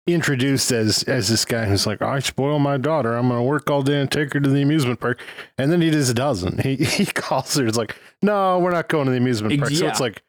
introduced 0.07 0.73
as 0.73 1.03
as 1.05 1.29
this 1.29 1.45
guy 1.45 1.67
who's 1.67 1.87
like, 1.87 2.03
I 2.03 2.19
spoil 2.19 2.59
my 2.59 2.77
daughter. 2.77 3.15
I'm 3.15 3.29
gonna 3.29 3.43
work 3.43 3.71
all 3.71 3.83
day 3.83 4.01
and 4.01 4.11
take 4.11 4.33
her 4.33 4.41
to 4.41 4.49
the 4.49 4.63
amusement 4.63 5.01
park, 5.01 5.21
and 5.59 5.71
then 5.71 5.81
he 5.81 5.91
just 5.91 6.15
doesn't. 6.15 6.61
He 6.61 6.77
he 6.85 7.07
calls 7.07 7.55
her. 7.57 7.67
It's 7.67 7.79
like, 7.79 7.97
no, 8.21 8.59
we're 8.59 8.73
not 8.73 8.89
going 8.89 9.07
to 9.07 9.13
the 9.13 9.19
amusement 9.19 9.59
park. 9.59 9.71
Yeah. 9.71 9.79
So 9.79 9.89
it's 9.89 10.01
like 10.01 10.23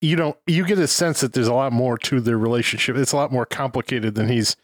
you 0.00 0.16
don't 0.16 0.36
you 0.46 0.64
get 0.66 0.78
a 0.78 0.86
sense 0.86 1.20
that 1.20 1.32
there's 1.32 1.48
a 1.48 1.54
lot 1.54 1.72
more 1.72 1.98
to 1.98 2.20
their 2.20 2.38
relationship. 2.38 2.96
It's 2.96 3.12
a 3.12 3.16
lot 3.16 3.32
more 3.32 3.46
complicated 3.46 4.14
than 4.14 4.28
he's 4.28 4.56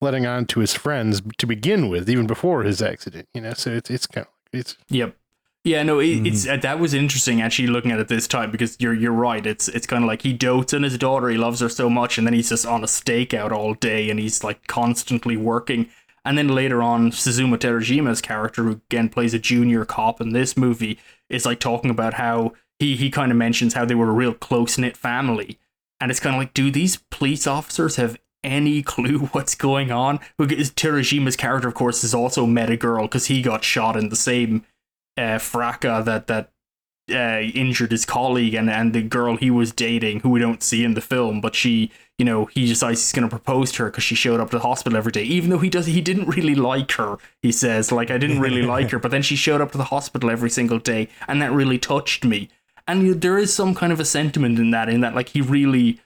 letting 0.00 0.26
on 0.26 0.46
to 0.46 0.60
his 0.60 0.74
friends 0.74 1.22
to 1.38 1.46
begin 1.46 1.88
with, 1.88 2.10
even 2.10 2.26
before 2.26 2.62
his 2.64 2.82
accident. 2.82 3.28
You 3.32 3.40
know, 3.40 3.54
so 3.54 3.70
it's 3.70 3.90
it's 3.90 4.06
kind 4.06 4.26
of 4.26 4.32
it's 4.52 4.76
yep. 4.88 5.16
Yeah, 5.64 5.82
no, 5.82 5.98
it, 5.98 6.26
it's 6.26 6.46
uh, 6.46 6.58
that 6.58 6.78
was 6.78 6.92
interesting 6.92 7.40
actually 7.40 7.68
looking 7.68 7.90
at 7.90 7.98
it 7.98 8.08
this 8.08 8.28
time 8.28 8.50
because 8.50 8.76
you're 8.78 8.92
you're 8.92 9.12
right. 9.12 9.44
It's 9.46 9.66
it's 9.68 9.86
kind 9.86 10.04
of 10.04 10.08
like 10.08 10.20
he 10.20 10.34
dotes 10.34 10.74
on 10.74 10.82
his 10.82 10.98
daughter, 10.98 11.30
he 11.30 11.38
loves 11.38 11.60
her 11.60 11.70
so 11.70 11.88
much, 11.88 12.18
and 12.18 12.26
then 12.26 12.34
he's 12.34 12.50
just 12.50 12.66
on 12.66 12.84
a 12.84 12.86
stakeout 12.86 13.50
all 13.50 13.72
day, 13.72 14.10
and 14.10 14.20
he's 14.20 14.44
like 14.44 14.66
constantly 14.66 15.38
working. 15.38 15.88
And 16.26 16.36
then 16.36 16.48
later 16.48 16.82
on, 16.82 17.10
Susumu 17.10 17.56
Terajima's 17.56 18.20
character, 18.20 18.62
who 18.62 18.72
again 18.72 19.08
plays 19.08 19.32
a 19.32 19.38
junior 19.38 19.86
cop 19.86 20.20
in 20.20 20.34
this 20.34 20.54
movie, 20.54 20.98
is 21.30 21.46
like 21.46 21.60
talking 21.60 21.90
about 21.90 22.14
how 22.14 22.52
he 22.78 22.94
he 22.94 23.10
kind 23.10 23.32
of 23.32 23.38
mentions 23.38 23.72
how 23.72 23.86
they 23.86 23.94
were 23.94 24.10
a 24.10 24.14
real 24.14 24.34
close 24.34 24.76
knit 24.76 24.98
family, 24.98 25.58
and 25.98 26.10
it's 26.10 26.20
kind 26.20 26.36
of 26.36 26.40
like, 26.40 26.52
do 26.52 26.70
these 26.70 26.98
police 27.10 27.46
officers 27.46 27.96
have 27.96 28.18
any 28.42 28.82
clue 28.92 29.20
what's 29.32 29.54
going 29.54 29.90
on? 29.90 30.20
Because 30.36 30.70
Terajima's 30.70 31.36
character, 31.36 31.68
of 31.68 31.74
course, 31.74 32.04
is 32.04 32.12
also 32.12 32.44
met 32.44 32.68
a 32.68 32.76
girl 32.76 33.04
because 33.04 33.26
he 33.26 33.40
got 33.40 33.64
shot 33.64 33.96
in 33.96 34.10
the 34.10 34.16
same 34.16 34.66
uh, 35.16 35.38
fracas 35.38 36.04
that 36.04 36.26
that 36.26 36.50
uh, 37.10 37.40
injured 37.40 37.90
his 37.90 38.06
colleague 38.06 38.54
and 38.54 38.70
and 38.70 38.92
the 38.92 39.02
girl 39.02 39.36
he 39.36 39.50
was 39.50 39.72
dating, 39.72 40.20
who 40.20 40.30
we 40.30 40.40
don't 40.40 40.62
see 40.62 40.84
in 40.84 40.94
the 40.94 41.00
film, 41.00 41.40
but 41.40 41.54
she, 41.54 41.90
you 42.18 42.24
know, 42.24 42.46
he 42.46 42.66
decides 42.66 43.00
he's 43.00 43.12
going 43.12 43.28
to 43.28 43.36
propose 43.36 43.72
to 43.72 43.84
her 43.84 43.90
because 43.90 44.04
she 44.04 44.14
showed 44.14 44.40
up 44.40 44.50
to 44.50 44.56
the 44.56 44.62
hospital 44.62 44.96
every 44.96 45.12
day, 45.12 45.22
even 45.24 45.50
though 45.50 45.58
he 45.58 45.68
does 45.68 45.86
he 45.86 46.00
didn't 46.00 46.28
really 46.28 46.54
like 46.54 46.92
her. 46.92 47.18
He 47.42 47.52
says 47.52 47.92
like 47.92 48.10
I 48.10 48.18
didn't 48.18 48.40
really 48.40 48.62
like 48.62 48.90
her, 48.90 48.98
but 49.00 49.10
then 49.10 49.22
she 49.22 49.36
showed 49.36 49.60
up 49.60 49.72
to 49.72 49.78
the 49.78 49.84
hospital 49.84 50.30
every 50.30 50.50
single 50.50 50.78
day, 50.78 51.08
and 51.28 51.42
that 51.42 51.52
really 51.52 51.78
touched 51.78 52.24
me. 52.24 52.48
And 52.86 53.22
there 53.22 53.38
is 53.38 53.54
some 53.54 53.74
kind 53.74 53.92
of 53.92 54.00
a 54.00 54.04
sentiment 54.04 54.58
in 54.58 54.70
that, 54.70 54.88
in 54.88 55.00
that 55.00 55.14
like 55.14 55.30
he 55.30 55.40
really 55.40 56.00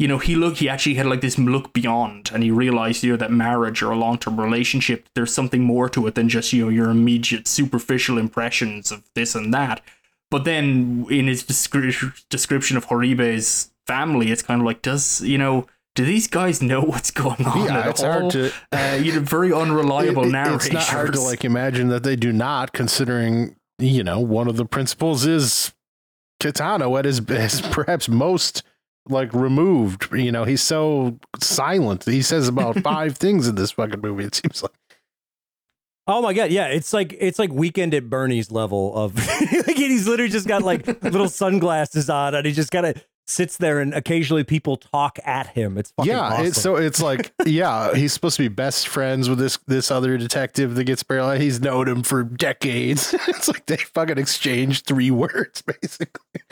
you 0.00 0.08
know, 0.08 0.16
he 0.16 0.34
look 0.34 0.56
he 0.56 0.68
actually 0.68 0.94
had 0.94 1.04
like 1.04 1.20
this 1.20 1.38
look 1.38 1.74
beyond 1.74 2.30
and 2.32 2.42
he 2.42 2.50
realized, 2.50 3.04
you 3.04 3.10
know, 3.10 3.16
that 3.18 3.30
marriage 3.30 3.82
or 3.82 3.90
a 3.90 3.96
long 3.96 4.16
term 4.16 4.40
relationship, 4.40 5.06
there's 5.14 5.32
something 5.32 5.62
more 5.62 5.90
to 5.90 6.06
it 6.06 6.14
than 6.14 6.30
just, 6.30 6.54
you 6.54 6.64
know, 6.64 6.70
your 6.70 6.88
immediate 6.88 7.46
superficial 7.46 8.16
impressions 8.16 8.90
of 8.90 9.04
this 9.14 9.34
and 9.34 9.52
that. 9.52 9.82
But 10.30 10.44
then 10.44 11.04
in 11.10 11.26
his 11.26 11.44
descri- 11.44 12.26
description 12.30 12.78
of 12.78 12.86
Horibe's 12.86 13.72
family, 13.86 14.30
it's 14.30 14.40
kind 14.40 14.62
of 14.62 14.66
like, 14.66 14.80
does, 14.80 15.20
you 15.20 15.36
know, 15.36 15.66
do 15.94 16.06
these 16.06 16.28
guys 16.28 16.62
know 16.62 16.80
what's 16.80 17.10
going 17.10 17.44
on 17.44 17.66
yeah, 17.66 17.80
at 17.80 17.88
it's 17.88 18.02
all? 18.02 18.12
Hard 18.12 18.30
to, 18.30 18.52
uh, 18.72 18.98
you 19.02 19.12
know, 19.12 19.20
very 19.20 19.52
unreliable 19.52 20.24
it, 20.34 20.34
it, 20.34 20.54
It's 20.54 20.72
not 20.72 20.84
hard 20.84 21.12
to 21.12 21.20
like 21.20 21.44
imagine 21.44 21.88
that 21.88 22.04
they 22.04 22.16
do 22.16 22.32
not, 22.32 22.72
considering, 22.72 23.54
you 23.78 24.02
know, 24.02 24.18
one 24.18 24.48
of 24.48 24.56
the 24.56 24.64
principles 24.64 25.26
is 25.26 25.74
Kitano 26.40 26.98
at 26.98 27.04
his 27.04 27.20
best, 27.20 27.70
perhaps 27.70 28.08
most 28.08 28.62
like 29.08 29.32
removed. 29.32 30.08
You 30.12 30.32
know, 30.32 30.44
he's 30.44 30.62
so 30.62 31.18
silent. 31.40 32.04
He 32.04 32.22
says 32.22 32.48
about 32.48 32.80
five 32.82 33.16
things 33.16 33.48
in 33.48 33.54
this 33.54 33.72
fucking 33.72 34.00
movie. 34.00 34.24
It 34.24 34.34
seems 34.34 34.62
like. 34.62 34.72
Oh 36.06 36.22
my 36.22 36.32
god, 36.32 36.50
yeah, 36.50 36.66
it's 36.66 36.92
like 36.92 37.14
it's 37.20 37.38
like 37.38 37.52
Weekend 37.52 37.94
at 37.94 38.10
Bernie's 38.10 38.50
level 38.50 38.94
of 38.96 39.14
like 39.66 39.76
he's 39.76 40.08
literally 40.08 40.30
just 40.30 40.48
got 40.48 40.62
like 40.62 40.86
little 41.02 41.28
sunglasses 41.28 42.10
on 42.10 42.34
and 42.34 42.44
he 42.44 42.52
just 42.52 42.72
kind 42.72 42.86
of 42.86 43.04
sits 43.28 43.58
there 43.58 43.78
and 43.78 43.94
occasionally 43.94 44.42
people 44.42 44.76
talk 44.76 45.20
at 45.24 45.46
him. 45.48 45.78
It's 45.78 45.92
fucking 45.92 46.10
yeah. 46.10 46.20
Awesome. 46.20 46.46
It's, 46.46 46.60
so 46.60 46.76
it's 46.76 47.00
like 47.00 47.32
yeah, 47.46 47.94
he's 47.94 48.12
supposed 48.12 48.36
to 48.38 48.42
be 48.42 48.48
best 48.48 48.88
friends 48.88 49.28
with 49.28 49.38
this 49.38 49.58
this 49.68 49.92
other 49.92 50.18
detective 50.18 50.74
that 50.74 50.84
gets 50.84 51.04
paralyzed. 51.04 51.42
He's 51.42 51.60
known 51.60 51.86
him 51.86 52.02
for 52.02 52.24
decades. 52.24 53.14
it's 53.28 53.46
like 53.46 53.66
they 53.66 53.76
fucking 53.76 54.18
exchange 54.18 54.82
three 54.82 55.12
words 55.12 55.62
basically. 55.62 56.42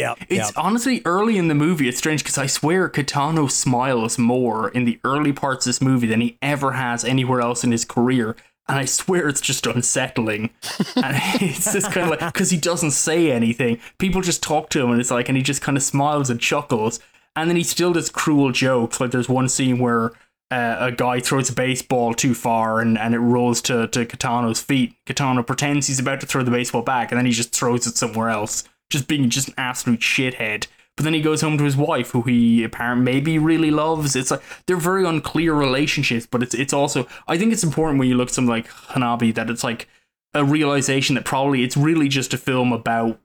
Yeah, 0.00 0.14
it's 0.30 0.56
honestly 0.56 1.02
early 1.04 1.36
in 1.36 1.48
the 1.48 1.54
movie. 1.54 1.88
It's 1.88 1.98
strange 1.98 2.22
because 2.22 2.38
I 2.38 2.46
swear 2.46 2.88
Kitano 2.88 3.50
smiles 3.50 4.18
more 4.18 4.70
in 4.70 4.86
the 4.86 4.98
early 5.04 5.32
parts 5.32 5.66
of 5.66 5.70
this 5.70 5.82
movie 5.82 6.06
than 6.06 6.22
he 6.22 6.38
ever 6.40 6.72
has 6.72 7.04
anywhere 7.04 7.40
else 7.40 7.64
in 7.64 7.70
his 7.70 7.84
career, 7.84 8.34
and 8.66 8.78
I 8.78 8.86
swear 8.86 9.28
it's 9.28 9.42
just 9.42 9.66
unsettling. 9.66 10.50
and 10.96 11.16
it's 11.42 11.72
just 11.72 11.92
kind 11.92 12.04
of 12.04 12.18
like 12.18 12.32
because 12.32 12.50
he 12.50 12.56
doesn't 12.56 12.92
say 12.92 13.30
anything. 13.30 13.78
People 13.98 14.22
just 14.22 14.42
talk 14.42 14.70
to 14.70 14.80
him, 14.80 14.90
and 14.90 15.00
it's 15.00 15.10
like, 15.10 15.28
and 15.28 15.36
he 15.36 15.42
just 15.42 15.60
kind 15.60 15.76
of 15.76 15.82
smiles 15.82 16.30
and 16.30 16.40
chuckles, 16.40 16.98
and 17.36 17.50
then 17.50 17.56
he 17.56 17.62
still 17.62 17.92
does 17.92 18.08
cruel 18.08 18.52
jokes. 18.52 19.00
Like 19.00 19.10
there's 19.10 19.28
one 19.28 19.48
scene 19.48 19.78
where. 19.78 20.12
Uh, 20.52 20.78
a 20.80 20.90
guy 20.90 21.20
throws 21.20 21.48
a 21.48 21.52
baseball 21.52 22.12
too 22.12 22.34
far 22.34 22.80
and, 22.80 22.98
and 22.98 23.14
it 23.14 23.20
rolls 23.20 23.62
to, 23.62 23.86
to 23.86 24.04
Kitano's 24.04 24.60
feet. 24.60 24.96
Kitano 25.06 25.46
pretends 25.46 25.86
he's 25.86 26.00
about 26.00 26.20
to 26.22 26.26
throw 26.26 26.42
the 26.42 26.50
baseball 26.50 26.82
back 26.82 27.12
and 27.12 27.18
then 27.20 27.24
he 27.24 27.30
just 27.30 27.52
throws 27.52 27.86
it 27.86 27.96
somewhere 27.96 28.30
else 28.30 28.64
just 28.90 29.08
being 29.08 29.30
just 29.30 29.48
an 29.48 29.54
absolute 29.56 30.00
shithead. 30.00 30.66
But 30.96 31.04
then 31.04 31.14
he 31.14 31.22
goes 31.22 31.40
home 31.40 31.56
to 31.56 31.64
his 31.64 31.76
wife, 31.76 32.10
who 32.10 32.22
he 32.22 32.62
apparently 32.62 33.04
maybe 33.04 33.38
really 33.38 33.70
loves. 33.70 34.14
It's 34.14 34.30
like 34.30 34.42
they're 34.66 34.76
very 34.76 35.06
unclear 35.06 35.54
relationships, 35.54 36.26
but 36.30 36.42
it's 36.42 36.54
it's 36.54 36.74
also 36.74 37.06
I 37.26 37.38
think 37.38 37.52
it's 37.52 37.64
important 37.64 37.98
when 37.98 38.08
you 38.08 38.16
look 38.16 38.28
at 38.28 38.34
something 38.34 38.50
like 38.50 38.68
Hanabi 38.68 39.34
that 39.34 39.48
it's 39.48 39.64
like 39.64 39.88
a 40.34 40.44
realization 40.44 41.14
that 41.14 41.24
probably 41.24 41.62
it's 41.64 41.76
really 41.76 42.08
just 42.08 42.34
a 42.34 42.38
film 42.38 42.72
about 42.72 43.18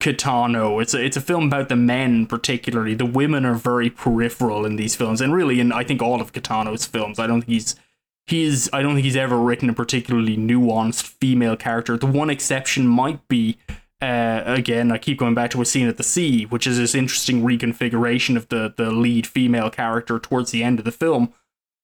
Kitano. 0.00 0.80
It's 0.80 0.94
a, 0.94 1.04
it's 1.04 1.16
a 1.16 1.20
film 1.20 1.46
about 1.46 1.68
the 1.68 1.76
men, 1.76 2.26
particularly. 2.26 2.94
The 2.94 3.06
women 3.06 3.44
are 3.44 3.54
very 3.54 3.90
peripheral 3.90 4.64
in 4.64 4.76
these 4.76 4.94
films, 4.94 5.20
and 5.20 5.34
really, 5.34 5.60
in 5.60 5.72
I 5.72 5.84
think 5.84 6.00
all 6.00 6.20
of 6.20 6.32
Kitano's 6.32 6.86
films. 6.86 7.18
I 7.18 7.26
don't 7.26 7.42
think 7.42 7.52
he's 7.52 7.74
he's 8.26 8.72
I 8.72 8.82
don't 8.82 8.94
think 8.94 9.04
he's 9.04 9.16
ever 9.16 9.38
written 9.38 9.68
a 9.68 9.74
particularly 9.74 10.36
nuanced 10.36 11.02
female 11.02 11.56
character. 11.56 11.96
The 11.96 12.06
one 12.06 12.30
exception 12.30 12.86
might 12.86 13.26
be. 13.28 13.58
Uh, 14.00 14.42
again, 14.46 14.92
I 14.92 14.98
keep 14.98 15.18
going 15.18 15.34
back 15.34 15.50
to 15.50 15.60
a 15.60 15.64
scene 15.64 15.88
at 15.88 15.96
the 15.96 16.04
sea, 16.04 16.44
which 16.44 16.66
is 16.66 16.78
this 16.78 16.94
interesting 16.94 17.42
reconfiguration 17.42 18.36
of 18.36 18.48
the 18.48 18.72
the 18.76 18.90
lead 18.92 19.26
female 19.26 19.70
character 19.70 20.18
towards 20.18 20.52
the 20.52 20.62
end 20.62 20.78
of 20.78 20.84
the 20.84 20.92
film. 20.92 21.32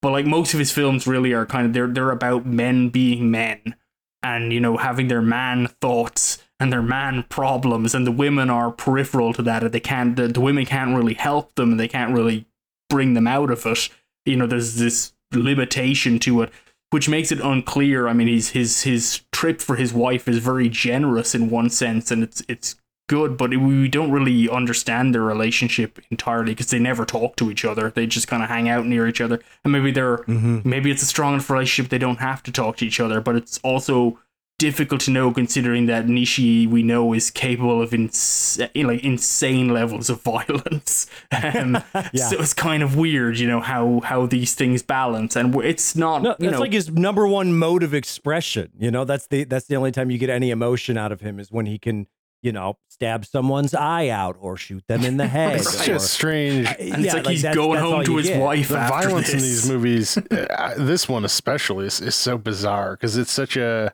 But 0.01 0.13
like 0.13 0.27
most 0.27 0.53
of 0.53 0.61
his 0.61 0.71
films, 0.71 1.07
really 1.07 1.33
are 1.33 1.47
kind 1.47 1.67
of 1.67 1.73
they're 1.73 1.89
they're 1.89 2.11
about 2.11 2.47
men 2.47 2.91
being 2.91 3.31
men, 3.31 3.75
and 4.23 4.53
you 4.53 4.61
know 4.61 4.77
having 4.77 5.09
their 5.09 5.23
man 5.23 5.67
thoughts 5.81 6.43
and 6.61 6.73
their 6.73 6.83
man 6.83 7.25
problems, 7.29 7.95
and 7.95 8.07
the 8.07 8.13
women 8.13 8.49
are 8.49 8.71
peripheral 8.71 9.33
to 9.33 9.43
that, 9.43 9.65
and 9.65 9.73
they 9.73 9.81
can't 9.81 10.15
the, 10.15 10.29
the 10.29 10.41
women 10.41 10.67
can't 10.67 10.97
really 10.97 11.15
help 11.15 11.55
them, 11.57 11.73
and 11.73 11.81
they 11.81 11.89
can't 11.89 12.15
really 12.15 12.47
bring 12.89 13.15
them 13.15 13.27
out 13.27 13.51
of 13.51 13.67
it. 13.67 13.89
You 14.25 14.37
know, 14.37 14.47
there's 14.47 14.77
this 14.77 15.15
limitation 15.33 16.21
to 16.21 16.43
it, 16.43 16.53
which 16.95 17.09
makes 17.09 17.33
it 17.33 17.41
unclear. 17.41 18.07
I 18.07 18.13
mean, 18.13 18.29
his 18.29 18.51
his 18.51 18.83
his 18.83 19.23
trip 19.33 19.61
for 19.61 19.75
his 19.75 19.93
wife 19.93 20.29
is 20.29 20.39
very 20.39 20.69
generous 20.69 21.35
in 21.35 21.51
one 21.51 21.69
sense, 21.69 22.13
and 22.13 22.23
it's 22.23 22.41
it's 22.47 22.77
good, 23.09 23.37
but 23.37 23.51
we 23.51 23.89
don't 23.89 24.13
really 24.13 24.49
understand 24.49 25.13
their 25.13 25.23
relationship 25.23 25.99
entirely 26.13 26.53
because 26.53 26.69
they 26.69 26.79
never 26.79 27.05
talk 27.05 27.35
to 27.35 27.51
each 27.51 27.65
other. 27.65 27.91
They 27.91 28.07
just 28.07 28.29
kind 28.29 28.45
of 28.45 28.49
hang 28.49 28.69
out 28.69 28.87
near 28.87 29.09
each 29.09 29.21
other, 29.21 29.41
and 29.65 29.73
maybe 29.73 29.91
they're 29.91 30.19
Mm-hmm. 30.19 30.61
maybe 30.65 30.93
it's 30.93 31.03
a 31.03 31.07
strong 31.07 31.35
enough 31.35 31.51
relationship 31.51 31.91
they 31.91 31.99
don't 31.99 32.21
have 32.21 32.45
to 32.45 32.53
talk 32.53 32.77
to 32.77 32.87
each 32.87 33.01
other. 33.01 33.21
But 33.21 33.35
it's 33.35 33.59
also 33.65 34.21
difficult 34.69 35.01
to 35.03 35.11
know 35.11 35.31
considering 35.33 35.87
that 35.87 36.07
Nishi 36.07 36.67
we 36.69 36.83
know 36.83 37.13
is 37.13 37.31
capable 37.31 37.83
of 37.83 37.93
ins- 37.93 38.59
like 38.75 39.03
insane 39.05 39.69
levels 39.69 40.09
of 40.11 40.23
violence. 40.35 41.07
Um, 41.31 41.83
Yeah. 42.13 42.29
So 42.29 42.41
it's 42.41 42.55
kind 42.55 42.83
of 42.83 42.97
weird, 42.97 43.39
you 43.39 43.47
know, 43.49 43.61
how 43.61 44.01
how 44.05 44.27
these 44.27 44.55
things 44.55 44.83
balance, 44.83 45.37
and 45.37 45.55
it's 45.63 45.95
not. 45.97 46.23
No, 46.23 46.31
you 46.31 46.37
that's 46.39 46.53
know, 46.53 46.61
like 46.61 46.73
his 46.73 46.91
number 46.91 47.27
one 47.27 47.55
mode 47.59 47.83
of 47.83 47.93
expression. 47.95 48.71
You 48.79 48.91
know, 48.91 49.05
that's 49.05 49.27
the 49.27 49.45
that's 49.45 49.67
the 49.67 49.77
only 49.77 49.93
time 49.93 50.11
you 50.11 50.19
get 50.19 50.31
any 50.31 50.51
emotion 50.51 50.97
out 50.97 51.13
of 51.13 51.21
him 51.21 51.39
is 51.41 51.51
when 51.51 51.67
he 51.67 51.79
can, 51.79 52.07
you 52.43 52.53
know, 52.53 52.79
stab 52.89 53.25
someone's 53.27 53.75
eye 53.75 54.09
out 54.09 54.37
or 54.41 54.57
shoot 54.57 54.85
them 54.87 55.03
in 55.05 55.17
the 55.17 55.27
head. 55.37 55.57
It's 55.57 55.81
or- 55.83 55.85
just 55.87 56.13
strange. 56.13 56.67
and 56.79 57.05
it's 57.05 57.15
like 57.15 57.25
like 57.25 57.33
he's 57.33 57.43
that's- 57.43 57.57
going 57.57 57.81
that's 57.81 57.93
home 57.93 58.05
to 58.05 58.17
his 58.17 58.29
get. 58.29 58.41
wife. 58.41 58.69
the 58.69 58.79
after 58.79 59.09
violence 59.09 59.33
in 59.33 59.39
these 59.41 59.69
movies, 59.69 60.17
uh, 60.19 60.75
this 60.79 61.09
one 61.09 61.25
especially, 61.25 61.87
is, 61.87 62.01
is 62.01 62.15
so 62.15 62.39
bizarre 62.39 62.93
because 62.97 63.17
it's 63.17 63.33
such 63.33 63.57
a 63.57 63.93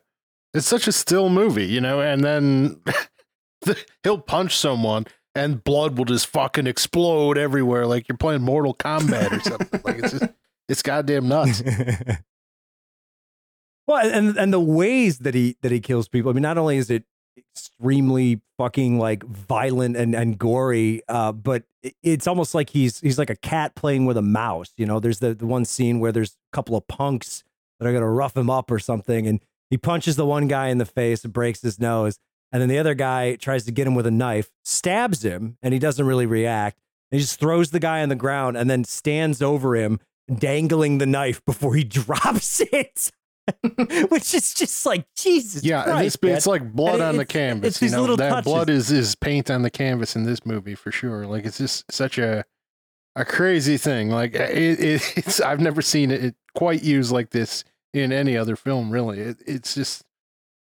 it's 0.54 0.66
such 0.66 0.88
a 0.88 0.92
still 0.92 1.28
movie, 1.28 1.66
you 1.66 1.80
know. 1.80 2.00
And 2.00 2.24
then 2.24 2.80
he'll 4.02 4.18
punch 4.18 4.56
someone, 4.56 5.06
and 5.34 5.62
blood 5.62 5.96
will 5.96 6.04
just 6.04 6.26
fucking 6.26 6.66
explode 6.66 7.38
everywhere, 7.38 7.86
like 7.86 8.08
you're 8.08 8.18
playing 8.18 8.42
Mortal 8.42 8.74
Kombat 8.74 9.32
or 9.32 9.40
something. 9.40 9.80
like 9.84 9.98
it's 9.98 10.12
just, 10.12 10.32
it's 10.68 10.82
goddamn 10.82 11.28
nuts. 11.28 11.62
well, 13.86 14.06
and 14.06 14.36
and 14.36 14.52
the 14.52 14.60
ways 14.60 15.18
that 15.18 15.34
he 15.34 15.56
that 15.62 15.72
he 15.72 15.80
kills 15.80 16.08
people. 16.08 16.30
I 16.30 16.34
mean, 16.34 16.42
not 16.42 16.58
only 16.58 16.76
is 16.76 16.90
it 16.90 17.04
extremely 17.36 18.40
fucking 18.58 18.98
like 18.98 19.24
violent 19.24 19.96
and 19.96 20.14
and 20.14 20.38
gory, 20.38 21.02
uh, 21.08 21.32
but 21.32 21.64
it's 22.02 22.26
almost 22.26 22.54
like 22.54 22.70
he's 22.70 23.00
he's 23.00 23.18
like 23.18 23.30
a 23.30 23.36
cat 23.36 23.74
playing 23.74 24.06
with 24.06 24.16
a 24.16 24.22
mouse. 24.22 24.72
You 24.76 24.86
know, 24.86 25.00
there's 25.00 25.20
the 25.20 25.34
the 25.34 25.46
one 25.46 25.64
scene 25.64 26.00
where 26.00 26.12
there's 26.12 26.36
a 26.52 26.56
couple 26.56 26.76
of 26.76 26.86
punks 26.88 27.44
that 27.78 27.86
are 27.86 27.92
gonna 27.92 28.10
rough 28.10 28.36
him 28.36 28.50
up 28.50 28.70
or 28.70 28.78
something, 28.78 29.26
and 29.26 29.40
he 29.70 29.78
punches 29.78 30.16
the 30.16 30.26
one 30.26 30.48
guy 30.48 30.68
in 30.68 30.78
the 30.78 30.84
face 30.84 31.24
and 31.24 31.32
breaks 31.32 31.62
his 31.62 31.78
nose. 31.78 32.18
And 32.52 32.60
then 32.60 32.68
the 32.68 32.78
other 32.78 32.94
guy 32.94 33.36
tries 33.36 33.64
to 33.66 33.72
get 33.72 33.86
him 33.86 33.94
with 33.94 34.06
a 34.06 34.10
knife, 34.10 34.50
stabs 34.64 35.24
him, 35.24 35.56
and 35.62 35.72
he 35.72 35.78
doesn't 35.78 36.04
really 36.04 36.26
react. 36.26 36.78
And 37.10 37.18
he 37.18 37.22
just 37.22 37.38
throws 37.38 37.70
the 37.70 37.78
guy 37.78 38.02
on 38.02 38.08
the 38.08 38.16
ground 38.16 38.56
and 38.56 38.68
then 38.68 38.82
stands 38.84 39.40
over 39.40 39.76
him, 39.76 40.00
dangling 40.36 40.98
the 40.98 41.06
knife 41.06 41.44
before 41.46 41.74
he 41.76 41.84
drops 42.00 42.60
it. 42.60 43.10
Which 44.10 44.32
is 44.34 44.54
just 44.54 44.84
like 44.86 45.06
Jesus. 45.16 45.64
Yeah, 45.64 45.82
and 45.96 46.04
this 46.06 46.16
it's 46.22 46.46
like 46.46 46.72
blood 46.72 46.94
And 46.94 47.02
on 47.02 47.16
the 47.16 47.24
canvas. 47.24 47.68
it's 47.68 47.82
you 47.82 47.86
these 47.86 47.92
know, 47.94 48.00
little 48.02 48.16
that 48.18 48.28
touches. 48.28 48.44
blood 48.44 48.70
is 48.70 48.92
is 48.92 49.14
paint 49.16 49.50
on 49.50 49.62
the 49.62 49.70
canvas 49.70 50.14
in 50.14 50.24
this 50.24 50.44
movie 50.46 50.74
for 50.76 50.92
sure. 50.92 51.26
Like 51.26 51.44
it's 51.44 51.58
just 51.58 51.90
such 51.90 52.18
a 52.18 52.44
a 53.16 53.24
crazy 53.24 53.76
thing. 53.76 54.08
Like 54.10 54.34
it, 54.34 54.78
it, 54.80 55.02
it's 55.16 55.40
I've 55.40 55.58
never 55.60 55.82
seen 55.82 56.12
it, 56.12 56.36
quite 56.54 56.84
used 56.84 57.10
like 57.10 57.30
this 57.30 57.64
in 57.92 58.12
any 58.12 58.36
other 58.36 58.56
film. 58.56 58.90
Really, 58.90 59.18
it, 59.20 59.38
it's 59.46 59.74
just 59.74 60.02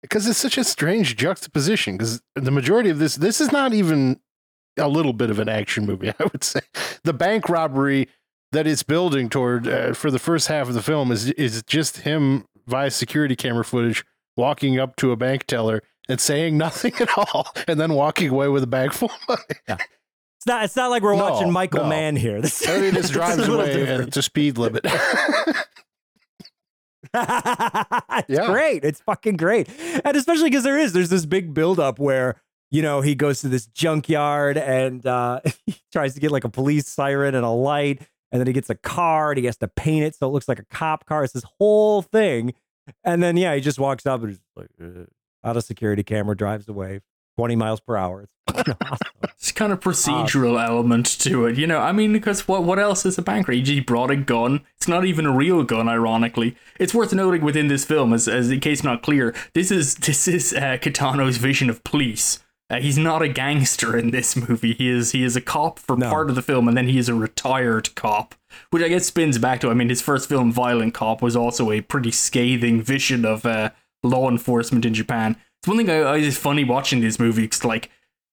because 0.02 0.26
it's 0.26 0.38
such 0.38 0.58
a 0.58 0.64
strange 0.64 1.16
juxtaposition. 1.16 1.96
Because 1.96 2.22
the 2.34 2.50
majority 2.50 2.90
of 2.90 2.98
this, 2.98 3.16
this 3.16 3.40
is 3.40 3.50
not 3.52 3.72
even 3.72 4.20
a 4.78 4.88
little 4.88 5.12
bit 5.12 5.30
of 5.30 5.38
an 5.38 5.48
action 5.48 5.86
movie. 5.86 6.10
I 6.18 6.24
would 6.24 6.44
say 6.44 6.60
the 7.04 7.14
bank 7.14 7.48
robbery 7.48 8.08
that 8.52 8.66
it's 8.66 8.82
building 8.82 9.28
toward 9.28 9.66
uh, 9.66 9.92
for 9.92 10.10
the 10.10 10.18
first 10.18 10.48
half 10.48 10.68
of 10.68 10.74
the 10.74 10.82
film 10.82 11.10
is 11.10 11.30
is 11.32 11.62
just 11.64 11.98
him 11.98 12.44
via 12.66 12.90
security 12.90 13.36
camera 13.36 13.64
footage 13.64 14.04
walking 14.36 14.78
up 14.78 14.96
to 14.96 15.12
a 15.12 15.16
bank 15.16 15.46
teller 15.46 15.82
and 16.08 16.20
saying 16.20 16.56
nothing 16.58 16.94
at 17.00 17.08
all, 17.18 17.48
and 17.66 17.80
then 17.80 17.92
walking 17.94 18.28
away 18.30 18.48
with 18.48 18.62
a 18.62 18.66
bag 18.66 18.92
full 18.92 19.10
of 19.10 19.28
money. 19.28 19.78
It's 20.38 20.46
not. 20.46 20.64
It's 20.64 20.76
not 20.76 20.90
like 20.90 21.02
we're 21.02 21.16
No, 21.16 21.30
watching 21.30 21.50
Michael 21.50 21.82
no. 21.84 21.88
Mann 21.88 22.14
here. 22.14 22.40
This, 22.42 22.64
And 22.68 22.84
he 22.84 22.90
this 22.90 23.10
just 23.10 23.12
drives 23.14 23.48
a 23.48 23.52
away 23.52 23.88
at 23.88 24.12
the 24.12 24.22
speed 24.22 24.58
limit. 24.58 24.86
it's 28.18 28.28
Yeah. 28.28 28.46
great. 28.46 28.84
It's 28.84 29.00
fucking 29.00 29.36
great. 29.36 29.68
And 30.04 30.16
especially 30.16 30.50
because 30.50 30.64
there 30.64 30.78
is, 30.78 30.92
there's 30.92 31.08
this 31.10 31.26
big 31.26 31.54
buildup 31.54 31.98
where, 31.98 32.40
you 32.70 32.82
know, 32.82 33.00
he 33.00 33.14
goes 33.14 33.40
to 33.42 33.48
this 33.48 33.66
junkyard 33.66 34.58
and 34.58 35.04
uh, 35.06 35.40
he 35.66 35.76
tries 35.92 36.14
to 36.14 36.20
get 36.20 36.30
like 36.30 36.44
a 36.44 36.48
police 36.48 36.88
siren 36.88 37.34
and 37.34 37.44
a 37.44 37.50
light. 37.50 38.02
And 38.32 38.40
then 38.40 38.46
he 38.46 38.52
gets 38.52 38.68
a 38.70 38.74
car 38.74 39.30
and 39.30 39.38
he 39.38 39.46
has 39.46 39.56
to 39.58 39.68
paint 39.68 40.04
it 40.04 40.14
so 40.16 40.26
it 40.26 40.30
looks 40.30 40.48
like 40.48 40.58
a 40.58 40.64
cop 40.70 41.06
car. 41.06 41.24
It's 41.24 41.32
this 41.32 41.44
whole 41.58 42.02
thing. 42.02 42.54
And 43.04 43.22
then, 43.22 43.36
yeah, 43.36 43.54
he 43.54 43.60
just 43.60 43.78
walks 43.78 44.04
up 44.06 44.22
and 44.22 44.32
is 44.32 44.40
like, 44.56 44.68
uh, 44.82 45.04
out 45.44 45.56
of 45.56 45.64
security 45.64 46.02
camera, 46.02 46.36
drives 46.36 46.68
away 46.68 47.00
20 47.36 47.56
miles 47.56 47.80
per 47.80 47.96
hour. 47.96 48.22
It's 48.22 48.68
awesome. 48.80 48.98
It's 49.24 49.52
kind 49.52 49.72
of 49.72 49.80
procedural 49.80 50.62
element 50.64 51.06
to 51.20 51.46
it, 51.46 51.56
you 51.58 51.66
know. 51.66 51.78
I 51.80 51.92
mean, 51.92 52.12
because 52.12 52.48
what 52.48 52.64
what 52.64 52.78
else 52.78 53.04
is 53.04 53.18
a 53.18 53.22
bank 53.22 53.48
robbery? 53.48 53.64
He 53.64 53.80
brought 53.80 54.10
a 54.10 54.16
gun. 54.16 54.62
It's 54.76 54.88
not 54.88 55.04
even 55.04 55.26
a 55.26 55.32
real 55.32 55.62
gun, 55.62 55.88
ironically. 55.88 56.56
It's 56.80 56.94
worth 56.94 57.12
noting 57.12 57.42
within 57.42 57.68
this 57.68 57.84
film, 57.84 58.12
as, 58.12 58.26
as 58.28 58.50
in 58.50 58.60
case 58.60 58.82
not 58.82 59.02
clear, 59.02 59.34
this 59.54 59.70
is 59.70 59.94
this 60.06 60.26
is 60.26 60.52
uh, 60.54 60.78
Kitano's 60.80 61.36
vision 61.36 61.68
of 61.68 61.84
police. 61.84 62.40
Uh, 62.68 62.80
he's 62.80 62.98
not 62.98 63.22
a 63.22 63.28
gangster 63.28 63.96
in 63.96 64.10
this 64.10 64.34
movie. 64.34 64.74
He 64.74 64.88
is 64.88 65.12
he 65.12 65.22
is 65.22 65.36
a 65.36 65.40
cop 65.40 65.78
for 65.78 65.96
No. 65.96 66.08
part 66.10 66.28
of 66.30 66.34
the 66.34 66.42
film, 66.42 66.66
and 66.66 66.76
then 66.76 66.88
he 66.88 66.98
is 66.98 67.08
a 67.08 67.14
retired 67.14 67.94
cop, 67.94 68.34
which 68.70 68.82
I 68.82 68.88
guess 68.88 69.06
spins 69.06 69.38
back 69.38 69.60
to. 69.60 69.70
I 69.70 69.74
mean, 69.74 69.88
his 69.88 70.02
first 70.02 70.28
film, 70.28 70.50
Violent 70.50 70.94
Cop, 70.94 71.22
was 71.22 71.36
also 71.36 71.70
a 71.70 71.80
pretty 71.80 72.10
scathing 72.10 72.80
vision 72.82 73.24
of 73.24 73.44
uh, 73.46 73.70
law 74.02 74.28
enforcement 74.28 74.84
in 74.84 74.94
Japan. 74.94 75.36
It's 75.60 75.68
one 75.68 75.76
thing 75.76 75.90
I, 75.90 75.98
I 76.00 76.16
is 76.18 76.38
funny 76.38 76.64
watching 76.64 77.00
these 77.00 77.18
movies. 77.18 77.64
like 77.64 77.90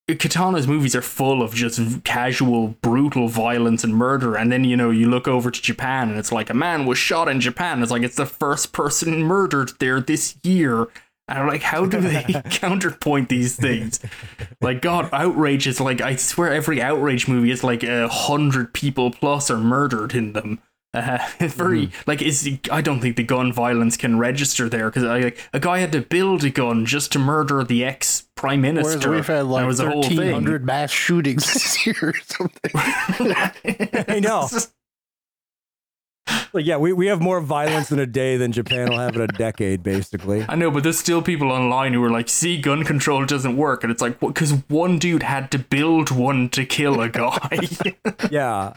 Kitano's 0.09 0.67
movies 0.67 0.95
are 0.95 1.01
full 1.01 1.41
of 1.41 1.55
just 1.55 2.03
casual, 2.03 2.69
brutal 2.81 3.29
violence 3.29 3.83
and 3.85 3.95
murder, 3.95 4.35
and 4.35 4.51
then 4.51 4.65
you 4.65 4.75
know 4.75 4.89
you 4.89 5.09
look 5.09 5.27
over 5.27 5.49
to 5.49 5.61
Japan 5.61 6.09
and 6.09 6.19
it's 6.19 6.31
like 6.31 6.49
a 6.49 6.53
man 6.53 6.85
was 6.85 6.97
shot 6.97 7.29
in 7.29 7.39
Japan. 7.39 7.81
It's 7.81 7.91
like 7.91 8.03
it's 8.03 8.17
the 8.17 8.25
first 8.25 8.73
person 8.73 9.23
murdered 9.23 9.71
there 9.79 10.01
this 10.01 10.35
year. 10.43 10.87
And 11.29 11.39
I'm 11.39 11.47
like, 11.47 11.61
how 11.61 11.85
do 11.85 12.01
they 12.01 12.23
counterpoint 12.49 13.29
these 13.29 13.55
things? 13.55 14.01
Like, 14.59 14.81
God, 14.81 15.07
outrage 15.13 15.67
is 15.67 15.79
like 15.79 16.01
I 16.01 16.17
swear 16.17 16.51
every 16.51 16.81
outrage 16.81 17.29
movie 17.29 17.51
is 17.51 17.63
like 17.63 17.83
a 17.83 18.09
hundred 18.09 18.73
people 18.73 19.09
plus 19.09 19.49
are 19.49 19.57
murdered 19.57 20.13
in 20.13 20.33
them. 20.33 20.59
Uh, 20.93 21.17
it's 21.39 21.55
very 21.55 21.89
like 22.05 22.21
is 22.21 22.47
I 22.71 22.81
don't 22.81 22.99
think 22.99 23.15
the 23.15 23.23
gun 23.23 23.51
violence 23.51 23.97
can 23.97 24.19
register 24.19 24.69
there 24.69 24.89
because 24.89 25.03
like 25.03 25.39
a 25.51 25.59
guy 25.59 25.79
had 25.79 25.91
to 25.93 26.01
build 26.01 26.43
a 26.43 26.49
gun 26.49 26.85
just 26.85 27.11
to 27.13 27.19
murder 27.19 27.63
the 27.63 27.83
ex 27.83 28.27
prime 28.35 28.61
Whereas 28.61 28.75
minister. 28.75 29.11
we've 29.11 29.25
had 29.25 29.45
like 29.45 29.65
was 29.65 29.79
the 29.79 29.89
whole 29.89 30.03
thing. 30.03 30.17
thirteen 30.17 30.33
hundred 30.33 30.65
mass 30.65 30.91
shootings 30.91 31.51
this 31.51 31.85
year 31.85 31.95
or 32.01 32.13
something. 32.25 32.71
I 34.07 34.19
know. 34.21 34.47
Like, 36.53 36.65
yeah, 36.65 36.77
we, 36.77 36.93
we 36.93 37.07
have 37.07 37.19
more 37.19 37.41
violence 37.41 37.91
in 37.91 37.99
a 37.99 38.05
day 38.05 38.37
than 38.37 38.51
Japan 38.51 38.89
will 38.89 38.99
have 38.99 39.15
in 39.15 39.21
a 39.21 39.27
decade, 39.27 39.83
basically. 39.83 40.45
I 40.47 40.55
know, 40.55 40.71
but 40.71 40.83
there's 40.83 40.99
still 40.99 41.21
people 41.21 41.51
online 41.51 41.93
who 41.93 42.03
are 42.03 42.09
like, 42.11 42.29
"See, 42.29 42.59
gun 42.61 42.83
control 42.83 43.25
doesn't 43.25 43.57
work," 43.57 43.83
and 43.83 43.91
it's 43.91 44.01
like, 44.01 44.19
because 44.19 44.51
one 44.69 44.99
dude 44.99 45.23
had 45.23 45.51
to 45.51 45.59
build 45.59 46.11
one 46.11 46.49
to 46.49 46.65
kill 46.65 47.01
a 47.01 47.09
guy. 47.09 47.59
Yeah. 48.31 48.73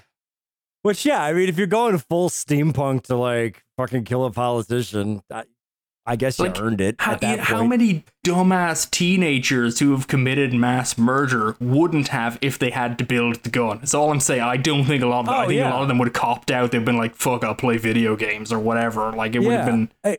Which, 0.87 1.05
yeah, 1.05 1.21
I 1.23 1.33
mean, 1.33 1.49
if 1.49 1.59
you're 1.59 1.67
going 1.67 1.99
full 1.99 2.29
steampunk 2.31 3.03
to 3.05 3.17
like 3.17 3.65
fucking 3.77 4.05
kill 4.05 4.25
a 4.25 4.31
politician, 4.31 5.21
I, 5.33 5.43
I 6.07 6.15
guess 6.15 6.39
you 6.39 6.45
Like, 6.45 6.61
earned 6.61 6.81
it. 6.81 6.95
how, 7.01 7.19
how 7.41 7.65
many 7.65 8.05
dumbass 8.25 8.89
teenagers 8.89 9.81
who 9.81 9.91
have 9.91 10.07
committed 10.07 10.55
mass 10.55 10.97
murder 10.97 11.57
wouldn't 11.59 12.07
have 12.09 12.39
if 12.41 12.61
they 12.61 12.71
had 12.71 12.99
to 12.99 13.05
build 13.05 13.43
the 13.43 13.51
gun? 13.51 13.79
That's 13.79 13.95
all 13.95 14.13
I'm 14.13 14.21
saying. 14.21 14.43
I 14.43 14.57
don't 14.57 14.85
think 14.85 15.03
a 15.03 15.07
lot 15.09 15.21
of 15.21 15.27
them, 15.27 15.35
I 15.35 15.45
Oh, 15.45 15.47
think 15.49 15.59
yeah. 15.59 15.71
a 15.71 15.75
lot 15.75 15.83
of 15.83 15.89
them 15.89 15.99
would 15.99 16.07
have 16.07 16.15
copped 16.15 16.53
out. 16.53 16.71
They've 16.71 16.85
been 16.85 16.97
like, 16.97 17.17
"Fuck, 17.17 17.43
I'll 17.43 17.57
play 17.57 17.79
video 17.79 18.15
games 18.15 18.53
or 18.53 18.61
whatever." 18.61 19.11
Like 19.11 19.35
it 19.35 19.41
would 19.41 19.55
have 19.55 19.67
been. 19.67 19.91
I- 20.05 20.19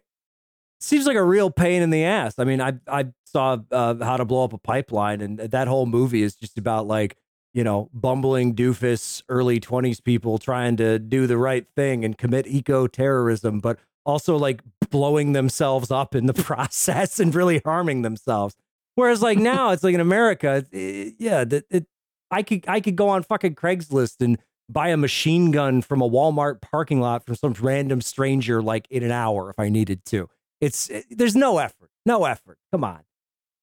seems 0.81 1.07
like 1.07 1.15
a 1.15 1.23
real 1.23 1.49
pain 1.49 1.81
in 1.81 1.89
the 1.91 2.03
ass. 2.03 2.35
I 2.37 2.43
mean, 2.43 2.59
I 2.59 2.73
I 2.89 3.05
saw 3.23 3.57
uh, 3.71 3.95
How 4.03 4.17
to 4.17 4.25
Blow 4.25 4.43
Up 4.43 4.51
a 4.51 4.57
Pipeline, 4.57 5.21
and 5.21 5.39
that 5.39 5.69
whole 5.69 5.85
movie 5.85 6.23
is 6.23 6.35
just 6.35 6.57
about 6.57 6.85
like 6.87 7.15
you 7.53 7.63
know 7.63 7.89
bumbling 7.93 8.55
doofus 8.55 9.23
early 9.29 9.59
twenties 9.59 9.99
people 9.99 10.37
trying 10.37 10.77
to 10.77 10.99
do 10.99 11.27
the 11.27 11.37
right 11.37 11.65
thing 11.75 12.03
and 12.05 12.17
commit 12.17 12.47
eco 12.47 12.87
terrorism, 12.87 13.59
but 13.59 13.79
also 14.05 14.37
like 14.37 14.61
blowing 14.89 15.33
themselves 15.33 15.91
up 15.91 16.15
in 16.15 16.25
the 16.25 16.33
process 16.43 17.19
and 17.19 17.35
really 17.35 17.61
harming 17.63 18.01
themselves. 18.01 18.55
Whereas 18.95 19.21
like 19.21 19.37
now, 19.37 19.71
it's 19.71 19.83
like 19.83 19.93
in 19.93 19.99
America, 19.99 20.65
it, 20.71 21.15
yeah, 21.19 21.43
that 21.43 21.65
it, 21.69 21.85
I 22.31 22.41
could 22.41 22.65
I 22.67 22.79
could 22.79 22.95
go 22.95 23.09
on 23.09 23.23
fucking 23.23 23.55
Craigslist 23.55 24.21
and 24.21 24.39
buy 24.69 24.89
a 24.89 24.97
machine 24.97 25.51
gun 25.51 25.81
from 25.81 26.01
a 26.01 26.09
Walmart 26.09 26.61
parking 26.61 26.99
lot 26.99 27.25
from 27.25 27.35
some 27.35 27.53
random 27.59 28.01
stranger 28.01 28.61
like 28.61 28.87
in 28.89 29.03
an 29.03 29.11
hour 29.11 29.49
if 29.49 29.59
I 29.59 29.69
needed 29.69 30.03
to. 30.05 30.29
It's 30.59 30.89
it, 30.89 31.05
there's 31.09 31.35
no 31.35 31.59
effort, 31.59 31.91
no 32.05 32.25
effort. 32.25 32.57
Come 32.71 32.83
on. 32.83 33.01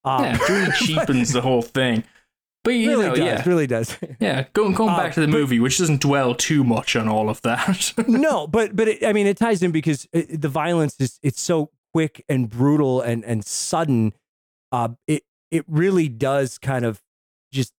Um, 0.05 0.25
yeah, 0.25 0.35
it 0.41 0.49
really 0.49 0.73
cheapens 0.79 1.33
the 1.33 1.41
whole 1.41 1.63
thing. 1.63 2.05
But 2.65 2.71
you 2.71 2.89
really 2.89 3.07
know, 3.07 3.15
does, 3.15 3.25
yeah, 3.25 3.43
really 3.49 3.67
does. 3.67 3.97
yeah. 4.21 4.47
Going 4.55 4.73
going 4.73 4.95
uh, 4.95 4.97
back 4.97 5.13
to 5.15 5.21
the 5.21 5.27
but, 5.27 5.33
movie, 5.33 5.61
which 5.61 5.79
doesn't 5.79 6.01
dwell 6.01 6.35
too 6.35 6.65
much 6.65 6.97
on 6.97 7.09
all 7.09 7.29
of 7.29 7.43
that. 7.43 7.93
no, 8.09 8.47
but 8.47 8.75
but 8.75 8.89
it, 8.89 9.05
I 9.05 9.13
mean, 9.13 9.27
it 9.27 9.37
ties 9.37 9.63
in 9.63 9.71
because 9.71 10.09
it, 10.13 10.41
the 10.41 10.49
violence 10.49 10.97
is 10.99 11.21
it's 11.23 11.41
so 11.41 11.71
quick 11.93 12.25
and 12.29 12.49
brutal 12.49 13.01
and 13.01 13.25
and 13.25 13.45
sudden. 13.45 14.15
Uh, 14.73 14.89
it 15.07 15.25
it 15.51 15.65
really 15.69 16.09
does 16.09 16.59
kind 16.59 16.85
of 16.85 17.03
just 17.53 17.73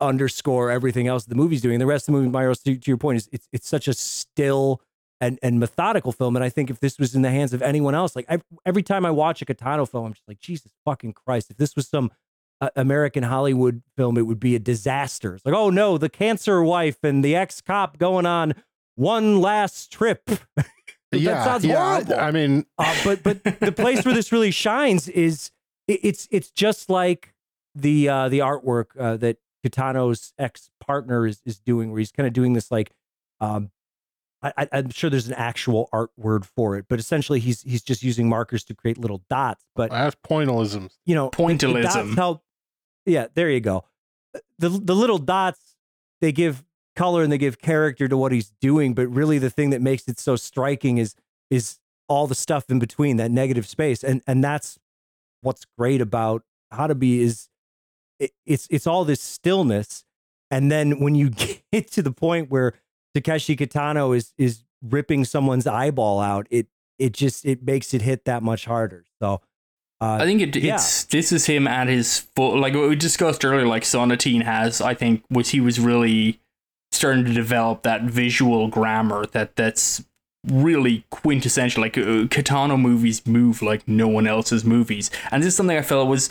underscore 0.00 0.70
everything 0.70 1.06
else 1.06 1.26
the 1.26 1.34
movie's 1.34 1.60
doing. 1.60 1.78
The 1.78 1.86
rest 1.86 2.08
of 2.08 2.14
the 2.14 2.20
movie, 2.20 2.30
Myros, 2.30 2.62
to, 2.64 2.74
to 2.76 2.90
your 2.90 2.96
point, 2.96 3.18
is 3.18 3.28
it's 3.30 3.46
it's 3.52 3.68
such 3.68 3.88
a 3.88 3.92
still 3.92 4.80
and 5.20 5.38
and 5.42 5.60
methodical 5.60 6.12
film. 6.12 6.34
And 6.34 6.44
I 6.44 6.48
think 6.48 6.70
if 6.70 6.80
this 6.80 6.98
was 6.98 7.14
in 7.14 7.22
the 7.22 7.30
hands 7.30 7.52
of 7.52 7.60
anyone 7.60 7.94
else, 7.94 8.16
like 8.16 8.26
I, 8.28 8.40
every 8.64 8.82
time 8.82 9.04
I 9.04 9.10
watch 9.10 9.42
a 9.42 9.44
Kitano 9.44 9.88
film, 9.88 10.06
I'm 10.06 10.12
just 10.14 10.26
like, 10.26 10.40
Jesus 10.40 10.72
fucking 10.84 11.12
Christ! 11.12 11.50
If 11.50 11.58
this 11.58 11.76
was 11.76 11.88
some 11.88 12.10
uh, 12.60 12.70
American 12.76 13.22
Hollywood 13.22 13.82
film, 13.96 14.18
it 14.18 14.26
would 14.26 14.40
be 14.40 14.54
a 14.54 14.58
disaster. 14.58 15.34
It's 15.34 15.46
like, 15.46 15.54
oh 15.54 15.70
no, 15.70 15.98
the 15.98 16.08
cancer 16.08 16.62
wife 16.62 16.98
and 17.02 17.24
the 17.24 17.34
ex 17.34 17.60
cop 17.60 17.98
going 17.98 18.26
on 18.26 18.54
one 18.96 19.40
last 19.40 19.90
trip. 19.92 20.28
yeah, 21.12 21.44
sounds 21.44 21.64
yeah. 21.64 21.92
Horrible. 21.92 22.14
I 22.14 22.30
mean, 22.30 22.66
uh, 22.78 22.94
but 23.04 23.22
but 23.22 23.42
the 23.42 23.72
place 23.72 24.04
where 24.04 24.14
this 24.14 24.32
really 24.32 24.50
shines 24.50 25.08
is 25.08 25.50
it, 25.88 26.00
it's 26.02 26.28
it's 26.30 26.50
just 26.50 26.90
like 26.90 27.34
the 27.74 28.08
uh, 28.08 28.28
the 28.28 28.40
artwork 28.40 28.86
uh, 28.98 29.16
that 29.18 29.38
Kitano's 29.66 30.32
ex 30.38 30.70
partner 30.80 31.26
is 31.26 31.40
is 31.44 31.58
doing, 31.58 31.90
where 31.90 31.98
he's 31.98 32.12
kind 32.12 32.26
of 32.26 32.32
doing 32.32 32.52
this 32.52 32.70
like, 32.70 32.92
um, 33.40 33.70
I, 34.42 34.68
am 34.72 34.90
sure 34.90 35.10
there's 35.10 35.28
an 35.28 35.34
actual 35.34 35.88
art 35.92 36.10
word 36.16 36.46
for 36.46 36.76
it, 36.76 36.86
but 36.88 36.98
essentially 36.98 37.40
he's 37.40 37.62
he's 37.62 37.82
just 37.82 38.02
using 38.02 38.28
markers 38.28 38.64
to 38.64 38.74
create 38.74 38.98
little 38.98 39.22
dots. 39.28 39.64
But 39.76 39.90
that's 39.90 40.16
pointillism. 40.26 40.90
You 41.04 41.14
know, 41.14 41.30
pointillism. 41.30 42.14
Help. 42.14 42.42
Yeah, 43.06 43.26
there 43.34 43.50
you 43.50 43.60
go. 43.60 43.84
Uh, 44.34 44.40
the 44.58 44.68
the 44.68 44.94
little 44.94 45.18
dots 45.18 45.76
they 46.20 46.32
give 46.32 46.64
color 46.96 47.22
and 47.22 47.32
they 47.32 47.38
give 47.38 47.60
character 47.60 48.08
to 48.08 48.16
what 48.16 48.32
he's 48.32 48.52
doing, 48.60 48.94
but 48.94 49.08
really 49.08 49.38
the 49.38 49.50
thing 49.50 49.70
that 49.70 49.80
makes 49.80 50.06
it 50.08 50.18
so 50.18 50.36
striking 50.36 50.98
is 50.98 51.14
is 51.50 51.78
all 52.08 52.26
the 52.26 52.34
stuff 52.34 52.64
in 52.68 52.78
between 52.78 53.16
that 53.16 53.30
negative 53.30 53.66
space, 53.66 54.04
and 54.04 54.22
and 54.26 54.42
that's 54.44 54.78
what's 55.42 55.64
great 55.78 56.00
about 56.00 56.42
Hanabi 56.72 57.20
is 57.20 57.48
it, 58.18 58.32
it's 58.46 58.66
it's 58.70 58.86
all 58.86 59.04
this 59.04 59.22
stillness, 59.22 60.04
and 60.50 60.70
then 60.70 61.00
when 61.00 61.14
you 61.14 61.30
get 61.72 61.90
to 61.92 62.02
the 62.02 62.12
point 62.12 62.50
where 62.50 62.74
Takeshi 63.14 63.56
Kitano 63.56 64.14
is 64.16 64.32
is 64.38 64.64
ripping 64.82 65.24
someone's 65.24 65.66
eyeball 65.66 66.20
out, 66.20 66.46
it 66.50 66.66
it 66.98 67.12
just 67.12 67.44
it 67.46 67.62
makes 67.62 67.94
it 67.94 68.02
hit 68.02 68.24
that 68.26 68.42
much 68.42 68.66
harder. 68.66 69.04
So. 69.20 69.40
Uh, 70.00 70.18
I 70.20 70.24
think 70.24 70.40
it, 70.40 70.56
yeah. 70.56 70.74
it's 70.74 71.04
this 71.04 71.30
is 71.30 71.46
him 71.46 71.66
at 71.66 71.88
his 71.88 72.20
full 72.34 72.58
like 72.58 72.74
what 72.74 72.88
we 72.88 72.96
discussed 72.96 73.44
earlier. 73.44 73.66
Like 73.66 73.82
Sonatine 73.82 74.42
has, 74.44 74.80
I 74.80 74.94
think, 74.94 75.24
was 75.30 75.50
he 75.50 75.60
was 75.60 75.78
really 75.78 76.40
starting 76.92 77.24
to 77.24 77.32
develop 77.32 77.82
that 77.82 78.02
visual 78.02 78.68
grammar 78.68 79.26
that 79.26 79.56
that's 79.56 80.02
really 80.46 81.04
quintessential. 81.10 81.82
Like 81.82 81.98
uh, 81.98 82.26
Kitano 82.28 82.80
movies 82.80 83.26
move 83.26 83.60
like 83.60 83.86
no 83.86 84.08
one 84.08 84.26
else's 84.26 84.64
movies, 84.64 85.10
and 85.30 85.42
this 85.42 85.48
is 85.48 85.56
something 85.56 85.76
I 85.76 85.82
felt 85.82 86.08
was 86.08 86.30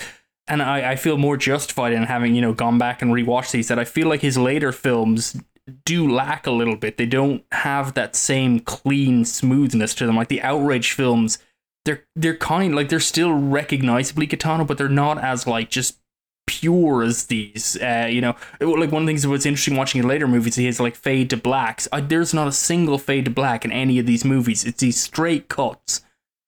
and 0.50 0.64
I, 0.64 0.92
I 0.92 0.96
feel 0.96 1.18
more 1.18 1.38
justified 1.38 1.94
in 1.94 2.04
having 2.04 2.36
you 2.36 2.42
know 2.42 2.54
gone 2.54 2.78
back 2.78 3.02
and 3.02 3.12
rewatched 3.12 3.52
these 3.52 3.68
that 3.68 3.80
I 3.80 3.86
feel 3.86 4.08
like 4.08 4.22
his 4.22 4.38
later 4.38 4.72
films 4.72 5.40
do 5.86 6.12
lack 6.12 6.48
a 6.48 6.52
little 6.52 6.76
bit. 6.76 6.98
They 6.98 7.06
don't 7.06 7.44
have 7.52 7.94
that 7.94 8.16
same 8.16 8.60
clean 8.60 9.24
smoothness 9.24 9.94
to 9.96 10.08
them. 10.08 10.16
Like 10.16 10.28
the 10.28 10.42
outrage 10.42 10.94
films, 10.94 11.38
they're 11.86 12.06
they're 12.16 12.38
kind 12.38 12.76
like 12.76 12.90
they're 12.90 13.00
still 13.00 13.34
recognizably 13.34 14.28
Kitano, 14.28 14.66
but 14.66 14.78
they're 14.78 14.90
not 14.90 15.24
as 15.24 15.48
like 15.48 15.70
just 15.70 16.00
pure 16.48 17.04
as 17.04 17.28
these. 17.28 17.78
Uh, 17.82 18.08
you 18.10 18.22
know, 18.22 18.36
like 18.60 18.92
one 18.92 19.04
of 19.04 19.06
the 19.06 19.12
things 19.12 19.24
that's 19.24 19.46
interesting 19.46 19.76
watching 19.76 20.02
later 20.04 20.28
movies, 20.28 20.56
has 20.56 20.80
like 20.80 20.96
fade 20.96 21.30
to 21.30 21.38
blacks. 21.38 21.88
I, 21.92 22.02
there's 22.02 22.34
not 22.34 22.48
a 22.48 22.52
single 22.52 22.98
fade 22.98 23.26
to 23.26 23.32
black 23.32 23.64
in 23.64 23.72
any 23.72 24.00
of 24.00 24.06
these 24.06 24.26
movies. 24.26 24.66
It's 24.66 24.82
these 24.82 25.00
straight 25.00 25.48
cuts, 25.48 26.02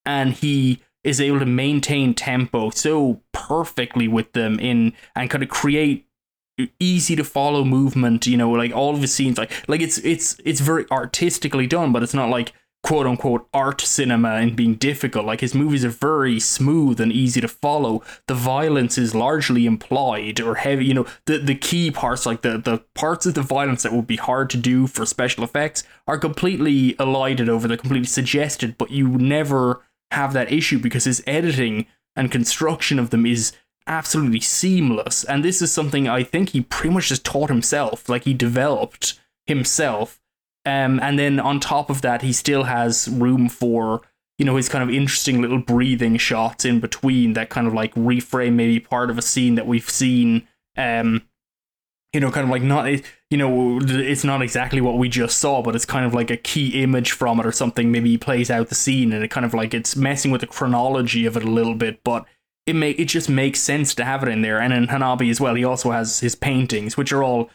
and 0.06 0.34
he 0.34 0.82
is 1.03 1.22
able 1.22 1.40
to 1.40 1.45
maintain 1.45 2.14
tempo 2.14 2.70
so 2.70 3.22
perfectly 3.32 4.08
with 4.08 4.34
them 4.34 4.60
in 4.60 4.94
and 5.16 5.30
kind 5.30 5.44
of 5.44 5.49
create 5.49 6.08
easy 6.80 7.16
to 7.16 7.24
follow 7.24 7.64
movement 7.64 8.28
you 8.28 8.38
know 8.38 8.52
like 8.52 8.72
all 8.72 8.94
of 8.94 9.02
his 9.02 9.12
scenes 9.12 9.36
like 9.36 9.52
like 9.68 9.82
it's 9.82 9.98
it's 9.99 10.40
it's 10.45 10.60
very 10.60 10.86
artistically 10.91 11.66
done 11.66 11.91
but 11.91 12.03
it's 12.03 12.14
not 12.14 12.30
like 12.30 12.53
quote 12.84 13.06
unquote 13.06 13.48
art 13.53 13.80
cinema 13.82 14.36
and 14.36 14.56
being 14.56 14.76
difficult 14.76 15.26
like 15.26 15.41
his 15.41 15.53
movies 15.53 15.86
are 15.86 15.90
very 15.90 16.40
smooth 16.40 16.99
and 16.99 17.12
easy 17.12 17.40
to 17.40 17.48
follow 17.48 18.02
the 18.28 18.34
violence 18.34 18.98
is 18.98 19.14
largely 19.14 19.66
implied 19.66 20.40
or 20.40 20.56
heavy 20.56 20.86
you 20.86 20.94
know 20.94 21.06
the 21.26 21.38
the 21.38 21.56
key 21.56 21.91
parts 21.91 22.26
like 22.26 22.41
the 22.41 22.58
the 22.58 22.80
parts 22.95 23.26
of 23.26 23.36
the 23.36 23.41
violence 23.41 23.84
that 23.84 23.94
would 23.94 24.08
be 24.08 24.16
hard 24.16 24.49
to 24.49 24.58
do 24.58 24.88
for 24.88 25.06
special 25.06 25.44
effects 25.44 25.84
are 26.08 26.18
completely 26.18 26.95
elided 26.99 27.48
over 27.48 27.68
they're 27.68 27.78
completely 27.78 28.08
suggested 28.08 28.78
but 28.78 28.90
you 28.90 29.08
never 29.08 29.84
have 30.12 30.34
that 30.34 30.52
issue 30.52 30.80
because 30.80 31.06
his 31.06 31.24
editing 31.26 31.86
and 32.16 32.32
construction 32.32 32.99
of 32.99 33.10
them 33.10 33.26
is 33.26 33.53
absolutely 33.88 34.40
seamless. 34.40 35.24
And 35.24 35.44
this 35.44 35.62
is 35.62 35.72
something 35.72 36.08
I 36.08 36.24
think 36.24 36.49
he 36.49 36.62
pretty 36.62 36.94
much 36.94 37.10
just 37.10 37.26
taught 37.26 37.49
himself, 37.49 38.10
like 38.10 38.24
he 38.24 38.34
developed 38.34 39.20
himself. 39.45 40.20
Um, 40.65 40.99
and 40.99 41.17
then 41.17 41.39
on 41.39 41.59
top 41.59 41.89
of 41.89 42.01
that, 42.01 42.21
he 42.21 42.33
still 42.33 42.63
has 42.63 43.07
room 43.07 43.49
for 43.49 44.01
you 44.38 44.45
know 44.45 44.55
his 44.55 44.69
kind 44.69 44.83
of 44.83 44.89
interesting 44.89 45.41
little 45.41 45.59
breathing 45.59 46.17
shots 46.17 46.65
in 46.65 46.79
between 46.79 47.33
that 47.33 47.49
kind 47.49 47.67
of 47.67 47.73
like 47.73 47.93
reframe 47.95 48.53
maybe 48.53 48.79
part 48.79 49.09
of 49.09 49.17
a 49.17 49.21
scene 49.21 49.55
that 49.55 49.67
we've 49.67 49.89
seen 49.89 50.47
um 50.77 51.21
you 52.13 52.19
know, 52.19 52.29
kind 52.29 52.43
of 52.43 52.49
like 52.49 52.61
not, 52.61 52.89
you 53.29 53.38
know, 53.38 53.79
it's 53.81 54.23
not 54.23 54.41
exactly 54.41 54.81
what 54.81 54.97
we 54.97 55.07
just 55.07 55.38
saw, 55.39 55.61
but 55.61 55.75
it's 55.75 55.85
kind 55.85 56.05
of 56.05 56.13
like 56.13 56.29
a 56.29 56.38
key 56.38 56.83
image 56.83 57.11
from 57.11 57.39
it 57.39 57.45
or 57.45 57.53
something. 57.53 57.91
Maybe 57.91 58.09
he 58.09 58.17
plays 58.17 58.51
out 58.51 58.67
the 58.67 58.75
scene 58.75 59.13
and 59.13 59.23
it 59.23 59.29
kind 59.29 59.45
of 59.45 59.53
like 59.53 59.73
it's 59.73 59.95
messing 59.95 60.31
with 60.31 60.41
the 60.41 60.47
chronology 60.47 61.25
of 61.25 61.38
it 61.38 61.43
a 61.43 61.49
little 61.49 61.75
bit, 61.75 62.03
but 62.03 62.25
it 62.65 62.73
may 62.75 62.91
it 62.91 63.05
just 63.05 63.29
makes 63.29 63.61
sense 63.61 63.95
to 63.95 64.03
have 64.03 64.23
it 64.23 64.29
in 64.29 64.41
there. 64.41 64.59
And 64.59 64.73
in 64.73 64.88
Hanabi 64.88 65.29
as 65.29 65.39
well, 65.39 65.55
he 65.55 65.63
also 65.63 65.91
has 65.91 66.19
his 66.19 66.35
paintings, 66.35 66.97
which 66.97 67.13
are 67.13 67.23
all 67.23 67.49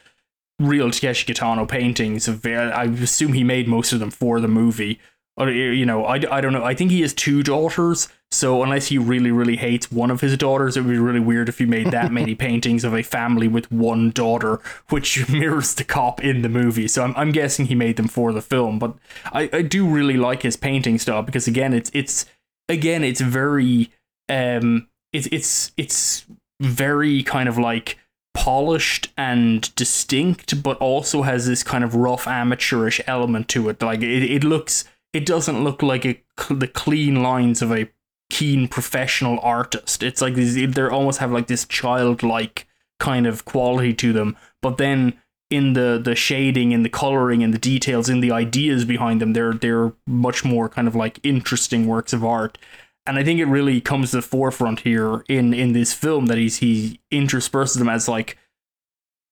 real 0.58 0.90
Takeshi 0.90 1.32
Kitano 1.32 1.68
paintings. 1.68 2.28
Of, 2.28 2.44
I 2.46 2.84
assume 2.84 3.32
he 3.32 3.44
made 3.44 3.68
most 3.68 3.92
of 3.92 4.00
them 4.00 4.10
for 4.10 4.40
the 4.40 4.48
movie 4.48 5.00
or 5.36 5.50
you 5.50 5.84
know, 5.84 6.04
I, 6.04 6.14
I 6.30 6.40
don't 6.40 6.52
know. 6.52 6.64
I 6.64 6.74
think 6.74 6.90
he 6.90 7.02
has 7.02 7.12
two 7.12 7.42
daughters, 7.42 8.08
so 8.30 8.62
unless 8.62 8.86
he 8.86 8.96
really 8.96 9.30
really 9.30 9.56
hates 9.56 9.92
one 9.92 10.10
of 10.10 10.22
his 10.22 10.36
daughters, 10.36 10.76
it 10.76 10.82
would 10.82 10.90
be 10.90 10.98
really 10.98 11.20
weird 11.20 11.48
if 11.48 11.58
he 11.58 11.66
made 11.66 11.90
that 11.90 12.10
many 12.10 12.34
paintings 12.46 12.84
of 12.84 12.94
a 12.94 13.02
family 13.02 13.46
with 13.46 13.70
one 13.70 14.10
daughter, 14.10 14.60
which 14.88 15.28
mirrors 15.30 15.74
the 15.74 15.84
cop 15.84 16.24
in 16.24 16.42
the 16.42 16.48
movie. 16.48 16.88
So 16.88 17.02
I'm 17.04 17.14
I'm 17.16 17.32
guessing 17.32 17.66
he 17.66 17.74
made 17.74 17.96
them 17.96 18.08
for 18.08 18.32
the 18.32 18.40
film, 18.40 18.78
but 18.78 18.94
I, 19.26 19.50
I 19.52 19.62
do 19.62 19.86
really 19.86 20.16
like 20.16 20.42
his 20.42 20.56
painting 20.56 20.98
style 20.98 21.22
because 21.22 21.46
again, 21.46 21.74
it's 21.74 21.90
it's 21.92 22.24
again 22.68 23.04
it's 23.04 23.20
very 23.20 23.90
um 24.30 24.88
it's 25.12 25.28
it's 25.30 25.72
it's 25.76 26.24
very 26.60 27.22
kind 27.22 27.48
of 27.48 27.58
like 27.58 27.98
polished 28.36 29.12
and 29.16 29.74
distinct, 29.74 30.62
but 30.62 30.76
also 30.78 31.22
has 31.22 31.46
this 31.46 31.62
kind 31.62 31.82
of 31.82 31.94
rough 31.94 32.28
amateurish 32.28 33.00
element 33.06 33.48
to 33.48 33.68
it. 33.68 33.82
Like 33.82 34.02
it, 34.02 34.22
it 34.22 34.44
looks 34.44 34.84
it 35.12 35.24
doesn't 35.24 35.64
look 35.64 35.82
like 35.82 36.04
a, 36.04 36.22
the 36.50 36.68
clean 36.68 37.22
lines 37.22 37.62
of 37.62 37.72
a 37.72 37.88
keen 38.28 38.68
professional 38.68 39.38
artist. 39.40 40.02
It's 40.02 40.20
like 40.20 40.34
these, 40.34 40.54
they 40.54 40.82
almost 40.82 41.20
have 41.20 41.32
like 41.32 41.46
this 41.46 41.64
childlike 41.64 42.66
kind 43.00 43.26
of 43.26 43.44
quality 43.44 43.94
to 43.94 44.12
them. 44.12 44.36
But 44.60 44.76
then 44.78 45.14
in 45.48 45.72
the 45.74 46.00
the 46.02 46.14
shading 46.14 46.74
and 46.74 46.84
the 46.84 46.90
coloring 46.90 47.42
and 47.42 47.54
the 47.54 47.58
details 47.58 48.08
in 48.08 48.20
the 48.20 48.32
ideas 48.32 48.84
behind 48.84 49.20
them, 49.22 49.32
they're 49.32 49.54
they're 49.54 49.92
much 50.06 50.44
more 50.44 50.68
kind 50.68 50.86
of 50.86 50.94
like 50.94 51.20
interesting 51.22 51.86
works 51.86 52.12
of 52.12 52.24
art. 52.24 52.58
And 53.06 53.18
I 53.18 53.24
think 53.24 53.40
it 53.40 53.46
really 53.46 53.80
comes 53.80 54.10
to 54.10 54.16
the 54.16 54.22
forefront 54.22 54.80
here 54.80 55.24
in 55.28 55.54
in 55.54 55.72
this 55.72 55.92
film 55.92 56.26
that 56.26 56.38
he's 56.38 56.58
he 56.58 57.00
intersperses 57.10 57.78
them 57.78 57.88
as 57.88 58.08
like 58.08 58.36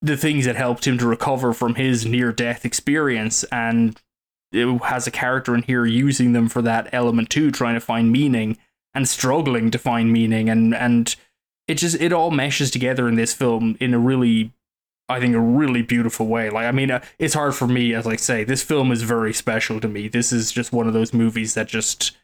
the 0.03 0.17
things 0.17 0.45
that 0.45 0.57
helped 0.57 0.87
him 0.87 0.99
to 0.99 1.07
recover 1.07 1.53
from 1.53 1.77
his 1.77 2.05
near 2.05 2.31
death 2.31 2.65
experience 2.65 3.43
and 3.45 4.01
it 4.53 4.83
has 4.85 5.07
a 5.07 5.11
character 5.11 5.55
in 5.55 5.63
here 5.63 5.85
using 5.85 6.33
them 6.33 6.49
for 6.49 6.63
that 6.63 6.89
element 6.93 7.31
too, 7.31 7.51
trying 7.51 7.75
to 7.75 7.81
find 7.81 8.13
meaning. 8.13 8.57
and 8.95 9.09
struggling 9.09 9.73
to 9.73 9.79
find 9.79 10.13
meaning 10.13 10.49
and 10.49 10.73
and 10.75 11.17
it 11.67 11.75
just 11.75 12.01
it 12.01 12.13
all 12.13 12.31
meshes 12.31 12.71
together 12.71 13.09
in 13.09 13.17
this 13.17 13.35
film 13.35 13.77
in 13.81 13.93
a 13.93 13.99
really 13.99 14.53
I 15.09 15.21
think 15.21 15.35
a 15.35 15.41
really 15.41 15.83
beautiful 15.83 16.27
way. 16.29 16.49
Like 16.49 16.67
I 16.67 16.73
mean, 16.73 16.91
uh, 16.91 17.03
it's 17.19 17.35
hard 17.35 17.55
for 17.55 17.67
me 17.67 17.93
as 17.93 18.07
I 18.07 18.17
say 18.17 18.45
this 18.45 18.63
film 18.63 18.93
is 18.93 19.03
very 19.03 19.35
special 19.35 19.81
to 19.81 19.89
me. 19.89 20.09
This 20.09 20.33
is 20.33 20.53
just 20.53 20.73
one 20.73 20.87
of 20.87 20.95
those 20.95 21.13
movies 21.13 21.55
that 21.55 21.67
just 21.67 22.17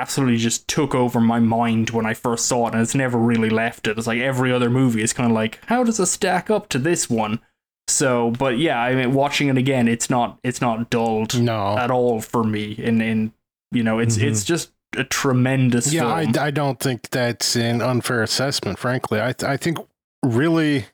absolutely 0.00 0.36
just 0.38 0.68
took 0.68 0.94
over 0.94 1.20
my 1.20 1.38
mind 1.40 1.90
when 1.90 2.06
I 2.06 2.14
first 2.14 2.46
saw 2.46 2.68
it, 2.68 2.72
and 2.74 2.82
it's 2.82 2.94
never 2.94 3.18
really 3.18 3.50
left 3.50 3.86
it. 3.86 3.96
It's 3.98 4.06
like 4.06 4.20
every 4.20 4.52
other 4.52 4.70
movie 4.70 5.02
is 5.02 5.12
kind 5.12 5.30
of 5.30 5.34
like, 5.34 5.60
how 5.66 5.84
does 5.84 5.98
it 6.00 6.06
stack 6.06 6.50
up 6.50 6.68
to 6.70 6.78
this 6.78 7.08
one? 7.10 7.40
So, 7.88 8.30
but 8.30 8.58
yeah, 8.58 8.80
I 8.80 8.94
mean, 8.94 9.12
watching 9.12 9.48
it 9.48 9.58
again, 9.58 9.88
it's 9.88 10.08
not 10.08 10.38
it's 10.42 10.60
not 10.60 10.88
dulled 10.90 11.38
No. 11.40 11.76
at 11.76 11.90
all 11.90 12.20
for 12.20 12.42
me. 12.44 12.72
In 12.72 13.00
in 13.02 13.32
you 13.72 13.82
know, 13.82 13.98
it's 13.98 14.16
Mhm. 14.16 14.22
it's 14.28 14.44
just 14.44 14.70
a 14.96 15.04
tremendous 15.04 15.92
Yeah, 15.92 16.06
I. 16.06 16.26
I 16.40 16.50
don't 16.50 16.78
think 16.78 17.10
that's 17.10 17.56
an 17.56 17.82
unfair 17.82 18.22
assessment, 18.22 18.78
frankly. 18.78 19.20
I, 19.20 19.32
th- 19.32 19.42
I 19.50 19.56
think 19.56 19.78
really, 20.24 20.86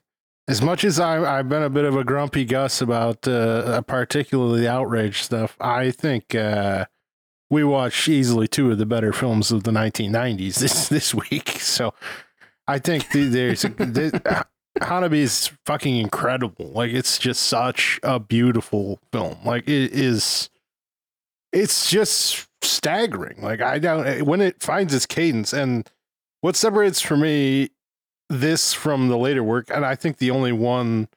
as 0.47 0.61
much 0.61 0.83
as 0.83 0.99
I, 0.99 1.37
I've 1.37 1.47
been 1.47 1.61
a 1.63 1.69
bit 1.69 1.85
of 1.85 1.95
a 1.95 2.03
grumpy 2.03 2.43
Gus 2.43 2.81
about 2.81 3.27
uh, 3.27 3.79
particularly 3.83 4.61
the 4.61 4.71
outrage 4.71 5.21
stuff, 5.21 5.55
I 5.61 5.91
think 5.91 6.33
uh, 6.35 6.85
we 7.51 7.63
watched 7.63 8.09
easily 8.09 8.47
two 8.47 8.71
of 8.71 8.79
the 8.79 8.85
better 8.87 9.13
films 9.13 9.51
of 9.51 9.63
the 9.63 9.71
1990s 9.71 10.55
this, 10.55 10.89
this 10.89 11.13
week. 11.13 11.49
So 11.59 11.93
I 12.67 12.79
think 12.79 13.11
the, 13.11 13.27
there's 13.27 13.61
the, 13.61 14.45
Hanabi 14.79 15.17
is 15.17 15.51
fucking 15.67 15.97
incredible. 15.97 16.71
Like, 16.71 16.91
it's 16.91 17.19
just 17.19 17.43
such 17.43 17.99
a 18.01 18.19
beautiful 18.19 18.99
film. 19.11 19.37
Like, 19.45 19.67
it 19.67 19.91
is 19.91 20.49
it's 21.51 21.89
just 21.89 22.47
staggering. 22.61 23.41
Like 23.41 23.61
I 23.61 23.79
don't 23.79 24.25
when 24.25 24.41
it 24.41 24.61
finds 24.61 24.93
its 24.93 25.05
cadence 25.05 25.53
and 25.53 25.89
what 26.41 26.55
separates 26.55 27.01
for 27.01 27.17
me 27.17 27.69
this 28.29 28.73
from 28.73 29.09
the 29.09 29.17
later 29.17 29.43
work, 29.43 29.69
and 29.69 29.85
I 29.85 29.95
think 29.95 30.17
the 30.17 30.31
only 30.31 30.51
one 30.51 31.09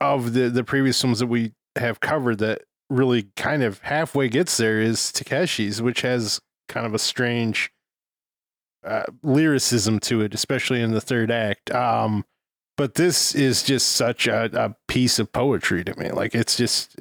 of 0.00 0.32
the 0.32 0.48
the 0.48 0.64
previous 0.64 1.00
films 1.00 1.20
that 1.20 1.26
we 1.26 1.52
have 1.76 2.00
covered 2.00 2.38
that 2.38 2.62
really 2.90 3.28
kind 3.36 3.62
of 3.62 3.80
halfway 3.80 4.28
gets 4.28 4.56
there 4.56 4.80
is 4.80 4.98
Takeshi's, 4.98 5.80
which 5.80 6.02
has 6.02 6.40
kind 6.68 6.86
of 6.86 6.94
a 6.94 6.98
strange 6.98 7.70
uh, 8.84 9.04
lyricism 9.22 9.98
to 10.00 10.20
it, 10.20 10.34
especially 10.34 10.80
in 10.80 10.92
the 10.92 11.00
third 11.00 11.30
act. 11.30 11.70
Um, 11.70 12.24
but 12.76 12.94
this 12.94 13.34
is 13.34 13.62
just 13.62 13.88
such 13.88 14.26
a, 14.26 14.50
a 14.52 14.76
piece 14.88 15.18
of 15.18 15.32
poetry 15.32 15.84
to 15.84 15.98
me. 15.98 16.10
Like 16.10 16.34
it's 16.34 16.56
just 16.56 16.96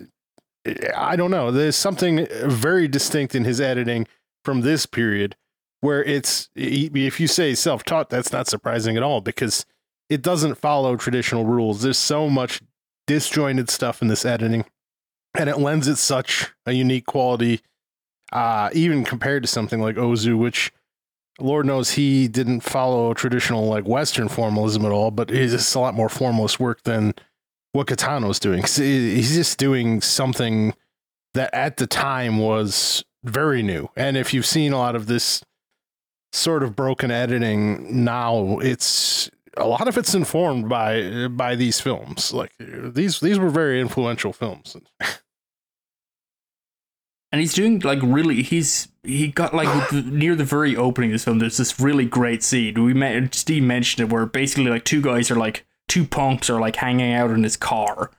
I 0.95 1.15
don't 1.15 1.31
know. 1.31 1.51
There's 1.51 1.75
something 1.75 2.27
very 2.45 2.87
distinct 2.87 3.35
in 3.35 3.43
his 3.43 3.59
editing 3.59 4.07
from 4.45 4.61
this 4.61 4.85
period 4.85 5.35
where 5.81 6.03
it's 6.03 6.49
if 6.55 7.19
you 7.19 7.27
say 7.27 7.53
self-taught 7.53 8.09
that's 8.09 8.31
not 8.31 8.47
surprising 8.47 8.95
at 8.95 9.03
all 9.03 9.19
because 9.19 9.65
it 10.09 10.21
doesn't 10.21 10.55
follow 10.55 10.95
traditional 10.95 11.45
rules. 11.45 11.81
There's 11.81 11.97
so 11.97 12.29
much 12.29 12.61
disjointed 13.07 13.69
stuff 13.69 14.01
in 14.01 14.07
this 14.07 14.25
editing 14.25 14.63
and 15.35 15.49
it 15.49 15.57
lends 15.59 15.87
it 15.87 15.97
such 15.97 16.51
a 16.65 16.73
unique 16.73 17.05
quality 17.05 17.61
uh 18.31 18.69
even 18.73 19.03
compared 19.03 19.43
to 19.43 19.47
something 19.47 19.81
like 19.81 19.95
Ozu 19.95 20.37
which 20.37 20.71
Lord 21.39 21.65
knows 21.65 21.91
he 21.91 22.27
didn't 22.27 22.61
follow 22.61 23.13
traditional 23.13 23.65
like 23.67 23.87
Western 23.87 24.27
formalism 24.27 24.85
at 24.85 24.91
all, 24.91 25.09
but 25.11 25.31
it's 25.31 25.73
a 25.73 25.79
lot 25.79 25.95
more 25.95 26.09
formalist 26.09 26.59
work 26.59 26.83
than 26.83 27.13
what 27.71 27.87
Kitano's 27.87 28.39
doing. 28.39 28.63
He's 28.63 29.33
just 29.33 29.57
doing 29.57 29.99
something 30.01 30.73
that 31.33 31.53
at 31.53 31.77
the 31.77 31.87
time 31.87 32.37
was 32.37 33.03
very 33.23 33.63
new. 33.63 33.89
And 33.95 34.15
if 34.15 34.33
you've 34.33 34.45
seen 34.45 34.73
a 34.73 34.77
lot 34.77 34.95
of 34.95 35.07
this 35.07 35.43
sort 36.31 36.61
of 36.61 36.75
broken 36.75 37.09
editing 37.09 38.03
now, 38.03 38.59
it's 38.59 39.29
a 39.57 39.65
lot 39.65 39.87
of 39.87 39.97
it's 39.97 40.13
informed 40.13 40.69
by 40.69 41.27
by 41.27 41.55
these 41.55 41.79
films. 41.79 42.31
Like 42.31 42.51
these 42.59 43.19
these 43.19 43.39
were 43.39 43.49
very 43.49 43.81
influential 43.81 44.33
films. 44.33 44.77
and 47.33 47.41
he's 47.41 47.55
doing 47.55 47.79
like 47.79 47.99
really 48.03 48.43
he's 48.43 48.87
he 49.01 49.27
got 49.27 49.53
like 49.53 49.67
the, 49.89 50.03
near 50.03 50.35
the 50.35 50.45
very 50.45 50.77
opening 50.77 51.09
of 51.09 51.15
this 51.15 51.25
film 51.25 51.39
there's 51.39 51.57
this 51.57 51.79
really 51.79 52.05
great 52.05 52.43
scene. 52.43 52.81
We 52.81 52.93
met 52.93 53.35
steve 53.35 53.63
mentioned 53.63 54.07
it 54.07 54.13
where 54.13 54.25
basically 54.25 54.69
like 54.69 54.85
two 54.85 55.01
guys 55.01 55.29
are 55.29 55.35
like 55.35 55.65
two 55.89 56.05
punks 56.05 56.49
are 56.49 56.61
like 56.61 56.77
hanging 56.77 57.11
out 57.11 57.31
in 57.31 57.43
his 57.43 57.57
car. 57.57 58.11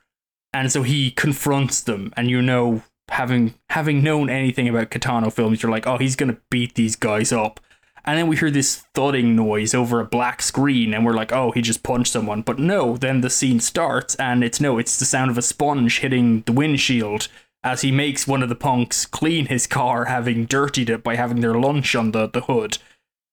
And 0.53 0.71
so 0.71 0.83
he 0.83 1.11
confronts 1.11 1.81
them 1.81 2.13
and 2.15 2.29
you 2.29 2.41
know 2.41 2.83
having 3.09 3.55
having 3.69 4.03
known 4.03 4.29
anything 4.29 4.67
about 4.67 4.91
kitano 4.91 5.31
films 5.31 5.63
you're 5.63 5.71
like 5.71 5.87
oh 5.87 5.97
he's 5.97 6.17
gonna 6.17 6.37
beat 6.51 6.75
these 6.75 6.97
guys 6.97 7.31
up. 7.31 7.61
And 8.07 8.19
then 8.19 8.27
we 8.27 8.37
hear 8.37 8.51
this 8.51 8.83
thudding 8.93 9.35
noise 9.35 9.73
over 9.73 9.99
a 9.99 10.05
black 10.05 10.43
screen 10.43 10.93
and 10.93 11.05
we're 11.05 11.13
like 11.13 11.31
oh 11.31 11.51
he 11.51 11.61
just 11.61 11.83
punched 11.83 12.11
someone. 12.11 12.41
But 12.41 12.59
no 12.59 12.97
then 12.97 13.21
the 13.21 13.29
scene 13.29 13.61
starts 13.61 14.15
and 14.15 14.43
it's 14.43 14.59
no 14.59 14.77
it's 14.77 14.99
the 14.99 15.05
sound 15.05 15.31
of 15.31 15.37
a 15.37 15.41
sponge 15.41 15.99
hitting 15.99 16.41
the 16.41 16.51
windshield 16.51 17.29
as 17.65 17.81
he 17.81 17.91
makes 17.91 18.27
one 18.27 18.43
of 18.43 18.47
the 18.47 18.55
punks 18.55 19.07
clean 19.07 19.47
his 19.47 19.65
car, 19.65 20.05
having 20.05 20.45
dirtied 20.45 20.89
it 20.89 21.03
by 21.03 21.15
having 21.15 21.41
their 21.41 21.55
lunch 21.55 21.95
on 21.95 22.11
the, 22.11 22.29
the 22.29 22.41
hood. 22.41 22.77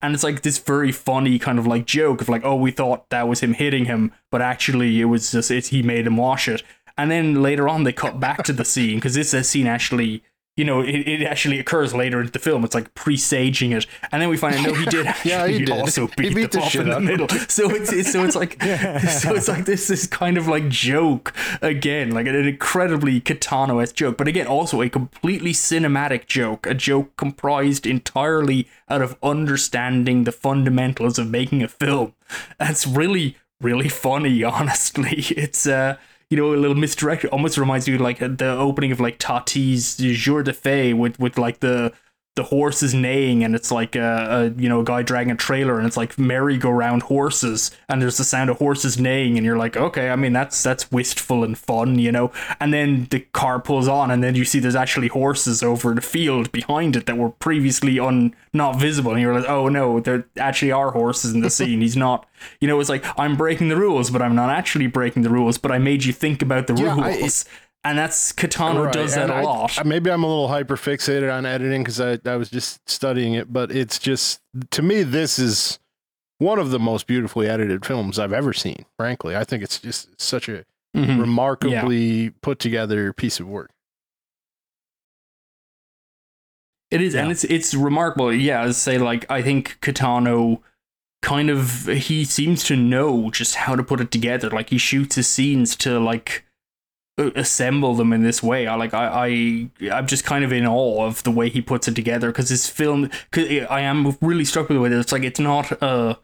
And 0.00 0.14
it's 0.14 0.24
like 0.24 0.40
this 0.40 0.58
very 0.58 0.90
funny 0.90 1.38
kind 1.38 1.58
of 1.58 1.66
like 1.66 1.84
joke 1.84 2.22
of 2.22 2.30
like, 2.30 2.42
oh, 2.42 2.56
we 2.56 2.70
thought 2.70 3.10
that 3.10 3.28
was 3.28 3.40
him 3.40 3.52
hitting 3.52 3.84
him, 3.84 4.10
but 4.30 4.40
actually 4.40 5.00
it 5.02 5.04
was 5.04 5.30
just 5.30 5.50
it, 5.50 5.66
he 5.66 5.82
made 5.82 6.06
him 6.06 6.16
wash 6.16 6.48
it. 6.48 6.62
And 6.96 7.10
then 7.10 7.42
later 7.42 7.68
on 7.68 7.84
they 7.84 7.92
cut 7.92 8.18
back 8.18 8.42
to 8.44 8.54
the 8.54 8.64
scene 8.64 8.96
because 8.96 9.14
this 9.14 9.48
scene 9.48 9.66
actually, 9.66 10.24
you 10.56 10.64
know, 10.64 10.82
it, 10.82 10.94
it 11.08 11.22
actually 11.22 11.58
occurs 11.58 11.94
later 11.94 12.20
into 12.20 12.32
the 12.32 12.38
film. 12.38 12.62
It's 12.64 12.74
like 12.74 12.92
presaging 12.94 13.72
it, 13.72 13.86
and 14.10 14.20
then 14.20 14.28
we 14.28 14.36
find 14.36 14.56
out 14.56 14.66
no, 14.66 14.74
he 14.74 14.84
did 14.84 15.06
actually 15.06 15.30
Yeah, 15.30 15.46
he 15.46 15.64
did. 15.64 15.70
also 15.70 16.08
He 16.08 16.14
beat, 16.16 16.34
beat 16.34 16.52
the 16.52 16.60
shit 16.60 16.82
in 16.82 16.90
the 16.90 17.00
middle. 17.00 17.28
So 17.48 17.70
it's, 17.70 17.92
it's 17.92 18.12
so 18.12 18.24
it's 18.24 18.36
like 18.36 18.62
so 18.62 19.34
it's 19.34 19.48
like 19.48 19.64
this 19.64 19.88
is 19.88 20.06
kind 20.06 20.36
of 20.36 20.48
like 20.48 20.68
joke 20.68 21.32
again, 21.62 22.10
like 22.10 22.26
an 22.26 22.34
incredibly 22.34 23.20
Kitano-esque 23.20 23.94
joke, 23.94 24.18
but 24.18 24.28
again 24.28 24.46
also 24.46 24.82
a 24.82 24.90
completely 24.90 25.52
cinematic 25.52 26.26
joke, 26.26 26.66
a 26.66 26.74
joke 26.74 27.16
comprised 27.16 27.86
entirely 27.86 28.68
out 28.90 29.00
of 29.00 29.16
understanding 29.22 30.24
the 30.24 30.32
fundamentals 30.32 31.18
of 31.18 31.30
making 31.30 31.62
a 31.62 31.68
film. 31.68 32.14
That's 32.58 32.86
really 32.86 33.36
really 33.62 33.88
funny, 33.88 34.42
honestly. 34.58 35.24
It's 35.30 35.66
uh 35.66 35.96
you 36.32 36.38
know, 36.38 36.54
a 36.54 36.56
little 36.56 36.74
misdirected. 36.74 37.28
Almost 37.28 37.58
reminds 37.58 37.86
you 37.86 37.98
like 37.98 38.20
the 38.20 38.56
opening 38.58 38.90
of 38.90 39.00
like 39.00 39.18
Tati's 39.18 39.98
Jour 39.98 40.42
de 40.42 40.54
Fête 40.54 40.96
with 40.96 41.18
with 41.18 41.36
like 41.36 41.60
the 41.60 41.92
the 42.34 42.44
horse 42.44 42.82
is 42.82 42.94
neighing 42.94 43.44
and 43.44 43.54
it's 43.54 43.70
like 43.70 43.94
a, 43.94 44.52
a 44.56 44.60
you 44.60 44.66
know 44.68 44.80
a 44.80 44.84
guy 44.84 45.02
dragging 45.02 45.30
a 45.32 45.36
trailer 45.36 45.76
and 45.76 45.86
it's 45.86 45.98
like 45.98 46.18
merry-go-round 46.18 47.02
horses 47.02 47.70
and 47.90 48.00
there's 48.00 48.16
the 48.16 48.24
sound 48.24 48.48
of 48.48 48.56
horses 48.56 48.98
neighing 48.98 49.36
and 49.36 49.44
you're 49.44 49.58
like 49.58 49.76
okay 49.76 50.08
i 50.08 50.16
mean 50.16 50.32
that's 50.32 50.62
that's 50.62 50.90
wistful 50.90 51.44
and 51.44 51.58
fun 51.58 51.98
you 51.98 52.10
know? 52.10 52.32
And 52.58 52.72
then 52.72 53.06
the 53.10 53.20
car 53.20 53.60
pulls 53.60 53.86
on 53.86 54.10
and 54.10 54.24
then 54.24 54.34
you 54.34 54.44
see 54.46 54.58
there's 54.60 54.74
actually 54.74 55.08
horses 55.08 55.62
over 55.62 55.94
the 55.94 56.00
field 56.00 56.50
behind 56.52 56.96
it 56.96 57.04
that 57.04 57.18
were 57.18 57.30
previously 57.30 57.98
un 58.00 58.34
not 58.54 58.76
visible 58.80 59.12
and 59.12 59.20
you're 59.20 59.38
like 59.38 59.48
oh 59.48 59.68
no 59.68 60.00
there 60.00 60.26
actually 60.38 60.72
are 60.72 60.90
horses 60.92 61.34
in 61.34 61.40
the 61.42 61.50
scene. 61.50 61.80
He's 61.82 61.96
not 61.96 62.26
you 62.60 62.66
know 62.68 62.80
it's 62.80 62.88
like 62.88 63.04
i'm 63.18 63.36
breaking 63.36 63.68
the 63.68 63.76
rules 63.76 64.10
but 64.10 64.22
i'm 64.22 64.34
not 64.34 64.48
actually 64.50 64.86
breaking 64.86 65.22
the 65.22 65.30
rules 65.30 65.58
but 65.58 65.70
i 65.70 65.76
made 65.78 66.04
you 66.04 66.12
think 66.14 66.40
about 66.40 66.66
the 66.66 66.74
Yeah, 66.74 66.96
I- 66.96 67.18
rules 67.18 67.44
and 67.84 67.98
that's 67.98 68.32
Kitano 68.32 68.84
Right, 68.84 68.92
does 68.92 69.14
that 69.14 69.24
and 69.24 69.32
a 69.32 69.34
I- 69.36 69.42
lot 69.42 69.84
maybe 69.86 70.10
I'm 70.10 70.22
a 70.22 70.26
little 70.28 70.48
hyper 70.48 70.76
fixated 70.76 71.32
on 71.32 71.44
editing 71.46 71.82
because 71.82 72.00
I, 72.00 72.18
I 72.24 72.36
was 72.36 72.50
just 72.50 72.88
studying 72.88 73.34
it, 73.34 73.52
but 73.52 73.70
it's 73.72 73.98
just 73.98 74.40
to 74.70 74.82
me 74.82 75.02
this 75.02 75.38
is 75.38 75.78
one 76.38 76.58
of 76.58 76.70
the 76.70 76.78
most 76.78 77.06
beautifully 77.06 77.48
edited 77.48 77.86
films 77.86 78.18
I've 78.18 78.32
ever 78.32 78.52
seen. 78.52 78.84
Frankly, 78.98 79.36
I 79.36 79.44
think 79.44 79.62
it's 79.62 79.78
just 79.78 80.08
such 80.20 80.48
a 80.48 80.64
Mhm. 80.96 81.20
remarkably 81.20 82.30
put 82.42 82.58
together 82.58 83.12
piece 83.12 83.40
of 83.40 83.48
work. 83.48 83.70
It 86.90 87.00
is, 87.00 87.14
and 87.14 87.30
it's 87.30 87.44
it's 87.44 87.72
remarkable. 87.74 88.32
Yeah, 88.34 88.62
as 88.62 88.76
I 88.76 88.92
say, 88.92 88.98
like 88.98 89.30
I 89.30 89.40
think 89.40 89.78
Kitano 89.80 90.60
kind 91.22 91.48
of 91.48 91.86
he 91.86 92.24
seems 92.24 92.64
to 92.64 92.76
know 92.76 93.30
just 93.30 93.54
how 93.54 93.74
to 93.76 93.82
put 93.82 94.00
it 94.00 94.10
together. 94.10 94.50
Like 94.50 94.68
he 94.70 94.76
shoots 94.78 95.16
his 95.16 95.26
scenes 95.26 95.74
to 95.76 95.98
like 95.98 96.44
assemble 97.18 97.94
them 97.94 98.12
in 98.12 98.22
this 98.22 98.42
way. 98.42 98.66
I 98.66 98.74
like 98.74 98.94
I 98.94 99.68
I 99.80 99.94
I'm 99.94 100.06
just 100.06 100.24
kind 100.24 100.44
of 100.44 100.52
in 100.52 100.66
awe 100.66 101.06
of 101.06 101.22
the 101.22 101.30
way 101.30 101.48
he 101.48 101.60
puts 101.60 101.88
it 101.88 101.94
together 101.94 102.28
because 102.28 102.48
his 102.48 102.68
film. 102.68 103.10
I 103.34 103.80
am 103.80 104.16
really 104.20 104.44
struck 104.44 104.68
with 104.68 104.76
the 104.76 104.80
way 104.80 104.88
that 104.88 104.98
it's 104.98 105.12
like 105.12 105.24
it's 105.24 105.40
not 105.40 105.72
a 105.82 106.18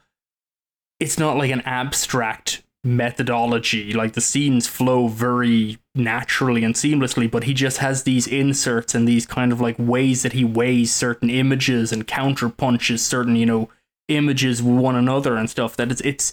it's 1.00 1.18
not 1.18 1.36
like 1.36 1.50
an 1.50 1.60
abstract 1.62 2.62
methodology 2.84 3.92
like 3.92 4.12
the 4.12 4.20
scenes 4.20 4.68
flow 4.68 5.08
very 5.08 5.78
naturally 5.96 6.62
and 6.62 6.76
seamlessly 6.76 7.28
but 7.28 7.42
he 7.42 7.52
just 7.52 7.78
has 7.78 8.04
these 8.04 8.26
inserts 8.26 8.94
and 8.94 9.06
these 9.06 9.26
kind 9.26 9.52
of 9.52 9.60
like 9.60 9.74
ways 9.78 10.22
that 10.22 10.32
he 10.32 10.44
weighs 10.44 10.94
certain 10.94 11.28
images 11.28 11.92
and 11.92 12.06
counter 12.06 12.48
punches 12.48 13.04
certain 13.04 13.34
you 13.34 13.44
know 13.44 13.68
images 14.06 14.62
with 14.62 14.76
one 14.76 14.94
another 14.94 15.36
and 15.36 15.50
stuff 15.50 15.76
that 15.76 15.90
it's 15.90 16.00
it's 16.02 16.32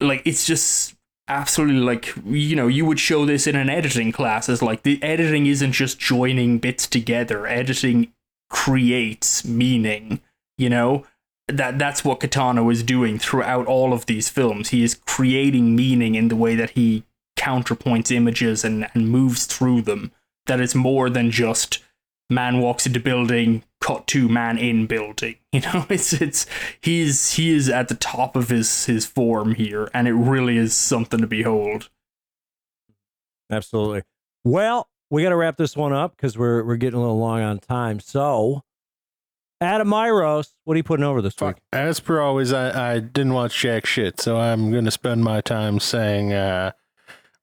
like 0.00 0.22
it's 0.24 0.46
just 0.46 0.95
absolutely 1.28 1.80
like 1.80 2.14
you 2.24 2.54
know 2.54 2.68
you 2.68 2.84
would 2.84 3.00
show 3.00 3.26
this 3.26 3.46
in 3.46 3.56
an 3.56 3.68
editing 3.68 4.12
class 4.12 4.48
as 4.48 4.62
like 4.62 4.84
the 4.84 5.02
editing 5.02 5.46
isn't 5.46 5.72
just 5.72 5.98
joining 5.98 6.58
bits 6.58 6.86
together 6.86 7.46
editing 7.46 8.12
creates 8.48 9.44
meaning 9.44 10.20
You 10.58 10.70
know, 10.70 11.06
that 11.48 11.78
that's 11.78 12.04
what 12.04 12.20
Kitano 12.20 12.72
is 12.72 12.82
doing 12.82 13.18
throughout 13.18 13.66
all 13.66 13.92
of 13.92 14.06
these 14.06 14.28
films. 14.28 14.70
He 14.70 14.82
is 14.82 14.94
creating 14.94 15.76
meaning 15.76 16.14
in 16.14 16.28
the 16.28 16.36
way 16.36 16.54
that 16.54 16.70
he 16.70 17.04
counterpoints 17.38 18.10
images 18.10 18.64
and, 18.64 18.88
and 18.94 19.08
moves 19.10 19.46
through 19.46 19.82
them. 19.82 20.12
That 20.46 20.60
is 20.60 20.74
more 20.74 21.10
than 21.10 21.30
just 21.30 21.82
man 22.30 22.60
walks 22.60 22.86
into 22.86 23.00
building, 23.00 23.62
cut 23.80 24.06
to 24.08 24.28
man 24.28 24.58
in 24.58 24.86
building. 24.86 25.36
You 25.56 25.62
know, 25.62 25.86
it's 25.88 26.12
it's 26.12 26.44
he's 26.82 27.32
he 27.32 27.54
is 27.54 27.70
at 27.70 27.88
the 27.88 27.94
top 27.94 28.36
of 28.36 28.50
his 28.50 28.84
his 28.84 29.06
form 29.06 29.54
here, 29.54 29.88
and 29.94 30.06
it 30.06 30.12
really 30.12 30.58
is 30.58 30.76
something 30.76 31.18
to 31.20 31.26
behold. 31.26 31.88
Absolutely. 33.50 34.02
Well, 34.44 34.90
we 35.10 35.22
got 35.22 35.30
to 35.30 35.36
wrap 35.36 35.56
this 35.56 35.74
one 35.74 35.94
up 35.94 36.14
because 36.14 36.36
we're 36.36 36.62
we're 36.62 36.76
getting 36.76 36.98
a 36.98 37.00
little 37.00 37.18
long 37.18 37.40
on 37.40 37.58
time. 37.58 38.00
So, 38.00 38.64
Adam 39.62 39.88
Myros, 39.88 40.52
what 40.64 40.74
are 40.74 40.76
you 40.76 40.84
putting 40.84 41.04
over 41.04 41.22
this 41.22 41.40
week? 41.40 41.56
As 41.72 42.00
per 42.00 42.20
always, 42.20 42.52
I, 42.52 42.96
I 42.96 42.98
didn't 42.98 43.32
watch 43.32 43.58
jack 43.58 43.86
shit, 43.86 44.20
so 44.20 44.36
I'm 44.36 44.70
going 44.70 44.84
to 44.84 44.90
spend 44.90 45.24
my 45.24 45.40
time 45.40 45.80
saying 45.80 46.34
uh, 46.34 46.72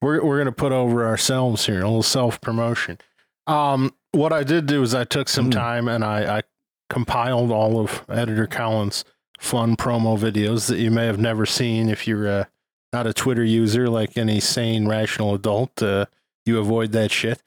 we're 0.04 0.24
we're 0.24 0.38
going 0.38 0.46
to 0.46 0.52
put 0.52 0.72
over 0.72 1.04
ourselves 1.04 1.66
here, 1.66 1.82
a 1.82 1.86
little 1.86 2.04
self 2.04 2.40
promotion. 2.42 3.00
Um, 3.48 3.96
what 4.14 4.32
I 4.34 4.44
did 4.44 4.66
do 4.66 4.82
is 4.82 4.96
I 4.96 5.04
took 5.04 5.28
some 5.28 5.50
Mm. 5.50 5.54
time 5.54 5.88
and 5.88 6.04
I, 6.04 6.38
I 6.38 6.42
compiled 6.90 7.52
all 7.52 7.80
of 7.80 8.04
Editor 8.10 8.48
Collins' 8.48 9.04
fun 9.40 9.76
promo 9.76 10.18
videos 10.18 10.68
that 10.70 10.78
you 10.80 10.90
may 10.92 11.06
have 11.06 11.20
never 11.20 11.46
seen 11.46 11.90
if 11.90 12.08
you're 12.08 12.28
uh, 12.28 12.44
not 12.94 13.06
a 13.08 13.14
Twitter 13.14 13.44
user 13.44 13.90
like 13.90 14.18
any 14.18 14.40
sane, 14.40 14.88
rational 14.88 15.34
adult. 15.34 15.82
Uh, 15.84 16.06
you 16.46 16.60
avoid 16.60 16.92
that 16.94 17.12
shit. 17.12 17.42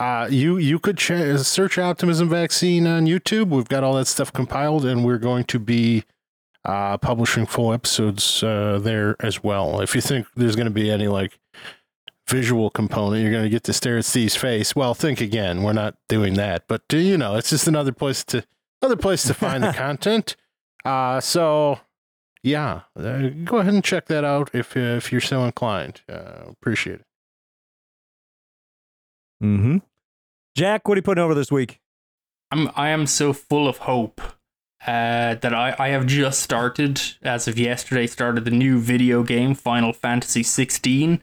Uh, 0.00 0.28
you 0.30 0.58
you 0.58 0.78
could 0.78 0.96
ch- 0.96 1.38
search 1.38 1.76
Optimism 1.78 2.28
Vaccine 2.28 2.86
on 2.86 3.06
YouTube. 3.06 3.48
We've 3.48 3.68
got 3.68 3.82
all 3.82 3.94
that 3.94 4.06
stuff 4.06 4.32
compiled, 4.32 4.84
and 4.84 5.04
we're 5.04 5.18
going 5.18 5.44
to 5.44 5.58
be 5.58 6.04
uh, 6.64 6.98
publishing 6.98 7.46
full 7.46 7.72
episodes 7.72 8.42
uh, 8.44 8.78
there 8.80 9.16
as 9.20 9.42
well. 9.42 9.80
If 9.80 9.94
you 9.96 10.00
think 10.00 10.26
there's 10.36 10.54
going 10.54 10.66
to 10.66 10.72
be 10.72 10.88
any 10.90 11.08
like 11.08 11.38
visual 12.28 12.70
component, 12.70 13.22
you're 13.22 13.32
going 13.32 13.44
to 13.44 13.50
get 13.50 13.64
to 13.64 13.72
stare 13.72 13.98
at 13.98 14.04
Steve's 14.04 14.36
face. 14.36 14.76
Well, 14.76 14.94
think 14.94 15.20
again. 15.20 15.62
We're 15.62 15.72
not 15.72 15.96
doing 16.08 16.34
that, 16.34 16.64
but 16.68 16.82
you 16.92 17.16
know, 17.16 17.36
it's 17.36 17.50
just 17.50 17.66
another 17.66 17.92
place 17.92 18.24
to 18.24 18.44
another 18.82 18.96
place 18.96 19.22
to 19.24 19.34
find 19.34 19.62
the 19.62 19.72
content. 19.76 20.36
Uh, 20.84 21.20
so 21.20 21.80
yeah, 22.42 22.82
uh, 22.96 23.28
go 23.44 23.58
ahead 23.58 23.74
and 23.74 23.84
check 23.84 24.06
that 24.06 24.24
out 24.24 24.50
if 24.54 24.76
uh, 24.76 24.80
if 24.80 25.10
you're 25.10 25.20
so 25.20 25.44
inclined. 25.44 26.02
Uh, 26.08 26.44
appreciate 26.48 27.00
it. 27.00 27.06
Mm-hmm. 29.42 29.78
Jack, 30.56 30.88
what 30.88 30.96
are 30.96 30.98
you 30.98 31.02
putting 31.02 31.22
over 31.22 31.34
this 31.34 31.50
week? 31.50 31.80
I'm 32.50 32.70
I 32.74 32.90
am 32.90 33.06
so 33.06 33.32
full 33.32 33.68
of 33.68 33.78
hope 33.78 34.20
uh, 34.86 35.34
that 35.34 35.54
I, 35.54 35.74
I 35.78 35.88
have 35.88 36.06
just 36.06 36.40
started 36.40 37.00
as 37.22 37.48
of 37.48 37.58
yesterday 37.58 38.06
started 38.06 38.44
the 38.44 38.50
new 38.50 38.78
video 38.78 39.22
game 39.22 39.54
Final 39.54 39.92
Fantasy 39.92 40.42
16 40.42 41.22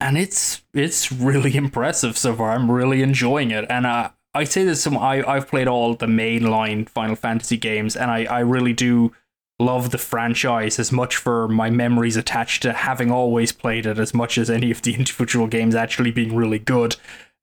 and 0.00 0.16
it's 0.18 0.62
it's 0.74 1.10
really 1.12 1.56
impressive 1.64 2.16
so 2.16 2.34
far. 2.34 2.50
I'm 2.50 2.70
really 2.70 3.02
enjoying 3.02 3.50
it 3.50 3.66
and 3.70 3.86
uh, 3.86 4.10
I 4.34 4.44
say 4.44 4.64
this 4.64 4.82
some 4.82 4.96
I 4.96 5.22
I've 5.26 5.48
played 5.48 5.68
all 5.68 5.94
the 5.94 6.06
mainline 6.06 6.88
Final 6.88 7.16
Fantasy 7.16 7.56
games 7.56 7.96
and 7.96 8.10
I 8.10 8.24
I 8.24 8.40
really 8.40 8.72
do 8.72 9.12
love 9.58 9.90
the 9.90 9.98
franchise 9.98 10.78
as 10.78 10.92
much 10.92 11.16
for 11.16 11.48
my 11.48 11.70
memories 11.70 12.16
attached 12.16 12.62
to 12.62 12.72
having 12.72 13.10
always 13.10 13.52
played 13.52 13.86
it 13.86 13.98
as 13.98 14.12
much 14.12 14.36
as 14.36 14.50
any 14.50 14.70
of 14.70 14.82
the 14.82 14.94
individual 14.98 15.46
games 15.46 15.74
actually 15.74 16.10
being 16.10 16.36
really 16.36 16.58
good. 16.58 16.96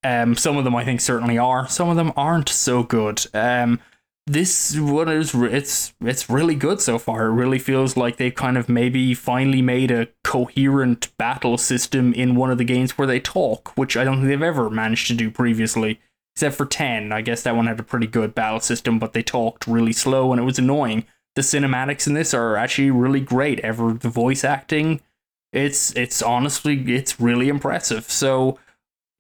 Um, 0.04 0.36
some 0.36 0.58
of 0.58 0.64
them 0.66 0.76
I 0.76 0.84
think 0.84 1.02
certainly 1.02 1.38
are. 1.38 1.68
Some 1.68 1.90
of 1.90 1.96
them 1.96 2.12
aren't 2.18 2.50
so 2.50 2.84
good. 2.84 3.26
Um, 3.34 3.80
this 4.26 4.78
one 4.80 5.10
is 5.10 5.34
it's 5.34 5.94
it's 6.00 6.30
really 6.30 6.56
good 6.56 6.80
so 6.80 6.98
far. 6.98 7.26
It 7.26 7.34
really 7.34 7.60
feels 7.60 7.98
like 7.98 8.18
they've 8.18 8.34
kind 8.34 8.58
of 8.58 8.70
maybe 8.70 9.14
finally 9.14 9.62
made 9.62 9.92
a 9.92 10.08
coherent 10.24 11.16
battle 11.18 11.58
system 11.58 12.14
in 12.14 12.36
one 12.36 12.50
of 12.50 12.58
the 12.58 12.64
games 12.64 12.98
where 12.98 13.08
they 13.08 13.20
talk, 13.20 13.74
which 13.76 13.98
I 13.98 14.04
don't 14.04 14.18
think 14.18 14.28
they've 14.30 14.42
ever 14.42 14.70
managed 14.70 15.08
to 15.08 15.14
do 15.14 15.30
previously. 15.30 16.00
Except 16.36 16.56
for 16.56 16.66
ten, 16.66 17.12
I 17.12 17.22
guess 17.22 17.44
that 17.44 17.56
one 17.56 17.68
had 17.68 17.80
a 17.80 17.84
pretty 17.84 18.08
good 18.08 18.34
battle 18.34 18.62
system, 18.62 18.98
but 18.98 19.14
they 19.14 19.22
talked 19.22 19.68
really 19.68 19.94
slow 19.94 20.32
and 20.32 20.42
it 20.42 20.46
was 20.46 20.58
annoying. 20.58 21.06
The 21.36 21.42
cinematics 21.42 22.08
in 22.08 22.14
this 22.14 22.34
are 22.34 22.56
actually 22.56 22.92
really 22.92 23.20
great. 23.20 23.60
Ever 23.60 23.94
the 23.94 24.10
voice 24.10 24.44
acting, 24.44 25.02
it's 25.52 25.94
it's 25.96 26.22
honestly 26.22 26.96
it's 26.96 27.20
really 27.20 27.50
impressive. 27.50 28.10
So 28.10 28.58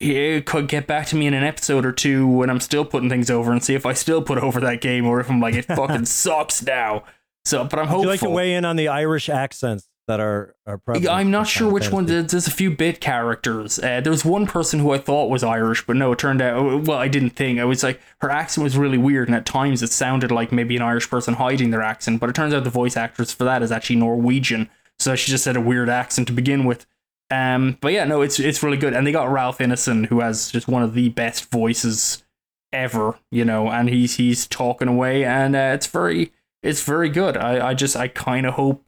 it 0.03 0.45
could 0.45 0.67
get 0.67 0.87
back 0.87 1.07
to 1.07 1.15
me 1.15 1.27
in 1.27 1.33
an 1.33 1.43
episode 1.43 1.85
or 1.85 1.91
two 1.91 2.27
when 2.27 2.49
I'm 2.49 2.59
still 2.59 2.85
putting 2.85 3.09
things 3.09 3.29
over 3.29 3.51
and 3.51 3.63
see 3.63 3.75
if 3.75 3.85
I 3.85 3.93
still 3.93 4.21
put 4.21 4.37
over 4.43 4.59
that 4.61 4.81
game 4.81 5.05
or 5.05 5.19
if 5.19 5.29
I'm 5.29 5.39
like 5.39 5.55
it 5.55 5.65
fucking 5.67 6.05
sucks 6.05 6.61
now. 6.61 7.03
So, 7.45 7.63
but 7.65 7.79
I'm 7.79 7.85
Would 7.85 7.89
hopeful. 7.89 8.03
you 8.03 8.09
like 8.09 8.19
to 8.21 8.29
weigh 8.29 8.53
in 8.53 8.63
on 8.65 8.75
the 8.77 8.87
Irish 8.87 9.27
accents 9.29 9.87
that 10.07 10.19
are 10.19 10.55
are 10.65 10.77
prevalent? 10.77 11.09
I'm 11.09 11.29
not 11.31 11.47
sure 11.47 11.71
which 11.71 11.91
one. 11.91 12.05
Fantasy? 12.07 12.13
There's, 12.21 12.31
there's 12.31 12.47
a 12.47 12.51
few 12.51 12.71
bit 12.71 13.01
characters. 13.01 13.79
Uh, 13.79 13.99
there 14.01 14.11
was 14.11 14.23
one 14.23 14.47
person 14.47 14.79
who 14.79 14.91
I 14.91 14.97
thought 14.97 15.29
was 15.29 15.43
Irish, 15.43 15.85
but 15.85 15.95
no, 15.97 16.13
it 16.13 16.19
turned 16.19 16.41
out. 16.41 16.83
Well, 16.83 16.97
I 16.97 17.09
didn't 17.09 17.31
think. 17.31 17.59
I 17.59 17.65
was 17.65 17.83
like, 17.83 17.99
her 18.19 18.29
accent 18.29 18.63
was 18.63 18.77
really 18.77 18.97
weird, 18.97 19.27
and 19.27 19.35
at 19.35 19.45
times 19.45 19.83
it 19.83 19.91
sounded 19.91 20.31
like 20.31 20.51
maybe 20.53 20.75
an 20.77 20.81
Irish 20.81 21.09
person 21.09 21.33
hiding 21.33 21.71
their 21.71 21.81
accent. 21.81 22.19
But 22.21 22.29
it 22.29 22.35
turns 22.35 22.53
out 22.53 22.63
the 22.63 22.69
voice 22.69 22.95
actress 22.95 23.33
for 23.33 23.43
that 23.43 23.61
is 23.61 23.71
actually 23.71 23.97
Norwegian, 23.97 24.69
so 24.99 25.15
she 25.15 25.31
just 25.31 25.45
had 25.45 25.57
a 25.57 25.61
weird 25.61 25.89
accent 25.89 26.27
to 26.27 26.33
begin 26.33 26.63
with. 26.63 26.85
Um, 27.33 27.79
but 27.81 27.93
yeah, 27.93 28.05
no, 28.05 28.21
it's 28.21 28.39
it's 28.39 28.61
really 28.61 28.77
good, 28.77 28.93
and 28.93 29.07
they 29.07 29.11
got 29.11 29.31
Ralph 29.31 29.57
Ineson, 29.57 30.05
who 30.05 30.19
has 30.19 30.51
just 30.51 30.67
one 30.67 30.83
of 30.83 30.93
the 30.93 31.09
best 31.09 31.49
voices 31.49 32.23
ever, 32.71 33.17
you 33.31 33.43
know, 33.43 33.69
and 33.69 33.89
he's 33.89 34.17
he's 34.17 34.45
talking 34.45 34.87
away, 34.87 35.23
and 35.23 35.55
uh, 35.55 35.71
it's 35.73 35.87
very 35.87 36.31
it's 36.61 36.83
very 36.83 37.09
good. 37.09 37.35
I 37.35 37.69
I 37.69 37.73
just 37.73 37.95
I 37.95 38.07
kind 38.07 38.45
of 38.45 38.53
hope 38.53 38.85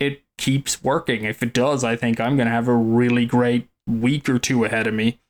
it 0.00 0.22
keeps 0.38 0.82
working. 0.82 1.24
If 1.24 1.42
it 1.42 1.52
does, 1.52 1.84
I 1.84 1.96
think 1.96 2.18
I'm 2.18 2.36
gonna 2.36 2.50
have 2.50 2.66
a 2.68 2.74
really 2.74 3.26
great 3.26 3.68
week 3.86 4.26
or 4.26 4.38
two 4.38 4.64
ahead 4.64 4.86
of 4.86 4.94
me. 4.94 5.20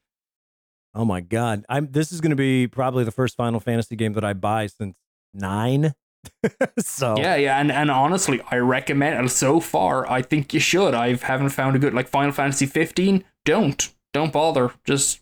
Oh 0.94 1.04
my 1.04 1.20
god! 1.20 1.64
I'm. 1.68 1.90
This 1.90 2.12
is 2.12 2.20
to 2.20 2.36
be 2.36 2.68
probably 2.68 3.02
the 3.02 3.10
first 3.10 3.36
Final 3.36 3.58
Fantasy 3.58 3.96
game 3.96 4.12
that 4.12 4.24
I 4.24 4.34
buy 4.34 4.68
since 4.68 4.94
nine. 5.34 5.94
so 6.78 7.16
Yeah, 7.16 7.36
yeah, 7.36 7.58
and, 7.60 7.70
and 7.70 7.90
honestly, 7.90 8.40
I 8.50 8.56
recommend. 8.56 9.18
and 9.18 9.30
So 9.30 9.60
far, 9.60 10.08
I 10.10 10.22
think 10.22 10.54
you 10.54 10.60
should. 10.60 10.94
I 10.94 11.14
haven't 11.14 11.50
found 11.50 11.76
a 11.76 11.78
good 11.78 11.94
like 11.94 12.08
Final 12.08 12.32
Fantasy 12.32 12.66
15. 12.66 13.24
Don't 13.44 13.88
don't 14.12 14.32
bother. 14.32 14.72
Just 14.84 15.20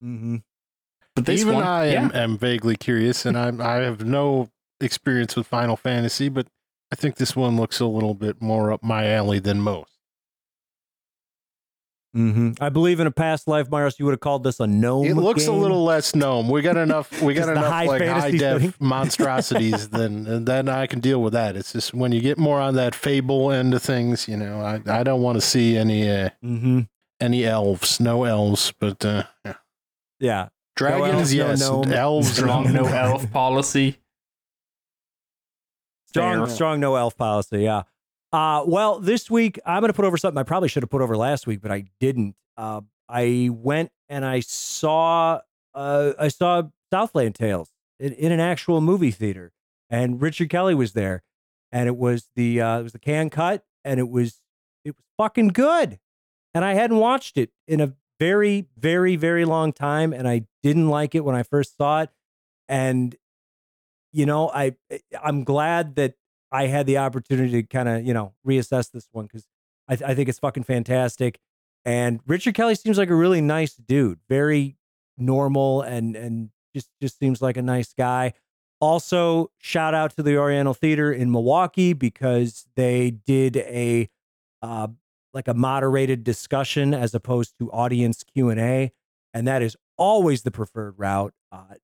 hmm 0.00 0.36
but 1.14 1.26
this 1.26 1.40
Even 1.40 1.56
one, 1.56 1.64
I 1.64 1.86
am, 1.86 2.12
am 2.14 2.38
vaguely 2.38 2.76
curious, 2.76 3.26
and 3.26 3.36
I'm, 3.36 3.60
I 3.60 3.74
have 3.76 4.04
no 4.04 4.48
experience 4.80 5.34
with 5.36 5.46
Final 5.46 5.76
Fantasy, 5.76 6.28
but 6.28 6.46
I 6.92 6.96
think 6.96 7.16
this 7.16 7.34
one 7.34 7.56
looks 7.56 7.80
a 7.80 7.86
little 7.86 8.14
bit 8.14 8.40
more 8.40 8.72
up 8.72 8.82
my 8.82 9.08
alley 9.08 9.40
than 9.40 9.60
most. 9.60 9.90
Hmm 12.12 12.52
I 12.60 12.68
believe 12.70 12.98
in 12.98 13.06
a 13.06 13.10
past 13.12 13.46
life, 13.46 13.70
Myros, 13.70 13.98
you 13.98 14.04
would 14.04 14.12
have 14.12 14.20
called 14.20 14.42
this 14.42 14.58
a 14.58 14.66
gnome. 14.66 15.06
It 15.06 15.14
looks 15.14 15.46
a 15.46 15.52
little 15.52 15.84
less 15.84 16.14
gnome. 16.14 16.48
We 16.48 16.60
got 16.62 16.76
enough. 16.76 17.22
We 17.22 17.34
got 17.40 17.48
enough 17.48 17.66
high 17.66 17.84
like 17.86 18.02
high 18.02 18.20
fantasy 18.20 18.38
def 18.38 18.60
thing. 18.62 18.74
monstrosities. 18.80 19.88
then 19.90 20.26
and 20.26 20.46
then 20.46 20.68
I 20.68 20.86
can 20.88 20.98
deal 21.00 21.22
with 21.22 21.32
that. 21.34 21.56
It's 21.56 21.72
just 21.72 21.94
when 21.94 22.10
you 22.12 22.20
get 22.20 22.36
more 22.38 22.60
on 22.60 22.74
that 22.74 22.94
fable 22.94 23.52
end 23.52 23.74
of 23.74 23.82
things, 23.82 24.26
you 24.26 24.36
know, 24.36 24.60
I 24.60 24.80
I 24.92 25.02
don't 25.04 25.22
want 25.22 25.36
to 25.36 25.40
see 25.40 25.76
any 25.76 26.10
uh, 26.10 26.30
Mhm. 26.44 26.88
any 27.20 27.44
elves. 27.44 28.00
No 28.00 28.24
elves, 28.24 28.72
but 28.80 29.04
uh, 29.04 29.24
yeah. 29.44 29.54
Yeah. 30.18 30.48
dragons. 30.76 31.32
elves, 31.32 31.34
no 31.34 31.46
yes, 31.48 31.60
gnome. 31.60 31.92
elves. 31.92 32.32
strong 32.36 32.72
no 32.72 32.84
elf 33.06 33.30
policy. 33.30 33.98
Strong, 36.08 36.46
Fair. 36.46 36.54
strong 36.54 36.80
no 36.80 36.96
elf 36.96 37.16
policy. 37.16 37.62
Yeah. 37.62 37.82
Uh, 38.32 38.62
well, 38.66 39.00
this 39.00 39.28
week 39.28 39.58
I'm 39.66 39.80
going 39.80 39.88
to 39.88 39.96
put 39.96 40.04
over 40.04 40.16
something 40.16 40.38
I 40.38 40.44
probably 40.44 40.68
should 40.68 40.82
have 40.82 40.90
put 40.90 41.02
over 41.02 41.16
last 41.16 41.46
week, 41.46 41.60
but 41.60 41.72
I 41.72 41.84
didn't. 41.98 42.36
Uh, 42.56 42.82
I 43.08 43.50
went 43.52 43.90
and 44.08 44.24
I 44.24 44.40
saw 44.40 45.40
uh, 45.74 46.12
I 46.18 46.28
saw 46.28 46.62
Southland 46.92 47.34
Tales 47.34 47.70
in, 47.98 48.12
in 48.12 48.32
an 48.32 48.40
actual 48.40 48.80
movie 48.80 49.10
theater, 49.10 49.52
and 49.88 50.20
Richard 50.22 50.48
Kelly 50.48 50.74
was 50.74 50.92
there, 50.92 51.22
and 51.72 51.88
it 51.88 51.96
was 51.96 52.28
the 52.36 52.60
uh, 52.60 52.80
it 52.80 52.82
was 52.84 52.92
the 52.92 52.98
Cannes 53.00 53.30
cut, 53.30 53.64
and 53.84 53.98
it 53.98 54.08
was 54.08 54.40
it 54.84 54.94
was 54.96 55.04
fucking 55.18 55.48
good, 55.48 55.98
and 56.54 56.64
I 56.64 56.74
hadn't 56.74 56.98
watched 56.98 57.36
it 57.36 57.50
in 57.66 57.80
a 57.80 57.94
very 58.20 58.68
very 58.76 59.16
very 59.16 59.44
long 59.44 59.72
time, 59.72 60.12
and 60.12 60.28
I 60.28 60.46
didn't 60.62 60.88
like 60.88 61.16
it 61.16 61.24
when 61.24 61.34
I 61.34 61.42
first 61.42 61.76
saw 61.76 62.02
it, 62.02 62.10
and 62.68 63.16
you 64.12 64.24
know 64.24 64.50
I 64.54 64.76
I'm 65.20 65.42
glad 65.42 65.96
that 65.96 66.14
I 66.52 66.66
had 66.66 66.86
the 66.86 66.98
opportunity 66.98 67.62
to 67.62 67.62
kind 67.62 67.88
of 67.88 68.04
you 68.04 68.14
know 68.14 68.34
reassess 68.46 68.90
this 68.90 69.08
one 69.12 69.26
because 69.26 69.46
I, 69.88 69.96
th- 69.96 70.10
I 70.10 70.14
think 70.14 70.28
it's 70.28 70.38
fucking 70.38 70.64
fantastic. 70.64 71.38
And 71.84 72.20
Richard 72.26 72.54
Kelly 72.54 72.74
seems 72.74 72.98
like 72.98 73.10
a 73.10 73.14
really 73.14 73.40
nice 73.40 73.74
dude, 73.74 74.20
very 74.28 74.76
normal 75.16 75.82
and 75.82 76.16
and 76.16 76.50
just 76.74 76.88
just 77.00 77.18
seems 77.18 77.42
like 77.42 77.56
a 77.56 77.62
nice 77.62 77.92
guy. 77.92 78.32
Also, 78.80 79.50
shout 79.58 79.92
out 79.94 80.16
to 80.16 80.22
the 80.22 80.38
Oriental 80.38 80.72
Theater 80.74 81.12
in 81.12 81.30
Milwaukee 81.30 81.92
because 81.92 82.66
they 82.76 83.10
did 83.10 83.56
a 83.58 84.08
uh, 84.62 84.88
like 85.34 85.48
a 85.48 85.54
moderated 85.54 86.24
discussion 86.24 86.94
as 86.94 87.14
opposed 87.14 87.54
to 87.58 87.70
audience 87.72 88.24
Q 88.24 88.48
and 88.50 88.60
A, 88.60 88.92
and 89.34 89.46
that 89.46 89.62
is 89.62 89.76
always 89.96 90.42
the 90.42 90.50
preferred 90.50 90.94
route. 90.98 91.34
Uh, 91.52 91.74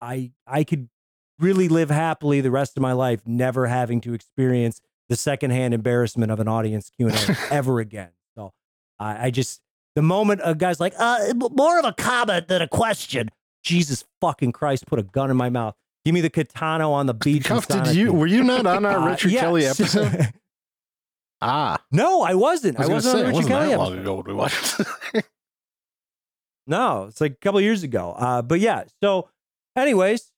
I 0.00 0.32
I 0.46 0.64
could 0.64 0.88
really 1.38 1.68
live 1.68 1.90
happily 1.90 2.40
the 2.40 2.50
rest 2.50 2.76
of 2.76 2.82
my 2.82 2.92
life, 2.92 3.20
never 3.26 3.66
having 3.66 4.00
to 4.02 4.14
experience 4.14 4.80
the 5.08 5.16
secondhand 5.16 5.74
embarrassment 5.74 6.32
of 6.32 6.40
an 6.40 6.48
audience 6.48 6.90
Q 6.96 7.08
and 7.08 7.16
A 7.16 7.36
ever 7.52 7.80
again. 7.80 8.10
So 8.36 8.52
I, 8.98 9.26
I 9.26 9.30
just 9.30 9.60
the 9.94 10.02
moment 10.02 10.40
a 10.44 10.54
guy's 10.54 10.80
like, 10.80 10.94
uh, 10.98 11.34
more 11.34 11.78
of 11.78 11.84
a 11.84 11.92
comment 11.92 12.48
than 12.48 12.62
a 12.62 12.68
question. 12.68 13.30
Jesus 13.62 14.04
fucking 14.20 14.52
Christ, 14.52 14.86
put 14.86 14.98
a 14.98 15.02
gun 15.02 15.30
in 15.30 15.36
my 15.36 15.50
mouth. 15.50 15.74
Give 16.04 16.14
me 16.14 16.20
the 16.20 16.30
katana 16.30 16.90
on 16.90 17.06
the 17.06 17.14
beach. 17.14 17.44
Cuff, 17.44 17.68
did 17.68 17.94
you 17.94 18.12
were 18.12 18.26
you 18.26 18.42
not 18.42 18.66
on 18.66 18.84
our 18.84 18.98
Uh, 19.02 19.10
Richard 19.10 19.32
yes. 19.32 19.40
Kelly 19.40 19.66
episode? 19.66 20.32
Ah, 21.44 21.76
no, 21.90 22.22
I 22.22 22.34
wasn't. 22.34 22.78
I, 22.78 22.82
was 22.82 23.04
wasn't 23.04 23.14
gonna 23.14 23.24
on 23.24 23.26
Richard 23.26 23.34
wasn't 23.34 23.52
Kelly 23.52 23.68
that 23.70 23.78
long 23.78 23.92
episode. 23.94 24.00
ago 24.02 24.24
we 24.24 24.32
watched. 24.32 24.80
No, 26.66 27.04
it's 27.08 27.20
like 27.20 27.32
a 27.32 27.36
couple 27.36 27.60
years 27.60 27.82
ago. 27.82 28.12
Uh, 28.16 28.42
but 28.42 28.60
yeah. 28.60 28.84
So, 29.02 29.28
anyways, 29.76 30.31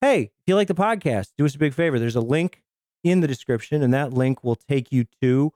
hey, 0.00 0.22
if 0.22 0.30
you 0.46 0.54
like 0.54 0.68
the 0.68 0.74
podcast, 0.74 1.32
do 1.38 1.44
us 1.44 1.54
a 1.54 1.58
big 1.58 1.74
favor. 1.74 1.98
There's 1.98 2.16
a 2.16 2.20
link 2.20 2.62
in 3.04 3.20
the 3.20 3.28
description, 3.28 3.82
and 3.82 3.92
that 3.94 4.12
link 4.12 4.42
will 4.44 4.56
take 4.56 4.90
you 4.92 5.04
to 5.22 5.52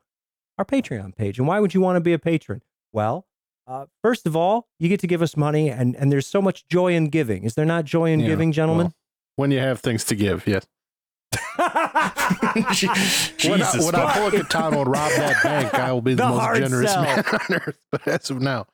our 0.58 0.64
Patreon 0.64 1.14
page. 1.16 1.38
And 1.38 1.46
why 1.48 1.60
would 1.60 1.74
you 1.74 1.80
want 1.80 1.96
to 1.96 2.00
be 2.00 2.12
a 2.12 2.18
patron? 2.18 2.62
Well, 2.92 3.26
uh, 3.66 3.86
first 4.02 4.26
of 4.26 4.34
all, 4.36 4.68
you 4.78 4.88
get 4.88 5.00
to 5.00 5.06
give 5.06 5.22
us 5.22 5.36
money, 5.36 5.70
and 5.70 5.94
and 5.96 6.10
there's 6.12 6.26
so 6.26 6.42
much 6.42 6.66
joy 6.68 6.94
in 6.94 7.08
giving. 7.08 7.44
Is 7.44 7.54
there 7.54 7.64
not 7.64 7.84
joy 7.84 8.10
in 8.10 8.20
Yeah, 8.20 8.26
giving, 8.28 8.52
gentlemen? 8.52 8.92
when 9.36 9.50
you 9.50 9.58
have 9.58 9.80
things 9.80 10.04
to 10.04 10.14
give, 10.14 10.46
yes. 10.46 10.66
Jesus, 13.36 13.44
when 13.48 13.62
I, 13.62 13.78
when 13.84 13.94
I 13.94 14.12
pull 14.14 14.26
a 14.26 14.30
katana 14.32 14.80
and 14.80 14.88
rob 14.90 15.10
that 15.12 15.42
bank, 15.42 15.74
I 15.74 15.92
will 15.92 16.02
be 16.02 16.14
the, 16.14 16.24
The 16.24 16.28
most 16.28 16.58
generous 16.58 16.92
sell. 16.92 17.02
man 17.02 17.24
on 17.32 17.54
earth. 17.66 17.78
But 17.90 18.06
as 18.08 18.30
of 18.30 18.40
now, 18.42 18.66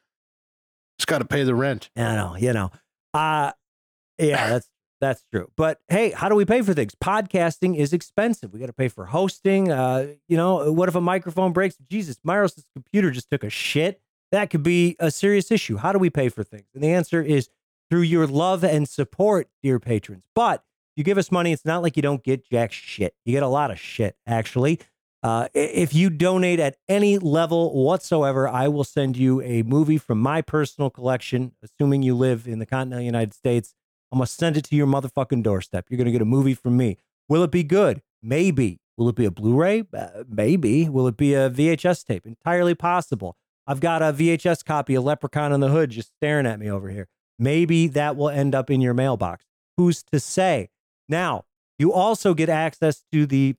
just 0.98 1.06
got 1.06 1.18
to 1.18 1.24
pay 1.24 1.43
the 1.44 1.55
rent. 1.55 1.90
I 1.97 2.14
know, 2.16 2.36
you 2.36 2.52
know. 2.52 2.70
Uh 3.14 3.52
yeah, 4.18 4.48
that's 4.51 4.68
that's 5.01 5.24
true. 5.32 5.51
But 5.56 5.81
hey, 5.89 6.10
how 6.10 6.28
do 6.28 6.35
we 6.35 6.44
pay 6.44 6.62
for 6.62 6.74
things? 6.74 6.94
Podcasting 6.94 7.77
is 7.77 7.93
expensive. 7.93 8.52
We 8.52 8.60
got 8.60 8.66
to 8.66 8.73
pay 8.73 8.89
for 8.89 9.06
hosting. 9.06 9.70
Uh, 9.70 10.09
you 10.28 10.36
know, 10.36 10.73
what 10.73 10.89
if 10.89 10.94
a 10.94 11.01
microphone 11.01 11.52
breaks? 11.52 11.77
Jesus, 11.90 12.18
Myros' 12.27 12.64
computer 12.74 13.10
just 13.10 13.31
took 13.31 13.44
a 13.44 13.51
shit. 13.51 14.01
That 14.32 14.51
could 14.51 14.62
be 14.62 14.97
a 14.98 15.10
serious 15.10 15.51
issue. 15.51 15.77
How 15.77 15.93
do 15.93 15.98
we 15.98 16.10
pay 16.10 16.28
for 16.28 16.43
things? 16.43 16.66
And 16.74 16.82
the 16.82 16.93
answer 16.93 17.23
is 17.23 17.48
through 17.90 18.02
your 18.02 18.27
love 18.27 18.64
and 18.64 18.89
support, 18.89 19.48
dear 19.62 19.78
patrons. 19.78 20.24
But 20.35 20.64
you 20.97 21.05
give 21.05 21.18
us 21.18 21.31
money, 21.31 21.52
it's 21.52 21.64
not 21.64 21.82
like 21.82 21.97
you 21.97 22.02
don't 22.02 22.24
get 22.24 22.48
jack 22.48 22.73
shit. 22.73 23.14
You 23.24 23.32
get 23.32 23.43
a 23.43 23.48
lot 23.48 23.70
of 23.70 23.78
shit, 23.78 24.16
actually. 24.27 24.81
Uh, 25.23 25.48
if 25.55 25.94
you 25.94 26.09
donate 26.09 26.60
at 26.60 26.77
any 26.89 27.18
level 27.18 27.85
whatsoever, 27.85 28.48
I 28.48 28.68
will 28.68 28.85
send 28.85 29.16
you 29.16 29.43
a 29.43 29.62
movie 29.62 29.98
from 29.98 30.20
my 30.20 30.40
personal 30.40 30.89
collection, 30.89 31.52
assuming 31.62 32.02
you 32.02 32.14
live 32.14 32.47
in 32.47 32.59
the 32.59 32.66
continental 32.66 33.05
United 33.05 33.35
States. 33.35 33.74
I'm 34.12 34.18
going 34.18 34.26
to 34.26 34.32
send 34.32 34.56
it 34.56 34.64
to 34.66 34.76
your 34.76 34.86
motherfucking 34.86 35.42
doorstep. 35.42 35.86
You're 35.88 35.98
going 35.98 36.06
to 36.06 36.12
get 36.12 36.22
a 36.22 36.26
movie 36.26 36.54
from 36.54 36.76
me. 36.76 36.98
Will 37.28 37.42
it 37.42 37.50
be 37.50 37.64
good? 37.64 38.02
Maybe. 38.22 38.80
Will 38.96 39.08
it 39.08 39.16
be 39.16 39.24
a 39.24 39.30
Blu 39.30 39.54
ray? 39.54 39.84
Uh, 39.96 40.24
maybe. 40.28 40.88
Will 40.88 41.06
it 41.06 41.16
be 41.16 41.34
a 41.34 41.50
VHS 41.50 42.04
tape? 42.04 42.26
Entirely 42.26 42.74
possible. 42.74 43.36
I've 43.66 43.80
got 43.80 44.00
a 44.00 44.12
VHS 44.12 44.64
copy 44.64 44.94
of 44.94 45.04
Leprechaun 45.04 45.52
in 45.52 45.60
the 45.60 45.68
Hood 45.68 45.90
just 45.90 46.12
staring 46.16 46.46
at 46.46 46.60
me 46.60 46.70
over 46.70 46.88
here. 46.88 47.08
Maybe 47.38 47.88
that 47.88 48.16
will 48.16 48.30
end 48.30 48.54
up 48.54 48.70
in 48.70 48.80
your 48.80 48.94
mailbox. 48.94 49.44
Who's 49.76 50.02
to 50.04 50.20
say? 50.20 50.70
Now, 51.08 51.44
you 51.78 51.92
also 51.92 52.32
get 52.32 52.48
access 52.48 53.02
to 53.12 53.26
the 53.26 53.56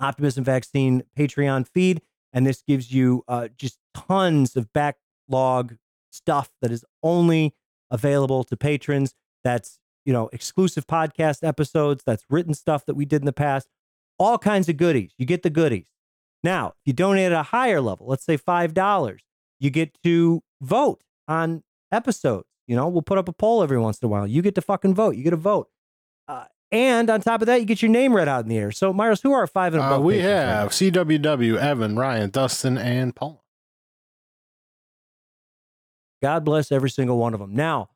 Optimism 0.00 0.44
Vaccine 0.44 1.02
Patreon 1.16 1.68
feed, 1.68 2.02
and 2.32 2.46
this 2.46 2.62
gives 2.62 2.92
you 2.92 3.24
uh, 3.28 3.48
just 3.56 3.78
tons 3.94 4.56
of 4.56 4.72
backlog 4.72 5.76
stuff 6.10 6.50
that 6.62 6.70
is 6.70 6.84
only 7.02 7.54
available 7.90 8.44
to 8.44 8.56
patrons. 8.56 9.14
That's 9.44 9.78
you 10.04 10.12
know 10.12 10.28
exclusive 10.32 10.86
podcast 10.86 11.46
episodes. 11.46 12.02
That's 12.04 12.24
written 12.30 12.54
stuff 12.54 12.84
that 12.86 12.94
we 12.94 13.04
did 13.04 13.22
in 13.22 13.26
the 13.26 13.32
past. 13.32 13.68
All 14.18 14.38
kinds 14.38 14.68
of 14.68 14.76
goodies. 14.76 15.12
You 15.18 15.26
get 15.26 15.42
the 15.42 15.50
goodies. 15.50 15.86
Now, 16.44 16.68
if 16.68 16.74
you 16.86 16.92
donate 16.92 17.26
at 17.26 17.32
a 17.32 17.42
higher 17.44 17.80
level, 17.80 18.06
let's 18.06 18.24
say 18.24 18.36
five 18.36 18.74
dollars, 18.74 19.22
you 19.60 19.70
get 19.70 19.96
to 20.04 20.42
vote 20.60 21.02
on 21.28 21.62
episodes. 21.92 22.46
You 22.66 22.76
know, 22.76 22.88
we'll 22.88 23.02
put 23.02 23.18
up 23.18 23.28
a 23.28 23.32
poll 23.32 23.62
every 23.62 23.78
once 23.78 23.98
in 24.00 24.06
a 24.06 24.08
while. 24.08 24.26
You 24.26 24.42
get 24.42 24.54
to 24.56 24.62
fucking 24.62 24.94
vote. 24.94 25.16
You 25.16 25.22
get 25.24 25.32
a 25.32 25.36
vote. 25.36 25.68
Uh, 26.28 26.44
and 26.70 27.10
on 27.10 27.20
top 27.20 27.42
of 27.42 27.46
that, 27.46 27.60
you 27.60 27.66
get 27.66 27.82
your 27.82 27.90
name 27.90 28.14
read 28.14 28.28
out 28.28 28.44
in 28.44 28.48
the 28.48 28.56
air. 28.56 28.70
So, 28.70 28.92
Myros, 28.94 29.22
who 29.22 29.32
are 29.32 29.40
our 29.40 29.46
five 29.46 29.74
and 29.74 29.82
Uh, 29.82 29.86
above? 29.86 30.02
we 30.04 30.14
patrons 30.14 30.32
right 30.32 30.46
have 30.46 30.68
CWW, 30.70 31.58
Evan, 31.58 31.96
Ryan, 31.98 32.30
Dustin, 32.30 32.78
and 32.78 33.14
Paul. 33.14 33.44
God 36.22 36.44
bless 36.44 36.70
every 36.70 36.90
single 36.90 37.18
one 37.18 37.34
of 37.34 37.40
them. 37.40 37.54
Now, 37.54 37.90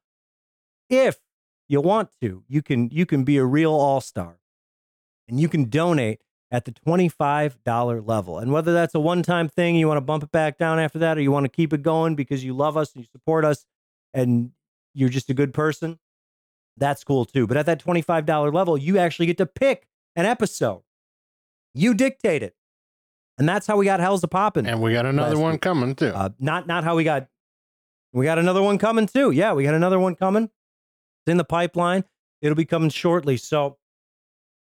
if 0.91 1.17
you 1.69 1.81
want 1.81 2.11
to, 2.23 2.45
you 2.49 2.63
can 2.63 2.91
you 2.91 3.07
can 3.07 3.25
be 3.25 3.37
a 3.37 3.45
real 3.45 3.73
all-star 3.73 4.39
and 5.29 5.41
you 5.41 5.49
can 5.49 5.69
donate 5.69 6.21
at 6.51 6.65
the 6.65 6.73
$25 6.73 8.07
level. 8.07 8.39
And 8.39 8.53
whether 8.53 8.73
that's 8.73 8.95
a 8.95 9.01
one-time 9.01 9.49
thing, 9.49 9.75
you 9.75 9.89
want 9.89 9.99
to 9.99 10.03
bump 10.03 10.23
it 10.23 10.31
back 10.31 10.59
down 10.59 10.79
after 10.79 10.99
that, 11.01 11.19
or 11.19 11.21
you 11.21 11.33
want 11.33 11.45
to 11.45 11.49
keep 11.49 11.73
it 11.73 11.83
going 11.83 12.15
because 12.15 12.45
you 12.45 12.55
love 12.55 12.77
us 12.77 12.95
and 12.95 13.03
you 13.03 13.09
support 13.11 13.45
us 13.45 13.67
and 14.15 14.53
you're 14.95 15.09
just 15.09 15.29
a 15.29 15.35
good 15.35 15.53
person, 15.53 15.99
that's 16.77 17.03
cool 17.05 17.25
too. 17.25 17.47
But 17.47 17.57
at 17.57 17.67
that 17.67 17.85
$25 17.85 18.53
level, 18.53 18.79
you 18.79 18.99
actually 18.99 19.27
get 19.27 19.39
to 19.39 19.47
pick 19.47 19.89
an 20.15 20.25
episode. 20.25 20.83
You 21.75 21.95
dictate 21.95 22.43
it. 22.43 22.55
And 23.39 23.49
that's 23.49 23.67
how 23.67 23.77
we 23.77 23.85
got 23.85 24.01
Hell's 24.01 24.25
a 24.25 24.29
Poppin'. 24.29 24.67
And 24.67 24.81
we 24.81 24.93
got 24.95 25.05
another 25.05 25.39
one 25.39 25.53
week. 25.53 25.61
coming 25.61 25.95
too. 25.95 26.07
Uh, 26.15 26.31
not 26.39 26.67
not 26.67 26.85
how 26.85 26.97
we 26.97 27.05
got. 27.05 27.29
We 28.13 28.25
got 28.25 28.39
another 28.39 28.63
one 28.63 28.79
coming 28.79 29.07
too. 29.07 29.31
Yeah, 29.31 29.53
we 29.53 29.65
got 29.65 29.75
another 29.75 29.99
one 29.99 30.15
coming. 30.15 30.49
It's 31.27 31.31
in 31.33 31.39
the 31.39 31.45
pipeline. 31.45 32.05
It'll 32.41 32.55
be 32.55 32.65
coming 32.65 32.89
shortly. 32.91 33.37
So, 33.37 33.79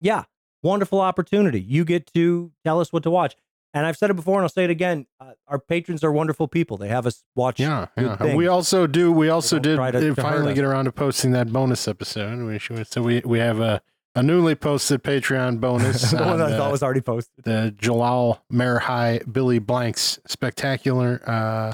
yeah, 0.02 0.24
wonderful 0.64 1.00
opportunity. 1.00 1.62
You 1.62 1.86
get 1.86 2.12
to 2.14 2.52
tell 2.66 2.82
us 2.82 2.92
what 2.92 3.04
to 3.04 3.10
watch. 3.10 3.36
And 3.74 3.86
I've 3.86 3.96
said 3.96 4.10
it 4.10 4.16
before, 4.16 4.36
and 4.36 4.44
I'll 4.44 4.50
say 4.50 4.66
it 4.66 4.70
again. 4.70 5.06
Uh, 5.18 5.32
our 5.48 5.58
patrons 5.58 6.04
are 6.04 6.12
wonderful 6.12 6.50
people. 6.50 6.76
They 6.76 6.90
have 6.90 7.08
us 7.08 7.24
watch. 7.36 7.58
yeah, 7.58 7.88
yeah. 7.98 8.36
We 8.36 8.48
also 8.48 8.86
do. 8.86 9.14
We 9.14 9.30
also 9.30 9.60
did 9.60 9.78
to- 9.78 9.82
uh, 9.82 9.92
to 9.92 10.14
finally 10.16 10.54
get 10.54 10.66
around 10.66 10.86
to 10.86 10.92
posting 10.92 11.32
that 11.32 11.54
bonus 11.54 11.88
episode. 11.88 12.46
We 12.46 12.84
so 12.84 13.02
we 13.02 13.22
we 13.24 13.40
have 13.40 13.62
a 13.62 13.82
a 14.14 14.22
newly 14.22 14.56
posted 14.56 15.04
Patreon 15.04 15.62
bonus. 15.62 16.12
the 16.12 16.18
one 16.18 16.38
that 16.40 16.52
I 16.52 16.58
thought 16.58 16.70
was 16.74 16.84
already 16.84 17.00
posted. 17.00 17.46
the 17.46 17.74
Jalal 17.78 18.42
High 18.52 19.22
Billy 19.32 19.60
Blanks 19.60 20.20
spectacular. 20.28 21.22
Uh, 21.26 21.74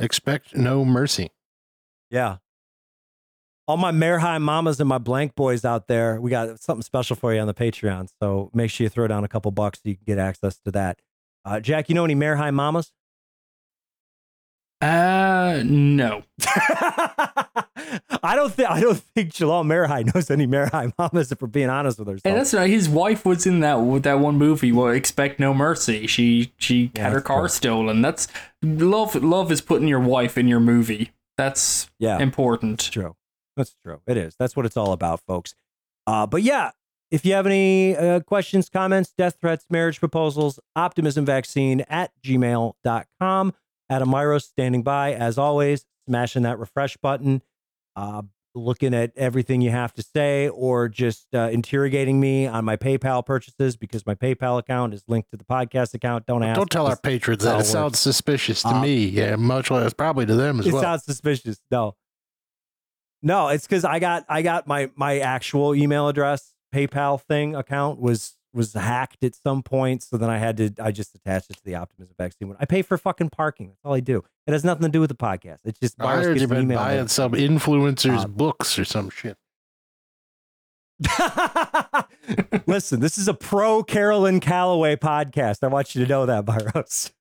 expect 0.00 0.54
no 0.54 0.84
mercy. 0.84 1.30
Yeah. 2.10 2.38
All 3.70 3.76
my 3.76 3.92
Merhi 3.92 4.42
mamas 4.42 4.80
and 4.80 4.88
my 4.88 4.98
blank 4.98 5.36
boys 5.36 5.64
out 5.64 5.86
there, 5.86 6.20
we 6.20 6.28
got 6.28 6.58
something 6.58 6.82
special 6.82 7.14
for 7.14 7.32
you 7.32 7.38
on 7.38 7.46
the 7.46 7.54
Patreon. 7.54 8.08
So 8.20 8.50
make 8.52 8.68
sure 8.68 8.82
you 8.84 8.88
throw 8.88 9.06
down 9.06 9.22
a 9.22 9.28
couple 9.28 9.52
bucks 9.52 9.78
so 9.78 9.88
you 9.90 9.94
can 9.94 10.02
get 10.04 10.18
access 10.18 10.58
to 10.64 10.72
that. 10.72 10.98
Uh, 11.44 11.60
Jack, 11.60 11.88
you 11.88 11.94
know 11.94 12.04
any 12.04 12.16
Merhi 12.16 12.52
mamas? 12.52 12.90
Uh, 14.80 15.62
no. 15.64 16.24
I 18.24 18.34
don't 18.34 18.52
think 18.52 18.68
I 18.68 18.80
don't 18.80 18.98
think 19.14 19.32
Jalal 19.34 19.62
Merhi 19.62 20.12
knows 20.12 20.32
any 20.32 20.48
Merhi 20.48 20.92
mamas. 20.98 21.30
If 21.30 21.40
we're 21.40 21.46
being 21.46 21.70
honest 21.70 22.00
with 22.00 22.08
herself, 22.08 22.22
Hey, 22.24 22.36
that's 22.36 22.52
right. 22.52 22.68
His 22.68 22.88
wife 22.88 23.24
was 23.24 23.46
in 23.46 23.60
that 23.60 23.76
with 23.76 24.02
that 24.02 24.18
one 24.18 24.34
movie. 24.34 24.72
Well, 24.72 24.88
Expect 24.88 25.38
No 25.38 25.54
Mercy. 25.54 26.08
She 26.08 26.52
she 26.56 26.90
Yeah, 26.96 27.04
had 27.04 27.12
her 27.12 27.20
car 27.20 27.46
stolen. 27.48 28.02
That's 28.02 28.26
love. 28.64 29.14
Love 29.14 29.52
is 29.52 29.60
putting 29.60 29.86
your 29.86 30.00
wife 30.00 30.36
in 30.36 30.48
your 30.48 30.58
movie. 30.58 31.12
That's 31.36 31.88
yeah, 32.00 32.18
important. 32.18 32.90
true. 32.90 33.14
That's 33.68 33.76
true. 33.82 34.00
It 34.06 34.16
is. 34.16 34.34
That's 34.38 34.56
what 34.56 34.66
it's 34.66 34.76
all 34.76 34.92
about, 34.92 35.20
folks. 35.26 35.54
Uh, 36.06 36.26
but 36.26 36.42
yeah, 36.42 36.70
if 37.10 37.24
you 37.24 37.32
have 37.34 37.46
any 37.46 37.96
uh, 37.96 38.20
questions, 38.20 38.68
comments, 38.68 39.12
death 39.16 39.36
threats, 39.40 39.66
marriage 39.70 39.98
proposals, 40.00 40.58
optimism 40.76 41.24
vaccine 41.24 41.82
at 41.88 42.12
gmail.com. 42.24 43.54
Adam 43.88 44.08
Myros 44.08 44.42
standing 44.44 44.82
by, 44.82 45.12
as 45.14 45.36
always, 45.38 45.84
smashing 46.08 46.42
that 46.42 46.58
refresh 46.58 46.96
button, 46.98 47.42
uh, 47.96 48.22
looking 48.54 48.94
at 48.94 49.12
everything 49.16 49.60
you 49.60 49.70
have 49.70 49.92
to 49.94 50.02
say, 50.02 50.48
or 50.48 50.88
just 50.88 51.26
uh, 51.34 51.48
interrogating 51.52 52.20
me 52.20 52.46
on 52.46 52.64
my 52.64 52.76
PayPal 52.76 53.24
purchases 53.26 53.76
because 53.76 54.06
my 54.06 54.14
PayPal 54.14 54.58
account 54.58 54.94
is 54.94 55.02
linked 55.08 55.30
to 55.32 55.36
the 55.36 55.44
podcast 55.44 55.92
account. 55.94 56.26
Don't 56.26 56.42
ask. 56.44 56.56
Don't 56.56 56.70
tell 56.70 56.86
our 56.86 56.96
patrons 56.96 57.42
that. 57.42 57.56
it 57.56 57.60
It 57.62 57.64
sounds 57.64 57.98
suspicious 57.98 58.62
to 58.62 58.68
Uh, 58.68 58.82
me. 58.82 59.06
Yeah, 59.06 59.34
much 59.36 59.70
less 59.72 59.92
probably 59.92 60.26
to 60.26 60.36
them 60.36 60.60
as 60.60 60.66
it 60.66 60.72
well. 60.72 60.82
It 60.82 60.84
sounds 60.84 61.04
suspicious. 61.04 61.60
No, 61.72 61.96
no, 63.22 63.48
it's 63.48 63.66
because 63.66 63.84
I 63.84 63.98
got 63.98 64.24
I 64.28 64.42
got 64.42 64.66
my 64.66 64.90
my 64.96 65.18
actual 65.18 65.74
email 65.74 66.08
address 66.08 66.52
PayPal 66.74 67.20
thing 67.20 67.54
account 67.54 68.00
was 68.00 68.36
was 68.52 68.72
hacked 68.72 69.22
at 69.22 69.34
some 69.34 69.62
point. 69.62 70.02
So 70.02 70.16
then 70.16 70.28
I 70.30 70.38
had 70.38 70.56
to 70.56 70.70
I 70.80 70.90
just 70.92 71.14
attached 71.14 71.50
it 71.50 71.56
to 71.58 71.64
the 71.64 71.74
Optimism 71.76 72.14
vaccine 72.18 72.48
one. 72.48 72.56
I 72.60 72.64
pay 72.64 72.82
for 72.82 72.98
fucking 72.98 73.30
parking. 73.30 73.68
That's 73.68 73.80
all 73.84 73.94
I 73.94 74.00
do. 74.00 74.24
It 74.46 74.52
has 74.52 74.64
nothing 74.64 74.82
to 74.82 74.88
do 74.88 75.00
with 75.00 75.10
the 75.10 75.16
podcast. 75.16 75.58
It's 75.64 75.78
just 75.78 76.00
I 76.00 76.16
heard 76.16 76.40
you've 76.40 76.50
been 76.50 76.62
email. 76.62 76.78
buying 76.78 77.08
some 77.08 77.32
influencers' 77.32 78.24
Uh, 78.24 78.26
books 78.26 78.78
or 78.78 78.84
some 78.84 79.10
shit. 79.10 79.36
Listen, 82.66 83.00
this 83.00 83.16
is 83.18 83.26
a 83.28 83.34
pro 83.34 83.82
Caroline 83.82 84.40
Calloway 84.40 84.96
podcast. 84.96 85.58
I 85.62 85.68
want 85.68 85.94
you 85.94 86.04
to 86.04 86.08
know 86.08 86.26
that, 86.26 86.44
Barros. 86.44 87.12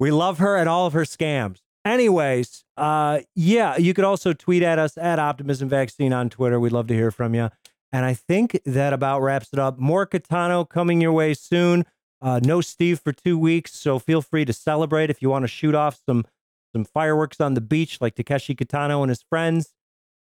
We 0.00 0.10
love 0.10 0.38
her 0.38 0.56
and 0.56 0.68
all 0.68 0.86
of 0.86 0.92
her 0.94 1.02
scams. 1.02 1.60
Anyways, 1.84 2.64
uh, 2.76 3.20
yeah, 3.34 3.76
you 3.76 3.92
could 3.92 4.04
also 4.04 4.32
tweet 4.32 4.62
at 4.62 4.78
us 4.78 4.96
at 4.96 5.18
Optimism 5.18 5.68
Vaccine 5.68 6.12
on 6.12 6.30
Twitter. 6.30 6.60
We'd 6.60 6.72
love 6.72 6.86
to 6.88 6.94
hear 6.94 7.10
from 7.10 7.34
you. 7.34 7.50
And 7.92 8.04
I 8.06 8.14
think 8.14 8.60
that 8.64 8.92
about 8.92 9.20
wraps 9.20 9.48
it 9.52 9.58
up. 9.58 9.78
More 9.78 10.06
Kitano 10.06 10.68
coming 10.68 11.00
your 11.00 11.12
way 11.12 11.34
soon. 11.34 11.84
Uh, 12.22 12.40
no 12.42 12.60
Steve 12.60 13.00
for 13.00 13.12
two 13.12 13.36
weeks, 13.36 13.74
so 13.74 13.98
feel 13.98 14.22
free 14.22 14.44
to 14.44 14.52
celebrate 14.52 15.10
if 15.10 15.20
you 15.20 15.28
want 15.28 15.42
to 15.42 15.48
shoot 15.48 15.74
off 15.74 16.00
some 16.06 16.24
some 16.72 16.84
fireworks 16.84 17.40
on 17.40 17.54
the 17.54 17.60
beach 17.60 18.00
like 18.00 18.14
Takeshi 18.14 18.54
Kitano 18.54 19.02
and 19.02 19.10
his 19.10 19.22
friends. 19.22 19.74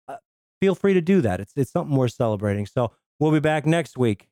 Uh, 0.07 0.17
feel 0.61 0.75
free 0.75 0.95
to 0.95 1.01
do 1.01 1.21
that. 1.21 1.41
It's 1.41 1.53
it's 1.57 1.73
something 1.73 1.97
worth 1.97 2.13
celebrating. 2.13 2.67
So 2.67 2.93
we'll 3.19 3.33
be 3.33 3.41
back 3.41 3.67
next 3.67 3.99
week. 3.99 4.29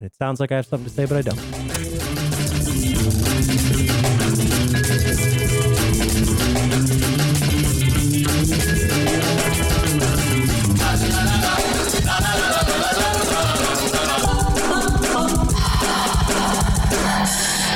It 0.00 0.14
sounds 0.14 0.40
like 0.40 0.50
I 0.50 0.56
have 0.56 0.66
something 0.66 0.88
to 0.88 0.94
say, 0.94 1.04
but 1.04 1.18
I 1.18 1.22
don't. 1.22 1.65